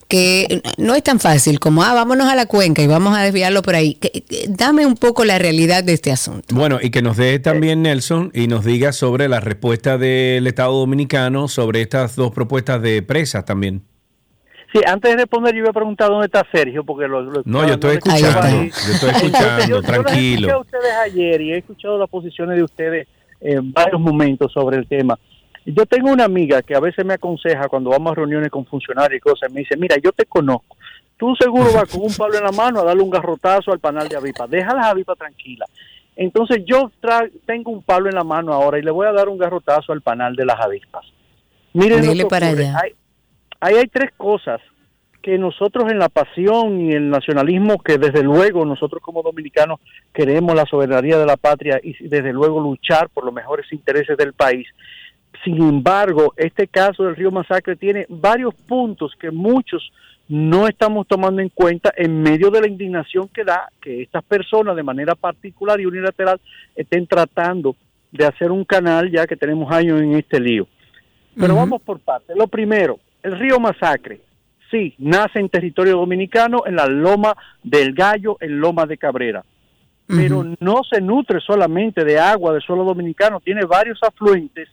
que 0.07 0.61
no 0.77 0.95
es 0.95 1.03
tan 1.03 1.19
fácil 1.19 1.59
como, 1.59 1.83
ah, 1.83 1.93
vámonos 1.93 2.29
a 2.29 2.35
la 2.37 2.45
cuenca 2.45 2.81
y 2.81 2.87
vamos 2.87 3.13
a 3.13 3.23
desviarlo 3.23 3.63
por 3.63 3.75
ahí. 3.75 3.99
Dame 4.47 4.85
un 4.85 4.95
poco 4.95 5.25
la 5.25 5.37
realidad 5.37 5.83
de 5.83 5.91
este 5.91 6.13
asunto. 6.13 6.55
Bueno, 6.55 6.79
y 6.81 6.91
que 6.91 7.01
nos 7.01 7.17
dé 7.17 7.39
también 7.39 7.81
Nelson 7.81 8.31
y 8.33 8.47
nos 8.47 8.63
diga 8.63 8.93
sobre 8.93 9.27
la 9.27 9.41
respuesta 9.41 9.97
del 9.97 10.47
Estado 10.47 10.79
Dominicano 10.79 11.49
sobre 11.49 11.81
estas 11.81 12.15
dos 12.15 12.31
propuestas 12.31 12.81
de 12.81 13.01
presas 13.01 13.43
también. 13.43 13.90
Sí, 14.73 14.79
antes 14.87 15.11
de 15.11 15.17
responder, 15.17 15.53
yo 15.53 15.59
iba 15.59 15.69
a 15.69 15.73
preguntar 15.73 16.09
dónde 16.09 16.27
está 16.27 16.45
Sergio, 16.51 16.83
porque 16.85 17.07
lo, 17.07 17.21
lo- 17.21 17.41
No, 17.45 17.67
yo 17.67 17.73
estoy 17.73 17.95
escuchando, 17.97 18.39
ahí. 18.41 18.69
yo 18.69 18.93
estoy 18.93 19.09
escuchando, 19.09 19.63
yo- 19.63 19.67
Yo 19.67 19.75
los 19.75 19.83
escuché 19.83 19.99
a 19.99 20.03
tranquilo. 20.03 20.59
ustedes 20.61 20.93
ayer 21.05 21.41
y 21.41 21.51
he 21.53 21.57
escuchado 21.57 21.97
las 21.99 22.09
posiciones 22.09 22.55
de 22.57 22.63
ustedes 22.63 23.07
en 23.41 23.73
varios 23.73 23.99
momentos 23.99 24.51
sobre 24.53 24.77
el 24.77 24.87
tema. 24.87 25.17
Yo 25.65 25.85
tengo 25.85 26.11
una 26.11 26.23
amiga 26.25 26.61
que 26.61 26.73
a 26.75 26.79
veces 26.79 27.05
me 27.05 27.13
aconseja 27.15 27.67
cuando 27.67 27.89
vamos 27.89 28.11
a 28.13 28.15
reuniones 28.15 28.49
con 28.49 28.65
funcionarios 28.65 29.17
y 29.17 29.19
cosas, 29.19 29.51
me 29.51 29.59
dice, 29.59 29.75
mira, 29.77 29.95
yo 30.01 30.11
te 30.11 30.25
conozco. 30.25 30.77
Tú 31.17 31.35
seguro 31.35 31.71
vas 31.73 31.89
con 31.91 32.01
un 32.01 32.13
palo 32.13 32.35
en 32.37 32.43
la 32.43 32.51
mano 32.51 32.79
a 32.79 32.83
darle 32.83 33.03
un 33.03 33.09
garrotazo 33.11 33.71
al 33.71 33.79
panal 33.79 34.07
de 34.07 34.15
avispa. 34.15 34.47
Deja 34.47 34.73
las 34.73 34.87
avispas 34.87 35.17
tranquilas. 35.19 35.69
Entonces 36.15 36.63
yo 36.65 36.89
tra- 37.01 37.29
tengo 37.45 37.71
un 37.71 37.83
palo 37.83 38.09
en 38.09 38.15
la 38.15 38.23
mano 38.23 38.53
ahora 38.53 38.79
y 38.79 38.81
le 38.81 38.89
voy 38.91 39.05
a 39.07 39.11
dar 39.11 39.29
un 39.29 39.37
garrotazo 39.37 39.91
al 39.93 40.01
panal 40.01 40.35
de 40.35 40.45
las 40.45 40.59
avispas. 40.59 41.05
Miren 41.73 41.99
lo 42.01 42.07
Dele 42.07 42.23
que 42.23 42.29
para 42.29 42.47
ocurre. 42.47 42.67
allá. 42.67 42.79
Hay, 42.83 42.91
ahí 43.61 43.75
hay 43.75 43.87
tres 43.87 44.11
cosas 44.17 44.59
que 45.21 45.37
nosotros 45.37 45.91
en 45.91 45.99
la 45.99 46.09
pasión 46.09 46.81
y 46.81 46.91
el 46.93 47.09
nacionalismo, 47.09 47.77
que 47.79 47.97
desde 47.97 48.23
luego 48.23 48.65
nosotros 48.65 49.01
como 49.01 49.21
dominicanos 49.21 49.79
queremos 50.13 50.55
la 50.55 50.65
soberanía 50.65 51.17
de 51.17 51.25
la 51.25 51.37
patria 51.37 51.79
y 51.81 51.93
desde 52.07 52.33
luego 52.33 52.59
luchar 52.59 53.09
por 53.09 53.23
los 53.23 53.33
mejores 53.33 53.71
intereses 53.71 54.17
del 54.17 54.33
país. 54.33 54.67
Sin 55.43 55.61
embargo, 55.61 56.33
este 56.37 56.67
caso 56.67 57.03
del 57.03 57.15
río 57.15 57.31
Masacre 57.31 57.75
tiene 57.75 58.05
varios 58.09 58.53
puntos 58.53 59.13
que 59.19 59.31
muchos 59.31 59.91
no 60.27 60.67
estamos 60.67 61.07
tomando 61.07 61.41
en 61.41 61.49
cuenta 61.49 61.93
en 61.95 62.21
medio 62.21 62.49
de 62.49 62.61
la 62.61 62.67
indignación 62.67 63.27
que 63.27 63.43
da 63.43 63.69
que 63.81 64.01
estas 64.01 64.23
personas 64.23 64.75
de 64.75 64.83
manera 64.83 65.13
particular 65.13 65.79
y 65.79 65.85
unilateral 65.85 66.39
estén 66.75 67.05
tratando 67.05 67.75
de 68.11 68.25
hacer 68.25 68.51
un 68.51 68.65
canal 68.65 69.11
ya 69.11 69.27
que 69.27 69.35
tenemos 69.35 69.71
años 69.71 70.01
en 70.01 70.13
este 70.13 70.39
lío. 70.39 70.67
Pero 71.35 71.55
vamos 71.55 71.81
por 71.81 71.99
partes. 71.99 72.35
Lo 72.35 72.47
primero, 72.47 72.99
el 73.23 73.39
río 73.39 73.59
Masacre, 73.59 74.21
sí, 74.69 74.95
nace 74.97 75.39
en 75.39 75.49
territorio 75.49 75.97
dominicano, 75.97 76.63
en 76.65 76.75
la 76.75 76.87
Loma 76.87 77.35
del 77.63 77.93
Gallo, 77.93 78.37
en 78.39 78.59
Loma 78.59 78.85
de 78.85 78.97
Cabrera. 78.97 79.43
Pero 80.07 80.43
no 80.59 80.81
se 80.83 80.99
nutre 80.99 81.39
solamente 81.39 82.03
de 82.03 82.19
agua 82.19 82.51
del 82.51 82.61
suelo 82.61 82.83
dominicano, 82.83 83.39
tiene 83.39 83.63
varios 83.63 83.97
afluentes 84.03 84.67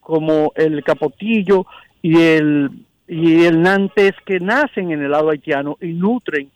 como 0.00 0.52
el 0.54 0.82
Capotillo 0.82 1.66
y 2.00 2.18
el, 2.18 2.70
y 3.06 3.44
el 3.44 3.60
Nantes 3.60 4.14
que 4.24 4.40
nacen 4.40 4.90
en 4.90 5.02
el 5.02 5.10
lado 5.10 5.28
haitiano 5.28 5.76
y 5.82 5.88
nutren 5.88 6.50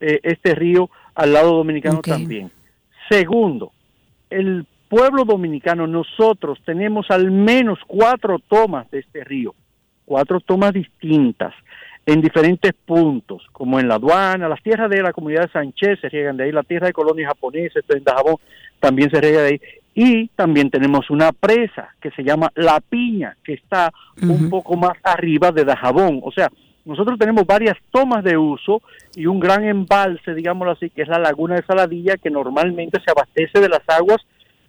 eh, 0.00 0.18
este 0.24 0.56
río 0.56 0.90
al 1.14 1.32
lado 1.32 1.54
dominicano 1.54 2.00
también. 2.00 2.50
Segundo, 3.08 3.70
el 4.30 4.66
pueblo 4.88 5.24
dominicano, 5.24 5.86
nosotros 5.86 6.58
tenemos 6.64 7.06
al 7.10 7.30
menos 7.30 7.78
cuatro 7.86 8.38
tomas 8.40 8.90
de 8.90 9.00
este 9.00 9.24
río, 9.24 9.54
cuatro 10.06 10.40
tomas 10.40 10.72
distintas 10.72 11.52
en 12.06 12.22
diferentes 12.22 12.72
puntos, 12.72 13.42
como 13.52 13.78
en 13.80 13.88
la 13.88 13.96
aduana, 13.96 14.48
las 14.48 14.62
tierras 14.62 14.88
de 14.88 15.02
la 15.02 15.12
comunidad 15.12 15.42
de 15.42 15.52
Sánchez 15.52 15.98
se 16.00 16.08
riegan 16.08 16.36
de 16.36 16.44
ahí, 16.44 16.52
la 16.52 16.62
tierra 16.62 16.86
de 16.86 16.92
colonia 16.92 17.26
japonesa, 17.26 17.80
esto 17.80 17.96
en 17.96 18.04
Dajabón, 18.04 18.36
también 18.78 19.10
se 19.10 19.20
riega 19.20 19.42
de 19.42 19.48
ahí, 19.48 19.60
y 19.92 20.28
también 20.28 20.70
tenemos 20.70 21.10
una 21.10 21.32
presa 21.32 21.88
que 22.00 22.12
se 22.12 22.22
llama 22.22 22.52
La 22.54 22.80
Piña, 22.80 23.36
que 23.42 23.54
está 23.54 23.92
un 24.22 24.48
poco 24.48 24.76
más 24.76 24.92
arriba 25.02 25.50
de 25.50 25.64
Dajabón, 25.64 26.20
o 26.22 26.30
sea, 26.30 26.48
nosotros 26.84 27.18
tenemos 27.18 27.44
varias 27.44 27.76
tomas 27.90 28.22
de 28.22 28.38
uso 28.38 28.80
y 29.16 29.26
un 29.26 29.40
gran 29.40 29.64
embalse, 29.64 30.34
digámoslo 30.34 30.72
así, 30.74 30.88
que 30.88 31.02
es 31.02 31.08
la 31.08 31.18
laguna 31.18 31.56
de 31.56 31.64
Saladilla, 31.64 32.16
que 32.16 32.30
normalmente 32.30 33.00
se 33.04 33.10
abastece 33.10 33.60
de 33.60 33.68
las 33.68 33.82
aguas 33.88 34.18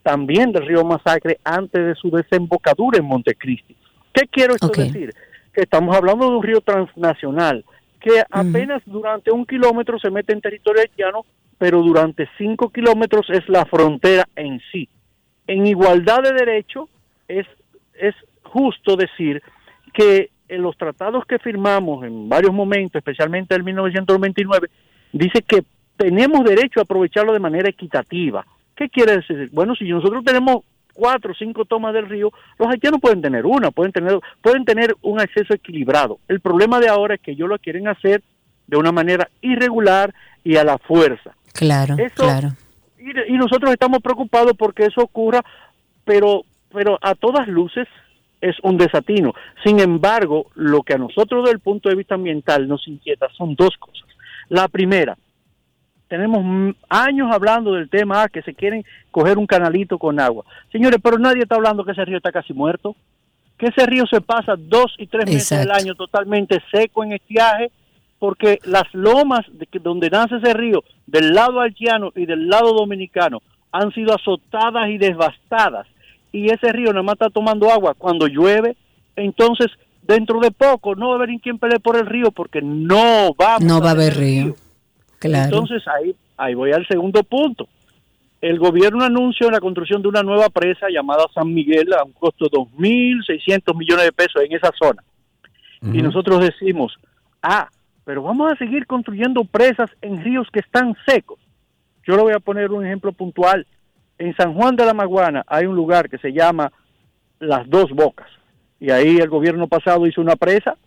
también 0.01 0.51
del 0.51 0.65
río 0.65 0.83
Masacre 0.83 1.37
antes 1.43 1.85
de 1.85 1.93
su 1.93 2.09
desembocadura 2.09 2.97
en 2.97 3.05
Montecristi. 3.05 3.75
¿Qué 4.11 4.25
quiero 4.31 4.55
esto 4.55 4.69
decir? 4.69 5.13
Estamos 5.57 5.97
hablando 5.97 6.29
de 6.29 6.37
un 6.37 6.43
río 6.43 6.61
transnacional 6.61 7.65
que 7.99 8.21
apenas 8.29 8.83
durante 8.85 9.31
un 9.31 9.43
kilómetro 9.43 9.97
se 9.97 10.11
mete 10.11 10.31
en 10.31 10.39
territorio 10.39 10.83
haitiano, 10.83 11.25
pero 11.57 11.81
durante 11.81 12.29
cinco 12.37 12.69
kilómetros 12.69 13.25
es 13.31 13.49
la 13.49 13.65
frontera 13.65 14.27
en 14.35 14.61
sí. 14.71 14.87
En 15.47 15.65
igualdad 15.65 16.21
de 16.21 16.33
derecho 16.33 16.87
es, 17.27 17.47
es 17.95 18.13
justo 18.43 18.95
decir 18.95 19.41
que 19.95 20.29
en 20.47 20.61
los 20.61 20.77
tratados 20.77 21.25
que 21.25 21.39
firmamos 21.39 22.05
en 22.05 22.29
varios 22.29 22.53
momentos, 22.53 22.99
especialmente 22.99 23.55
el 23.55 23.63
1929, 23.63 24.69
dice 25.11 25.41
que 25.41 25.63
tenemos 25.97 26.43
derecho 26.43 26.81
a 26.81 26.83
aprovecharlo 26.83 27.33
de 27.33 27.39
manera 27.39 27.67
equitativa. 27.67 28.45
¿Qué 28.75 28.89
quiere 28.89 29.17
decir? 29.17 29.49
Bueno, 29.51 29.75
si 29.75 29.89
nosotros 29.89 30.23
tenemos 30.23 30.57
cuatro 30.97 31.31
o 31.31 31.35
cinco 31.35 31.63
tomas 31.65 31.93
del 31.93 32.09
río, 32.09 32.31
los 32.57 32.67
haitianos 32.67 32.99
pueden 32.99 33.21
tener 33.21 33.45
una, 33.45 33.69
pueden 33.71 33.91
tener, 33.91 34.19
pueden 34.41 34.65
tener 34.65 34.95
un 35.01 35.21
acceso 35.21 35.53
equilibrado. 35.53 36.19
El 36.27 36.39
problema 36.41 36.79
de 36.79 36.89
ahora 36.89 37.15
es 37.15 37.21
que 37.21 37.31
ellos 37.31 37.47
lo 37.47 37.59
quieren 37.59 37.87
hacer 37.87 38.23
de 38.65 38.77
una 38.77 38.91
manera 38.91 39.29
irregular 39.41 40.13
y 40.43 40.57
a 40.57 40.63
la 40.63 40.77
fuerza. 40.77 41.35
Claro, 41.53 41.95
Eso- 41.97 42.23
claro. 42.23 42.49
Y, 42.99 43.33
y 43.33 43.37
nosotros 43.37 43.71
estamos 43.71 43.99
preocupados 43.99 44.53
porque 44.57 44.85
eso 44.85 45.01
ocurra, 45.01 45.41
pero, 46.03 46.41
pero 46.73 46.97
a 47.01 47.13
todas 47.15 47.47
luces 47.47 47.87
es 48.41 48.55
un 48.63 48.77
desatino. 48.77 49.33
Sin 49.63 49.79
embargo, 49.79 50.47
lo 50.55 50.81
que 50.83 50.93
a 50.95 50.97
nosotros 50.97 51.43
desde 51.43 51.53
el 51.55 51.59
punto 51.59 51.89
de 51.89 51.95
vista 51.95 52.15
ambiental 52.15 52.67
nos 52.67 52.87
inquieta 52.87 53.27
son 53.37 53.55
dos 53.55 53.75
cosas. 53.79 54.07
La 54.49 54.67
primera, 54.67 55.17
tenemos 56.07 56.75
años 56.89 57.29
hablando 57.31 57.73
del 57.73 57.89
tema 57.89 58.23
ah, 58.23 58.27
que 58.29 58.41
se 58.41 58.53
quieren 58.53 58.83
coger 59.11 59.37
un 59.37 59.45
canalito 59.47 59.97
con 59.97 60.19
agua. 60.19 60.45
Señores, 60.71 60.99
pero 61.01 61.17
nadie 61.19 61.43
está 61.43 61.55
hablando 61.55 61.83
que 61.83 61.91
ese 61.91 62.05
río 62.05 62.17
está 62.17 62.31
casi 62.31 62.53
muerto, 62.53 62.95
que 63.57 63.67
ese 63.67 63.85
río 63.85 64.05
se 64.05 64.21
pasa 64.21 64.55
dos 64.57 64.93
y 64.97 65.07
tres 65.07 65.25
meses 65.25 65.59
del 65.59 65.71
año 65.71 65.95
totalmente 65.95 66.61
seco 66.71 67.03
en 67.03 67.13
estiaje, 67.13 67.71
porque 68.19 68.59
las 68.65 68.83
lomas 68.93 69.41
de 69.51 69.65
que- 69.67 69.79
donde 69.79 70.09
nace 70.09 70.37
ese 70.37 70.53
río, 70.53 70.83
del 71.05 71.33
lado 71.33 71.59
haitiano 71.61 72.11
y 72.15 72.25
del 72.25 72.47
lado 72.47 72.73
dominicano, 72.73 73.41
han 73.71 73.91
sido 73.91 74.15
azotadas 74.15 74.89
y 74.89 74.97
devastadas. 74.97 75.87
Y 76.31 76.51
ese 76.51 76.71
río 76.71 76.91
nada 76.91 77.03
más 77.03 77.13
está 77.13 77.29
tomando 77.29 77.71
agua 77.71 77.93
cuando 77.97 78.27
llueve. 78.27 78.75
Entonces, 79.15 79.67
dentro 80.03 80.39
de 80.39 80.51
poco 80.51 80.95
no 80.95 81.09
va 81.09 81.13
a 81.13 81.17
haber 81.17 81.29
ni 81.29 81.39
quien 81.39 81.57
pelee 81.59 81.79
por 81.79 81.97
el 81.97 82.05
río 82.05 82.31
porque 82.31 82.61
no 82.61 83.33
vamos 83.37 83.63
No 83.63 83.81
va 83.81 83.89
a 83.89 83.91
haber 83.91 84.15
río. 84.15 84.55
Claro. 85.19 85.45
entonces 85.45 85.83
ahí, 85.87 86.15
ahí 86.37 86.53
voy 86.53 86.71
al 86.71 86.87
segundo 86.87 87.23
punto. 87.23 87.67
El 88.39 88.59
gobierno 88.59 89.03
anunció 89.03 89.49
la 89.49 89.59
construcción 89.59 90.01
de 90.01 90.09
una 90.09 90.21
nueva 90.21 90.49
presa 90.49 90.87
llamada 90.89 91.25
San 91.33 91.51
Miguel 91.51 91.91
a 91.93 92.03
un 92.03 92.11
costo 92.13 92.45
de 92.45 92.51
2.600 92.51 93.75
millones 93.75 94.05
de 94.05 94.11
pesos 94.11 94.43
en 94.43 94.55
esa 94.55 94.71
zona. 94.79 95.03
Y 95.81 96.01
nosotros 96.01 96.41
decimos, 96.41 96.93
ah, 97.41 97.67
pero 98.03 98.23
vamos 98.23 98.51
a 98.51 98.55
seguir 98.55 98.85
construyendo 98.85 99.43
presas 99.43 99.89
en 100.01 100.23
ríos 100.23 100.47
que 100.51 100.59
están 100.59 100.95
secos. 101.05 101.39
Yo 102.05 102.15
le 102.15 102.23
voy 102.23 102.33
a 102.33 102.39
poner 102.39 102.71
un 102.71 102.85
ejemplo 102.85 103.11
puntual. 103.11 103.65
En 104.19 104.35
San 104.35 104.53
Juan 104.53 104.75
de 104.75 104.85
la 104.85 104.93
Maguana 104.93 105.43
hay 105.47 105.65
un 105.65 105.75
lugar 105.75 106.09
que 106.09 106.17
se 106.17 106.31
llama 106.31 106.71
Las 107.39 107.67
Dos 107.69 107.91
Bocas. 107.91 108.29
Y 108.79 108.91
ahí 108.91 109.17
el 109.17 109.29
gobierno 109.29 109.67
pasado 109.67 110.05
hizo 110.05 110.21
una 110.21 110.35
presa 110.35 110.77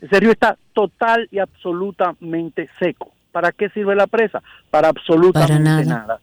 ese 0.00 0.18
río 0.18 0.30
está 0.30 0.56
total 0.72 1.28
y 1.30 1.38
absolutamente 1.38 2.68
seco. 2.78 3.12
¿Para 3.32 3.52
qué 3.52 3.68
sirve 3.70 3.94
la 3.94 4.06
presa? 4.06 4.42
Para 4.70 4.88
absolutamente 4.88 5.52
Para 5.52 5.58
nada. 5.58 5.84
nada. 5.84 6.20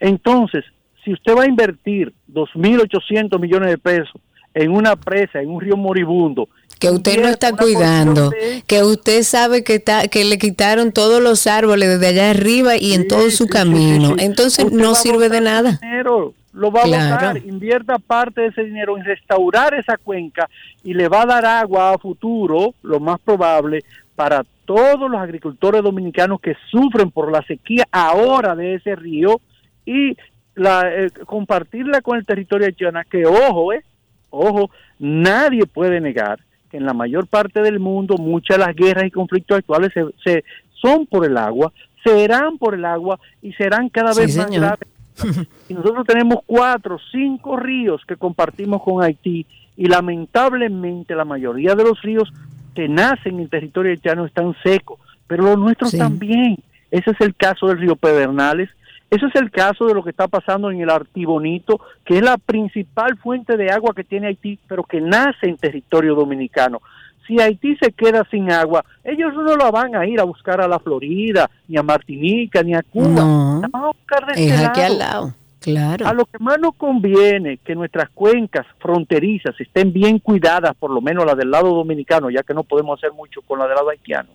Entonces, 0.00 0.64
si 1.04 1.12
usted 1.12 1.34
va 1.36 1.42
a 1.42 1.48
invertir 1.48 2.12
2.800 2.32 3.38
millones 3.40 3.70
de 3.70 3.78
pesos 3.78 4.20
en 4.54 4.70
una 4.72 4.96
presa, 4.96 5.40
en 5.40 5.50
un 5.50 5.60
río 5.60 5.76
moribundo, 5.76 6.48
que 6.78 6.90
usted 6.90 7.20
no 7.20 7.28
está 7.28 7.52
cuidando, 7.56 8.32
que 8.66 8.82
usted 8.84 9.22
sabe 9.24 9.64
que 9.64 9.76
está, 9.76 10.06
que 10.06 10.24
le 10.24 10.38
quitaron 10.38 10.92
todos 10.92 11.20
los 11.20 11.46
árboles 11.48 11.88
desde 11.88 12.06
allá 12.08 12.30
arriba 12.30 12.76
y 12.76 12.94
en 12.94 13.08
todo 13.08 13.30
su 13.30 13.48
camino. 13.48 14.14
Entonces 14.18 14.70
no 14.70 14.94
sirve 14.94 15.28
de 15.28 15.40
nada. 15.40 15.78
dinero, 15.82 16.34
lo 16.52 16.70
va 16.70 16.82
a 16.82 16.84
Claro. 16.84 17.14
botar, 17.14 17.36
invierta 17.46 17.98
parte 17.98 18.42
de 18.42 18.46
ese 18.48 18.62
dinero 18.62 18.96
en 18.96 19.04
restaurar 19.04 19.74
esa 19.74 19.96
cuenca 19.96 20.48
y 20.84 20.94
le 20.94 21.08
va 21.08 21.22
a 21.22 21.26
dar 21.26 21.44
agua 21.46 21.94
a 21.94 21.98
futuro, 21.98 22.74
lo 22.82 23.00
más 23.00 23.18
probable, 23.20 23.82
para 24.18 24.44
todos 24.64 25.08
los 25.08 25.20
agricultores 25.20 25.80
dominicanos 25.80 26.40
que 26.40 26.56
sufren 26.72 27.12
por 27.12 27.30
la 27.30 27.40
sequía 27.42 27.84
ahora 27.92 28.56
de 28.56 28.74
ese 28.74 28.96
río 28.96 29.40
y 29.86 30.16
la, 30.56 30.82
eh, 30.92 31.08
compartirla 31.24 32.00
con 32.00 32.18
el 32.18 32.26
territorio 32.26 32.66
haitiano, 32.66 33.00
que 33.08 33.24
ojo, 33.26 33.72
eh, 33.72 33.84
ojo, 34.30 34.70
nadie 34.98 35.66
puede 35.66 36.00
negar 36.00 36.40
que 36.68 36.78
en 36.78 36.84
la 36.84 36.94
mayor 36.94 37.28
parte 37.28 37.62
del 37.62 37.78
mundo 37.78 38.16
muchas 38.18 38.58
de 38.58 38.66
las 38.66 38.74
guerras 38.74 39.04
y 39.06 39.12
conflictos 39.12 39.58
actuales 39.58 39.92
se, 39.94 40.04
se- 40.24 40.44
son 40.82 41.06
por 41.06 41.24
el 41.24 41.36
agua, 41.36 41.72
serán 42.02 42.58
por 42.58 42.74
el 42.74 42.84
agua 42.86 43.20
y 43.40 43.52
serán 43.52 43.88
cada 43.88 44.12
Sí, 44.14 44.22
vez 44.22 44.36
más 44.36 44.46
señor. 44.46 44.60
graves. 44.62 45.48
Y 45.68 45.74
nosotros 45.74 46.04
tenemos 46.08 46.38
cuatro, 46.44 46.98
cinco 47.12 47.56
ríos 47.56 48.02
que 48.04 48.16
compartimos 48.16 48.82
con 48.82 49.00
Haití 49.00 49.46
y 49.76 49.86
lamentablemente 49.86 51.14
la 51.14 51.24
mayoría 51.24 51.76
de 51.76 51.84
los 51.84 52.02
ríos 52.02 52.32
que 52.78 52.88
nacen 52.88 53.40
en 53.40 53.48
territorio 53.48 53.90
haitiano 53.90 54.24
están 54.24 54.54
secos, 54.62 55.00
pero 55.26 55.42
los 55.42 55.58
nuestros 55.58 55.90
Sí. 55.90 55.98
también. 55.98 56.58
Ese 56.92 57.10
es 57.10 57.20
el 57.22 57.34
caso 57.34 57.66
del 57.66 57.80
río 57.80 57.96
Pedernales, 57.96 58.70
ese 59.10 59.26
es 59.26 59.34
el 59.34 59.50
caso 59.50 59.86
de 59.86 59.94
lo 59.94 60.04
que 60.04 60.10
está 60.10 60.28
pasando 60.28 60.70
en 60.70 60.80
el 60.80 60.88
Artibonito, 60.88 61.80
que 62.04 62.18
es 62.18 62.22
la 62.22 62.38
principal 62.38 63.16
fuente 63.16 63.56
de 63.56 63.72
agua 63.72 63.94
que 63.96 64.04
tiene 64.04 64.28
Haití, 64.28 64.60
pero 64.68 64.84
que 64.84 65.00
nace 65.00 65.48
en 65.48 65.56
territorio 65.56 66.14
dominicano. 66.14 66.80
Si 67.26 67.40
Haití 67.40 67.76
se 67.82 67.90
queda 67.90 68.24
sin 68.30 68.52
agua, 68.52 68.84
ellos 69.02 69.34
no 69.34 69.56
la 69.56 69.72
van 69.72 69.96
a 69.96 70.06
ir 70.06 70.20
a 70.20 70.24
buscar 70.24 70.60
a 70.60 70.68
la 70.68 70.78
Florida, 70.78 71.50
ni 71.66 71.76
a 71.78 71.82
Martinica, 71.82 72.62
ni 72.62 72.74
a 72.74 72.82
Cuba. 72.84 73.08
No. 73.08 73.58
La 73.60 73.66
van 73.66 73.82
a 73.82 73.86
buscar 73.88 74.24
de 74.24 74.34
Es 74.34 74.52
este 74.52 74.66
aquí 74.66 74.82
al 74.82 74.98
lado. 75.00 75.34
Claro. 75.68 76.06
A 76.06 76.14
lo 76.14 76.24
que 76.24 76.38
más 76.38 76.58
nos 76.58 76.74
conviene 76.76 77.58
que 77.58 77.74
nuestras 77.74 78.08
cuencas 78.08 78.66
fronterizas 78.78 79.54
estén 79.60 79.92
bien 79.92 80.18
cuidadas, 80.18 80.74
por 80.74 80.90
lo 80.90 81.02
menos 81.02 81.26
la 81.26 81.34
del 81.34 81.50
lado 81.50 81.74
dominicano, 81.74 82.30
ya 82.30 82.42
que 82.42 82.54
no 82.54 82.64
podemos 82.64 82.98
hacer 82.98 83.12
mucho 83.12 83.42
con 83.42 83.58
la 83.58 83.66
del 83.66 83.74
lado 83.74 83.90
haitiano, 83.90 84.30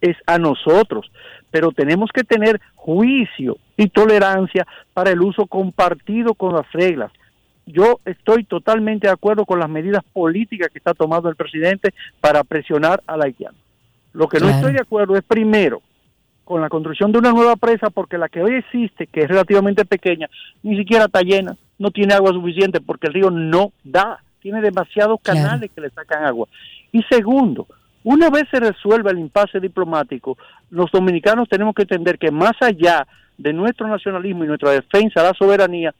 es 0.00 0.16
a 0.26 0.36
nosotros. 0.36 1.12
Pero 1.52 1.70
tenemos 1.70 2.10
que 2.12 2.24
tener 2.24 2.60
juicio 2.74 3.56
y 3.76 3.88
tolerancia 3.88 4.66
para 4.94 5.10
el 5.12 5.20
uso 5.22 5.46
compartido 5.46 6.34
con 6.34 6.56
las 6.56 6.70
reglas. 6.72 7.12
Yo 7.64 8.00
estoy 8.04 8.42
totalmente 8.42 9.06
de 9.06 9.12
acuerdo 9.12 9.44
con 9.46 9.60
las 9.60 9.70
medidas 9.70 10.02
políticas 10.12 10.70
que 10.72 10.78
está 10.78 10.92
tomando 10.92 11.28
el 11.28 11.36
presidente 11.36 11.94
para 12.20 12.42
presionar 12.42 13.00
al 13.06 13.22
haitiano. 13.22 13.56
Lo 14.12 14.26
que 14.26 14.40
no 14.40 14.48
estoy 14.48 14.72
de 14.72 14.80
acuerdo 14.80 15.14
es 15.14 15.22
primero 15.22 15.82
con 16.48 16.62
la 16.62 16.70
construcción 16.70 17.12
de 17.12 17.18
una 17.18 17.30
nueva 17.32 17.56
presa 17.56 17.90
porque 17.90 18.16
la 18.16 18.30
que 18.30 18.40
hoy 18.42 18.54
existe, 18.54 19.06
que 19.06 19.20
es 19.20 19.28
relativamente 19.28 19.84
pequeña, 19.84 20.30
ni 20.62 20.78
siquiera 20.78 21.04
está 21.04 21.20
llena, 21.20 21.58
no 21.78 21.90
tiene 21.90 22.14
agua 22.14 22.32
suficiente 22.32 22.80
porque 22.80 23.08
el 23.08 23.12
río 23.12 23.30
no 23.30 23.72
da, 23.84 24.18
tiene 24.40 24.62
demasiados 24.62 25.20
Claro. 25.22 25.40
canales 25.40 25.70
que 25.74 25.82
le 25.82 25.90
sacan 25.90 26.24
agua. 26.24 26.48
Y 26.90 27.02
segundo, 27.02 27.66
una 28.02 28.30
vez 28.30 28.44
se 28.50 28.60
resuelva 28.60 29.10
el 29.10 29.18
impasse 29.18 29.60
diplomático, 29.60 30.38
los 30.70 30.90
dominicanos 30.90 31.50
tenemos 31.50 31.74
que 31.74 31.82
entender 31.82 32.18
que 32.18 32.30
más 32.30 32.54
allá 32.62 33.06
de 33.36 33.52
nuestro 33.52 33.86
nacionalismo 33.86 34.44
y 34.44 34.46
nuestra 34.48 34.70
defensa 34.70 35.20
de 35.20 35.28
la 35.28 35.34
soberanía, 35.34 35.94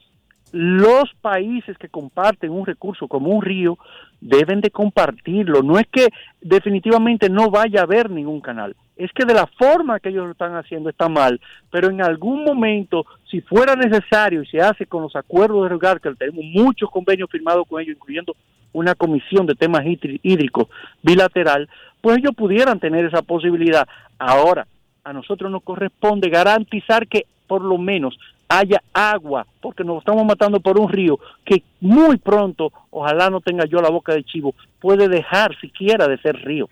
los 0.51 1.13
países 1.21 1.77
que 1.77 1.89
comparten 1.89 2.51
un 2.51 2.65
recurso 2.65 3.07
como 3.07 3.29
un 3.29 3.41
río 3.41 3.77
deben 4.21 4.61
de 4.61 4.71
compartirlo. 4.71 5.61
No 5.61 5.77
es 5.77 5.87
que 5.91 6.09
definitivamente 6.41 7.29
no 7.29 7.49
vaya 7.49 7.81
a 7.81 7.83
haber 7.83 8.09
ningún 8.09 8.41
canal, 8.41 8.75
es 8.97 9.11
que 9.13 9.25
de 9.25 9.33
la 9.33 9.47
forma 9.47 9.99
que 9.99 10.09
ellos 10.09 10.25
lo 10.25 10.31
están 10.31 10.55
haciendo 10.55 10.89
está 10.89 11.07
mal, 11.07 11.39
pero 11.71 11.89
en 11.89 12.01
algún 12.01 12.43
momento, 12.43 13.05
si 13.29 13.39
fuera 13.41 13.75
necesario 13.75 14.41
y 14.43 14.47
se 14.47 14.59
hace 14.59 14.85
con 14.85 15.03
los 15.03 15.15
acuerdos 15.15 15.63
de 15.63 15.69
Regar, 15.69 16.01
que 16.01 16.13
tenemos 16.15 16.43
muchos 16.43 16.89
convenios 16.89 17.29
firmados 17.29 17.65
con 17.67 17.81
ellos, 17.81 17.95
incluyendo 17.95 18.35
una 18.73 18.95
comisión 18.95 19.45
de 19.45 19.55
temas 19.55 19.83
hídri- 19.85 20.19
hídricos 20.21 20.67
bilateral, 21.01 21.69
pues 22.01 22.17
ellos 22.17 22.35
pudieran 22.35 22.79
tener 22.79 23.05
esa 23.05 23.21
posibilidad. 23.21 23.87
Ahora, 24.17 24.67
a 25.03 25.13
nosotros 25.13 25.49
nos 25.49 25.63
corresponde 25.63 26.29
garantizar 26.29 27.07
que 27.07 27.25
por 27.47 27.63
lo 27.63 27.77
menos 27.77 28.17
haya 28.49 28.81
agua, 28.93 29.45
porque 29.61 29.83
nos 29.83 29.99
estamos 29.99 30.25
matando 30.25 30.59
por 30.59 30.79
un 30.79 30.89
río 30.89 31.19
que 31.45 31.63
muy 31.79 32.17
pronto, 32.17 32.73
ojalá 32.89 33.29
no 33.29 33.39
tenga 33.39 33.65
yo 33.65 33.79
la 33.79 33.89
boca 33.89 34.13
de 34.13 34.23
chivo, 34.23 34.55
puede 34.81 35.07
dejar 35.07 35.55
siquiera 35.61 36.07
de 36.07 36.17
ser 36.17 36.35
río. 36.35 36.67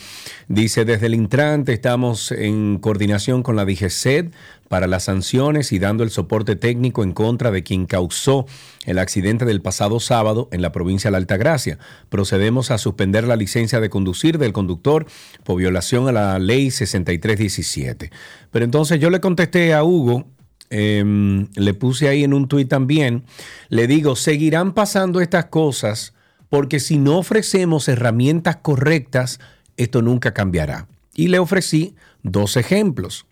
dice, 0.47 0.85
desde 0.85 1.07
el 1.07 1.15
intrante 1.15 1.73
estamos 1.73 2.31
en 2.31 2.79
coordinación 2.79 3.43
con 3.43 3.57
la 3.57 3.65
DGCED 3.65 4.27
para 4.69 4.87
las 4.87 5.05
sanciones 5.05 5.73
y 5.73 5.81
dando 5.81 6.05
el 6.05 6.11
soporte 6.11 6.55
técnico 6.55 7.03
en 7.03 7.13
contra 7.13 7.51
de 7.51 7.65
quien 7.65 7.87
causó 7.87 8.47
el 8.85 8.99
accidente 8.99 9.45
del 9.45 9.63
pasado 9.63 9.99
sábado 10.01 10.49
en 10.53 10.63
la 10.63 10.71
provincia 10.71 11.09
de 11.09 11.13
la 11.13 11.19
Altagracia. 11.19 11.79
Procedemos 12.09 12.71
a 12.71 12.79
suspender 12.79 13.25
la 13.25 13.35
licencia 13.35 13.81
de 13.81 13.91
conducir 13.91 14.39
del 14.39 14.53
conductor 14.53 15.07
por 15.45 15.57
violación 15.57 16.07
a 16.09 16.13
la 16.13 16.39
ley 16.39 16.71
6317. 16.71 18.11
Pero 18.51 18.65
entonces 18.65 19.01
yo 19.01 19.11
le 19.11 19.21
contesté 19.21 19.75
a 19.75 19.83
Hugo, 19.83 20.27
em, 20.71 21.49
le 21.57 21.75
puse 21.75 22.09
ahí 22.09 22.25
en 22.25 22.33
un 22.33 22.49
tuit 22.49 22.69
también, 22.69 23.25
le 23.69 23.87
digo, 23.87 24.15
seguirán 24.15 24.73
pasando 24.73 25.21
estas 25.21 25.47
cosas 25.47 26.13
porque 26.48 26.81
si 26.81 26.98
no 26.98 27.18
ofrecemos 27.18 27.89
herramientas 27.89 28.56
correctas, 28.56 29.40
esto 29.77 30.02
nunca 30.02 30.32
cambiará. 30.32 30.89
Y 31.14 31.28
le 31.28 31.39
ofrecí 31.39 31.94
dos 32.23 32.56
ejemplos 32.56 33.27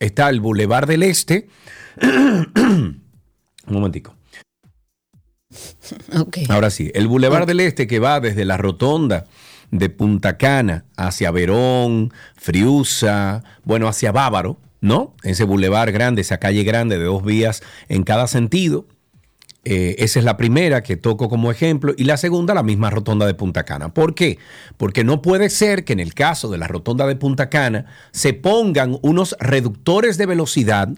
está 0.00 0.28
el 0.30 0.40
Boulevard 0.40 0.88
del 0.88 1.04
Este. 1.04 1.46
Un 2.02 3.02
momentico. 3.68 4.16
Ahora 6.48 6.70
sí, 6.70 6.90
el 6.94 7.06
Boulevard 7.06 7.46
del 7.46 7.60
Este 7.60 7.86
que 7.86 8.00
va 8.00 8.18
desde 8.20 8.44
la 8.44 8.56
rotonda 8.56 9.26
de 9.70 9.88
Punta 9.88 10.36
Cana 10.36 10.84
hacia 10.96 11.30
Verón, 11.30 12.12
Friusa, 12.36 13.44
bueno, 13.62 13.86
hacia 13.86 14.10
Bávaro, 14.10 14.58
¿no? 14.80 15.14
Ese 15.22 15.44
bulevar 15.44 15.92
grande, 15.92 16.22
esa 16.22 16.38
calle 16.38 16.64
grande 16.64 16.98
de 16.98 17.04
dos 17.04 17.22
vías 17.24 17.62
en 17.88 18.02
cada 18.02 18.26
sentido 18.26 18.86
eh, 19.64 19.96
esa 19.98 20.18
es 20.18 20.24
la 20.24 20.38
primera 20.38 20.82
que 20.82 20.96
toco 20.96 21.28
como 21.28 21.50
ejemplo 21.50 21.92
y 21.96 22.04
la 22.04 22.16
segunda 22.16 22.54
la 22.54 22.62
misma 22.62 22.88
rotonda 22.88 23.26
de 23.26 23.34
Punta 23.34 23.64
Cana. 23.64 23.92
¿Por 23.92 24.14
qué? 24.14 24.38
Porque 24.78 25.04
no 25.04 25.20
puede 25.20 25.50
ser 25.50 25.84
que 25.84 25.92
en 25.92 26.00
el 26.00 26.14
caso 26.14 26.48
de 26.48 26.56
la 26.56 26.66
rotonda 26.66 27.06
de 27.06 27.16
Punta 27.16 27.50
Cana 27.50 27.84
se 28.10 28.32
pongan 28.32 28.98
unos 29.02 29.36
reductores 29.38 30.16
de 30.16 30.26
velocidad 30.26 30.88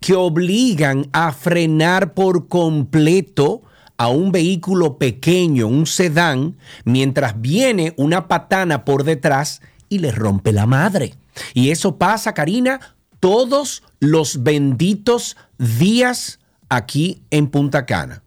que 0.00 0.14
obligan 0.14 1.08
a 1.12 1.32
frenar 1.32 2.14
por 2.14 2.48
completo 2.48 3.62
a 3.98 4.08
un 4.08 4.32
vehículo 4.32 4.96
pequeño, 4.96 5.66
un 5.66 5.86
sedán, 5.86 6.56
mientras 6.84 7.40
viene 7.40 7.92
una 7.96 8.26
patana 8.26 8.84
por 8.84 9.04
detrás 9.04 9.60
y 9.88 9.98
le 9.98 10.12
rompe 10.12 10.52
la 10.52 10.66
madre. 10.66 11.14
Y 11.52 11.70
eso 11.70 11.98
pasa, 11.98 12.32
Karina, 12.32 12.80
todos 13.20 13.82
los 14.00 14.42
benditos 14.42 15.36
días 15.58 16.38
aquí 16.68 17.22
en 17.30 17.48
Punta 17.48 17.86
Cana. 17.86 18.22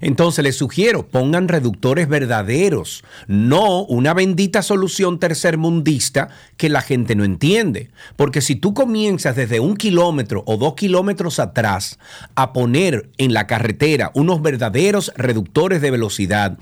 Entonces 0.00 0.42
les 0.42 0.56
sugiero, 0.56 1.06
pongan 1.06 1.48
reductores 1.48 2.08
verdaderos, 2.08 3.04
no 3.26 3.84
una 3.84 4.14
bendita 4.14 4.62
solución 4.62 5.18
tercermundista 5.18 6.28
que 6.56 6.68
la 6.68 6.80
gente 6.80 7.14
no 7.14 7.24
entiende. 7.24 7.90
Porque 8.16 8.40
si 8.40 8.56
tú 8.56 8.72
comienzas 8.74 9.36
desde 9.36 9.60
un 9.60 9.76
kilómetro 9.76 10.42
o 10.46 10.56
dos 10.56 10.74
kilómetros 10.74 11.38
atrás 11.38 11.98
a 12.34 12.52
poner 12.52 13.10
en 13.18 13.34
la 13.34 13.46
carretera 13.46 14.10
unos 14.14 14.40
verdaderos 14.40 15.12
reductores 15.16 15.82
de 15.82 15.90
velocidad, 15.90 16.58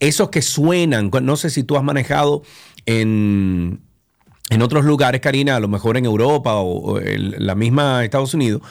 esos 0.00 0.30
que 0.30 0.42
suenan, 0.42 1.10
no 1.22 1.36
sé 1.36 1.50
si 1.50 1.62
tú 1.62 1.76
has 1.76 1.84
manejado 1.84 2.42
en, 2.84 3.80
en 4.50 4.62
otros 4.62 4.84
lugares, 4.84 5.20
Karina, 5.20 5.56
a 5.56 5.60
lo 5.60 5.68
mejor 5.68 5.96
en 5.96 6.04
Europa 6.04 6.56
o, 6.56 7.00
en 7.00 7.46
la 7.46 7.54
misma 7.54 8.04
Estados 8.04 8.34
Unidos, 8.34 8.62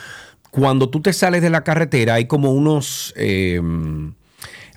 cuando 0.55 0.89
tú 0.89 1.01
te 1.01 1.11
sales 1.11 1.41
de 1.41 1.49
la 1.49 1.65
carretera 1.65 2.13
hay 2.13 2.27
como 2.27 2.53
unos... 2.53 3.13
Em, 3.17 4.13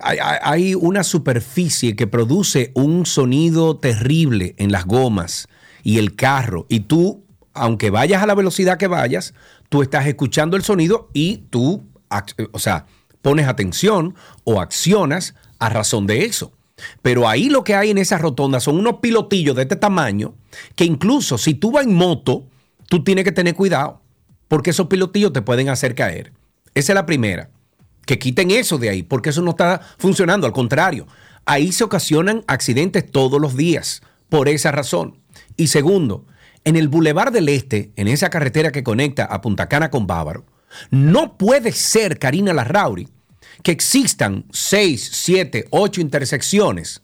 hay, 0.00 0.74
una 0.74 1.02
superficie 1.02 1.96
que 1.96 2.06
produce 2.06 2.70
un 2.74 3.04
sonido 3.04 3.76
terrible 3.76 4.54
en 4.58 4.70
las 4.70 4.86
gomas 4.86 5.48
y 5.82 5.98
el 5.98 6.14
carro. 6.14 6.66
Y 6.68 6.80
tú, 6.80 7.24
aunque 7.52 7.90
vayas 7.90 8.22
a 8.22 8.26
la 8.26 8.36
velocidad 8.36 8.78
que 8.78 8.86
vayas, 8.86 9.34
tú 9.68 9.82
estás 9.82 10.06
escuchando 10.06 10.56
el 10.56 10.62
sonido 10.62 11.10
y 11.14 11.38
tú, 11.50 11.84
o 12.52 12.58
sea, 12.58 12.86
pones 13.22 13.48
atención 13.48 14.14
o 14.44 14.60
accionas 14.60 15.34
a 15.58 15.68
razón 15.68 16.06
de 16.06 16.24
eso. 16.24 16.52
Pero 17.02 17.28
ahí 17.28 17.48
lo 17.48 17.64
que 17.64 17.74
hay 17.74 17.90
en 17.90 17.98
esa 17.98 18.18
rotonda 18.18 18.60
son 18.60 18.78
unos 18.78 18.98
pilotillos 19.00 19.56
de 19.56 19.62
este 19.62 19.76
tamaño 19.76 20.34
que 20.76 20.84
incluso 20.84 21.38
si 21.38 21.54
tú 21.54 21.72
vas 21.72 21.84
en 21.84 21.94
moto, 21.94 22.46
tú 22.88 23.02
tienes 23.02 23.24
que 23.24 23.32
tener 23.32 23.54
cuidado 23.54 24.00
porque 24.48 24.70
esos 24.70 24.88
pilotillos 24.88 25.32
te 25.32 25.42
pueden 25.42 25.68
hacer 25.68 25.94
caer. 25.94 26.32
Esa 26.74 26.92
es 26.92 26.94
la 26.94 27.06
primera. 27.06 27.50
Que 28.06 28.18
quiten 28.18 28.50
eso 28.50 28.78
de 28.78 28.88
ahí, 28.88 29.02
porque 29.02 29.30
eso 29.30 29.42
no 29.42 29.50
está 29.50 29.80
funcionando. 29.98 30.46
Al 30.46 30.52
contrario, 30.52 31.06
ahí 31.44 31.72
se 31.72 31.84
ocasionan 31.84 32.42
accidentes 32.46 33.10
todos 33.10 33.40
los 33.40 33.56
días, 33.56 34.02
por 34.28 34.48
esa 34.48 34.72
razón. 34.72 35.18
Y 35.56 35.68
segundo, 35.68 36.26
en 36.64 36.76
el 36.76 36.88
Boulevard 36.88 37.32
del 37.32 37.48
Este, 37.48 37.92
en 37.96 38.08
esa 38.08 38.30
carretera 38.30 38.72
que 38.72 38.82
conecta 38.82 39.24
a 39.24 39.40
Punta 39.40 39.68
Cana 39.68 39.90
con 39.90 40.06
Bávaro, 40.06 40.46
no 40.90 41.36
puede 41.36 41.72
ser, 41.72 42.18
Karina 42.18 42.52
Larrauri, 42.52 43.08
que 43.62 43.72
existan 43.72 44.46
seis, 44.52 45.08
siete, 45.12 45.66
ocho 45.70 46.00
intersecciones 46.00 47.02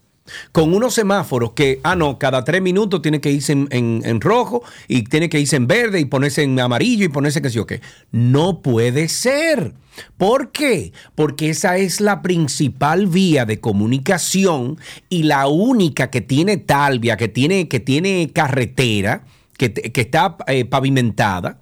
con 0.53 0.75
unos 0.75 0.95
semáforos 0.95 1.53
que, 1.53 1.81
ah, 1.83 1.97
no, 1.97 2.19
cada 2.19 2.45
tres 2.45 2.63
minutos 2.63 3.03
tiene 3.03 3.21
que 3.21 3.31
irse 3.31 3.53
en, 3.53 4.21
rojo 4.21 4.63
y 4.89 5.03
tiene 5.05 5.29
que 5.29 5.41
irse 5.41 5.57
en 5.57 5.67
verde 5.67 6.01
y 6.01 6.05
ponerse 6.07 6.43
en 6.43 6.59
amarillo 6.59 7.05
y 7.05 7.09
ponerse 7.09 7.43
que 7.43 7.51
sí 7.51 7.59
o 7.59 7.67
qué. 7.67 7.81
No 8.11 8.63
puede 8.63 9.09
ser. 9.09 9.75
¿Por 10.17 10.51
qué? 10.51 10.93
Porque 11.15 11.51
esa 11.51 11.77
es 11.77 12.01
la 12.01 12.23
principal 12.23 13.07
vía 13.07 13.45
de 13.45 13.61
comunicación 13.61 14.79
y 15.09 15.25
la 15.25 15.47
única 15.47 16.11
que 16.11 16.21
tiene 16.21 16.57
talvia, 16.57 17.17
que 17.17 17.29
tiene, 17.29 17.69
que 17.69 17.81
tiene 17.81 18.31
carretera, 18.33 19.25
que, 19.57 19.73
que 19.73 20.01
está 20.01 20.37
eh, 20.47 20.65
pavimentada 20.65 21.61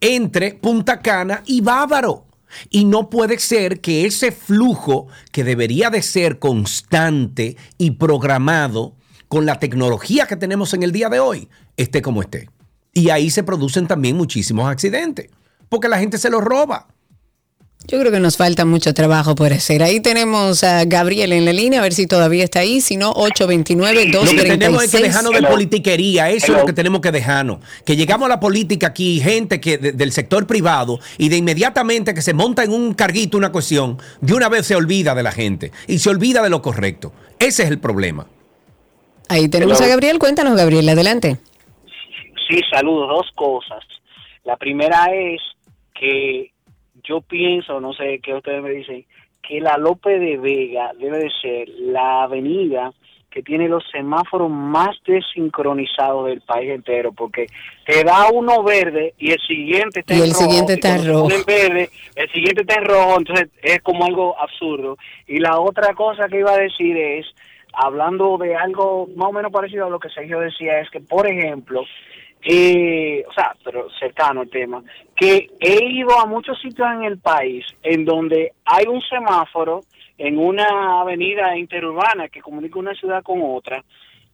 entre 0.00 0.54
Punta 0.54 1.00
Cana 1.00 1.42
y 1.46 1.60
Bávaro. 1.60 2.27
Y 2.70 2.84
no 2.84 3.10
puede 3.10 3.38
ser 3.38 3.80
que 3.80 4.06
ese 4.06 4.32
flujo 4.32 5.08
que 5.32 5.44
debería 5.44 5.90
de 5.90 6.02
ser 6.02 6.38
constante 6.38 7.56
y 7.76 7.92
programado 7.92 8.94
con 9.28 9.46
la 9.46 9.58
tecnología 9.58 10.26
que 10.26 10.36
tenemos 10.36 10.74
en 10.74 10.82
el 10.82 10.92
día 10.92 11.08
de 11.08 11.20
hoy 11.20 11.48
esté 11.76 12.02
como 12.02 12.22
esté. 12.22 12.48
Y 12.92 13.10
ahí 13.10 13.30
se 13.30 13.42
producen 13.42 13.86
también 13.86 14.16
muchísimos 14.16 14.68
accidentes, 14.68 15.30
porque 15.68 15.88
la 15.88 15.98
gente 15.98 16.18
se 16.18 16.30
los 16.30 16.42
roba. 16.42 16.88
Yo 17.90 17.98
creo 17.98 18.12
que 18.12 18.20
nos 18.20 18.36
falta 18.36 18.66
mucho 18.66 18.92
trabajo 18.92 19.34
por 19.34 19.50
hacer. 19.50 19.82
Ahí 19.82 20.00
tenemos 20.00 20.62
a 20.62 20.84
Gabriel 20.84 21.32
en 21.32 21.46
la 21.46 21.54
línea, 21.54 21.80
a 21.80 21.82
ver 21.82 21.94
si 21.94 22.06
todavía 22.06 22.44
está 22.44 22.60
ahí. 22.60 22.82
Si 22.82 22.98
no, 22.98 23.12
829 23.12 24.10
236 24.12 24.36
Lo 24.36 24.42
que 24.42 24.58
tenemos 24.58 24.84
es 24.84 24.90
que 24.90 25.02
dejarnos 25.02 25.32
de 25.32 25.42
politiquería. 25.42 26.28
Eso 26.28 26.52
es 26.52 26.58
lo 26.58 26.66
que 26.66 26.74
tenemos 26.74 27.00
que 27.00 27.10
dejarnos. 27.12 27.60
Que 27.86 27.96
llegamos 27.96 28.26
a 28.26 28.28
la 28.28 28.40
política 28.40 28.88
aquí, 28.88 29.20
gente 29.20 29.58
que 29.58 29.78
del 29.78 30.12
sector 30.12 30.46
privado, 30.46 31.00
y 31.16 31.30
de 31.30 31.38
inmediatamente 31.38 32.12
que 32.12 32.20
se 32.20 32.34
monta 32.34 32.62
en 32.62 32.72
un 32.72 32.92
carguito 32.92 33.38
una 33.38 33.52
cuestión, 33.52 33.96
de 34.20 34.34
una 34.34 34.50
vez 34.50 34.66
se 34.66 34.76
olvida 34.76 35.14
de 35.14 35.22
la 35.22 35.32
gente 35.32 35.72
y 35.86 35.98
se 35.98 36.10
olvida 36.10 36.42
de 36.42 36.50
lo 36.50 36.60
correcto. 36.60 37.14
Ese 37.38 37.62
es 37.62 37.70
el 37.70 37.78
problema. 37.78 38.26
Ahí 39.30 39.48
tenemos 39.48 39.80
a 39.80 39.86
Gabriel. 39.86 40.18
Cuéntanos, 40.18 40.58
Gabriel, 40.58 40.86
adelante. 40.90 41.38
Sí, 42.50 42.60
saludos. 42.70 43.08
Dos 43.08 43.26
cosas. 43.34 43.82
La 44.44 44.58
primera 44.58 45.06
es 45.06 45.40
que 45.98 46.52
yo 47.08 47.20
pienso, 47.22 47.80
no 47.80 47.92
sé 47.92 48.20
qué 48.22 48.34
ustedes 48.34 48.62
me 48.62 48.70
dicen, 48.70 49.04
que 49.42 49.60
la 49.60 49.78
Lope 49.78 50.18
de 50.18 50.36
Vega 50.36 50.92
debe 50.98 51.18
de 51.18 51.30
ser 51.40 51.68
la 51.78 52.24
avenida 52.24 52.92
que 53.30 53.42
tiene 53.42 53.68
los 53.68 53.84
semáforos 53.90 54.50
más 54.50 54.96
desincronizados 55.06 56.26
del 56.26 56.40
país 56.40 56.70
entero, 56.70 57.12
porque 57.12 57.46
te 57.84 58.02
da 58.02 58.28
uno 58.32 58.62
verde 58.62 59.14
y 59.18 59.32
el 59.32 59.40
siguiente 59.40 60.00
está 60.00 60.14
y 60.14 60.18
en 60.18 60.24
el 60.24 60.30
rojo, 60.30 60.42
siguiente 60.44 60.72
está 60.74 60.96
en 60.96 61.06
rojo. 61.06 61.28
Verde, 61.46 61.90
el 62.16 62.30
siguiente 62.30 62.62
está 62.62 62.74
en 62.76 62.84
rojo, 62.84 63.18
entonces 63.18 63.48
es 63.62 63.80
como 63.82 64.04
algo 64.06 64.38
absurdo. 64.40 64.96
Y 65.26 65.38
la 65.38 65.60
otra 65.60 65.94
cosa 65.94 66.28
que 66.28 66.38
iba 66.38 66.52
a 66.52 66.58
decir 66.58 66.96
es, 66.96 67.26
hablando 67.74 68.38
de 68.38 68.56
algo 68.56 69.08
más 69.14 69.28
o 69.28 69.32
menos 69.32 69.52
parecido 69.52 69.86
a 69.86 69.90
lo 69.90 70.00
que 70.00 70.08
Sergio 70.08 70.40
decía, 70.40 70.80
es 70.80 70.90
que, 70.90 71.00
por 71.00 71.26
ejemplo, 71.26 71.84
eh, 72.42 73.24
o 73.28 73.32
sea, 73.32 73.54
pero 73.64 73.88
cercano 73.98 74.42
el 74.42 74.50
tema, 74.50 74.82
que 75.16 75.50
he 75.60 75.84
ido 75.84 76.18
a 76.18 76.26
muchos 76.26 76.60
sitios 76.60 76.88
en 76.92 77.04
el 77.04 77.18
país 77.18 77.64
en 77.82 78.04
donde 78.04 78.52
hay 78.64 78.86
un 78.86 79.00
semáforo 79.00 79.80
en 80.16 80.38
una 80.38 81.00
avenida 81.00 81.56
interurbana 81.56 82.28
que 82.28 82.40
comunica 82.40 82.78
una 82.78 82.94
ciudad 82.94 83.22
con 83.22 83.40
otra 83.42 83.84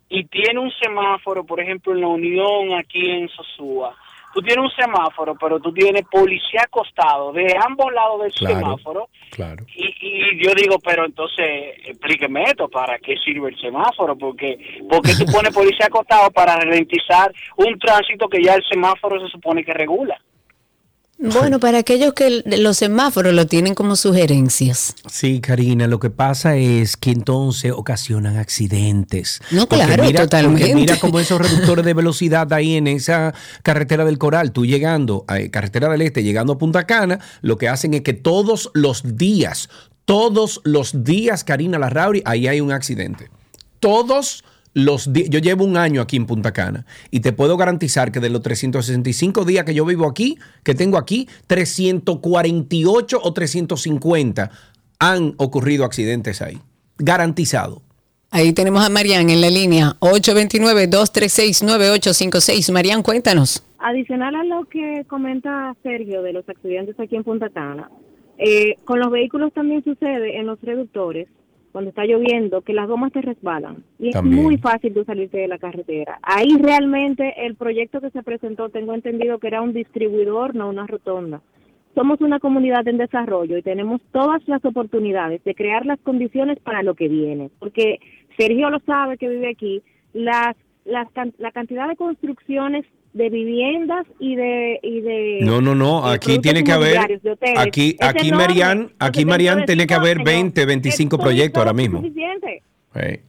y 0.08 0.24
tiene 0.26 0.60
un 0.60 0.70
semáforo, 0.70 1.44
por 1.44 1.60
ejemplo, 1.60 1.92
en 1.92 2.00
la 2.00 2.08
Unión 2.08 2.72
aquí 2.78 3.10
en 3.10 3.28
Sosúa. 3.28 3.96
Tú 4.34 4.42
tienes 4.42 4.64
un 4.64 4.70
semáforo, 4.72 5.36
pero 5.36 5.60
tú 5.60 5.72
tienes 5.72 6.02
policía 6.10 6.62
acostado 6.64 7.32
de 7.32 7.56
ambos 7.64 7.92
lados 7.92 8.22
del 8.22 8.32
semáforo. 8.32 9.08
Claro. 9.30 9.64
Y, 9.76 9.94
y, 10.00 10.44
yo 10.44 10.52
digo, 10.54 10.76
pero 10.80 11.06
entonces 11.06 11.46
explíqueme 11.84 12.42
esto, 12.42 12.68
¿para 12.68 12.98
qué 12.98 13.16
sirve 13.16 13.50
el 13.50 13.60
semáforo? 13.60 14.16
Porque, 14.16 14.82
porque 14.90 15.14
tú 15.14 15.24
pones 15.32 15.54
policía 15.54 15.86
acostado 15.86 16.30
para 16.32 16.56
ralentizar 16.56 17.32
un 17.56 17.78
tránsito 17.78 18.28
que 18.28 18.42
ya 18.42 18.54
el 18.54 18.64
semáforo 18.64 19.20
se 19.20 19.30
supone 19.30 19.64
que 19.64 19.72
regula. 19.72 20.20
Bueno, 21.18 21.60
para 21.60 21.78
aquellos 21.78 22.12
que 22.12 22.42
los 22.44 22.76
semáforos 22.76 23.32
lo 23.32 23.46
tienen 23.46 23.74
como 23.74 23.94
sugerencias. 23.96 24.94
Sí, 25.10 25.40
Karina, 25.40 25.86
lo 25.86 26.00
que 26.00 26.10
pasa 26.10 26.56
es 26.56 26.96
que 26.96 27.10
entonces 27.10 27.72
ocasionan 27.72 28.36
accidentes. 28.36 29.40
No, 29.50 29.68
Porque 29.68 29.84
claro, 29.84 30.04
mira, 30.04 30.22
totalmente. 30.22 30.74
Mira 30.74 30.98
como 30.98 31.20
esos 31.20 31.40
reductores 31.50 31.84
de 31.84 31.94
velocidad 31.94 32.52
ahí 32.52 32.76
en 32.76 32.88
esa 32.88 33.32
carretera 33.62 34.04
del 34.04 34.18
Coral, 34.18 34.52
tú 34.52 34.66
llegando 34.66 35.24
a 35.28 35.38
eh, 35.38 35.50
carretera 35.50 35.88
del 35.88 36.02
Este, 36.02 36.22
llegando 36.22 36.54
a 36.54 36.58
Punta 36.58 36.84
Cana, 36.84 37.20
lo 37.42 37.58
que 37.58 37.68
hacen 37.68 37.94
es 37.94 38.02
que 38.02 38.12
todos 38.12 38.70
los 38.74 39.16
días, 39.16 39.68
todos 40.04 40.60
los 40.64 41.04
días, 41.04 41.44
Karina 41.44 41.78
Larrauri, 41.78 42.22
ahí 42.26 42.48
hay 42.48 42.60
un 42.60 42.72
accidente. 42.72 43.30
Todos 43.78 44.44
los 44.74 45.12
días. 45.12 45.30
Yo 45.30 45.38
llevo 45.38 45.64
un 45.64 45.76
año 45.76 46.02
aquí 46.02 46.16
en 46.16 46.26
Punta 46.26 46.52
Cana 46.52 46.84
y 47.10 47.20
te 47.20 47.32
puedo 47.32 47.56
garantizar 47.56 48.12
que 48.12 48.20
de 48.20 48.28
los 48.28 48.42
365 48.42 49.44
días 49.44 49.64
que 49.64 49.74
yo 49.74 49.86
vivo 49.86 50.06
aquí, 50.06 50.38
que 50.62 50.74
tengo 50.74 50.98
aquí, 50.98 51.28
348 51.46 53.20
o 53.22 53.32
350 53.32 54.50
han 54.98 55.34
ocurrido 55.38 55.84
accidentes 55.84 56.42
ahí. 56.42 56.58
Garantizado. 56.98 57.82
Ahí 58.30 58.52
tenemos 58.52 58.84
a 58.84 58.90
Marian 58.90 59.30
en 59.30 59.40
la 59.40 59.48
línea 59.48 59.96
829-236-9856. 60.00 62.72
Marian, 62.72 63.02
cuéntanos. 63.02 63.64
Adicional 63.78 64.34
a 64.34 64.42
lo 64.42 64.64
que 64.64 65.04
comenta 65.06 65.76
Sergio 65.84 66.22
de 66.22 66.32
los 66.32 66.48
accidentes 66.48 66.98
aquí 66.98 67.14
en 67.14 67.22
Punta 67.22 67.48
Cana, 67.50 67.88
eh, 68.38 68.76
con 68.84 68.98
los 68.98 69.10
vehículos 69.10 69.52
también 69.52 69.84
sucede 69.84 70.38
en 70.38 70.46
los 70.46 70.58
reductores, 70.62 71.28
cuando 71.74 71.88
está 71.88 72.04
lloviendo, 72.04 72.62
que 72.62 72.72
las 72.72 72.86
gomas 72.86 73.10
te 73.10 73.20
resbalan. 73.20 73.82
Y 73.98 74.12
También. 74.12 74.38
es 74.38 74.44
muy 74.44 74.58
fácil 74.58 74.94
de 74.94 75.04
salirte 75.04 75.38
de 75.38 75.48
la 75.48 75.58
carretera. 75.58 76.20
Ahí 76.22 76.56
realmente 76.56 77.34
el 77.44 77.56
proyecto 77.56 78.00
que 78.00 78.10
se 78.10 78.22
presentó, 78.22 78.68
tengo 78.68 78.94
entendido 78.94 79.40
que 79.40 79.48
era 79.48 79.60
un 79.60 79.72
distribuidor, 79.72 80.54
no 80.54 80.68
una 80.68 80.86
rotonda. 80.86 81.40
Somos 81.96 82.20
una 82.20 82.38
comunidad 82.38 82.86
en 82.86 82.98
desarrollo 82.98 83.58
y 83.58 83.62
tenemos 83.62 84.00
todas 84.12 84.46
las 84.46 84.64
oportunidades 84.64 85.42
de 85.42 85.56
crear 85.56 85.84
las 85.84 85.98
condiciones 85.98 86.60
para 86.60 86.84
lo 86.84 86.94
que 86.94 87.08
viene. 87.08 87.50
Porque 87.58 87.98
Sergio 88.38 88.70
lo 88.70 88.78
sabe 88.86 89.18
que 89.18 89.28
vive 89.28 89.50
aquí, 89.50 89.82
las, 90.12 90.54
las, 90.84 91.08
la 91.38 91.50
cantidad 91.50 91.88
de 91.88 91.96
construcciones 91.96 92.86
de 93.14 93.30
viviendas 93.30 94.06
y 94.18 94.36
de... 94.36 94.80
Y 94.82 95.00
de 95.00 95.38
No, 95.40 95.60
no, 95.60 95.74
no. 95.74 96.06
Aquí 96.06 96.38
tiene 96.40 96.62
que 96.62 96.72
haber. 96.72 96.98
Aquí, 97.56 97.96
aquí. 98.00 98.32
Marian, 98.32 98.92
aquí 98.98 99.24
Marian 99.24 99.64
tiene 99.64 99.86
que 99.86 99.94
haber 99.94 100.18
años, 100.18 100.26
20, 100.26 100.66
25 100.66 101.16
esto 101.16 101.22
proyectos 101.22 101.60
ahora 101.60 101.72
mismo. 101.72 102.00
suficiente. 102.00 102.62
Hey. 102.92 103.20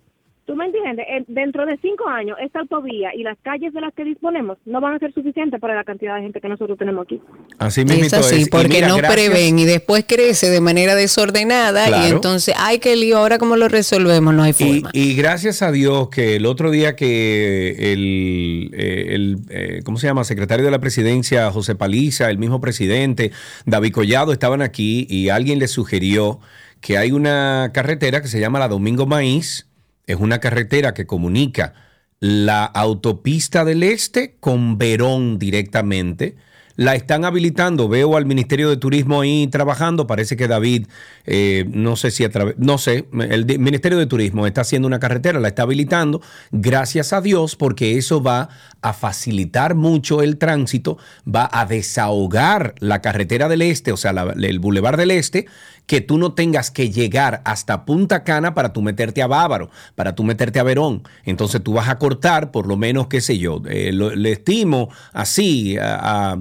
¿Tú 0.46 0.56
me 0.56 0.66
entiendes? 0.66 1.06
Eh, 1.10 1.24
Dentro 1.28 1.66
de 1.66 1.76
cinco 1.82 2.08
años, 2.08 2.38
esta 2.40 2.60
autovía 2.60 3.10
y 3.16 3.24
las 3.24 3.36
calles 3.42 3.74
de 3.74 3.82
las 3.82 3.92
que 3.96 4.04
disponemos 4.04 4.60
no 4.66 4.80
van 4.80 4.94
a 4.94 5.00
ser 5.00 5.12
suficientes 5.12 5.60
para 5.60 5.74
la 5.74 5.84
cantidad 5.84 6.16
de 6.16 6.22
gente 6.22 6.40
que 6.40 6.48
nosotros 6.48 6.78
tenemos 6.78 7.04
aquí. 7.06 7.20
Así 7.58 7.82
Es 7.82 7.88
mismo 7.88 8.18
así, 8.20 8.36
es. 8.36 8.48
Y 8.48 8.50
porque 8.52 8.68
mira, 8.68 8.88
no 8.90 8.98
gracias- 8.98 9.14
prevén 9.30 9.58
y 9.58 9.66
después 9.66 10.06
crece 10.08 10.50
de 10.52 10.62
manera 10.62 10.94
desordenada 10.94 12.06
y 12.06 12.12
entonces, 12.12 12.54
ay, 12.60 12.78
qué 12.78 12.96
lío, 12.96 13.18
ahora 13.18 13.40
cómo 13.40 13.56
lo 13.56 13.68
resolvemos, 13.70 14.36
no 14.36 14.44
hay 14.44 14.52
Y, 14.52 14.54
forma. 14.54 14.90
y 14.94 15.16
gracias 15.16 15.64
a 15.64 15.72
Dios 15.72 16.10
que 16.10 16.36
el 16.36 16.46
otro 16.46 16.70
día 16.70 16.96
que 16.96 17.94
el, 17.94 18.70
eh, 18.74 19.06
el, 19.16 19.38
eh, 19.50 19.80
¿cómo 19.84 19.98
se 19.98 20.06
llama? 20.06 20.24
Secretario 20.26 20.64
de 20.66 20.72
la 20.72 20.80
presidencia, 20.80 21.52
José 21.52 21.74
Paliza, 21.74 22.30
el 22.30 22.38
mismo 22.38 22.62
presidente, 22.62 23.32
David 23.66 23.94
Collado, 23.94 24.32
estaban 24.32 24.62
aquí 24.62 25.08
y 25.10 25.30
alguien 25.30 25.58
les 25.58 25.72
sugirió 25.72 26.40
que 26.82 27.00
hay 27.00 27.12
una 27.12 27.72
carretera 27.74 28.22
que 28.22 28.28
se 28.28 28.40
llama 28.40 28.60
la 28.60 28.68
Domingo 28.68 29.08
Maíz. 29.08 29.68
Es 30.08 30.18
una 30.18 30.40
carretera 30.40 30.94
que 30.94 31.06
comunica 31.06 31.74
la 32.20 32.66
autopista 32.66 33.66
del 33.66 33.84
Este 33.84 34.38
con 34.40 34.78
Verón 34.78 35.38
directamente. 35.38 36.36
La 36.78 36.96
están 36.96 37.24
habilitando, 37.24 37.88
veo 37.88 38.18
al 38.18 38.26
Ministerio 38.26 38.70
de 38.70 38.76
Turismo 38.76 39.22
ahí 39.22 39.48
trabajando, 39.48 40.08
parece 40.08 40.36
que 40.36 40.50
David, 40.50 40.88
eh, 41.26 41.64
no 41.70 41.96
sé 41.96 42.12
si 42.12 42.26
a 42.26 42.30
través, 42.30 42.56
no 42.58 42.78
sé, 42.78 43.08
el 43.14 43.46
Ministerio 43.60 43.98
de 43.98 44.08
Turismo 44.08 44.46
está 44.46 44.62
haciendo 44.62 44.86
una 44.86 45.00
carretera, 45.00 45.40
la 45.40 45.48
está 45.48 45.64
habilitando, 45.64 46.22
gracias 46.52 47.14
a 47.14 47.22
Dios, 47.22 47.56
porque 47.56 47.98
eso 47.98 48.22
va 48.22 48.50
a 48.86 48.94
facilitar 48.94 49.74
mucho 49.74 50.22
el 50.22 50.38
tránsito, 50.38 51.00
va 51.28 51.50
a 51.52 51.66
desahogar 51.66 52.76
la 52.80 53.02
carretera 53.02 53.50
del 53.50 53.64
Este, 53.64 53.92
o 53.92 53.98
sea, 53.98 54.12
el 54.12 54.60
Boulevard 54.60 54.98
del 54.98 55.10
Este, 55.10 55.48
que 55.88 56.02
tú 56.02 56.20
no 56.20 56.34
tengas 56.34 56.70
que 56.70 56.92
llegar 56.92 57.42
hasta 57.46 57.84
Punta 57.84 58.24
Cana 58.24 58.54
para 58.54 58.74
tú 58.74 58.84
meterte 58.84 59.24
a 59.24 59.28
Bávaro, 59.28 59.72
para 59.96 60.14
tú 60.14 60.24
meterte 60.24 60.60
a 60.60 60.64
Verón. 60.64 61.02
Entonces 61.24 61.64
tú 61.64 61.74
vas 61.74 61.90
a 61.90 61.98
cortar 61.98 62.52
por 62.52 62.68
lo 62.68 62.78
menos, 62.78 63.08
qué 63.08 63.22
sé 63.22 63.40
yo, 63.40 63.60
eh, 63.68 63.92
le 63.92 64.32
estimo 64.32 64.90
así 65.14 65.78
a, 65.78 66.34
a, 66.34 66.40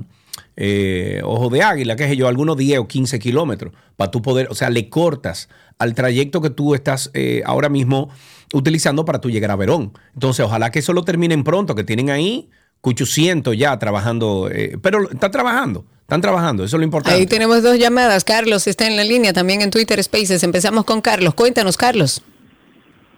eh, 0.57 1.23
Ojo 1.25 1.49
de 1.49 1.63
Águila, 1.63 1.97
qué 1.97 2.09
sé 2.09 2.17
yo, 2.17 2.29
algunos 2.29 2.59
10 2.59 2.81
o 2.81 2.89
15 2.89 3.19
kilómetros, 3.19 3.73
para 3.97 4.11
tú 4.11 4.21
poder, 4.21 4.49
o 4.51 4.55
sea, 4.55 4.69
le 4.69 4.91
cortas 4.91 5.49
al 5.79 5.95
trayecto 5.95 6.41
que 6.41 6.51
tú 6.51 6.75
estás 6.75 7.11
eh, 7.15 7.43
ahora 7.47 7.69
mismo 7.69 8.11
utilizando 8.55 9.05
para 9.05 9.21
tú 9.21 9.31
llegar 9.31 9.51
a 9.51 9.57
Verón. 9.57 9.93
Entonces, 10.15 10.45
ojalá 10.45 10.71
que 10.71 10.79
eso 10.79 10.93
lo 10.93 11.03
terminen 11.03 11.45
pronto, 11.45 11.75
que 11.75 11.85
tienen 11.85 12.11
ahí 12.11 12.49
800 12.81 13.57
ya 13.57 13.79
trabajando, 13.79 14.49
eh, 14.51 14.79
pero 14.81 15.11
están 15.11 15.31
trabajando, 15.31 15.85
están 16.01 16.21
trabajando, 16.21 16.65
eso 16.65 16.77
es 16.77 16.81
lo 16.81 16.85
importante. 16.85 17.19
Ahí 17.19 17.27
tenemos 17.27 17.63
dos 17.63 17.79
llamadas. 17.79 18.25
Carlos 18.25 18.67
está 18.67 18.87
en 18.87 18.97
la 18.97 19.05
línea 19.05 19.33
también 19.33 19.63
en 19.63 19.71
Twitter 19.71 20.03
Spaces. 20.03 20.43
Empezamos 20.43 20.85
con 20.85 21.01
Carlos. 21.01 21.35
Cuéntanos, 21.35 21.77
Carlos. 21.77 22.23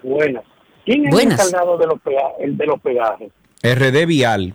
Buenas. 0.03 0.45
¿Quién 0.85 1.05
es 1.05 1.11
Buenas. 1.11 1.41
el 1.41 1.47
encargado 1.47 1.79
de 1.79 1.87
los, 1.87 1.99
el 2.41 2.57
de 2.57 2.67
los 2.67 2.81
peajes? 2.81 3.31
RD 3.63 4.07
Vial. 4.07 4.55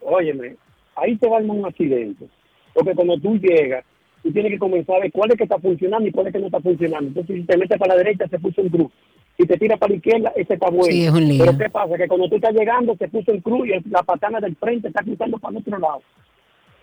Óyeme, 0.00 0.56
ahí 0.94 1.16
te 1.16 1.28
va 1.28 1.38
a 1.38 1.40
un 1.40 1.66
accidente. 1.66 2.26
Porque 2.72 2.94
cuando 2.94 3.18
tú 3.18 3.36
llegas, 3.38 3.84
tú 4.22 4.32
tienes 4.32 4.52
que 4.52 4.58
comenzar 4.58 4.96
a 4.96 5.00
ver 5.00 5.12
cuál 5.12 5.32
es 5.32 5.36
que 5.36 5.44
está 5.44 5.58
funcionando 5.58 6.08
y 6.08 6.12
cuál 6.12 6.28
es 6.28 6.32
que 6.32 6.38
no 6.38 6.46
está 6.46 6.60
funcionando. 6.60 7.08
Entonces, 7.08 7.36
si 7.36 7.42
te 7.42 7.56
metes 7.56 7.76
para 7.76 7.94
la 7.94 7.98
derecha, 7.98 8.28
se 8.28 8.38
puso 8.38 8.60
en 8.60 8.68
cruz. 8.68 8.92
Si 9.38 9.46
te 9.46 9.56
tiras 9.56 9.78
para 9.78 9.90
la 9.90 9.96
izquierda, 9.96 10.32
ese 10.34 10.54
está 10.54 10.68
bueno. 10.68 10.84
Sí, 10.92 11.04
es 11.06 11.12
un 11.12 11.26
lío. 11.28 11.44
Pero 11.44 11.56
¿qué 11.58 11.70
pasa? 11.70 11.96
Que 11.96 12.08
cuando 12.08 12.28
tú 12.28 12.36
estás 12.36 12.52
llegando, 12.54 12.96
se 12.98 13.08
puso 13.08 13.30
en 13.32 13.40
cruz 13.40 13.68
y 13.68 13.72
el- 13.72 13.84
la 13.90 14.02
patana 14.02 14.40
del 14.40 14.56
frente 14.56 14.88
está 14.88 15.02
cruzando 15.04 15.38
para 15.38 15.52
el 15.52 15.58
otro 15.58 15.78
lado. 15.78 16.02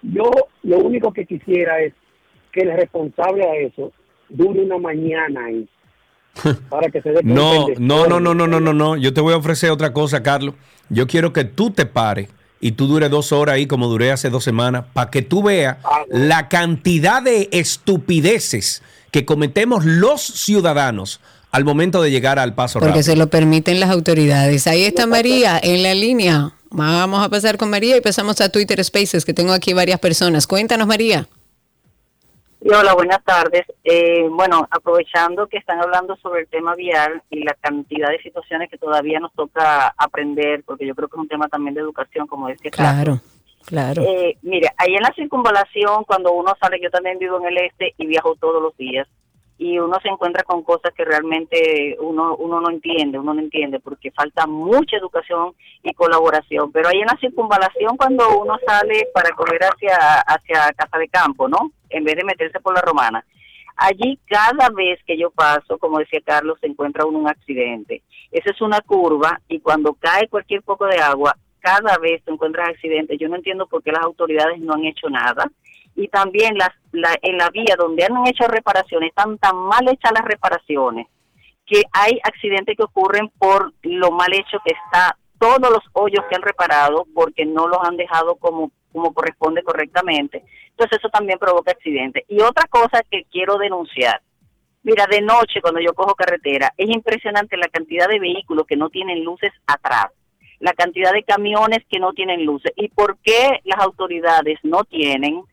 Yo 0.02 0.32
lo 0.64 0.78
único 0.80 1.12
que 1.12 1.26
quisiera 1.26 1.82
es 1.82 1.94
que 2.54 2.62
el 2.62 2.72
responsable 2.76 3.44
a 3.44 3.56
eso 3.56 3.92
dure 4.30 4.62
una 4.62 4.78
mañana 4.78 5.46
ahí. 5.46 5.68
para 6.70 6.90
que 6.90 7.02
se 7.02 7.10
dé 7.10 7.16
cuenta 7.16 7.34
No, 7.34 7.68
el 7.70 7.86
no, 7.88 8.08
no, 8.08 8.20
no, 8.20 8.34
no, 8.34 8.48
no, 8.48 8.60
no, 8.60 8.74
no. 8.74 8.96
Yo 8.98 9.14
te 9.14 9.22
voy 9.22 9.34
a 9.34 9.38
ofrecer 9.38 9.72
otra 9.72 9.92
cosa, 9.94 10.22
Carlos. 10.24 10.56
Yo 10.90 11.08
quiero 11.08 11.34
que 11.34 11.44
tú 11.46 11.72
te 11.72 11.86
pares 11.86 12.30
y 12.62 12.72
tú 12.74 12.88
dures 12.88 13.10
dos 13.10 13.32
horas 13.32 13.56
ahí 13.56 13.68
como 13.68 13.88
duré 13.88 14.12
hace 14.12 14.30
dos 14.30 14.44
semanas 14.44 14.86
para 14.94 15.10
que 15.12 15.22
tú 15.22 15.44
veas 15.44 15.78
la 16.10 16.48
cantidad 16.50 17.22
de 17.22 17.50
estupideces 17.52 18.84
que 19.12 19.26
cometemos 19.26 19.86
los 19.86 20.22
ciudadanos 20.22 21.22
al 21.56 21.64
momento 21.64 22.02
de 22.02 22.12
llegar 22.12 22.38
al 22.38 22.54
paso 22.54 22.80
Porque 22.80 22.90
rápido. 23.00 23.04
se 23.04 23.16
lo 23.16 23.28
permiten 23.28 23.80
las 23.80 23.90
autoridades. 23.90 24.68
Ahí 24.68 24.84
está 24.84 25.08
María 25.08 25.58
en 25.64 25.84
la 25.84 25.94
línea. 25.94 26.52
Vamos 26.70 27.26
a 27.26 27.30
pasar 27.30 27.58
con 27.58 27.70
María 27.70 27.96
y 27.96 28.02
pasamos 28.02 28.42
a 28.42 28.50
Twitter 28.50 28.84
Spaces, 28.84 29.24
que 29.24 29.34
tengo 29.34 29.54
aquí 29.54 29.72
varias 29.74 30.00
personas. 30.00 30.48
Cuéntanos, 30.48 30.86
María. 30.86 31.28
Y 32.60 32.70
hola, 32.74 32.94
buenas 32.94 33.24
tardes. 33.24 33.64
Eh, 33.86 34.28
bueno, 34.30 34.68
aprovechando 34.70 35.48
que 35.48 35.58
están 35.58 35.80
hablando 35.80 36.18
sobre 36.18 36.42
el 36.42 36.48
tema 36.48 36.76
vial 36.76 37.22
y 37.30 37.44
la 37.44 37.54
cantidad 37.54 38.10
de 38.10 38.20
situaciones 38.22 38.70
que 38.70 38.78
todavía 38.78 39.22
nos 39.22 39.32
toca 39.34 39.94
aprender, 39.98 40.62
porque 40.66 40.86
yo 40.86 40.94
creo 40.94 41.08
que 41.08 41.16
es 41.16 41.22
un 41.22 41.30
tema 41.30 41.48
también 41.48 41.76
de 41.76 41.82
educación, 41.82 42.28
como 42.28 42.50
decía 42.50 42.72
Carlos. 42.72 43.22
Claro, 43.66 44.02
claro. 44.02 44.02
Eh, 44.02 44.38
mire, 44.42 44.72
ahí 44.78 44.94
en 44.94 45.04
la 45.04 45.14
circunvalación, 45.16 46.04
cuando 46.04 46.34
uno 46.34 46.54
sale, 46.60 46.82
yo 46.84 46.90
también 46.90 47.18
vivo 47.18 47.40
en 47.40 47.46
el 47.46 47.58
este 47.60 47.94
y 47.98 48.08
viajo 48.08 48.36
todos 48.36 48.62
los 48.62 48.76
días, 48.76 49.08
y 49.58 49.80
uno 49.80 49.98
se 50.02 50.10
encuentra 50.10 50.44
con 50.44 50.64
cosas 50.64 50.94
que 50.94 51.06
realmente 51.06 51.96
uno, 52.00 52.36
uno 52.36 52.60
no 52.60 52.70
entiende, 52.70 53.20
uno 53.20 53.34
no 53.34 53.40
entiende, 53.40 53.80
porque 53.80 54.12
falta 54.12 54.46
mucha 54.46 54.98
educación 54.98 55.54
y 55.82 55.94
colaboración. 55.94 56.72
Pero 56.72 56.90
ahí 56.90 57.00
en 57.00 57.08
la 57.08 57.18
circunvalación, 57.20 57.96
cuando 57.96 58.40
uno 58.40 58.58
sale 58.66 59.08
para 59.14 59.30
correr 59.32 59.62
hacia, 59.64 59.96
hacia 60.22 60.74
Casa 60.74 60.98
de 60.98 61.08
Campo, 61.08 61.48
¿no? 61.48 61.72
En 61.90 62.04
vez 62.04 62.16
de 62.16 62.26
meterse 62.26 62.60
por 62.60 62.74
la 62.74 62.82
romana. 62.82 63.26
Allí 63.78 64.20
cada 64.26 64.70
vez 64.70 65.00
que 65.06 65.18
yo 65.18 65.32
paso, 65.32 65.78
como 65.78 66.00
decía 66.00 66.22
Carlos, 66.24 66.58
se 66.60 66.68
encuentra 66.68 67.06
uno 67.06 67.20
un 67.20 67.30
accidente. 67.30 68.04
Esa 68.32 68.52
es 68.52 68.62
una 68.62 68.82
curva 68.82 69.40
y 69.48 69.60
cuando 69.60 69.94
cae 69.94 70.28
cualquier 70.30 70.64
poco 70.64 70.86
de 70.86 70.98
agua, 70.98 71.36
cada 71.60 71.98
vez 71.98 72.24
te 72.24 72.32
encuentras 72.32 72.70
accidentes. 72.70 73.18
Yo 73.20 73.28
no 73.28 73.36
entiendo 73.36 73.68
por 73.68 73.82
qué 73.84 73.92
las 73.92 74.04
autoridades 74.04 74.60
no 74.60 74.74
han 74.74 74.86
hecho 74.86 75.10
nada. 75.10 75.50
Y 75.96 76.08
también 76.10 76.58
las, 76.58 76.72
la, 76.92 77.16
en 77.22 77.38
la 77.38 77.50
vía 77.50 77.76
donde 77.78 78.04
han 78.06 78.28
hecho 78.28 78.48
reparaciones, 78.48 79.10
están 79.10 79.38
tan 79.38 79.56
mal 79.56 79.88
hechas 79.88 80.12
las 80.14 80.26
reparaciones 80.26 81.08
que 81.66 81.84
hay 81.92 82.20
accidentes 82.24 82.78
que 82.78 82.84
ocurren 82.84 83.30
por 83.40 83.74
lo 83.82 84.12
mal 84.12 84.32
hecho 84.34 84.60
que 84.64 84.74
está 84.74 85.18
todos 85.40 85.70
los 85.70 85.84
hoyos 85.94 86.24
que 86.30 86.36
han 86.36 86.42
reparado 86.42 87.06
porque 87.14 87.46
no 87.46 87.68
los 87.68 87.80
han 87.84 87.98
dejado 87.98 88.36
como, 88.36 88.72
como 88.92 89.14
corresponde 89.14 89.64
correctamente. 89.64 90.44
Entonces 90.70 91.00
eso 91.00 91.10
también 91.10 91.40
provoca 91.40 91.72
accidentes. 91.72 92.24
Y 92.28 92.42
otra 92.42 92.66
cosa 92.70 93.02
que 93.10 93.26
quiero 93.32 93.58
denunciar, 93.58 94.22
mira, 94.84 95.08
de 95.10 95.22
noche 95.22 95.62
cuando 95.62 95.80
yo 95.82 95.94
cojo 95.94 96.16
carretera, 96.16 96.72
es 96.78 96.90
impresionante 96.90 97.58
la 97.58 97.68
cantidad 97.68 98.08
de 98.08 98.20
vehículos 98.20 98.66
que 98.68 98.78
no 98.78 98.90
tienen 98.90 99.24
luces 99.24 99.52
atrás. 99.66 100.08
la 100.60 100.74
cantidad 100.74 101.12
de 101.12 101.24
camiones 101.24 101.80
que 101.90 102.00
no 102.00 102.14
tienen 102.14 102.46
luces 102.46 102.72
y 102.78 102.88
por 102.88 103.18
qué 103.22 103.60
las 103.66 103.80
autoridades 103.80 104.58
no 104.64 104.84
tienen 104.86 105.44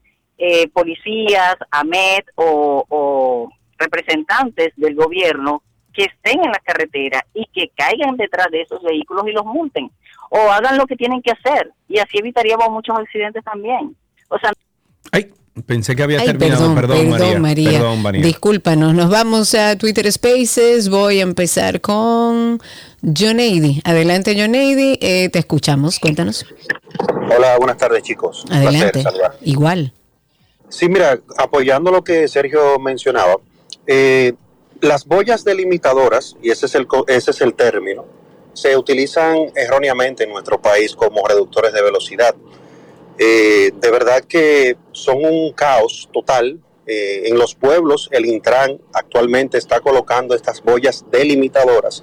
eh, 0.44 0.66
policías, 0.68 1.54
AMET 1.70 2.24
o, 2.34 2.84
o 2.88 3.48
representantes 3.78 4.72
del 4.76 4.96
gobierno 4.96 5.62
que 5.94 6.04
estén 6.04 6.44
en 6.44 6.50
la 6.50 6.58
carretera 6.58 7.24
y 7.32 7.46
que 7.54 7.70
caigan 7.76 8.16
detrás 8.16 8.48
de 8.50 8.62
esos 8.62 8.82
vehículos 8.82 9.24
y 9.28 9.32
los 9.32 9.44
multen 9.44 9.88
o 10.30 10.50
hagan 10.50 10.78
lo 10.78 10.86
que 10.86 10.96
tienen 10.96 11.22
que 11.22 11.30
hacer 11.30 11.70
y 11.88 11.98
así 11.98 12.18
evitaríamos 12.18 12.70
muchos 12.70 12.98
accidentes 12.98 13.44
también. 13.44 13.94
O 14.28 14.38
sea, 14.38 14.50
Pensé 15.66 15.94
que 15.94 16.02
había 16.02 16.18
Ay, 16.20 16.26
terminado. 16.28 16.74
perdón, 16.74 17.10
Perdón, 17.10 17.42
María. 17.42 17.72
Perdón, 17.72 18.02
María. 18.02 18.22
Discúlpanos, 18.22 18.94
nos 18.94 19.10
vamos 19.10 19.54
a 19.54 19.76
Twitter 19.76 20.10
Spaces. 20.10 20.88
Voy 20.88 21.20
a 21.20 21.22
empezar 21.24 21.82
con 21.82 22.58
John 23.02 23.38
Aidy. 23.38 23.82
Adelante, 23.84 24.34
John 24.34 24.54
Aidy, 24.54 24.98
eh, 25.02 25.28
te 25.28 25.38
escuchamos. 25.38 25.98
Cuéntanos. 25.98 26.46
Hola, 27.36 27.58
buenas 27.58 27.76
tardes 27.76 28.02
chicos. 28.02 28.46
Un 28.46 28.54
Adelante. 28.54 29.02
placer. 29.02 29.20
Igual. 29.42 29.92
Sí, 30.72 30.88
mira, 30.88 31.20
apoyando 31.36 31.90
lo 31.90 32.02
que 32.02 32.26
Sergio 32.28 32.78
mencionaba, 32.78 33.36
eh, 33.86 34.32
las 34.80 35.04
boyas 35.04 35.44
delimitadoras, 35.44 36.34
y 36.40 36.50
ese 36.50 36.64
es, 36.64 36.74
el, 36.74 36.86
ese 37.08 37.30
es 37.30 37.42
el 37.42 37.52
término, 37.52 38.06
se 38.54 38.74
utilizan 38.74 39.52
erróneamente 39.54 40.24
en 40.24 40.30
nuestro 40.30 40.62
país 40.62 40.96
como 40.96 41.28
reductores 41.28 41.74
de 41.74 41.82
velocidad. 41.82 42.34
Eh, 43.18 43.72
de 43.74 43.90
verdad 43.90 44.24
que 44.24 44.78
son 44.92 45.22
un 45.26 45.52
caos 45.52 46.08
total. 46.10 46.58
Eh, 46.86 47.24
en 47.26 47.36
los 47.36 47.54
pueblos, 47.54 48.08
el 48.10 48.24
Intran 48.24 48.80
actualmente 48.94 49.58
está 49.58 49.80
colocando 49.80 50.34
estas 50.34 50.62
boyas 50.62 51.04
delimitadoras 51.10 52.02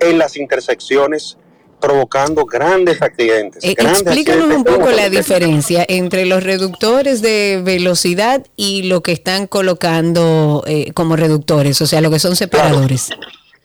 en 0.00 0.18
las 0.18 0.36
intersecciones, 0.36 1.38
provocando 1.80 2.44
grandes 2.44 3.00
accidentes. 3.02 3.62
Eh, 3.62 3.74
grandes 3.74 4.02
explícanos 4.02 4.54
un 4.54 4.64
poco 4.64 4.90
la 4.90 5.08
diferencia 5.08 5.84
entre 5.88 6.26
los 6.26 6.42
reductores 6.42 7.22
de 7.22 7.60
velocidad 7.64 8.46
y 8.56 8.84
lo 8.84 9.02
que 9.02 9.12
están 9.12 9.46
colocando 9.46 10.62
eh, 10.66 10.92
como 10.92 11.16
reductores, 11.16 11.80
o 11.82 11.86
sea, 11.86 12.00
lo 12.00 12.10
que 12.10 12.18
son 12.18 12.36
separadores. 12.36 13.10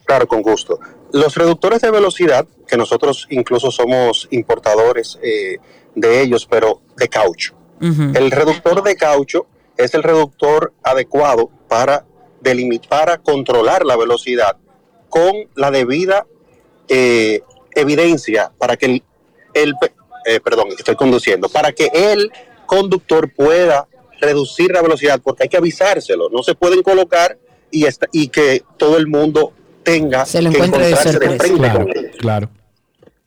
Claro, 0.06 0.28
con 0.28 0.42
gusto. 0.42 0.80
Los 1.14 1.36
reductores 1.36 1.82
de 1.82 1.92
velocidad, 1.92 2.46
que 2.68 2.78
nosotros 2.78 3.28
incluso 3.30 3.72
somos 3.72 4.28
importadores 4.32 5.20
eh, 5.22 5.58
de 5.96 6.22
ellos, 6.22 6.48
pero 6.50 6.82
de 6.98 7.08
caucho. 7.08 7.56
El 7.82 8.30
reductor 8.30 8.84
de 8.84 8.96
caucho 8.96 9.48
es 9.76 9.96
el 9.96 10.04
reductor 10.04 10.72
adecuado 10.84 11.50
para, 11.68 12.06
delimit- 12.44 12.88
para 12.88 13.18
controlar 13.18 13.86
la 13.86 13.98
velocidad 13.98 14.58
con 15.10 15.34
la 15.56 15.72
debida 15.72 16.28
eh, 16.88 17.42
evidencia 17.76 18.52
para 18.58 18.78
que 18.78 18.86
el, 18.88 19.04
el 19.54 19.74
eh, 20.26 20.40
perdón, 20.40 20.70
estoy 20.78 20.96
conduciendo, 20.96 21.50
para 21.50 21.72
que 21.72 21.90
el 21.94 22.32
conductor 22.66 23.32
pueda 23.34 23.88
reducir 24.20 24.72
la 24.72 24.82
velocidad, 24.82 25.20
porque 25.24 25.44
hay 25.44 25.50
que 25.50 25.58
avisárselo, 25.58 26.30
no 26.30 26.44
se 26.44 26.54
pueden 26.56 26.84
colocar 26.84 27.38
y, 27.72 27.86
esta- 27.86 28.08
y 28.12 28.28
que 28.28 28.64
todo 28.78 28.98
el 28.98 29.08
mundo 29.08 29.54
tenga 29.84 30.26
Se 30.26 30.42
lo 30.42 30.52
que 30.52 30.60
de 30.60 30.66
encontrarse 30.66 31.18
de 31.20 31.40
frente 31.40 31.58
Claro, 31.60 31.80
con 31.80 31.90
él. 31.98 32.12
claro. 32.20 32.50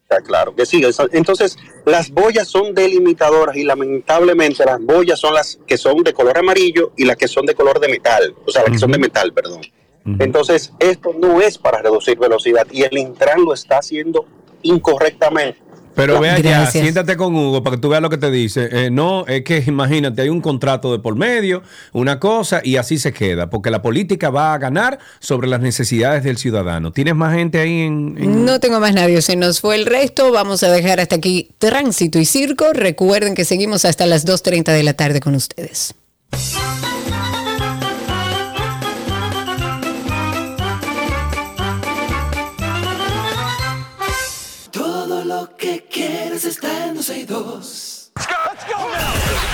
Está 0.05 0.21
claro 0.21 0.55
que 0.55 0.67
sí. 0.67 0.83
Entonces, 1.13 1.57
las 1.87 2.11
boyas 2.11 2.47
son 2.47 2.75
delimitadoras 2.75 3.57
y 3.57 3.65
lamentablemente 3.65 4.65
las 4.65 4.79
boyas 4.81 5.19
son 5.19 5.35
las 5.35 5.59
que 5.67 5.77
son 5.79 6.03
de 6.05 6.13
color 6.13 6.39
amarillo 6.39 6.93
y 6.97 7.05
las 7.07 7.17
que 7.17 7.27
son 7.27 7.47
de 7.47 7.55
color 7.55 7.81
de 7.81 7.89
metal, 7.89 8.35
o 8.47 8.51
sea, 8.53 8.63
las 8.63 8.71
que 8.73 8.79
son 8.79 8.93
de 8.93 8.99
metal, 8.99 9.33
perdón. 9.33 9.63
Entonces, 10.07 10.73
esto 10.79 11.13
no 11.19 11.41
es 11.41 11.57
para 11.59 11.81
reducir 11.81 12.19
velocidad 12.19 12.67
y 12.71 12.83
el 12.83 12.99
Intran 12.99 13.43
lo 13.45 13.55
está 13.55 13.79
haciendo 13.79 14.27
incorrectamente. 14.63 15.59
Pero 15.95 16.19
ve 16.19 16.29
allá, 16.29 16.63
Gracias. 16.63 16.83
siéntate 16.83 17.17
con 17.17 17.37
Hugo 17.37 17.63
para 17.63 17.77
que 17.77 17.81
tú 17.83 17.89
veas 17.89 18.03
lo 18.03 18.11
que 18.11 18.19
te 18.19 18.29
dice. 18.29 18.69
Eh, 18.73 18.91
no, 18.91 19.25
es 19.29 19.45
que 19.45 19.63
imagínate, 19.65 20.23
hay 20.23 20.29
un 20.29 20.41
contrato 20.41 20.91
de 20.91 20.99
por 20.99 21.15
medio, 21.15 21.63
una 21.93 22.19
cosa, 22.19 22.61
y 22.65 22.77
así 22.79 22.99
se 22.99 23.13
queda, 23.13 23.49
porque 23.49 23.71
la 23.71 23.81
política 23.81 24.29
va 24.31 24.55
a 24.55 24.59
ganar 24.59 24.99
sobre 25.21 25.47
las 25.47 25.61
necesidades 25.61 26.25
del 26.25 26.37
ciudadano. 26.37 26.91
¿Tienes 26.91 27.15
más 27.15 27.33
gente 27.33 27.61
ahí 27.61 27.83
en...? 27.83 28.17
en- 28.19 28.45
No 28.45 28.59
tengo 28.59 28.81
más 28.81 28.93
nadie, 28.93 29.23
se 29.23 29.37
nos 29.37 29.61
fue 29.61 29.77
el 29.77 29.87
resto. 29.87 30.33
Vamos 30.33 30.65
a 30.65 30.71
dejar 30.73 30.99
hasta 30.99 31.15
aquí 31.15 31.53
Tránsito 31.59 32.19
y 32.19 32.25
Circo. 32.25 32.73
Recuerden 32.73 33.37
que 33.37 33.45
seguimos 33.45 33.85
hasta 33.85 34.05
las 34.07 34.27
2.30 34.27 34.73
de 34.73 34.83
la 34.83 34.95
tarde 34.95 35.21
con 35.21 35.37
ustedes. 35.37 35.95
2. 48.17 48.23
Let's 48.47 49.54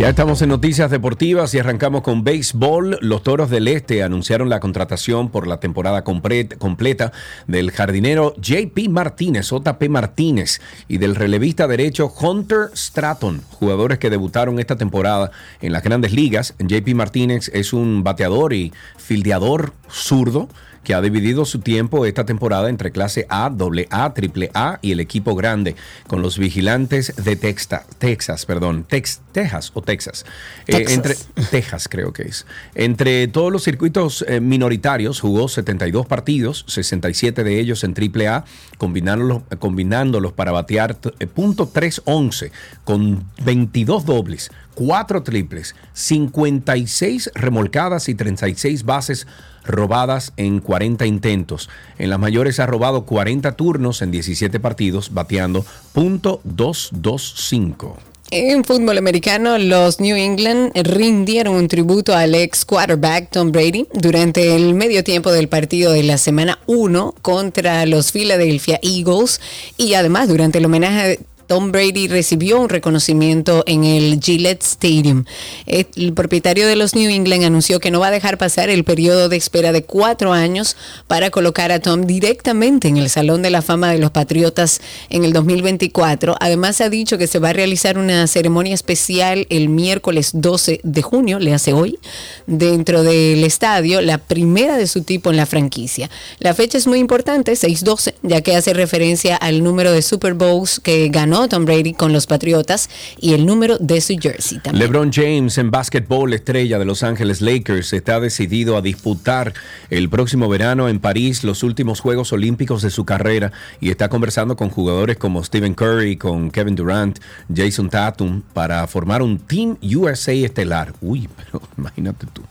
Ya 0.00 0.08
estamos 0.08 0.40
en 0.40 0.48
noticias 0.48 0.90
deportivas 0.90 1.52
y 1.52 1.58
arrancamos 1.58 2.00
con 2.00 2.24
béisbol. 2.24 2.96
Los 3.02 3.22
Toros 3.22 3.50
del 3.50 3.68
Este 3.68 4.02
anunciaron 4.02 4.48
la 4.48 4.58
contratación 4.58 5.28
por 5.28 5.46
la 5.46 5.60
temporada 5.60 6.04
completa 6.04 7.12
del 7.46 7.70
jardinero 7.70 8.34
JP 8.36 8.88
Martínez, 8.88 9.50
JP 9.50 9.90
Martínez, 9.90 10.62
y 10.88 10.96
del 10.96 11.16
relevista 11.16 11.68
derecho 11.68 12.10
Hunter 12.18 12.70
Stratton, 12.74 13.42
jugadores 13.50 13.98
que 13.98 14.08
debutaron 14.08 14.58
esta 14.58 14.76
temporada 14.76 15.32
en 15.60 15.74
las 15.74 15.82
grandes 15.82 16.14
ligas. 16.14 16.54
JP 16.58 16.94
Martínez 16.94 17.50
es 17.52 17.74
un 17.74 18.02
bateador 18.02 18.54
y 18.54 18.72
fildeador 18.96 19.74
zurdo 19.90 20.48
que 20.84 20.94
ha 20.94 21.00
dividido 21.00 21.44
su 21.44 21.58
tiempo 21.60 22.06
esta 22.06 22.24
temporada 22.24 22.68
entre 22.70 22.90
clase 22.90 23.26
A, 23.28 23.46
AA, 23.46 24.14
AAA 24.14 24.78
y 24.82 24.92
el 24.92 25.00
equipo 25.00 25.34
grande 25.34 25.76
con 26.06 26.22
los 26.22 26.38
vigilantes 26.38 27.14
de 27.22 27.36
Texta- 27.36 27.84
Texas, 27.98 28.46
perdón, 28.46 28.86
Tex- 28.88 29.20
Texas 29.32 29.70
o 29.74 29.82
Texas. 29.82 30.24
Eh, 30.66 30.72
Texas. 30.72 30.92
entre 30.96 31.14
Texas 31.50 31.88
creo 31.88 32.12
que 32.12 32.22
es. 32.22 32.46
Entre 32.74 33.28
todos 33.28 33.52
los 33.52 33.62
circuitos 33.62 34.24
eh, 34.26 34.40
minoritarios 34.40 35.20
jugó 35.20 35.48
72 35.48 36.06
partidos, 36.06 36.64
67 36.68 37.44
de 37.44 37.60
ellos 37.60 37.84
en 37.84 37.94
AAA, 37.94 38.44
combinándolos, 38.78 39.42
combinándolos 39.58 40.32
para 40.32 40.50
batear 40.52 40.96
eh, 41.18 41.26
punto 41.26 41.66
311 41.66 42.52
con 42.84 43.24
22 43.44 44.04
dobles, 44.06 44.50
4 44.80 45.22
triples, 45.22 45.74
56 45.92 47.32
remolcadas 47.34 48.08
y 48.08 48.14
36 48.14 48.86
bases 48.86 49.26
robadas 49.62 50.32
en 50.38 50.60
40 50.60 51.04
intentos. 51.04 51.68
En 51.98 52.08
las 52.08 52.18
mayores 52.18 52.58
ha 52.60 52.66
robado 52.66 53.04
40 53.04 53.52
turnos 53.56 54.00
en 54.00 54.10
17 54.10 54.58
partidos, 54.58 55.12
bateando 55.12 55.66
punto 55.92 56.40
.225. 56.46 57.96
En 58.30 58.64
fútbol 58.64 58.96
americano, 58.96 59.58
los 59.58 60.00
New 60.00 60.16
England 60.16 60.72
rindieron 60.74 61.56
un 61.56 61.68
tributo 61.68 62.14
al 62.14 62.34
ex 62.34 62.64
quarterback 62.64 63.28
Tom 63.30 63.52
Brady 63.52 63.86
durante 63.92 64.56
el 64.56 64.72
medio 64.72 65.04
tiempo 65.04 65.30
del 65.30 65.48
partido 65.48 65.92
de 65.92 66.04
la 66.04 66.16
semana 66.16 66.58
1 66.66 67.16
contra 67.20 67.84
los 67.84 68.12
Philadelphia 68.12 68.80
Eagles 68.82 69.42
y 69.76 69.92
además 69.92 70.28
durante 70.28 70.56
el 70.56 70.64
homenaje 70.64 71.18
Tom 71.50 71.72
Brady 71.72 72.06
recibió 72.06 72.60
un 72.60 72.68
reconocimiento 72.68 73.64
en 73.66 73.82
el 73.82 74.20
Gillette 74.22 74.62
Stadium. 74.62 75.24
El 75.66 76.12
propietario 76.12 76.64
de 76.68 76.76
los 76.76 76.94
New 76.94 77.10
England 77.10 77.42
anunció 77.42 77.80
que 77.80 77.90
no 77.90 77.98
va 77.98 78.06
a 78.06 78.12
dejar 78.12 78.38
pasar 78.38 78.70
el 78.70 78.84
periodo 78.84 79.28
de 79.28 79.36
espera 79.36 79.72
de 79.72 79.82
cuatro 79.82 80.32
años 80.32 80.76
para 81.08 81.30
colocar 81.30 81.72
a 81.72 81.80
Tom 81.80 82.06
directamente 82.06 82.86
en 82.86 82.98
el 82.98 83.10
Salón 83.10 83.42
de 83.42 83.50
la 83.50 83.62
Fama 83.62 83.90
de 83.90 83.98
los 83.98 84.12
Patriotas 84.12 84.80
en 85.08 85.24
el 85.24 85.32
2024. 85.32 86.36
Además 86.38 86.80
ha 86.80 86.88
dicho 86.88 87.18
que 87.18 87.26
se 87.26 87.40
va 87.40 87.48
a 87.48 87.52
realizar 87.52 87.98
una 87.98 88.28
ceremonia 88.28 88.72
especial 88.74 89.48
el 89.50 89.70
miércoles 89.70 90.30
12 90.34 90.78
de 90.84 91.02
junio, 91.02 91.40
le 91.40 91.52
hace 91.52 91.72
hoy, 91.72 91.98
dentro 92.46 93.02
del 93.02 93.42
estadio, 93.42 94.00
la 94.02 94.18
primera 94.18 94.76
de 94.76 94.86
su 94.86 95.02
tipo 95.02 95.30
en 95.30 95.36
la 95.36 95.46
franquicia. 95.46 96.10
La 96.38 96.54
fecha 96.54 96.78
es 96.78 96.86
muy 96.86 97.00
importante, 97.00 97.54
6-12, 97.54 98.14
ya 98.22 98.40
que 98.40 98.54
hace 98.54 98.72
referencia 98.72 99.34
al 99.34 99.64
número 99.64 99.90
de 99.90 100.02
Super 100.02 100.34
Bowls 100.34 100.78
que 100.78 101.08
ganó 101.08 101.39
Tom 101.48 101.64
Brady 101.64 101.94
con 101.94 102.12
los 102.12 102.26
Patriotas 102.26 102.88
y 103.20 103.34
el 103.34 103.46
número 103.46 103.78
de 103.78 104.00
su 104.00 104.16
jersey 104.18 104.58
también. 104.58 104.84
LeBron 104.84 105.12
James 105.12 105.58
en 105.58 105.70
básquetbol, 105.70 106.32
estrella 106.32 106.78
de 106.78 106.84
Los 106.84 107.02
Ángeles 107.02 107.40
Lakers, 107.40 107.92
está 107.92 108.20
decidido 108.20 108.76
a 108.76 108.82
disputar 108.82 109.54
el 109.90 110.08
próximo 110.08 110.48
verano 110.48 110.88
en 110.88 111.00
París 111.00 111.44
los 111.44 111.62
últimos 111.62 112.00
Juegos 112.00 112.32
Olímpicos 112.32 112.82
de 112.82 112.90
su 112.90 113.04
carrera 113.04 113.52
y 113.80 113.90
está 113.90 114.08
conversando 114.08 114.56
con 114.56 114.70
jugadores 114.70 115.16
como 115.16 115.42
Stephen 115.42 115.74
Curry, 115.74 116.16
con 116.16 116.50
Kevin 116.50 116.76
Durant, 116.76 117.18
Jason 117.54 117.90
Tatum 117.90 118.42
para 118.52 118.86
formar 118.86 119.22
un 119.22 119.38
Team 119.38 119.76
USA 119.82 120.32
estelar. 120.32 120.92
Uy, 121.00 121.28
pero 121.36 121.62
imagínate 121.76 122.26
tú. 122.32 122.42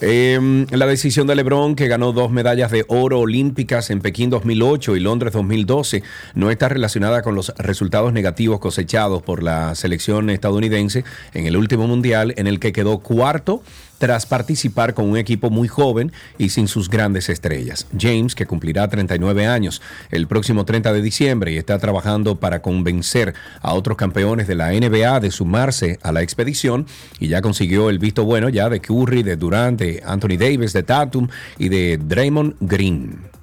Eh, 0.00 0.66
la 0.70 0.86
decisión 0.86 1.26
de 1.26 1.36
LeBron, 1.36 1.76
que 1.76 1.88
ganó 1.88 2.12
dos 2.12 2.30
medallas 2.30 2.70
de 2.70 2.84
oro 2.88 3.20
olímpicas 3.20 3.90
en 3.90 4.00
Pekín 4.00 4.28
2008 4.28 4.96
y 4.96 5.00
Londres 5.00 5.32
2012, 5.32 6.02
no 6.34 6.50
está 6.50 6.68
relacionada 6.68 7.22
con 7.22 7.34
los 7.34 7.52
resultados 7.58 8.12
negativos 8.12 8.58
cosechados 8.58 9.22
por 9.22 9.42
la 9.42 9.74
selección 9.74 10.30
estadounidense 10.30 11.04
en 11.32 11.46
el 11.46 11.56
último 11.56 11.86
mundial, 11.86 12.34
en 12.36 12.46
el 12.46 12.58
que 12.58 12.72
quedó 12.72 12.98
cuarto 12.98 13.62
tras 13.98 14.26
participar 14.26 14.94
con 14.94 15.08
un 15.08 15.16
equipo 15.16 15.50
muy 15.50 15.68
joven 15.68 16.12
y 16.38 16.50
sin 16.50 16.68
sus 16.68 16.88
grandes 16.88 17.28
estrellas. 17.28 17.86
James, 17.98 18.34
que 18.34 18.46
cumplirá 18.46 18.88
39 18.88 19.46
años 19.46 19.82
el 20.10 20.26
próximo 20.26 20.64
30 20.64 20.92
de 20.92 21.02
diciembre 21.02 21.52
y 21.52 21.56
está 21.56 21.78
trabajando 21.78 22.36
para 22.36 22.62
convencer 22.62 23.34
a 23.60 23.74
otros 23.74 23.96
campeones 23.96 24.46
de 24.46 24.54
la 24.54 24.72
NBA 24.72 25.20
de 25.20 25.30
sumarse 25.30 25.98
a 26.02 26.12
la 26.12 26.22
expedición 26.22 26.86
y 27.18 27.28
ya 27.28 27.42
consiguió 27.42 27.90
el 27.90 27.98
visto 27.98 28.24
bueno 28.24 28.48
ya 28.48 28.68
de 28.68 28.80
Curry, 28.80 29.22
de 29.22 29.36
Durant, 29.36 29.78
de 29.78 30.02
Anthony 30.04 30.36
Davis, 30.38 30.72
de 30.72 30.82
Tatum 30.82 31.28
y 31.58 31.68
de 31.68 31.98
Draymond 31.98 32.56
Green. 32.60 33.33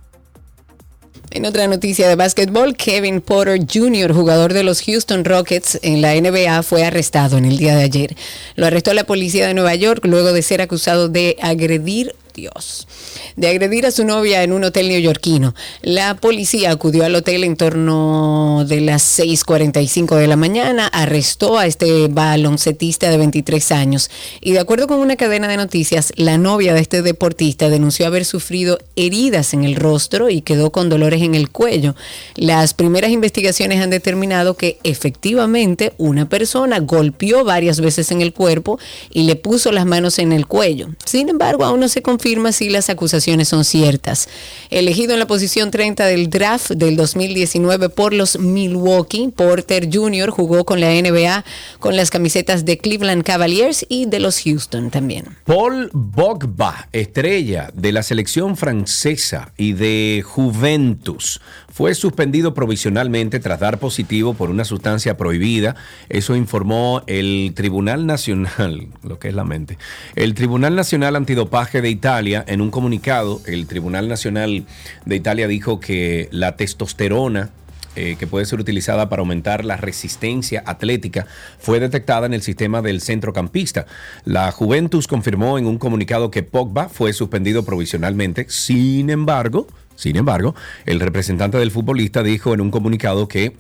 En 1.34 1.46
otra 1.46 1.66
noticia 1.68 2.10
de 2.10 2.18
básquetbol, 2.18 2.76
Kevin 2.76 3.22
Porter 3.22 3.58
Jr., 3.66 4.14
jugador 4.14 4.52
de 4.52 4.64
los 4.64 4.82
Houston 4.82 5.24
Rockets 5.24 5.80
en 5.82 6.02
la 6.02 6.14
NBA, 6.14 6.62
fue 6.62 6.84
arrestado 6.84 7.38
en 7.38 7.46
el 7.46 7.58
día 7.58 7.74
de 7.74 7.84
ayer. 7.84 8.18
Lo 8.56 8.66
arrestó 8.66 8.94
la 8.94 9.06
policía 9.06 9.48
de 9.48 9.54
Nueva 9.54 9.74
York 9.76 10.06
luego 10.06 10.34
de 10.34 10.42
ser 10.42 10.62
acusado 10.62 11.08
de 11.08 11.38
agredir 11.42 12.16
Dios, 12.34 12.88
de 13.36 13.48
agredir 13.48 13.86
a 13.86 13.92
su 13.92 14.06
novia 14.06 14.44
en 14.44 14.54
un 14.54 14.64
hotel 14.64 14.88
neoyorquino. 14.90 15.54
La 15.82 16.16
policía 16.16 16.72
acudió 16.72 17.06
al 17.06 17.16
hotel 17.16 17.44
en 17.44 17.56
torno 17.56 18.66
de 18.68 18.82
las 18.82 19.04
6:45 19.20 20.16
de 20.16 20.28
la 20.28 20.36
mañana, 20.36 20.88
arrestó 20.88 21.58
a 21.58 21.66
este 21.66 22.08
baloncetista 22.08 23.10
de 23.10 23.18
23 23.18 23.72
años 23.72 24.10
y 24.40 24.52
de 24.52 24.60
acuerdo 24.60 24.88
con 24.88 25.00
una 25.00 25.16
cadena 25.16 25.48
de 25.48 25.58
noticias, 25.58 26.14
la 26.16 26.38
novia 26.38 26.74
de 26.74 26.82
este 26.82 27.02
deportista 27.02 27.70
denunció 27.70 28.08
haber 28.08 28.26
sufrido 28.26 28.78
heridas 28.96 29.54
en 29.54 29.64
el 29.64 29.76
rostro 29.76 30.30
y 30.30 30.42
quedó 30.42 30.72
con 30.72 30.90
dolores 30.90 31.22
en 31.22 31.36
el 31.36 31.50
cuello. 31.50 31.96
Las 32.36 32.74
primeras 32.74 33.12
investigaciones 33.12 33.82
han 33.82 33.90
determinado 33.90 34.56
que 34.56 34.80
efectivamente 34.84 35.94
una 35.98 36.28
persona 36.30 36.80
golpeó 36.80 37.44
varias 37.44 37.80
veces 37.82 38.12
en 38.12 38.22
el 38.22 38.34
cuerpo 38.34 38.80
y 39.10 39.24
le 39.24 39.36
puso 39.36 39.72
las 39.72 39.86
manos 39.86 40.20
en 40.20 40.32
el 40.32 40.48
cuello. 40.48 40.90
Sin 41.06 41.30
embargo, 41.30 41.66
aún 41.66 41.80
no 41.80 41.88
se 41.88 42.02
confirma 42.22 42.52
si 42.52 42.70
las 42.70 42.92
acusaciones 42.92 43.48
son 43.48 43.66
ciertas. 43.66 44.30
Elegido 44.70 45.14
en 45.14 45.20
la 45.20 45.26
posición 45.26 45.72
30 45.72 46.06
del 46.06 46.30
draft 46.30 46.70
del 46.70 46.96
2019 46.96 47.90
por 47.90 48.14
los 48.14 48.38
Milwaukee, 48.38 49.34
Porter 49.36 49.90
Jr. 49.92 50.30
jugó 50.30 50.64
con 50.64 50.80
la 50.80 50.92
NBA 50.92 51.44
con 51.80 51.96
las 51.96 52.12
camisetas 52.12 52.64
de 52.64 52.78
Cleveland 52.78 53.24
Cavaliers 53.24 53.88
y 53.90 54.06
de 54.06 54.20
los 54.20 54.40
Houston 54.44 54.92
también. 54.92 55.26
Paul 55.46 55.90
Pogba, 55.90 56.90
estrella 56.92 57.72
de 57.74 57.92
la 57.92 58.04
selección 58.04 58.56
francesa 58.56 59.52
y 59.58 59.74
de 59.74 60.24
Juventus, 60.24 61.42
fue 61.72 61.96
suspendido 61.96 62.54
provisionalmente 62.54 63.40
tras 63.40 63.60
dar 63.60 63.80
positivo 63.80 64.34
por 64.36 64.50
una 64.52 64.66
sustancia 64.66 65.18
prohibida. 65.18 65.76
Eso 66.10 66.36
informó 66.36 67.02
el 67.08 67.54
Tribunal 67.56 68.06
Nacional, 68.06 68.90
lo 69.04 69.18
que 69.18 69.30
es 69.30 69.34
la 69.34 69.44
mente. 69.44 69.80
El 70.16 70.36
Tribunal 70.36 70.76
Nacional 70.76 71.16
Antidopaje 71.16 71.82
de 71.82 71.90
Italia, 71.90 72.11
en 72.20 72.62
un 72.62 72.72
comunicado, 72.72 73.42
el 73.46 73.68
Tribunal 73.68 74.08
Nacional 74.08 74.66
de 75.06 75.16
Italia 75.16 75.48
dijo 75.48 75.80
que 75.80 76.28
la 76.32 76.56
testosterona 76.56 77.52
eh, 77.98 78.16
que 78.18 78.26
puede 78.26 78.46
ser 78.46 78.58
utilizada 78.62 79.10
para 79.10 79.20
aumentar 79.20 79.66
la 79.66 79.76
resistencia 79.76 80.64
atlética, 80.66 81.28
fue 81.60 81.82
detectada 81.82 82.26
en 82.26 82.34
el 82.34 82.42
sistema 82.42 82.82
del 82.82 83.02
centrocampista. 83.02 83.86
La 84.24 84.50
Juventus 84.54 85.08
confirmó 85.08 85.58
en 85.58 85.66
un 85.66 85.78
comunicado 85.78 86.32
que 86.32 86.42
Pogba 86.42 86.88
fue 86.88 87.12
suspendido 87.12 87.66
provisionalmente. 87.66 88.46
Sin 88.48 89.10
embargo, 89.10 89.68
sin 89.98 90.16
embargo, 90.16 90.56
el 90.86 91.02
representante 91.02 91.58
del 91.58 91.70
futbolista 91.70 92.24
dijo 92.24 92.54
en 92.54 92.62
un 92.62 92.72
comunicado 92.72 93.28
que 93.28 93.58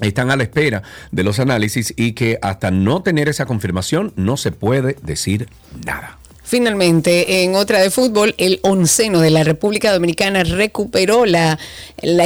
están 0.00 0.30
a 0.30 0.36
la 0.36 0.44
espera 0.44 0.84
de 1.10 1.24
los 1.24 1.40
análisis 1.40 1.92
y 1.96 2.12
que 2.12 2.38
hasta 2.42 2.70
no 2.70 3.02
tener 3.02 3.28
esa 3.28 3.46
confirmación 3.46 4.12
no 4.14 4.36
se 4.36 4.52
puede 4.52 4.96
decir 5.02 5.48
nada. 5.84 6.18
Finalmente, 6.52 7.44
en 7.44 7.54
otra 7.54 7.80
de 7.80 7.90
fútbol, 7.90 8.34
el 8.36 8.60
onceno 8.60 9.20
de 9.20 9.30
la 9.30 9.42
República 9.42 9.90
Dominicana 9.90 10.44
recuperó 10.44 11.24
la, 11.24 11.58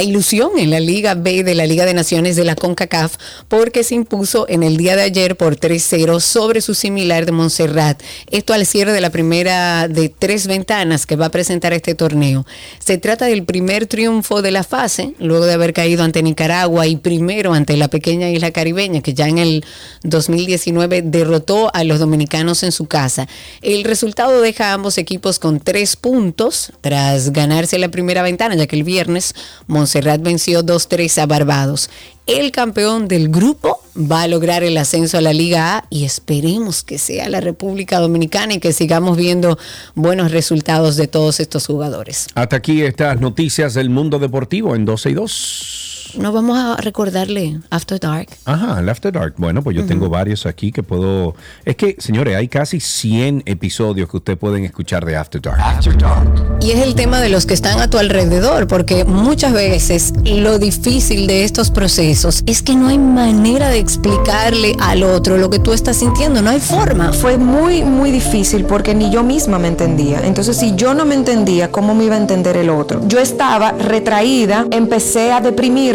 ilusión 0.03 0.51
en 0.57 0.69
la 0.69 0.81
Liga 0.81 1.15
B 1.15 1.45
de 1.45 1.55
la 1.55 1.65
Liga 1.65 1.85
de 1.85 1.93
Naciones 1.93 2.35
de 2.35 2.43
la 2.43 2.55
CONCACAF 2.55 3.15
porque 3.47 3.85
se 3.85 3.95
impuso 3.95 4.45
en 4.49 4.63
el 4.63 4.75
día 4.75 4.97
de 4.97 5.03
ayer 5.03 5.37
por 5.37 5.55
3-0 5.55 6.19
sobre 6.19 6.59
su 6.59 6.73
similar 6.73 7.25
de 7.25 7.31
Montserrat. 7.31 8.03
Esto 8.29 8.51
al 8.51 8.65
cierre 8.65 8.91
de 8.91 8.99
la 8.99 9.11
primera 9.11 9.87
de 9.87 10.09
tres 10.09 10.47
ventanas 10.47 11.05
que 11.05 11.15
va 11.15 11.27
a 11.27 11.31
presentar 11.31 11.71
este 11.71 11.95
torneo. 11.95 12.45
Se 12.79 12.97
trata 12.97 13.27
del 13.27 13.45
primer 13.45 13.87
triunfo 13.87 14.41
de 14.41 14.51
la 14.51 14.65
fase, 14.65 15.13
luego 15.19 15.45
de 15.45 15.53
haber 15.53 15.71
caído 15.71 16.03
ante 16.03 16.21
Nicaragua 16.21 16.85
y 16.85 16.97
primero 16.97 17.53
ante 17.53 17.77
la 17.77 17.87
pequeña 17.87 18.29
isla 18.29 18.51
caribeña 18.51 18.99
que 18.99 19.13
ya 19.13 19.29
en 19.29 19.37
el 19.37 19.65
2019 20.03 21.01
derrotó 21.03 21.73
a 21.73 21.85
los 21.85 21.99
dominicanos 21.99 22.63
en 22.63 22.73
su 22.73 22.87
casa. 22.87 23.29
El 23.61 23.85
resultado 23.85 24.16
deja 24.25 24.71
a 24.71 24.73
ambos 24.73 24.97
equipos 24.97 25.37
con 25.37 25.59
tres 25.59 25.95
puntos 25.95 26.73
tras 26.81 27.31
ganarse 27.31 27.77
la 27.77 27.89
primera 27.89 28.23
ventana, 28.23 28.55
ya 28.55 28.65
que 28.65 28.75
el 28.75 28.83
viernes 28.83 29.35
Montserrat 29.67 30.21
venció 30.21 30.63
2-3 30.63 31.21
a 31.21 31.25
Barbados. 31.27 31.89
El 32.25 32.51
campeón 32.51 33.07
del 33.07 33.29
grupo 33.29 33.79
va 33.95 34.23
a 34.23 34.27
lograr 34.27 34.63
el 34.63 34.77
ascenso 34.77 35.17
a 35.17 35.21
la 35.21 35.33
Liga 35.33 35.77
A 35.77 35.85
y 35.89 36.03
esperemos 36.03 36.83
que 36.83 36.97
sea 36.97 37.29
la 37.29 37.41
República 37.41 37.99
Dominicana 37.99 38.55
y 38.55 38.59
que 38.59 38.73
sigamos 38.73 39.17
viendo 39.17 39.57
buenos 39.95 40.31
resultados 40.31 40.97
de 40.97 41.07
todos 41.07 41.39
estos 41.39 41.67
jugadores. 41.67 42.27
Hasta 42.33 42.55
aquí 42.55 42.81
estas 42.81 43.21
noticias 43.21 43.75
del 43.75 43.89
mundo 43.89 44.19
deportivo 44.19 44.75
en 44.75 44.83
12 44.83 45.09
y 45.11 45.13
2 45.13 45.96
no 46.15 46.31
vamos 46.31 46.57
a 46.57 46.77
recordarle 46.77 47.59
After 47.69 47.99
Dark. 47.99 48.29
Ajá, 48.45 48.79
el 48.79 48.89
After 48.89 49.11
Dark. 49.11 49.35
Bueno, 49.37 49.61
pues 49.61 49.75
yo 49.75 49.85
tengo 49.85 50.09
varios 50.09 50.45
aquí 50.45 50.71
que 50.71 50.83
puedo... 50.83 51.35
Es 51.65 51.75
que, 51.75 51.95
señores, 51.99 52.35
hay 52.35 52.47
casi 52.47 52.79
100 52.79 53.43
episodios 53.45 54.09
que 54.09 54.17
ustedes 54.17 54.39
pueden 54.39 54.63
escuchar 54.63 55.05
de 55.05 55.15
After 55.15 55.41
Dark. 55.41 55.59
After 55.59 55.97
Dark. 55.97 56.57
Y 56.61 56.71
es 56.71 56.79
el 56.79 56.95
tema 56.95 57.19
de 57.19 57.29
los 57.29 57.45
que 57.45 57.53
están 57.53 57.79
a 57.79 57.89
tu 57.89 57.97
alrededor, 57.97 58.67
porque 58.67 59.05
muchas 59.05 59.53
veces 59.53 60.13
lo 60.25 60.59
difícil 60.59 61.27
de 61.27 61.43
estos 61.43 61.71
procesos 61.71 62.43
es 62.45 62.61
que 62.61 62.75
no 62.75 62.87
hay 62.87 62.97
manera 62.97 63.69
de 63.69 63.79
explicarle 63.79 64.75
al 64.79 65.03
otro 65.03 65.37
lo 65.37 65.49
que 65.49 65.59
tú 65.59 65.73
estás 65.73 65.97
sintiendo, 65.97 66.41
no 66.41 66.49
hay 66.49 66.59
forma. 66.59 67.13
Fue 67.13 67.37
muy, 67.37 67.83
muy 67.83 68.11
difícil 68.11 68.65
porque 68.65 68.93
ni 68.93 69.11
yo 69.11 69.23
misma 69.23 69.59
me 69.59 69.67
entendía. 69.67 70.21
Entonces, 70.23 70.57
si 70.57 70.75
yo 70.75 70.93
no 70.93 71.05
me 71.05 71.15
entendía, 71.15 71.71
¿cómo 71.71 71.93
me 71.93 72.05
iba 72.05 72.15
a 72.15 72.19
entender 72.19 72.57
el 72.57 72.69
otro? 72.69 73.01
Yo 73.07 73.19
estaba 73.19 73.71
retraída, 73.71 74.65
empecé 74.71 75.31
a 75.31 75.41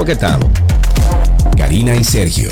como 0.00 0.14
que? 0.14 1.58
Karina 1.58 1.94
y 1.94 2.04
Sergio, 2.04 2.50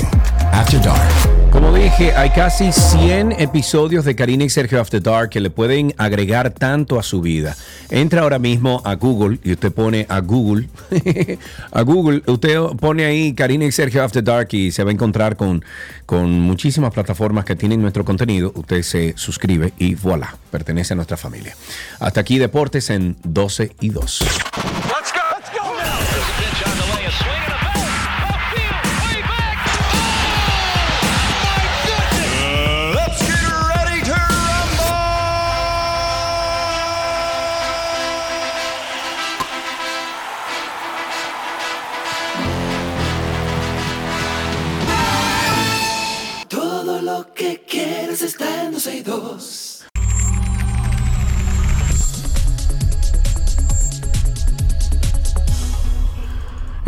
After 0.51 0.79
Dark. 0.83 1.49
Como 1.49 1.73
dije, 1.73 2.13
hay 2.13 2.29
casi 2.29 2.71
100 2.71 3.31
episodios 3.31 4.05
de 4.05 4.15
Karina 4.15 4.43
y 4.43 4.49
Sergio 4.49 4.79
After 4.79 5.01
Dark 5.01 5.29
que 5.29 5.39
le 5.39 5.49
pueden 5.49 5.95
agregar 5.97 6.51
tanto 6.51 6.99
a 6.99 7.03
su 7.03 7.21
vida. 7.21 7.57
Entra 7.89 8.21
ahora 8.21 8.37
mismo 8.37 8.83
a 8.85 8.93
Google 8.93 9.39
y 9.43 9.53
usted 9.53 9.71
pone 9.71 10.05
a 10.09 10.19
Google, 10.19 10.69
a 11.71 11.81
Google, 11.81 12.21
usted 12.27 12.59
pone 12.79 13.05
ahí 13.05 13.33
Karina 13.33 13.65
y 13.65 13.71
Sergio 13.71 14.03
After 14.03 14.23
Dark 14.23 14.49
y 14.51 14.71
se 14.71 14.83
va 14.83 14.91
a 14.91 14.93
encontrar 14.93 15.35
con, 15.35 15.65
con 16.05 16.29
muchísimas 16.39 16.93
plataformas 16.93 17.45
que 17.45 17.55
tienen 17.55 17.81
nuestro 17.81 18.05
contenido. 18.05 18.51
Usted 18.53 18.83
se 18.83 19.13
suscribe 19.17 19.73
y 19.79 19.95
voilà, 19.95 20.37
pertenece 20.51 20.93
a 20.93 20.97
nuestra 20.97 21.17
familia. 21.17 21.55
Hasta 21.99 22.21
aquí 22.21 22.37
Deportes 22.37 22.91
en 22.91 23.17
12 23.23 23.71
y 23.79 23.89
2. 23.89 24.19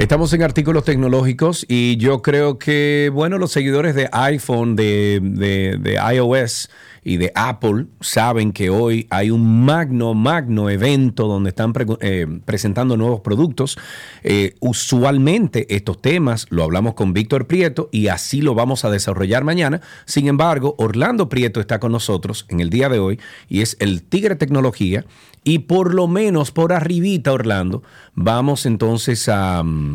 Estamos 0.02 0.34
en 0.34 0.42
artículos 0.42 0.84
tecnológicos 0.84 1.64
y 1.70 1.96
yo 1.98 2.24
creo 2.24 2.58
que, 2.58 3.12
bueno, 3.14 3.38
los 3.38 3.52
seguidores 3.52 3.94
de 3.94 4.10
iPhone, 4.12 4.76
de, 4.76 5.20
de- 5.22 5.78
de 5.80 6.16
iOS 6.16 6.72
y 7.04 7.18
de 7.18 7.32
Apple 7.36 7.86
saben 8.00 8.52
que 8.52 8.72
hoy 8.72 9.06
hay 9.12 9.30
un 9.30 9.64
magno, 9.64 10.16
magno 10.16 10.72
evento 10.72 11.28
donde 11.28 11.50
están 11.50 11.72
pre- 11.72 11.86
eh, 12.02 12.26
presentando 12.46 12.98
nuevos 12.98 13.20
productos. 13.22 13.78
Eh, 14.24 14.56
usualmente 14.60 15.68
estos 15.74 16.02
temas 16.02 16.48
lo 16.50 16.64
hablamos 16.64 16.96
con 16.96 17.14
Víctor 17.14 17.46
Prieto 17.46 17.88
y 17.92 18.08
así 18.08 18.42
lo 18.42 18.56
vamos 18.56 18.84
a 18.86 18.90
desarrollar 18.90 19.44
mañana. 19.44 19.82
Sin 20.06 20.28
embargo, 20.28 20.74
Orlando 20.80 21.30
Prieto 21.30 21.60
está 21.60 21.80
con 21.80 21.92
nosotros 21.92 22.48
en 22.50 22.60
el 22.60 22.72
día 22.72 22.90
de 22.90 22.98
hoy 22.98 23.20
y 23.48 23.62
es 23.62 23.78
el 23.80 24.02
Tigre 24.02 24.36
Tecnología. 24.36 25.06
Y 25.44 25.58
por 25.60 25.96
lo 25.96 26.08
menos 26.08 26.52
por 26.52 26.72
arribita, 26.72 27.34
Orlando, 27.34 27.82
vamos 28.14 28.68
entonces 28.68 29.28
a, 29.28 29.64
mm, 29.64 29.91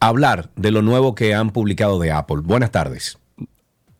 hablar 0.00 0.50
de 0.56 0.70
lo 0.70 0.82
nuevo 0.82 1.14
que 1.14 1.34
han 1.34 1.50
publicado 1.50 1.98
de 1.98 2.12
Apple. 2.12 2.38
Buenas 2.42 2.70
tardes. 2.70 3.18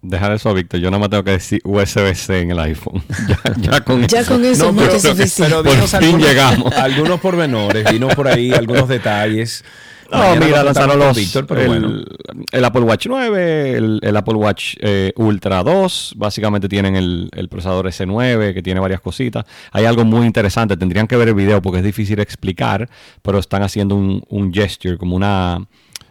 Dejar 0.03 0.33
eso, 0.33 0.53
Víctor. 0.55 0.79
Yo 0.81 0.91
no 0.91 0.99
me 1.01 1.09
tengo 1.09 1.25
que 1.25 1.33
decir 1.33 1.61
USB-C 1.65 2.41
en 2.41 2.51
el 2.53 2.59
iPhone. 2.61 3.03
Ya, 3.29 3.39
ya 3.73 3.81
con 3.81 4.07
Ya 4.07 4.25
con 4.25 4.45
eso 4.45 4.53
es 4.53 4.59
No, 4.59 4.73
más 4.73 4.87
pero- 4.89 5.01
suficiente. 5.01 5.55
pero 5.63 5.63
Por 5.65 5.89
fin 5.89 5.97
algunos- 6.05 6.27
llegamos. 6.29 6.73
Algunos 6.77 7.21
pormenores, 7.21 7.91
vino 7.91 8.09
por 8.09 8.29
ahí 8.29 8.53
algunos 8.53 8.89
detalles. 8.89 9.65
No, 10.11 10.37
mira, 10.37 10.63
lanzaron 10.63 10.99
los, 10.99 11.17
pero 11.47 11.61
el, 11.61 11.69
bueno. 11.69 12.05
el 12.53 12.65
Apple 12.65 12.83
Watch 12.83 13.07
9, 13.09 13.73
el, 13.73 14.01
el 14.03 14.17
Apple 14.17 14.35
Watch 14.35 14.77
eh, 14.81 15.13
Ultra 15.17 15.63
2, 15.63 16.15
básicamente 16.17 16.69
tienen 16.69 16.97
el, 16.97 17.29
el 17.33 17.49
procesador 17.49 17.87
S9 17.87 18.55
que 18.55 18.63
tiene 18.63 18.81
varias 18.81 19.01
cositas. 19.01 19.45
Hay 19.73 19.85
algo 19.85 20.05
muy 20.05 20.27
interesante, 20.27 20.77
tendrían 20.77 21.07
que 21.07 21.17
ver 21.17 21.29
el 21.29 21.35
video 21.35 21.61
porque 21.63 21.79
es 21.79 21.85
difícil 21.85 22.21
explicar, 22.21 22.89
pero 23.23 23.39
están 23.39 23.63
haciendo 23.63 23.95
un, 23.97 24.23
un 24.29 24.53
gesture, 24.53 24.97
como 24.99 25.17
una... 25.17 25.67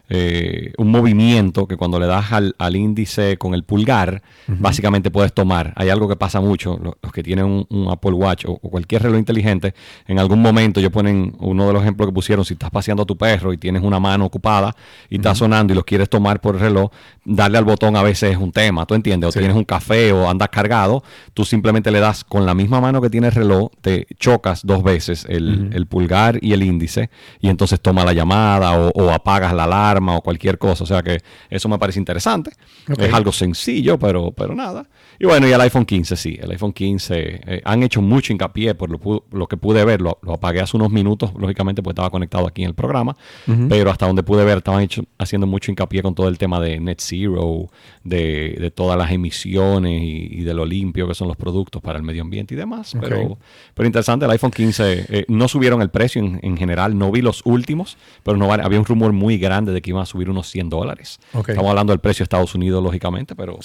eh, 0.10 0.74
un 0.78 0.92
movimiento 0.92 1.68
que 1.68 1.78
cuando 1.78 2.00
le 2.00 2.06
das 2.06 2.32
al, 2.32 2.56
al 2.60 2.76
índice 2.76 3.38
con 3.38 3.54
el 3.54 3.64
pulgar, 3.64 4.22
básicamente 4.48 5.10
puedes 5.12 5.34
tomar. 5.34 5.74
Hay 5.76 5.90
algo 5.90 6.08
que 6.08 6.16
pasa 6.16 6.40
mucho, 6.40 6.80
lo- 6.82 6.98
los, 7.02 7.12
que 7.12 7.24
tienen 7.24 7.46
un, 7.46 7.66
un 7.70 7.90
Apple 7.92 8.12
Watch 8.12 8.46
o, 8.46 8.52
o 8.62 8.70
cualquier 8.70 9.04
reloj 9.04 9.18
inteligente, 9.20 9.74
en 10.08 10.20
algún 10.20 10.42
momento 10.42 10.80
ellos 10.80 10.92
ponen 10.92 11.34
uno 11.40 11.68
de 11.68 11.74
los 11.74 11.82
ejemplos 11.82 12.08
que 12.10 12.14
pusieron, 12.14 12.46
si 12.46 12.54
estás 12.54 12.70
paseando 12.70 13.04
a 13.04 13.06
tu 13.06 13.18
perro 13.18 13.54
y 13.54 13.58
tienes 13.58 13.82
una 13.84 14.00
mano 14.00 14.26
ocupada 14.26 14.76
y 15.10 15.16
está 15.16 15.34
sonando 15.34 15.74
y 15.74 15.76
lo 15.76 15.84
quieres 15.84 16.10
tomar 16.10 16.40
por 16.42 16.56
el 16.56 16.62
reloj, 16.62 16.92
darle 17.24 17.58
al 17.58 17.66
botón 17.66 17.96
a 17.96 18.04
veces 18.04 18.32
es 18.34 18.38
un 18.38 18.52
tema, 18.52 18.86
¿tú 18.86 18.94
entiendes? 18.94 19.30
O 19.36 19.40
tienes 19.40 19.56
un 19.58 19.64
café 19.64 20.12
o 20.12 20.30
andas 20.30 20.50
cargado, 20.50 21.04
tú 21.34 21.44
simplemente 21.46 21.90
le 21.92 22.00
das 22.00 22.24
con 22.24 22.46
la 22.46 22.54
misma 22.54 22.80
mano 22.82 23.02
que 23.02 23.10
tiene 23.10 23.28
el 23.28 23.34
reloj, 23.34 23.72
te 23.82 24.06
chocas 24.20 24.62
dos 24.66 24.84
veces 24.84 25.26
el, 25.28 25.72
el 25.74 25.88
pulgar 25.88 26.38
y 26.42 26.54
el 26.54 26.62
índice 26.62 27.10
y 27.40 27.50
entonces 27.50 27.82
toma 27.82 28.06
la 28.06 28.14
llamada 28.14 28.78
o, 28.80 28.90
o 28.92 29.12
apagas 29.12 29.54
la 29.54 29.64
alarma 29.64 29.95
o 30.00 30.22
cualquier 30.22 30.58
cosa. 30.58 30.84
O 30.84 30.88
sea 30.88 31.02
que 31.04 31.18
eso 31.50 31.70
me 31.70 31.78
parece 31.80 32.00
interesante. 32.00 32.52
Ok. 32.90 33.00
Es 33.00 33.14
algo 33.14 33.32
sencillo, 33.32 33.98
pero, 34.00 34.32
pero 34.32 34.56
nada. 34.56 34.88
Y 35.20 35.26
bueno, 35.26 35.48
y 35.48 35.52
el 35.52 35.62
iPhone 35.62 35.86
15, 35.86 36.16
sí. 36.16 36.38
El 36.42 36.52
iPhone 36.52 36.74
15 36.74 37.16
eh, 37.46 37.62
han 37.64 37.84
hecho 37.84 38.02
mucho 38.02 38.34
hincapié 38.34 38.76
por 38.76 38.90
lo, 38.90 39.24
lo 39.32 39.48
que 39.48 39.56
pude 39.58 39.86
ver. 39.86 40.02
Lo, 40.02 40.20
lo 40.22 40.34
apagué 40.34 40.60
hace 40.60 40.76
unos 40.76 40.92
minutos, 40.92 41.32
lógicamente, 41.40 41.82
pues 41.82 41.94
estaba 41.94 42.10
conectado 42.10 42.48
aquí 42.48 42.64
en 42.64 42.70
el 42.70 42.76
programa. 42.76 43.16
Ujú. 43.48 43.68
Pero 43.70 43.92
hasta 43.92 44.08
donde 44.08 44.24
pude 44.24 44.44
ver, 44.44 44.58
estaban 44.58 44.82
hecho- 44.82 45.04
haciendo 45.18 45.48
mucho 45.48 45.72
hincapié 45.72 46.02
con 46.02 46.14
todo 46.16 46.28
el 46.28 46.38
tema 46.38 46.60
de 46.60 46.80
net 46.80 47.00
zero, 47.00 47.70
de, 48.04 48.58
de 48.60 48.72
todas 48.72 48.98
las 48.98 49.12
emisiones 49.12 50.02
y, 50.02 50.28
y 50.32 50.42
de 50.44 50.54
lo 50.54 50.66
limpio 50.66 51.08
que 51.08 51.14
son 51.14 51.28
los 51.28 51.38
productos 51.38 51.82
para 51.82 51.98
el 51.98 52.04
medio 52.04 52.22
ambiente 52.22 52.54
y 52.54 52.58
demás. 52.58 52.94
Ok. 52.96 53.02
Pero, 53.04 53.38
pero 53.74 53.88
interesante, 53.88 54.26
el 54.26 54.32
iPhone 54.32 54.52
15 54.52 55.06
eh, 55.10 55.26
no 55.30 55.48
subieron 55.48 55.82
el 55.82 55.90
precio 55.90 56.22
en, 56.22 56.40
en 56.44 56.58
general. 56.58 56.98
No 56.98 57.12
vi 57.12 57.22
los 57.22 57.42
últimos, 57.46 57.98
pero 58.24 58.38
no 58.38 58.52
había 58.52 58.80
un 58.80 58.86
rumor 58.86 59.14
muy 59.14 59.38
grande 59.38 59.72
de 59.72 59.82
que 59.86 59.92
iban 59.92 60.02
a 60.02 60.06
subir 60.08 60.32
unos 60.32 60.50
100 60.50 60.70
dólares. 60.70 61.20
Estamos 61.32 61.70
hablando 61.70 61.94
del 61.94 62.00
precio 62.00 62.24
de 62.24 62.26
Estados 62.26 62.56
Unidos, 62.56 62.84
lógicamente, 62.84 63.36
pero, 63.36 63.60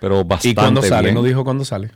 pero 0.00 0.24
bastante 0.24 0.48
¿Y 0.48 0.54
cuándo 0.54 0.82
sale? 0.82 1.08
bien. 1.08 1.14
¿No 1.14 1.22
dijo 1.22 1.44
cuándo 1.44 1.62
sale? 1.66 1.90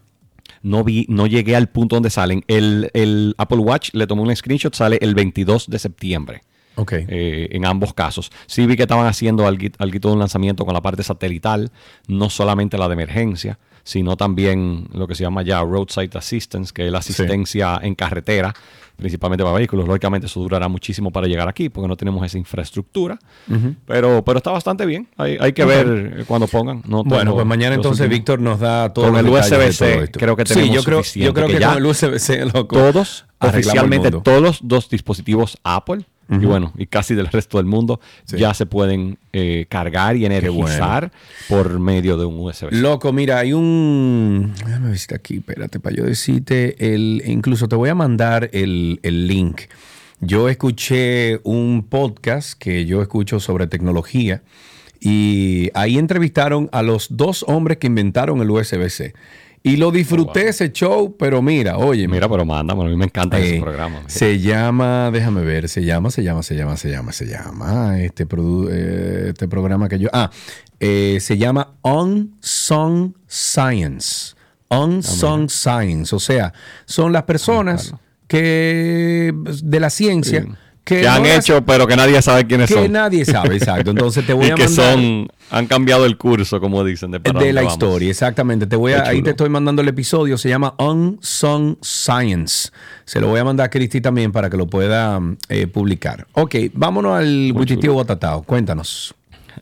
No 0.60 0.84
vi, 0.84 1.06
no 1.08 1.26
llegué 1.26 1.56
al 1.56 1.70
punto 1.70 1.96
donde 1.96 2.10
salen. 2.10 2.44
El, 2.48 2.90
el 2.92 3.34
Apple 3.38 3.58
Watch 3.58 3.94
le 3.94 4.06
tomé 4.06 4.20
un 4.20 4.36
screenshot, 4.36 4.74
sale 4.74 4.98
el 5.00 5.14
22 5.14 5.70
de 5.70 5.78
septiembre. 5.78 6.42
Ok. 6.76 6.92
eh, 6.92 7.48
en 7.52 7.66
ambos 7.66 7.94
casos. 7.94 8.30
Sí 8.46 8.66
vi 8.66 8.76
que 8.76 8.82
estaban 8.82 9.06
haciendo 9.06 9.46
algo, 9.46 9.68
de 9.68 10.08
un 10.08 10.18
lanzamiento 10.18 10.64
con 10.64 10.74
la 10.74 10.80
parte 10.80 11.02
satelital, 11.02 11.70
no 12.08 12.30
solamente 12.30 12.78
la 12.78 12.88
de 12.88 12.94
emergencia, 12.94 13.58
sino 13.84 14.16
también 14.16 14.88
lo 14.92 15.06
que 15.06 15.14
se 15.14 15.24
llama 15.24 15.42
ya 15.42 15.60
Roadside 15.62 16.10
Assistance, 16.14 16.72
que 16.72 16.86
es 16.86 16.92
la 16.92 16.98
asistencia 16.98 17.80
en 17.82 17.94
carretera, 17.94 18.54
principalmente 18.96 19.42
para 19.42 19.56
vehículos. 19.56 19.86
Lógicamente 19.86 20.26
eso 20.26 20.40
durará 20.40 20.68
muchísimo 20.68 21.10
para 21.10 21.26
llegar 21.26 21.48
aquí, 21.48 21.68
porque 21.68 21.88
no 21.88 21.96
tenemos 21.96 22.24
esa 22.24 22.38
infraestructura. 22.38 23.18
Pero, 23.86 24.24
pero 24.24 24.38
está 24.38 24.52
bastante 24.52 24.86
bien. 24.86 25.08
Hay, 25.16 25.36
hay 25.40 25.52
que 25.52 25.64
ver 25.64 26.24
cuando 26.26 26.46
pongan. 26.46 26.82
No 26.86 27.02
Bueno, 27.02 27.34
pues 27.34 27.46
mañana 27.46 27.74
entonces 27.74 28.02
últimos. 28.02 28.18
Víctor 28.18 28.40
nos 28.40 28.60
da 28.60 28.92
todo 28.92 29.06
Con 29.06 29.16
el 29.16 29.28
USB-C 29.28 30.10
creo 30.12 30.36
que 30.36 30.44
tenemos 30.44 30.68
Sí, 30.68 30.74
yo 30.74 30.84
creo, 30.84 31.02
yo 31.02 31.34
creo 31.34 31.46
que, 31.48 31.54
que 31.54 31.60
ya 31.60 31.74
con 31.74 31.78
el 31.78 31.86
USB-C 31.86 32.46
loco, 32.46 32.76
todos, 32.76 33.26
oficialmente 33.40 34.10
todos 34.10 34.40
los 34.40 34.60
dos 34.62 34.88
dispositivos 34.88 35.58
Apple 35.64 36.04
y 36.28 36.46
bueno, 36.46 36.72
y 36.78 36.86
casi 36.86 37.14
del 37.14 37.26
resto 37.26 37.58
del 37.58 37.66
mundo 37.66 38.00
ya 38.26 38.54
se 38.54 38.64
pueden 38.64 39.18
eh, 39.32 39.66
cargar 39.68 40.16
y 40.16 40.24
energizar 40.24 41.12
por 41.48 41.78
medio 41.78 42.16
de 42.16 42.24
un 42.24 42.38
USB. 42.38 42.68
Loco, 42.72 43.12
mira, 43.12 43.38
hay 43.38 43.52
un. 43.52 44.54
Déjame 44.64 44.90
ver 44.90 44.98
aquí, 45.14 45.36
espérate, 45.36 45.78
para 45.80 45.94
yo 45.94 46.04
decirte. 46.04 46.94
El, 46.94 47.22
incluso 47.26 47.68
te 47.68 47.76
voy 47.76 47.90
a 47.90 47.94
mandar 47.94 48.48
el, 48.52 49.00
el 49.02 49.26
link. 49.26 49.62
Yo 50.20 50.48
escuché 50.48 51.40
un 51.42 51.84
podcast 51.88 52.58
que 52.58 52.86
yo 52.86 53.02
escucho 53.02 53.40
sobre 53.40 53.66
tecnología 53.66 54.42
y 55.00 55.68
ahí 55.74 55.98
entrevistaron 55.98 56.68
a 56.70 56.82
los 56.82 57.16
dos 57.16 57.44
hombres 57.48 57.78
que 57.78 57.88
inventaron 57.88 58.40
el 58.40 58.48
USB-C. 58.48 59.14
Y 59.64 59.76
lo 59.76 59.92
disfruté 59.92 60.48
ese 60.48 60.72
show, 60.72 61.16
pero 61.16 61.40
mira, 61.40 61.78
oye. 61.78 62.08
Mira, 62.08 62.28
pero 62.28 62.44
manda, 62.44 62.74
a 62.74 62.76
mí 62.76 62.96
me 62.96 63.04
encanta 63.04 63.38
ese 63.38 63.58
Eh, 63.58 63.60
programa. 63.60 64.02
Se 64.08 64.40
llama, 64.40 65.10
déjame 65.12 65.42
ver, 65.42 65.68
se 65.68 65.84
llama, 65.84 66.10
se 66.10 66.24
llama, 66.24 66.42
se 66.42 66.56
llama, 66.56 66.76
se 66.76 66.90
llama, 66.90 67.12
se 67.12 67.26
llama 67.26 68.00
este, 68.00 68.26
produ- 68.26 68.68
eh, 68.72 69.28
este 69.28 69.46
programa 69.46 69.88
que 69.88 70.00
yo. 70.00 70.08
Ah, 70.12 70.30
eh, 70.80 71.18
se 71.20 71.38
llama 71.38 71.74
Unsung 71.82 73.12
Science. 73.28 74.34
Unsung 74.68 75.48
Science. 75.48 76.12
O 76.14 76.18
sea, 76.18 76.52
son 76.84 77.12
las 77.12 77.22
personas 77.22 77.94
que 78.26 79.32
de 79.62 79.80
la 79.80 79.90
ciencia 79.90 80.44
que, 80.84 81.00
Que 81.02 81.08
han 81.08 81.22
las- 81.22 81.38
hecho, 81.46 81.64
pero 81.64 81.86
que 81.86 81.94
nadie 81.96 82.20
sabe 82.22 82.46
quiénes 82.46 82.68
que 82.68 82.74
son. 82.74 82.90
nadie 82.92 83.24
sabe, 83.24 83.56
exacto. 83.56 83.90
Entonces 83.92 84.26
te 84.26 84.32
voy 84.34 84.46
y 84.46 84.50
a 84.50 84.54
que 84.54 84.64
mandar 84.64 84.94
son, 84.94 85.28
han 85.50 85.66
cambiado 85.66 86.06
el 86.06 86.16
curso, 86.16 86.60
como 86.60 86.82
dicen, 86.82 87.12
de, 87.12 87.18
de 87.20 87.52
la 87.52 87.60
vamos. 87.60 87.74
historia, 87.74 88.10
exactamente. 88.10 88.66
Te 88.66 88.74
voy 88.76 88.92
a, 88.92 89.04
ahí 89.06 89.22
te 89.22 89.30
estoy 89.30 89.48
mandando 89.48 89.80
el 89.82 89.88
episodio, 89.88 90.36
se 90.38 90.48
llama 90.48 90.74
Unsung 90.78 91.76
Science. 91.82 92.70
Se 93.04 93.20
lo 93.20 93.28
voy 93.28 93.38
a 93.40 93.44
mandar 93.44 93.66
a 93.66 93.70
Cristi 93.70 94.00
también 94.00 94.32
para 94.32 94.50
que 94.50 94.56
lo 94.56 94.66
pueda 94.66 95.20
eh, 95.48 95.66
publicar. 95.68 96.26
Ok, 96.32 96.54
vámonos 96.72 97.16
al 97.16 97.52
Buititio 97.52 97.92
Botatao. 97.94 98.42
Cuéntanos. 98.42 99.14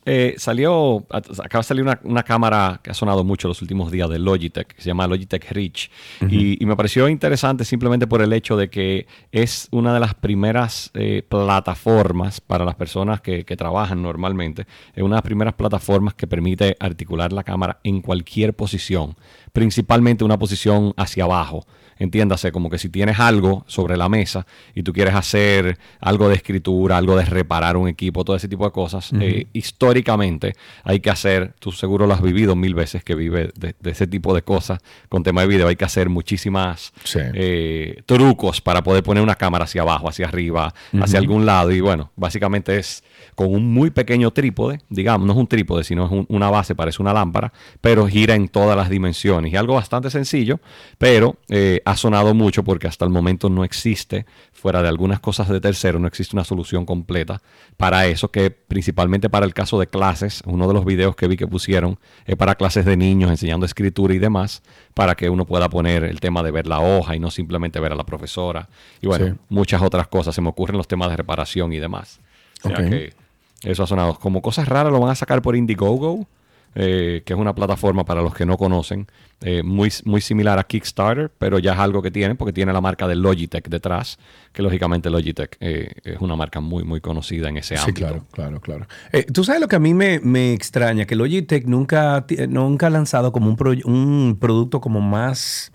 Eh, 0.07 0.35
salió, 0.39 1.07
acaba 1.11 1.61
de 1.61 1.63
salir 1.63 1.83
una, 1.83 2.01
una 2.05 2.23
cámara 2.23 2.81
que 2.83 2.91
ha 2.91 2.95
sonado 2.95 3.23
mucho 3.23 3.49
los 3.49 3.61
últimos 3.61 3.93
días 3.93 4.09
de 4.09 4.19
Logitech, 4.19 4.69
que 4.69 4.81
se 4.81 4.89
llama 4.89 5.07
Logitech 5.07 5.51
Reach. 5.51 5.91
Ujú. 6.23 6.35
y, 6.35 6.57
y 6.59 6.67
me 6.67 6.75
pareció 6.75 7.09
interesante 7.09 7.65
simplemente 7.65 8.07
por 8.07 8.23
el 8.23 8.33
hecho 8.33 8.57
de 8.57 8.71
que 8.71 9.07
es 9.31 9.69
una 9.71 9.93
de 9.93 10.01
las 10.01 10.15
primeras 10.15 10.91
eh, 10.95 11.23
plataformas 11.29 12.41
para 12.41 12.65
las 12.65 12.77
personas 12.77 13.21
que, 13.21 13.45
que 13.45 13.57
trabajan 13.57 14.03
normalmente. 14.03 14.67
Es 14.95 15.03
una 15.03 15.17
de 15.17 15.19
las 15.19 15.23
primeras 15.23 15.55
plataformas 15.55 16.15
que 16.15 16.27
permite 16.27 16.77
articular 16.81 17.33
la 17.33 17.45
cámara 17.45 17.79
en 17.85 18.01
cualquier 18.01 18.55
posición, 18.55 19.17
principalmente 19.53 20.25
una 20.25 20.39
posición 20.39 20.93
hacia 20.97 21.25
abajo. 21.25 21.67
Entiéndase, 21.99 22.51
como 22.51 22.71
que 22.71 22.79
si 22.79 22.89
tienes 22.89 23.21
algo 23.21 23.63
sobre 23.67 23.99
la 23.99 24.09
mesa 24.09 24.47
y 24.75 24.83
tú 24.83 24.93
quieres 24.95 25.15
hacer 25.15 25.77
algo 26.01 26.29
de 26.31 26.35
escritura, 26.37 26.97
algo 26.97 27.15
de 27.15 27.27
reparar 27.27 27.77
un 27.77 27.89
equipo, 27.89 28.25
todo 28.25 28.37
ese 28.37 28.49
tipo 28.49 28.65
de 28.65 28.71
cosas, 28.73 29.11
eh, 29.21 29.47
históricamente 29.53 30.55
hay 30.85 31.01
que 31.01 31.11
hacer, 31.11 31.55
tú 31.59 31.73
seguro 31.73 32.07
lo 32.07 32.15
has 32.15 32.23
vivido 32.23 32.55
mil 32.57 32.75
veces 32.75 33.03
que 33.03 33.15
vive 33.15 33.51
de, 33.55 33.75
de 33.79 33.91
ese 33.91 34.07
tipo 34.07 34.35
de 34.35 34.43
cosas 34.43 34.79
con 35.09 35.23
tema 35.23 35.41
de 35.43 35.47
video, 35.49 35.69
hay 35.69 35.77
que 35.77 35.85
hacer 35.85 36.09
muchísimas 36.09 36.93
eh, 37.35 38.03
trucos 38.07 38.61
para 38.61 38.83
poder 38.83 39.03
poner 39.03 39.23
una 39.23 39.35
cámara 39.35 39.65
hacia 39.65 39.83
abajo, 39.83 40.09
hacia 40.09 40.27
arriba, 40.27 40.73
hacia 41.03 41.19
algún 41.19 41.45
lado 41.47 41.71
y 41.73 41.81
bueno, 41.81 42.11
básicamente 42.17 42.79
es 42.79 43.03
con 43.35 43.53
un 43.55 43.73
muy 43.73 43.91
pequeño 43.91 44.31
trípode, 44.33 44.81
digamos, 44.91 45.27
no 45.27 45.33
es 45.33 45.39
un 45.39 45.47
trípode, 45.47 45.83
sino 45.85 46.05
es 46.07 46.13
un- 46.13 46.27
una 46.29 46.51
base, 46.51 46.75
parece 46.75 47.01
una 47.03 47.13
lámpara, 47.13 47.53
pero 47.81 48.07
gira 48.07 48.35
en 48.35 48.49
todas 48.49 48.77
las 48.77 48.89
dimensiones. 48.91 49.40
Opciones 49.41 49.53
y 49.53 49.57
algo 49.57 49.75
bastante 49.75 50.11
sencillo, 50.11 50.61
pero 50.99 51.37
eh, 51.49 51.81
ha 51.85 51.97
sonado 51.97 52.35
mucho 52.35 52.63
porque 52.65 52.87
hasta 52.87 53.05
el 53.05 53.11
momento 53.11 53.49
no 53.49 53.65
existe, 53.65 54.27
fuera 54.53 54.83
de 54.83 54.89
algunas 54.89 55.21
cosas 55.21 55.49
de 55.49 55.61
tercero, 55.61 55.99
no 55.99 56.07
existe 56.07 56.37
una 56.37 56.45
solución 56.45 56.85
completa 56.85 57.41
para 57.77 58.07
eso, 58.07 58.31
que 58.31 58.51
principalmente 58.51 59.31
para 59.31 59.47
el 59.47 59.55
caso 59.55 59.79
de 59.81 59.87
clases, 59.87 60.43
uno 60.47 60.69
de 60.69 60.75
los 60.75 60.85
videos 60.85 61.17
que 61.17 61.27
vi 61.29 61.37
que 61.37 61.47
pusieron 61.47 61.99
es 62.27 62.37
para 62.37 62.55
clases 62.55 62.85
de 62.85 62.97
niños 62.97 63.31
enseñando 63.31 63.65
escritura 63.67 64.15
y 64.15 64.19
demás, 64.19 64.63
para 64.95 65.15
que 65.15 65.31
uno 65.31 65.47
pueda 65.47 65.69
poner 65.69 66.05
el 66.05 66.21
tema 66.21 66.43
de 66.43 66.51
ver 66.51 66.67
la 66.67 66.81
hoja 66.81 67.17
y 67.17 67.19
no 67.21 67.31
simplemente 67.31 67.81
ver 67.81 67.93
a 67.93 67.97
la 67.97 68.05
profesora. 68.05 68.69
Y 69.01 69.07
bueno, 69.07 69.27
Sí. 69.27 69.33
muchas 69.49 69.81
otras 69.83 70.09
cosas, 70.09 70.35
se 70.35 70.41
me 70.41 70.49
ocurren 70.49 70.77
los 70.77 70.89
temas 70.89 71.09
de 71.11 71.17
reparación 71.17 71.73
y 71.73 71.79
demás. 71.79 72.21
O 72.63 72.69
sea 72.69 72.89
que 72.89 73.15
eso 73.63 73.83
ha 73.83 73.87
sonado. 73.87 74.15
Como 74.19 74.43
cosas 74.43 74.69
raras 74.69 74.93
lo 74.93 75.01
van 75.01 75.11
a 75.11 75.15
sacar 75.15 75.41
por 75.43 75.57
Indiegogo, 75.57 76.27
eh, 76.75 77.23
que 77.25 77.33
es 77.33 77.39
una 77.39 77.55
plataforma 77.55 78.05
para 78.05 78.23
los 78.23 78.35
que 78.35 78.47
no 78.47 78.57
conocen, 78.57 79.07
eh, 79.43 79.63
muy, 79.63 79.91
muy 80.05 80.21
similar 80.21 80.59
a 80.59 80.65
Kickstarter, 80.65 81.31
pero 81.37 81.59
ya 81.59 81.73
es 81.73 81.79
algo 81.79 82.03
que 82.03 82.11
tienen 82.11 82.37
porque 82.37 82.53
tiene 82.53 82.73
la 82.73 82.81
marca 82.81 83.09
de 83.09 83.17
Logitech 83.17 83.69
detrás, 83.69 84.19
que 84.53 84.63
lógicamente 84.63 85.09
Logitech 85.11 85.57
eh, 85.61 85.91
es 86.05 86.21
una 86.21 86.37
marca 86.37 86.61
muy, 86.61 86.85
muy 86.85 87.01
conocida 87.01 87.49
en 87.49 87.57
ese 87.57 87.77
Sí, 87.77 87.83
ámbito. 87.83 88.07
claro, 88.07 88.25
claro, 88.31 88.61
claro. 88.61 88.87
Eh, 89.13 89.25
Tú 89.33 89.43
sabes 89.45 89.61
lo 89.61 89.69
que 89.69 89.77
a 89.77 89.81
mí 89.81 89.95
me, 89.95 90.21
me 90.21 90.53
extraña, 90.53 91.07
que 91.07 91.17
Logitech 91.17 91.65
nunca, 91.67 92.25
nunca 92.49 92.87
ha 92.89 92.91
lanzado 92.91 93.33
como 93.33 93.49
un, 93.49 93.57
pro- 93.57 93.73
un 93.85 94.37
producto 94.39 94.81
como 94.81 95.01
más, 95.01 95.73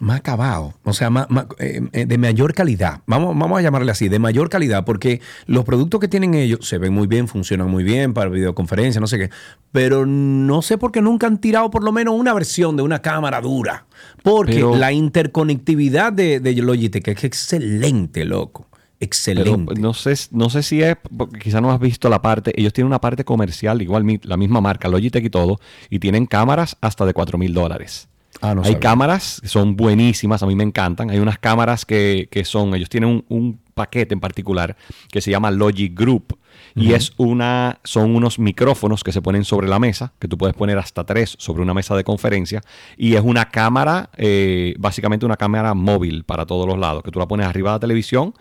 más 0.00 0.18
acabado, 0.18 0.74
o 0.84 0.92
sea, 0.92 1.10
más, 1.10 1.28
más, 1.30 1.46
eh, 1.58 1.80
eh, 1.92 2.06
de 2.06 2.18
mayor 2.18 2.54
calidad. 2.54 3.00
Vamos, 3.06 3.36
vamos 3.36 3.58
a 3.58 3.62
llamarle 3.62 3.90
así, 3.90 4.08
de 4.08 4.18
mayor 4.18 4.48
calidad, 4.48 4.84
porque 4.84 5.20
los 5.46 5.64
productos 5.64 6.00
que 6.00 6.08
tienen 6.08 6.34
ellos 6.34 6.60
se 6.66 6.78
ven 6.78 6.92
muy 6.92 7.06
bien, 7.06 7.28
funcionan 7.28 7.68
muy 7.70 7.84
bien 7.84 8.14
para 8.14 8.30
videoconferencia, 8.30 9.00
no 9.00 9.06
sé 9.06 9.18
qué, 9.18 9.30
pero 9.72 10.06
no 10.06 10.62
sé 10.62 10.78
por 10.78 10.92
qué 10.92 11.00
nunca 11.02 11.26
han 11.26 11.38
tirado 11.38 11.70
por 11.70 11.84
lo 11.84 11.92
menos 11.92 12.14
una 12.14 12.34
versión 12.34 12.76
de 12.76 12.82
una 12.82 13.00
cámara 13.00 13.40
dura, 13.40 13.86
porque 14.22 14.54
Pero- 14.54 14.76
la 14.76 14.92
interconectividad 14.92 16.12
de, 16.12 16.40
de 16.40 16.54
Logitech 16.54 17.08
es 17.08 17.24
excelente, 17.24 18.24
loco. 18.24 18.66
Excelente. 19.00 19.64
Pero 19.74 19.80
no 19.80 19.94
sé, 19.94 20.14
no 20.32 20.50
sé 20.50 20.62
si 20.64 20.82
es, 20.82 20.96
porque 21.16 21.38
quizá 21.38 21.60
no 21.60 21.70
has 21.70 21.78
visto 21.78 22.08
la 22.08 22.20
parte, 22.20 22.52
ellos 22.56 22.72
tienen 22.72 22.88
una 22.88 23.00
parte 23.00 23.24
comercial, 23.24 23.80
igual 23.80 24.04
la 24.22 24.36
misma 24.36 24.60
marca, 24.60 24.88
Logitech 24.88 25.24
y 25.24 25.30
todo, 25.30 25.60
y 25.88 26.00
tienen 26.00 26.26
cámaras 26.26 26.76
hasta 26.80 27.06
de 27.06 27.14
4 27.14 27.38
mil 27.38 27.54
dólares. 27.54 28.08
Ah, 28.40 28.54
no 28.54 28.60
Hay 28.62 28.72
sabía. 28.72 28.80
cámaras 28.80 29.40
que 29.42 29.48
son 29.48 29.76
buenísimas, 29.76 30.42
a 30.42 30.46
mí 30.46 30.54
me 30.54 30.64
encantan. 30.64 31.10
Hay 31.10 31.18
unas 31.18 31.38
cámaras 31.38 31.84
que, 31.84 32.28
que 32.30 32.44
son, 32.44 32.74
ellos 32.74 32.88
tienen 32.88 33.10
un, 33.10 33.24
un 33.28 33.60
paquete 33.74 34.14
en 34.14 34.20
particular 34.20 34.76
que 35.10 35.20
se 35.20 35.30
llama 35.30 35.50
Logic 35.50 35.92
Group. 35.98 36.38
Y 36.74 36.92
es 36.92 37.12
una, 37.16 37.80
son 37.82 38.14
unos 38.14 38.38
micrófonos 38.38 39.02
que 39.02 39.10
se 39.10 39.20
ponen 39.20 39.44
sobre 39.44 39.66
la 39.66 39.80
mesa, 39.80 40.12
que 40.20 40.28
tú 40.28 40.38
puedes 40.38 40.54
poner 40.54 40.78
hasta 40.78 41.02
tres 41.02 41.34
sobre 41.36 41.62
una 41.62 41.74
mesa 41.74 41.96
de 41.96 42.04
conferencia. 42.04 42.62
Y 42.96 43.14
es 43.14 43.20
una 43.24 43.48
cámara, 43.48 44.10
eh, 44.16 44.74
básicamente 44.78 45.26
una 45.26 45.36
cámara 45.36 45.74
móvil 45.74 46.22
para 46.22 46.46
todos 46.46 46.68
los 46.68 46.78
lados, 46.78 47.02
que 47.02 47.10
tú 47.10 47.18
la 47.18 47.26
pones 47.26 47.46
arriba 47.46 47.70
de 47.70 47.76
la 47.76 47.80
televisión 47.80 48.32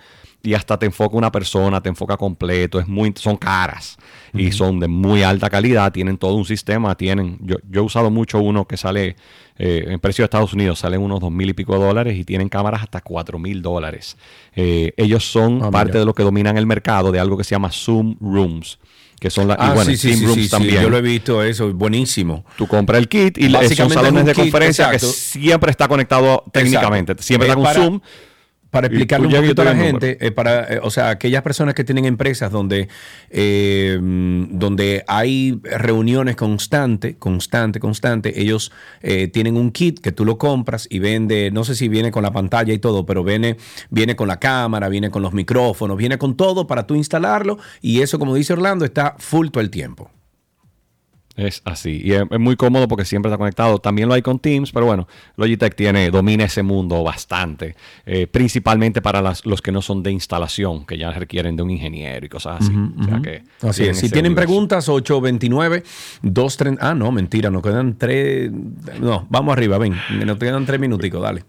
y 0.43 0.53
hasta 0.53 0.77
te 0.79 0.85
enfoca 0.85 1.17
una 1.17 1.31
persona, 1.31 1.81
te 1.81 1.89
enfoca 1.89 2.15
completo, 2.15 2.79
es 2.79 2.87
muy, 2.87 3.13
son 3.17 3.35
caras 3.37 3.97
y 4.33 4.51
son 4.51 4.79
de 4.79 4.87
muy 4.87 5.23
alta 5.23 5.49
calidad, 5.49 5.91
tienen 5.91 6.17
todo 6.17 6.35
un 6.35 6.45
sistema, 6.45 6.95
tienen, 6.95 7.37
yo, 7.41 7.57
yo 7.69 7.81
he 7.81 7.83
usado 7.83 8.09
mucho 8.11 8.39
uno 8.39 8.65
que 8.65 8.77
sale 8.77 9.15
eh, 9.57 9.85
en 9.87 9.99
precio 9.99 10.21
de 10.21 10.25
Estados 10.27 10.53
Unidos, 10.53 10.79
salen 10.79 11.01
unos 11.01 11.19
dos 11.19 11.31
mil 11.31 11.49
y 11.49 11.53
pico 11.53 11.73
de 11.77 11.85
dólares 11.85 12.17
y 12.17 12.23
tienen 12.23 12.47
cámaras 12.49 12.83
hasta 12.83 13.01
cuatro 13.01 13.39
mil 13.39 13.61
dólares. 13.61 14.15
Eh, 14.55 14.93
ellos 14.95 15.25
son 15.29 15.61
Ah, 15.63 15.71
parte 15.71 15.89
mira. 15.93 15.99
de 16.01 16.05
lo 16.05 16.13
que 16.13 16.23
dominan 16.23 16.55
el 16.57 16.65
mercado 16.67 17.11
de 17.11 17.19
algo 17.19 17.35
que 17.37 17.43
se 17.43 17.51
llama 17.55 17.71
Zoom 17.71 18.15
Rooms. 18.21 18.77
Que 19.19 19.31
son 19.31 19.47
las 19.47 19.57
Ah, 19.59 19.73
bueno, 19.73 19.89
sí, 19.89 19.97
sí, 19.97 20.23
Rooms 20.23 20.43
sí, 20.43 20.47
también. 20.49 20.79
yo 20.83 20.91
lo 20.91 20.97
he 20.97 21.01
visto 21.01 21.41
eso, 21.43 21.73
buenísimo. 21.73 22.45
Tú 22.55 22.67
compras 22.67 22.99
el 22.99 23.07
kit 23.09 23.39
y 23.39 23.49
son 23.75 23.89
salones 23.89 24.25
de 24.25 24.33
kit, 24.33 24.43
conferencia 24.43 24.91
que 24.91 24.99
siempre 24.99 25.71
está 25.71 25.87
conectado 25.87 26.43
técnicamente. 26.53 27.13
Exacto. 27.13 27.23
Siempre 27.23 27.49
Es 27.49 27.55
está 27.57 27.73
con 27.73 27.83
Zoom. 27.83 27.99
Para 28.77 28.87
explicarle 28.87 29.27
un 29.27 29.33
y 29.33 29.35
poquito 29.35 29.61
a 29.63 29.65
la 29.65 29.75
gente, 29.75 30.17
eh, 30.21 30.31
para, 30.31 30.75
eh, 30.75 30.79
o 30.83 30.91
sea, 30.91 31.09
aquellas 31.09 31.41
personas 31.41 31.73
que 31.73 31.83
tienen 31.83 32.05
empresas 32.05 32.51
donde, 32.51 32.89
eh, 33.31 33.97
donde 33.99 35.03
hay 35.07 35.59
reuniones 35.63 36.35
constante, 36.35 37.17
constante, 37.17 37.79
constante, 37.79 38.39
ellos 38.39 38.71
eh, 39.01 39.29
tienen 39.29 39.57
un 39.57 39.71
kit 39.71 39.99
que 39.99 40.11
tú 40.11 40.25
lo 40.25 40.37
compras 40.37 40.87
y 40.91 40.99
vende, 40.99 41.49
no 41.51 41.63
sé 41.63 41.73
si 41.73 41.87
viene 41.87 42.11
con 42.11 42.21
la 42.21 42.31
pantalla 42.31 42.71
y 42.71 42.77
todo, 42.77 43.05
pero 43.05 43.23
viene, 43.23 43.57
viene 43.89 44.15
con 44.15 44.27
la 44.27 44.39
cámara, 44.39 44.89
viene 44.89 45.09
con 45.09 45.23
los 45.23 45.33
micrófonos, 45.33 45.97
viene 45.97 46.19
con 46.19 46.37
todo 46.37 46.67
para 46.67 46.85
tú 46.85 46.93
instalarlo 46.93 47.57
y 47.81 48.01
eso, 48.01 48.19
como 48.19 48.35
dice 48.35 48.53
Orlando, 48.53 48.85
está 48.85 49.15
full 49.17 49.47
todo 49.49 49.61
el 49.61 49.71
tiempo. 49.71 50.11
Es 51.37 51.61
así. 51.65 52.01
Y 52.03 52.11
es, 52.13 52.23
es 52.29 52.39
muy 52.39 52.55
cómodo 52.55 52.87
porque 52.87 53.05
siempre 53.05 53.29
está 53.29 53.37
conectado. 53.37 53.77
También 53.79 54.09
lo 54.09 54.15
hay 54.15 54.21
con 54.23 54.39
Teams, 54.39 54.71
pero 54.71 54.87
bueno, 54.87 55.07
Logitech 55.37 55.75
tiene, 55.75 56.09
domina 56.09 56.43
ese 56.45 56.63
mundo 56.63 57.03
bastante. 57.03 57.75
eh, 58.05 58.25
principalmente 58.27 59.01
para 59.01 59.21
las- 59.21 59.45
los 59.45 59.61
que 59.61 59.71
no 59.71 59.81
son 59.81 60.01
de 60.03 60.11
instalación, 60.11 60.85
que 60.85 60.97
ya 60.97 61.11
requieren 61.11 61.55
de 61.55 61.61
un 61.63 61.69
ingeniero 61.69 62.25
y 62.25 62.29
cosas 62.29 62.61
así. 62.61 62.73
O 62.99 63.03
sea 63.03 63.21
que 63.21 63.43
Así 63.61 63.81
tienen 63.83 63.91
es. 63.91 63.99
Si 63.99 64.09
tienen 64.09 64.31
universo. 64.31 64.47
preguntas, 64.47 64.89
829-230. 66.23 66.77
Ah, 66.81 66.93
no, 66.95 67.11
mentira, 67.11 67.49
nos 67.49 67.61
quedan 67.61 67.97
tres. 67.97 68.51
No, 68.99 69.27
vamos 69.29 69.53
arriba, 69.53 69.77
ven. 69.77 69.95
Nos 70.25 70.37
quedan 70.37 70.65
tres 70.65 70.79
minuticos, 70.79 71.21
dale. 71.21 71.43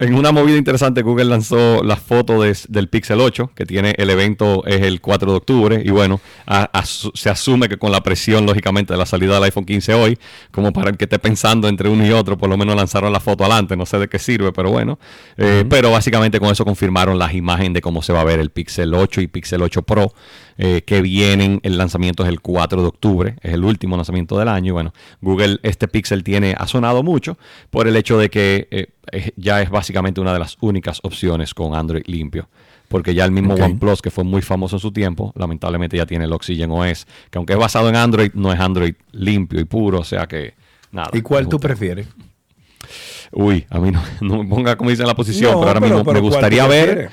En 0.00 0.14
una 0.16 0.32
movida 0.32 0.56
interesante, 0.56 1.02
Google 1.02 1.26
lanzó 1.26 1.84
la 1.84 1.94
foto 1.94 2.42
des- 2.42 2.66
del 2.68 2.88
Pixel 2.88 3.20
8, 3.20 3.52
que 3.54 3.64
tiene 3.64 3.94
el 3.96 4.10
evento 4.10 4.66
es 4.66 4.82
el 4.82 5.00
4 5.00 5.30
de 5.30 5.36
octubre, 5.36 5.82
y 5.84 5.90
bueno, 5.90 6.20
a- 6.46 6.68
se 6.84 7.30
asume 7.30 7.68
que 7.68 7.76
con 7.76 7.92
la 7.92 8.02
presión, 8.02 8.44
lógicamente, 8.44 8.92
de 8.92 8.98
la 8.98 9.06
salida 9.06 9.34
del 9.34 9.44
iPhone 9.44 9.64
15 9.64 9.94
hoy, 9.94 10.18
como 10.50 10.72
para 10.72 10.90
el 10.90 10.96
que 10.96 11.04
esté 11.04 11.20
pensando 11.20 11.68
entre 11.68 11.88
uno 11.88 12.04
y 12.04 12.10
otro, 12.10 12.36
por 12.36 12.50
lo 12.50 12.56
menos 12.56 12.74
lanzaron 12.74 13.12
la 13.12 13.20
foto 13.20 13.44
adelante, 13.44 13.76
no 13.76 13.86
sé 13.86 13.98
de 14.00 14.08
qué 14.08 14.18
sirve, 14.18 14.50
pero 14.52 14.70
bueno. 14.70 14.98
Eh, 15.36 15.64
Pero 15.70 15.92
básicamente 15.92 16.40
con 16.40 16.50
eso 16.50 16.64
confirmaron 16.64 17.16
las 17.16 17.32
imágenes 17.32 17.74
de 17.74 17.80
cómo 17.80 18.02
se 18.02 18.12
va 18.12 18.22
a 18.22 18.24
ver 18.24 18.40
el 18.40 18.50
Pixel 18.50 18.92
8 18.94 19.20
y 19.20 19.28
Pixel 19.28 19.62
8 19.62 19.82
Pro, 19.82 20.12
eh, 20.58 20.82
que 20.82 21.02
vienen, 21.02 21.60
el 21.62 21.76
lanzamiento 21.78 22.22
es 22.22 22.28
el 22.28 22.40
4 22.40 22.80
de 22.82 22.88
octubre, 22.88 23.36
es 23.42 23.52
el 23.54 23.64
último 23.64 23.96
lanzamiento 23.96 24.38
del 24.38 24.48
año, 24.48 24.68
y 24.68 24.72
bueno, 24.72 24.92
Google, 25.20 25.58
este 25.62 25.88
Pixel 25.88 26.22
tiene, 26.24 26.54
ha 26.58 26.66
sonado 26.66 27.02
mucho 27.02 27.36
por 27.70 27.88
el 27.88 27.96
hecho 27.96 28.18
de 28.18 28.30
que 28.30 28.68
eh, 28.70 29.30
ya 29.36 29.60
es 29.62 29.70
básicamente 29.70 30.20
una 30.20 30.32
de 30.32 30.38
las 30.38 30.56
únicas 30.60 31.00
opciones 31.02 31.54
con 31.54 31.74
Android 31.74 32.02
limpio. 32.06 32.48
Porque 32.86 33.14
ya 33.14 33.24
el 33.24 33.32
mismo. 33.32 33.54
OnePlus, 33.54 34.02
que 34.02 34.10
fue 34.10 34.24
muy 34.24 34.42
famoso 34.42 34.76
en 34.76 34.80
su 34.80 34.92
tiempo, 34.92 35.32
lamentablemente 35.36 35.96
ya 35.96 36.04
tiene 36.06 36.26
el 36.26 36.32
Oxygen 36.32 36.70
OS, 36.70 37.06
que 37.30 37.38
aunque 37.38 37.54
es 37.54 37.58
basado 37.58 37.88
en 37.88 37.96
Android, 37.96 38.30
no 38.34 38.52
es 38.52 38.60
Android 38.60 38.94
limpio 39.10 39.58
y 39.58 39.64
puro, 39.64 40.00
o 40.00 40.04
sea 40.04 40.26
que 40.28 40.54
nada. 40.92 41.08
¿Y 41.14 41.22
cuál 41.22 41.48
tú 41.48 41.58
prefieres? 41.58 42.06
Uy, 43.32 43.66
a 43.70 43.78
mí 43.80 43.90
no, 43.90 44.02
no 44.20 44.42
me 44.42 44.48
ponga 44.48 44.76
como 44.76 44.90
dice 44.90 45.02
en 45.02 45.08
la 45.08 45.14
posición, 45.16 45.52
No, 45.52 45.58
pero 45.60 45.68
ahora 45.68 45.80
pero- 45.80 45.94
mismo 45.96 46.04
pero 46.04 46.14
me 46.14 46.20
¿cuál 46.28 46.32
gustaría 46.32 46.66
ver. 46.66 47.10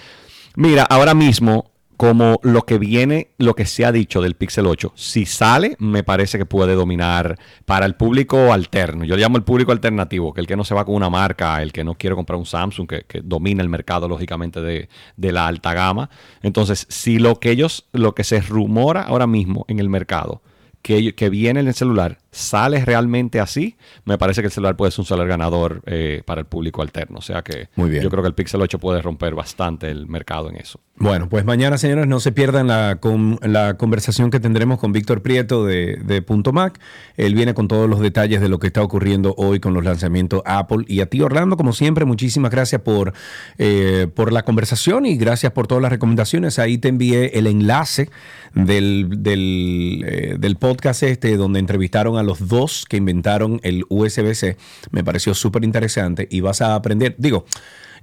Mira, 0.55 0.84
ahora 0.84 1.13
mismo, 1.13 1.70
como 2.02 2.40
lo 2.41 2.64
que 2.64 2.80
viene, 2.80 3.28
lo 3.38 3.53
que 3.53 3.68
se 3.68 3.86
ha 3.86 3.91
dicho 3.91 4.23
del 4.23 4.34
Pixel 4.34 4.65
8, 4.65 4.94
si 4.95 5.28
sale, 5.28 5.76
me 5.78 6.03
parece 6.03 6.40
que 6.40 6.48
puede 6.48 6.73
dominar 6.73 7.38
para 7.65 7.86
el 7.86 7.94
público 7.94 8.52
alterno. 8.52 9.06
Yo 9.06 9.15
le 9.15 9.22
llamo 9.22 9.38
el 9.38 9.44
público 9.44 9.72
alternativo, 9.72 10.34
que 10.34 10.41
el 10.41 10.48
que 10.48 10.56
no 10.56 10.64
se 10.64 10.73
va 10.73 10.84
con 10.84 10.95
una 10.95 11.11
marca, 11.11 11.61
el 11.61 11.72
que 11.72 11.84
no 11.84 11.94
quiere 11.94 12.15
comprar 12.15 12.40
un 12.40 12.48
Samsung, 12.48 12.88
que, 12.90 13.03
que 13.03 13.22
domina 13.22 13.61
el 13.61 13.69
mercado, 13.69 14.07
lógicamente, 14.07 14.64
de, 14.64 14.90
de 15.15 15.32
la 15.32 15.45
alta 15.45 15.76
gama. 15.76 16.10
Entonces, 16.41 16.88
si 16.90 17.19
lo 17.19 17.40
que 17.40 17.52
ellos, 17.52 17.88
lo 17.91 18.15
que 18.15 18.23
se 18.23 18.41
rumora 18.41 19.03
ahora 19.03 19.28
mismo 19.28 19.65
en 19.68 19.78
el 19.78 19.88
mercado, 19.88 20.41
que, 20.82 21.14
que 21.14 21.30
viene 21.30 21.60
en 21.60 21.68
el 21.68 21.76
celular 21.76 22.18
sale 22.32 22.84
realmente 22.86 23.40
así, 23.41 23.76
me 24.06 24.18
parece 24.18 24.41
que 24.41 24.48
el 24.48 24.52
celular 24.53 24.78
puede 24.78 24.91
ser 24.91 25.02
un 25.02 25.06
celular 25.06 25.28
ganador 25.28 25.82
eh, 25.86 26.22
para 26.26 26.40
el 26.41 26.48
público 26.48 26.82
alterno. 26.82 27.18
O 27.20 27.22
sea 27.22 27.41
que 27.41 27.68
Muy 27.76 27.90
bien. 27.90 28.02
yo 28.03 28.10
creo 28.10 28.24
que 28.24 28.30
el 28.30 28.34
Pixel 28.36 28.62
8 28.62 28.80
puede 28.80 29.02
romper 29.02 29.36
bastante 29.36 29.90
el 29.91 30.08
mercado 30.08 30.49
en 30.49 30.56
eso. 30.56 30.80
Bueno, 30.95 31.28
pues 31.30 31.44
mañana, 31.45 31.78
señores, 31.78 32.08
no 32.08 32.20
se 32.20 32.32
pierdan 32.32 32.68
la, 32.68 32.98
con- 33.02 33.40
la 33.41 33.76
conversación 33.76 34.30
que 34.30 34.40
tendremos 34.40 34.80
con 34.80 34.91
Víctor 34.94 35.22
Prieto 35.22 35.66
de, 35.66 35.98
de 36.06 36.22
Punto 36.22 36.53
Mac. 36.53 36.80
Él 37.18 37.34
viene 37.36 37.53
con 37.53 37.68
todos 37.68 37.90
los 37.90 37.99
detalles 37.99 38.40
de 38.40 38.48
lo 38.49 38.60
que 38.60 38.68
está 38.68 38.82
ocurriendo 38.84 39.34
hoy 39.38 39.60
con 39.60 39.74
los 39.74 39.84
lanzamientos 39.84 40.41
Apple. 40.45 40.86
Y 40.88 41.02
a 41.02 41.08
ti, 41.08 41.22
Orlando, 41.22 41.58
como 41.58 41.74
siempre, 41.74 42.06
muchísimas 42.06 42.52
gracias 42.52 42.82
por, 42.82 43.14
eh, 43.58 44.08
por 44.14 44.32
la 44.32 44.44
conversación 44.44 45.06
y 45.06 45.18
gracias 45.18 45.52
por 45.53 45.68
todas 45.68 45.82
las 45.82 45.91
recomendaciones. 45.91 46.60
Ahí 46.60 46.78
te 46.78 46.88
envié 46.90 47.38
el 47.40 47.48
enlace 47.48 48.10
del, 48.53 49.08
del, 49.24 50.03
eh, 50.08 50.36
del 50.40 50.56
podcast 50.58 51.03
este 51.03 51.36
donde 51.36 51.60
entrevistaron 51.60 52.18
a 52.18 52.20
los 52.23 52.48
dos 52.48 52.85
que 52.88 52.98
inventaron 52.98 53.60
el 53.64 53.85
USB-C. 53.89 54.57
Me 54.91 55.03
pareció 55.03 55.34
súper 55.34 55.64
interesante 55.64 56.27
y 56.30 56.41
vas 56.41 56.61
a 56.61 56.76
aprender. 56.76 57.15
Digo, 57.18 57.45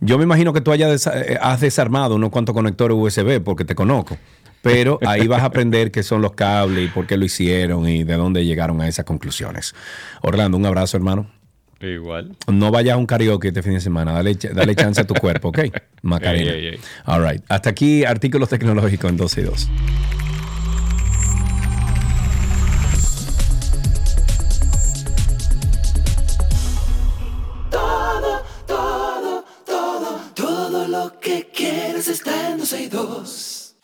yo 0.01 0.19
me 0.19 0.24
imagino 0.24 0.53
que 0.53 0.61
tú 0.61 0.73
hayas 0.73 1.07
eh, 1.07 1.39
has 1.40 1.61
desarmado 1.61 2.15
unos 2.15 2.31
cuantos 2.31 2.55
conectores 2.55 2.97
USB 2.97 3.43
porque 3.43 3.65
te 3.65 3.74
conozco. 3.74 4.16
Pero 4.62 4.99
ahí 5.07 5.27
vas 5.28 5.43
a 5.43 5.47
aprender 5.47 5.90
qué 5.90 6.03
son 6.03 6.20
los 6.20 6.32
cables 6.32 6.86
y 6.86 6.89
por 6.89 7.07
qué 7.07 7.16
lo 7.16 7.24
hicieron 7.24 7.89
y 7.89 8.03
de 8.03 8.15
dónde 8.15 8.45
llegaron 8.45 8.81
a 8.81 8.89
esas 8.89 9.05
conclusiones. 9.05 9.74
Orlando, 10.20 10.57
un 10.57 10.66
abrazo, 10.66 10.97
hermano. 10.97 11.31
Igual. 11.81 12.36
No 12.49 12.73
vayas 12.73 12.95
a 12.95 12.97
un 12.97 13.07
karaoke 13.07 13.49
este 13.49 13.62
fin 13.62 13.74
de 13.74 13.81
semana. 13.81 14.12
Dale, 14.12 14.35
dale 14.35 14.74
chance 14.74 15.01
a 15.01 15.07
tu 15.07 15.15
cuerpo, 15.15 15.49
¿ok? 15.49 15.61
Macarena. 16.03 16.51
Ey, 16.51 16.59
ey, 16.59 16.66
ey. 16.74 16.81
All 17.07 17.24
right. 17.24 17.43
Hasta 17.49 17.70
aquí, 17.70 18.05
artículos 18.05 18.49
tecnológicos 18.49 19.11
en 19.11 19.16
12 19.16 19.40
y 19.40 19.45
2. 19.45 19.70
12 32.70 32.82
y 32.82 32.89
2. 32.89 33.74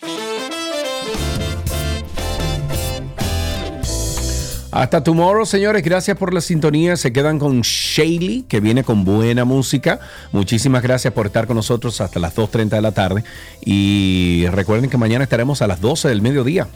Hasta 4.72 5.02
tomorrow, 5.02 5.46
señores. 5.46 5.82
Gracias 5.82 6.18
por 6.18 6.34
la 6.34 6.42
sintonía. 6.42 6.96
Se 6.96 7.10
quedan 7.10 7.38
con 7.38 7.62
Shaley, 7.62 8.44
que 8.46 8.60
viene 8.60 8.84
con 8.84 9.06
buena 9.06 9.46
música. 9.46 10.00
Muchísimas 10.32 10.82
gracias 10.82 11.14
por 11.14 11.24
estar 11.24 11.46
con 11.46 11.56
nosotros 11.56 11.98
hasta 12.02 12.20
las 12.20 12.34
2.30 12.34 12.68
de 12.68 12.82
la 12.82 12.92
tarde. 12.92 13.24
Y 13.64 14.44
recuerden 14.50 14.90
que 14.90 14.98
mañana 14.98 15.24
estaremos 15.24 15.62
a 15.62 15.66
las 15.66 15.80
12 15.80 16.08
del 16.08 16.20
mediodía. 16.20 16.68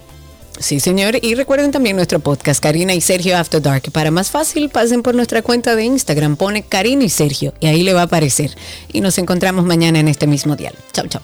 Sí, 0.58 0.80
señor. 0.80 1.18
Y 1.20 1.34
recuerden 1.34 1.72
también 1.72 1.96
nuestro 1.96 2.20
podcast, 2.20 2.62
Karina 2.62 2.94
y 2.94 3.02
Sergio 3.02 3.36
After 3.36 3.60
Dark. 3.60 3.92
Para 3.92 4.10
más 4.10 4.30
fácil, 4.30 4.70
pasen 4.70 5.02
por 5.02 5.14
nuestra 5.14 5.42
cuenta 5.42 5.76
de 5.76 5.84
Instagram, 5.84 6.36
pone 6.36 6.62
Karina 6.62 7.04
y 7.04 7.10
Sergio, 7.10 7.52
y 7.60 7.66
ahí 7.66 7.82
le 7.82 7.92
va 7.92 8.00
a 8.00 8.04
aparecer. 8.04 8.56
Y 8.94 9.02
nos 9.02 9.18
encontramos 9.18 9.66
mañana 9.66 9.98
en 9.98 10.08
este 10.08 10.26
mismo 10.26 10.56
dial. 10.56 10.74
Chau, 10.92 11.06
chau. 11.06 11.20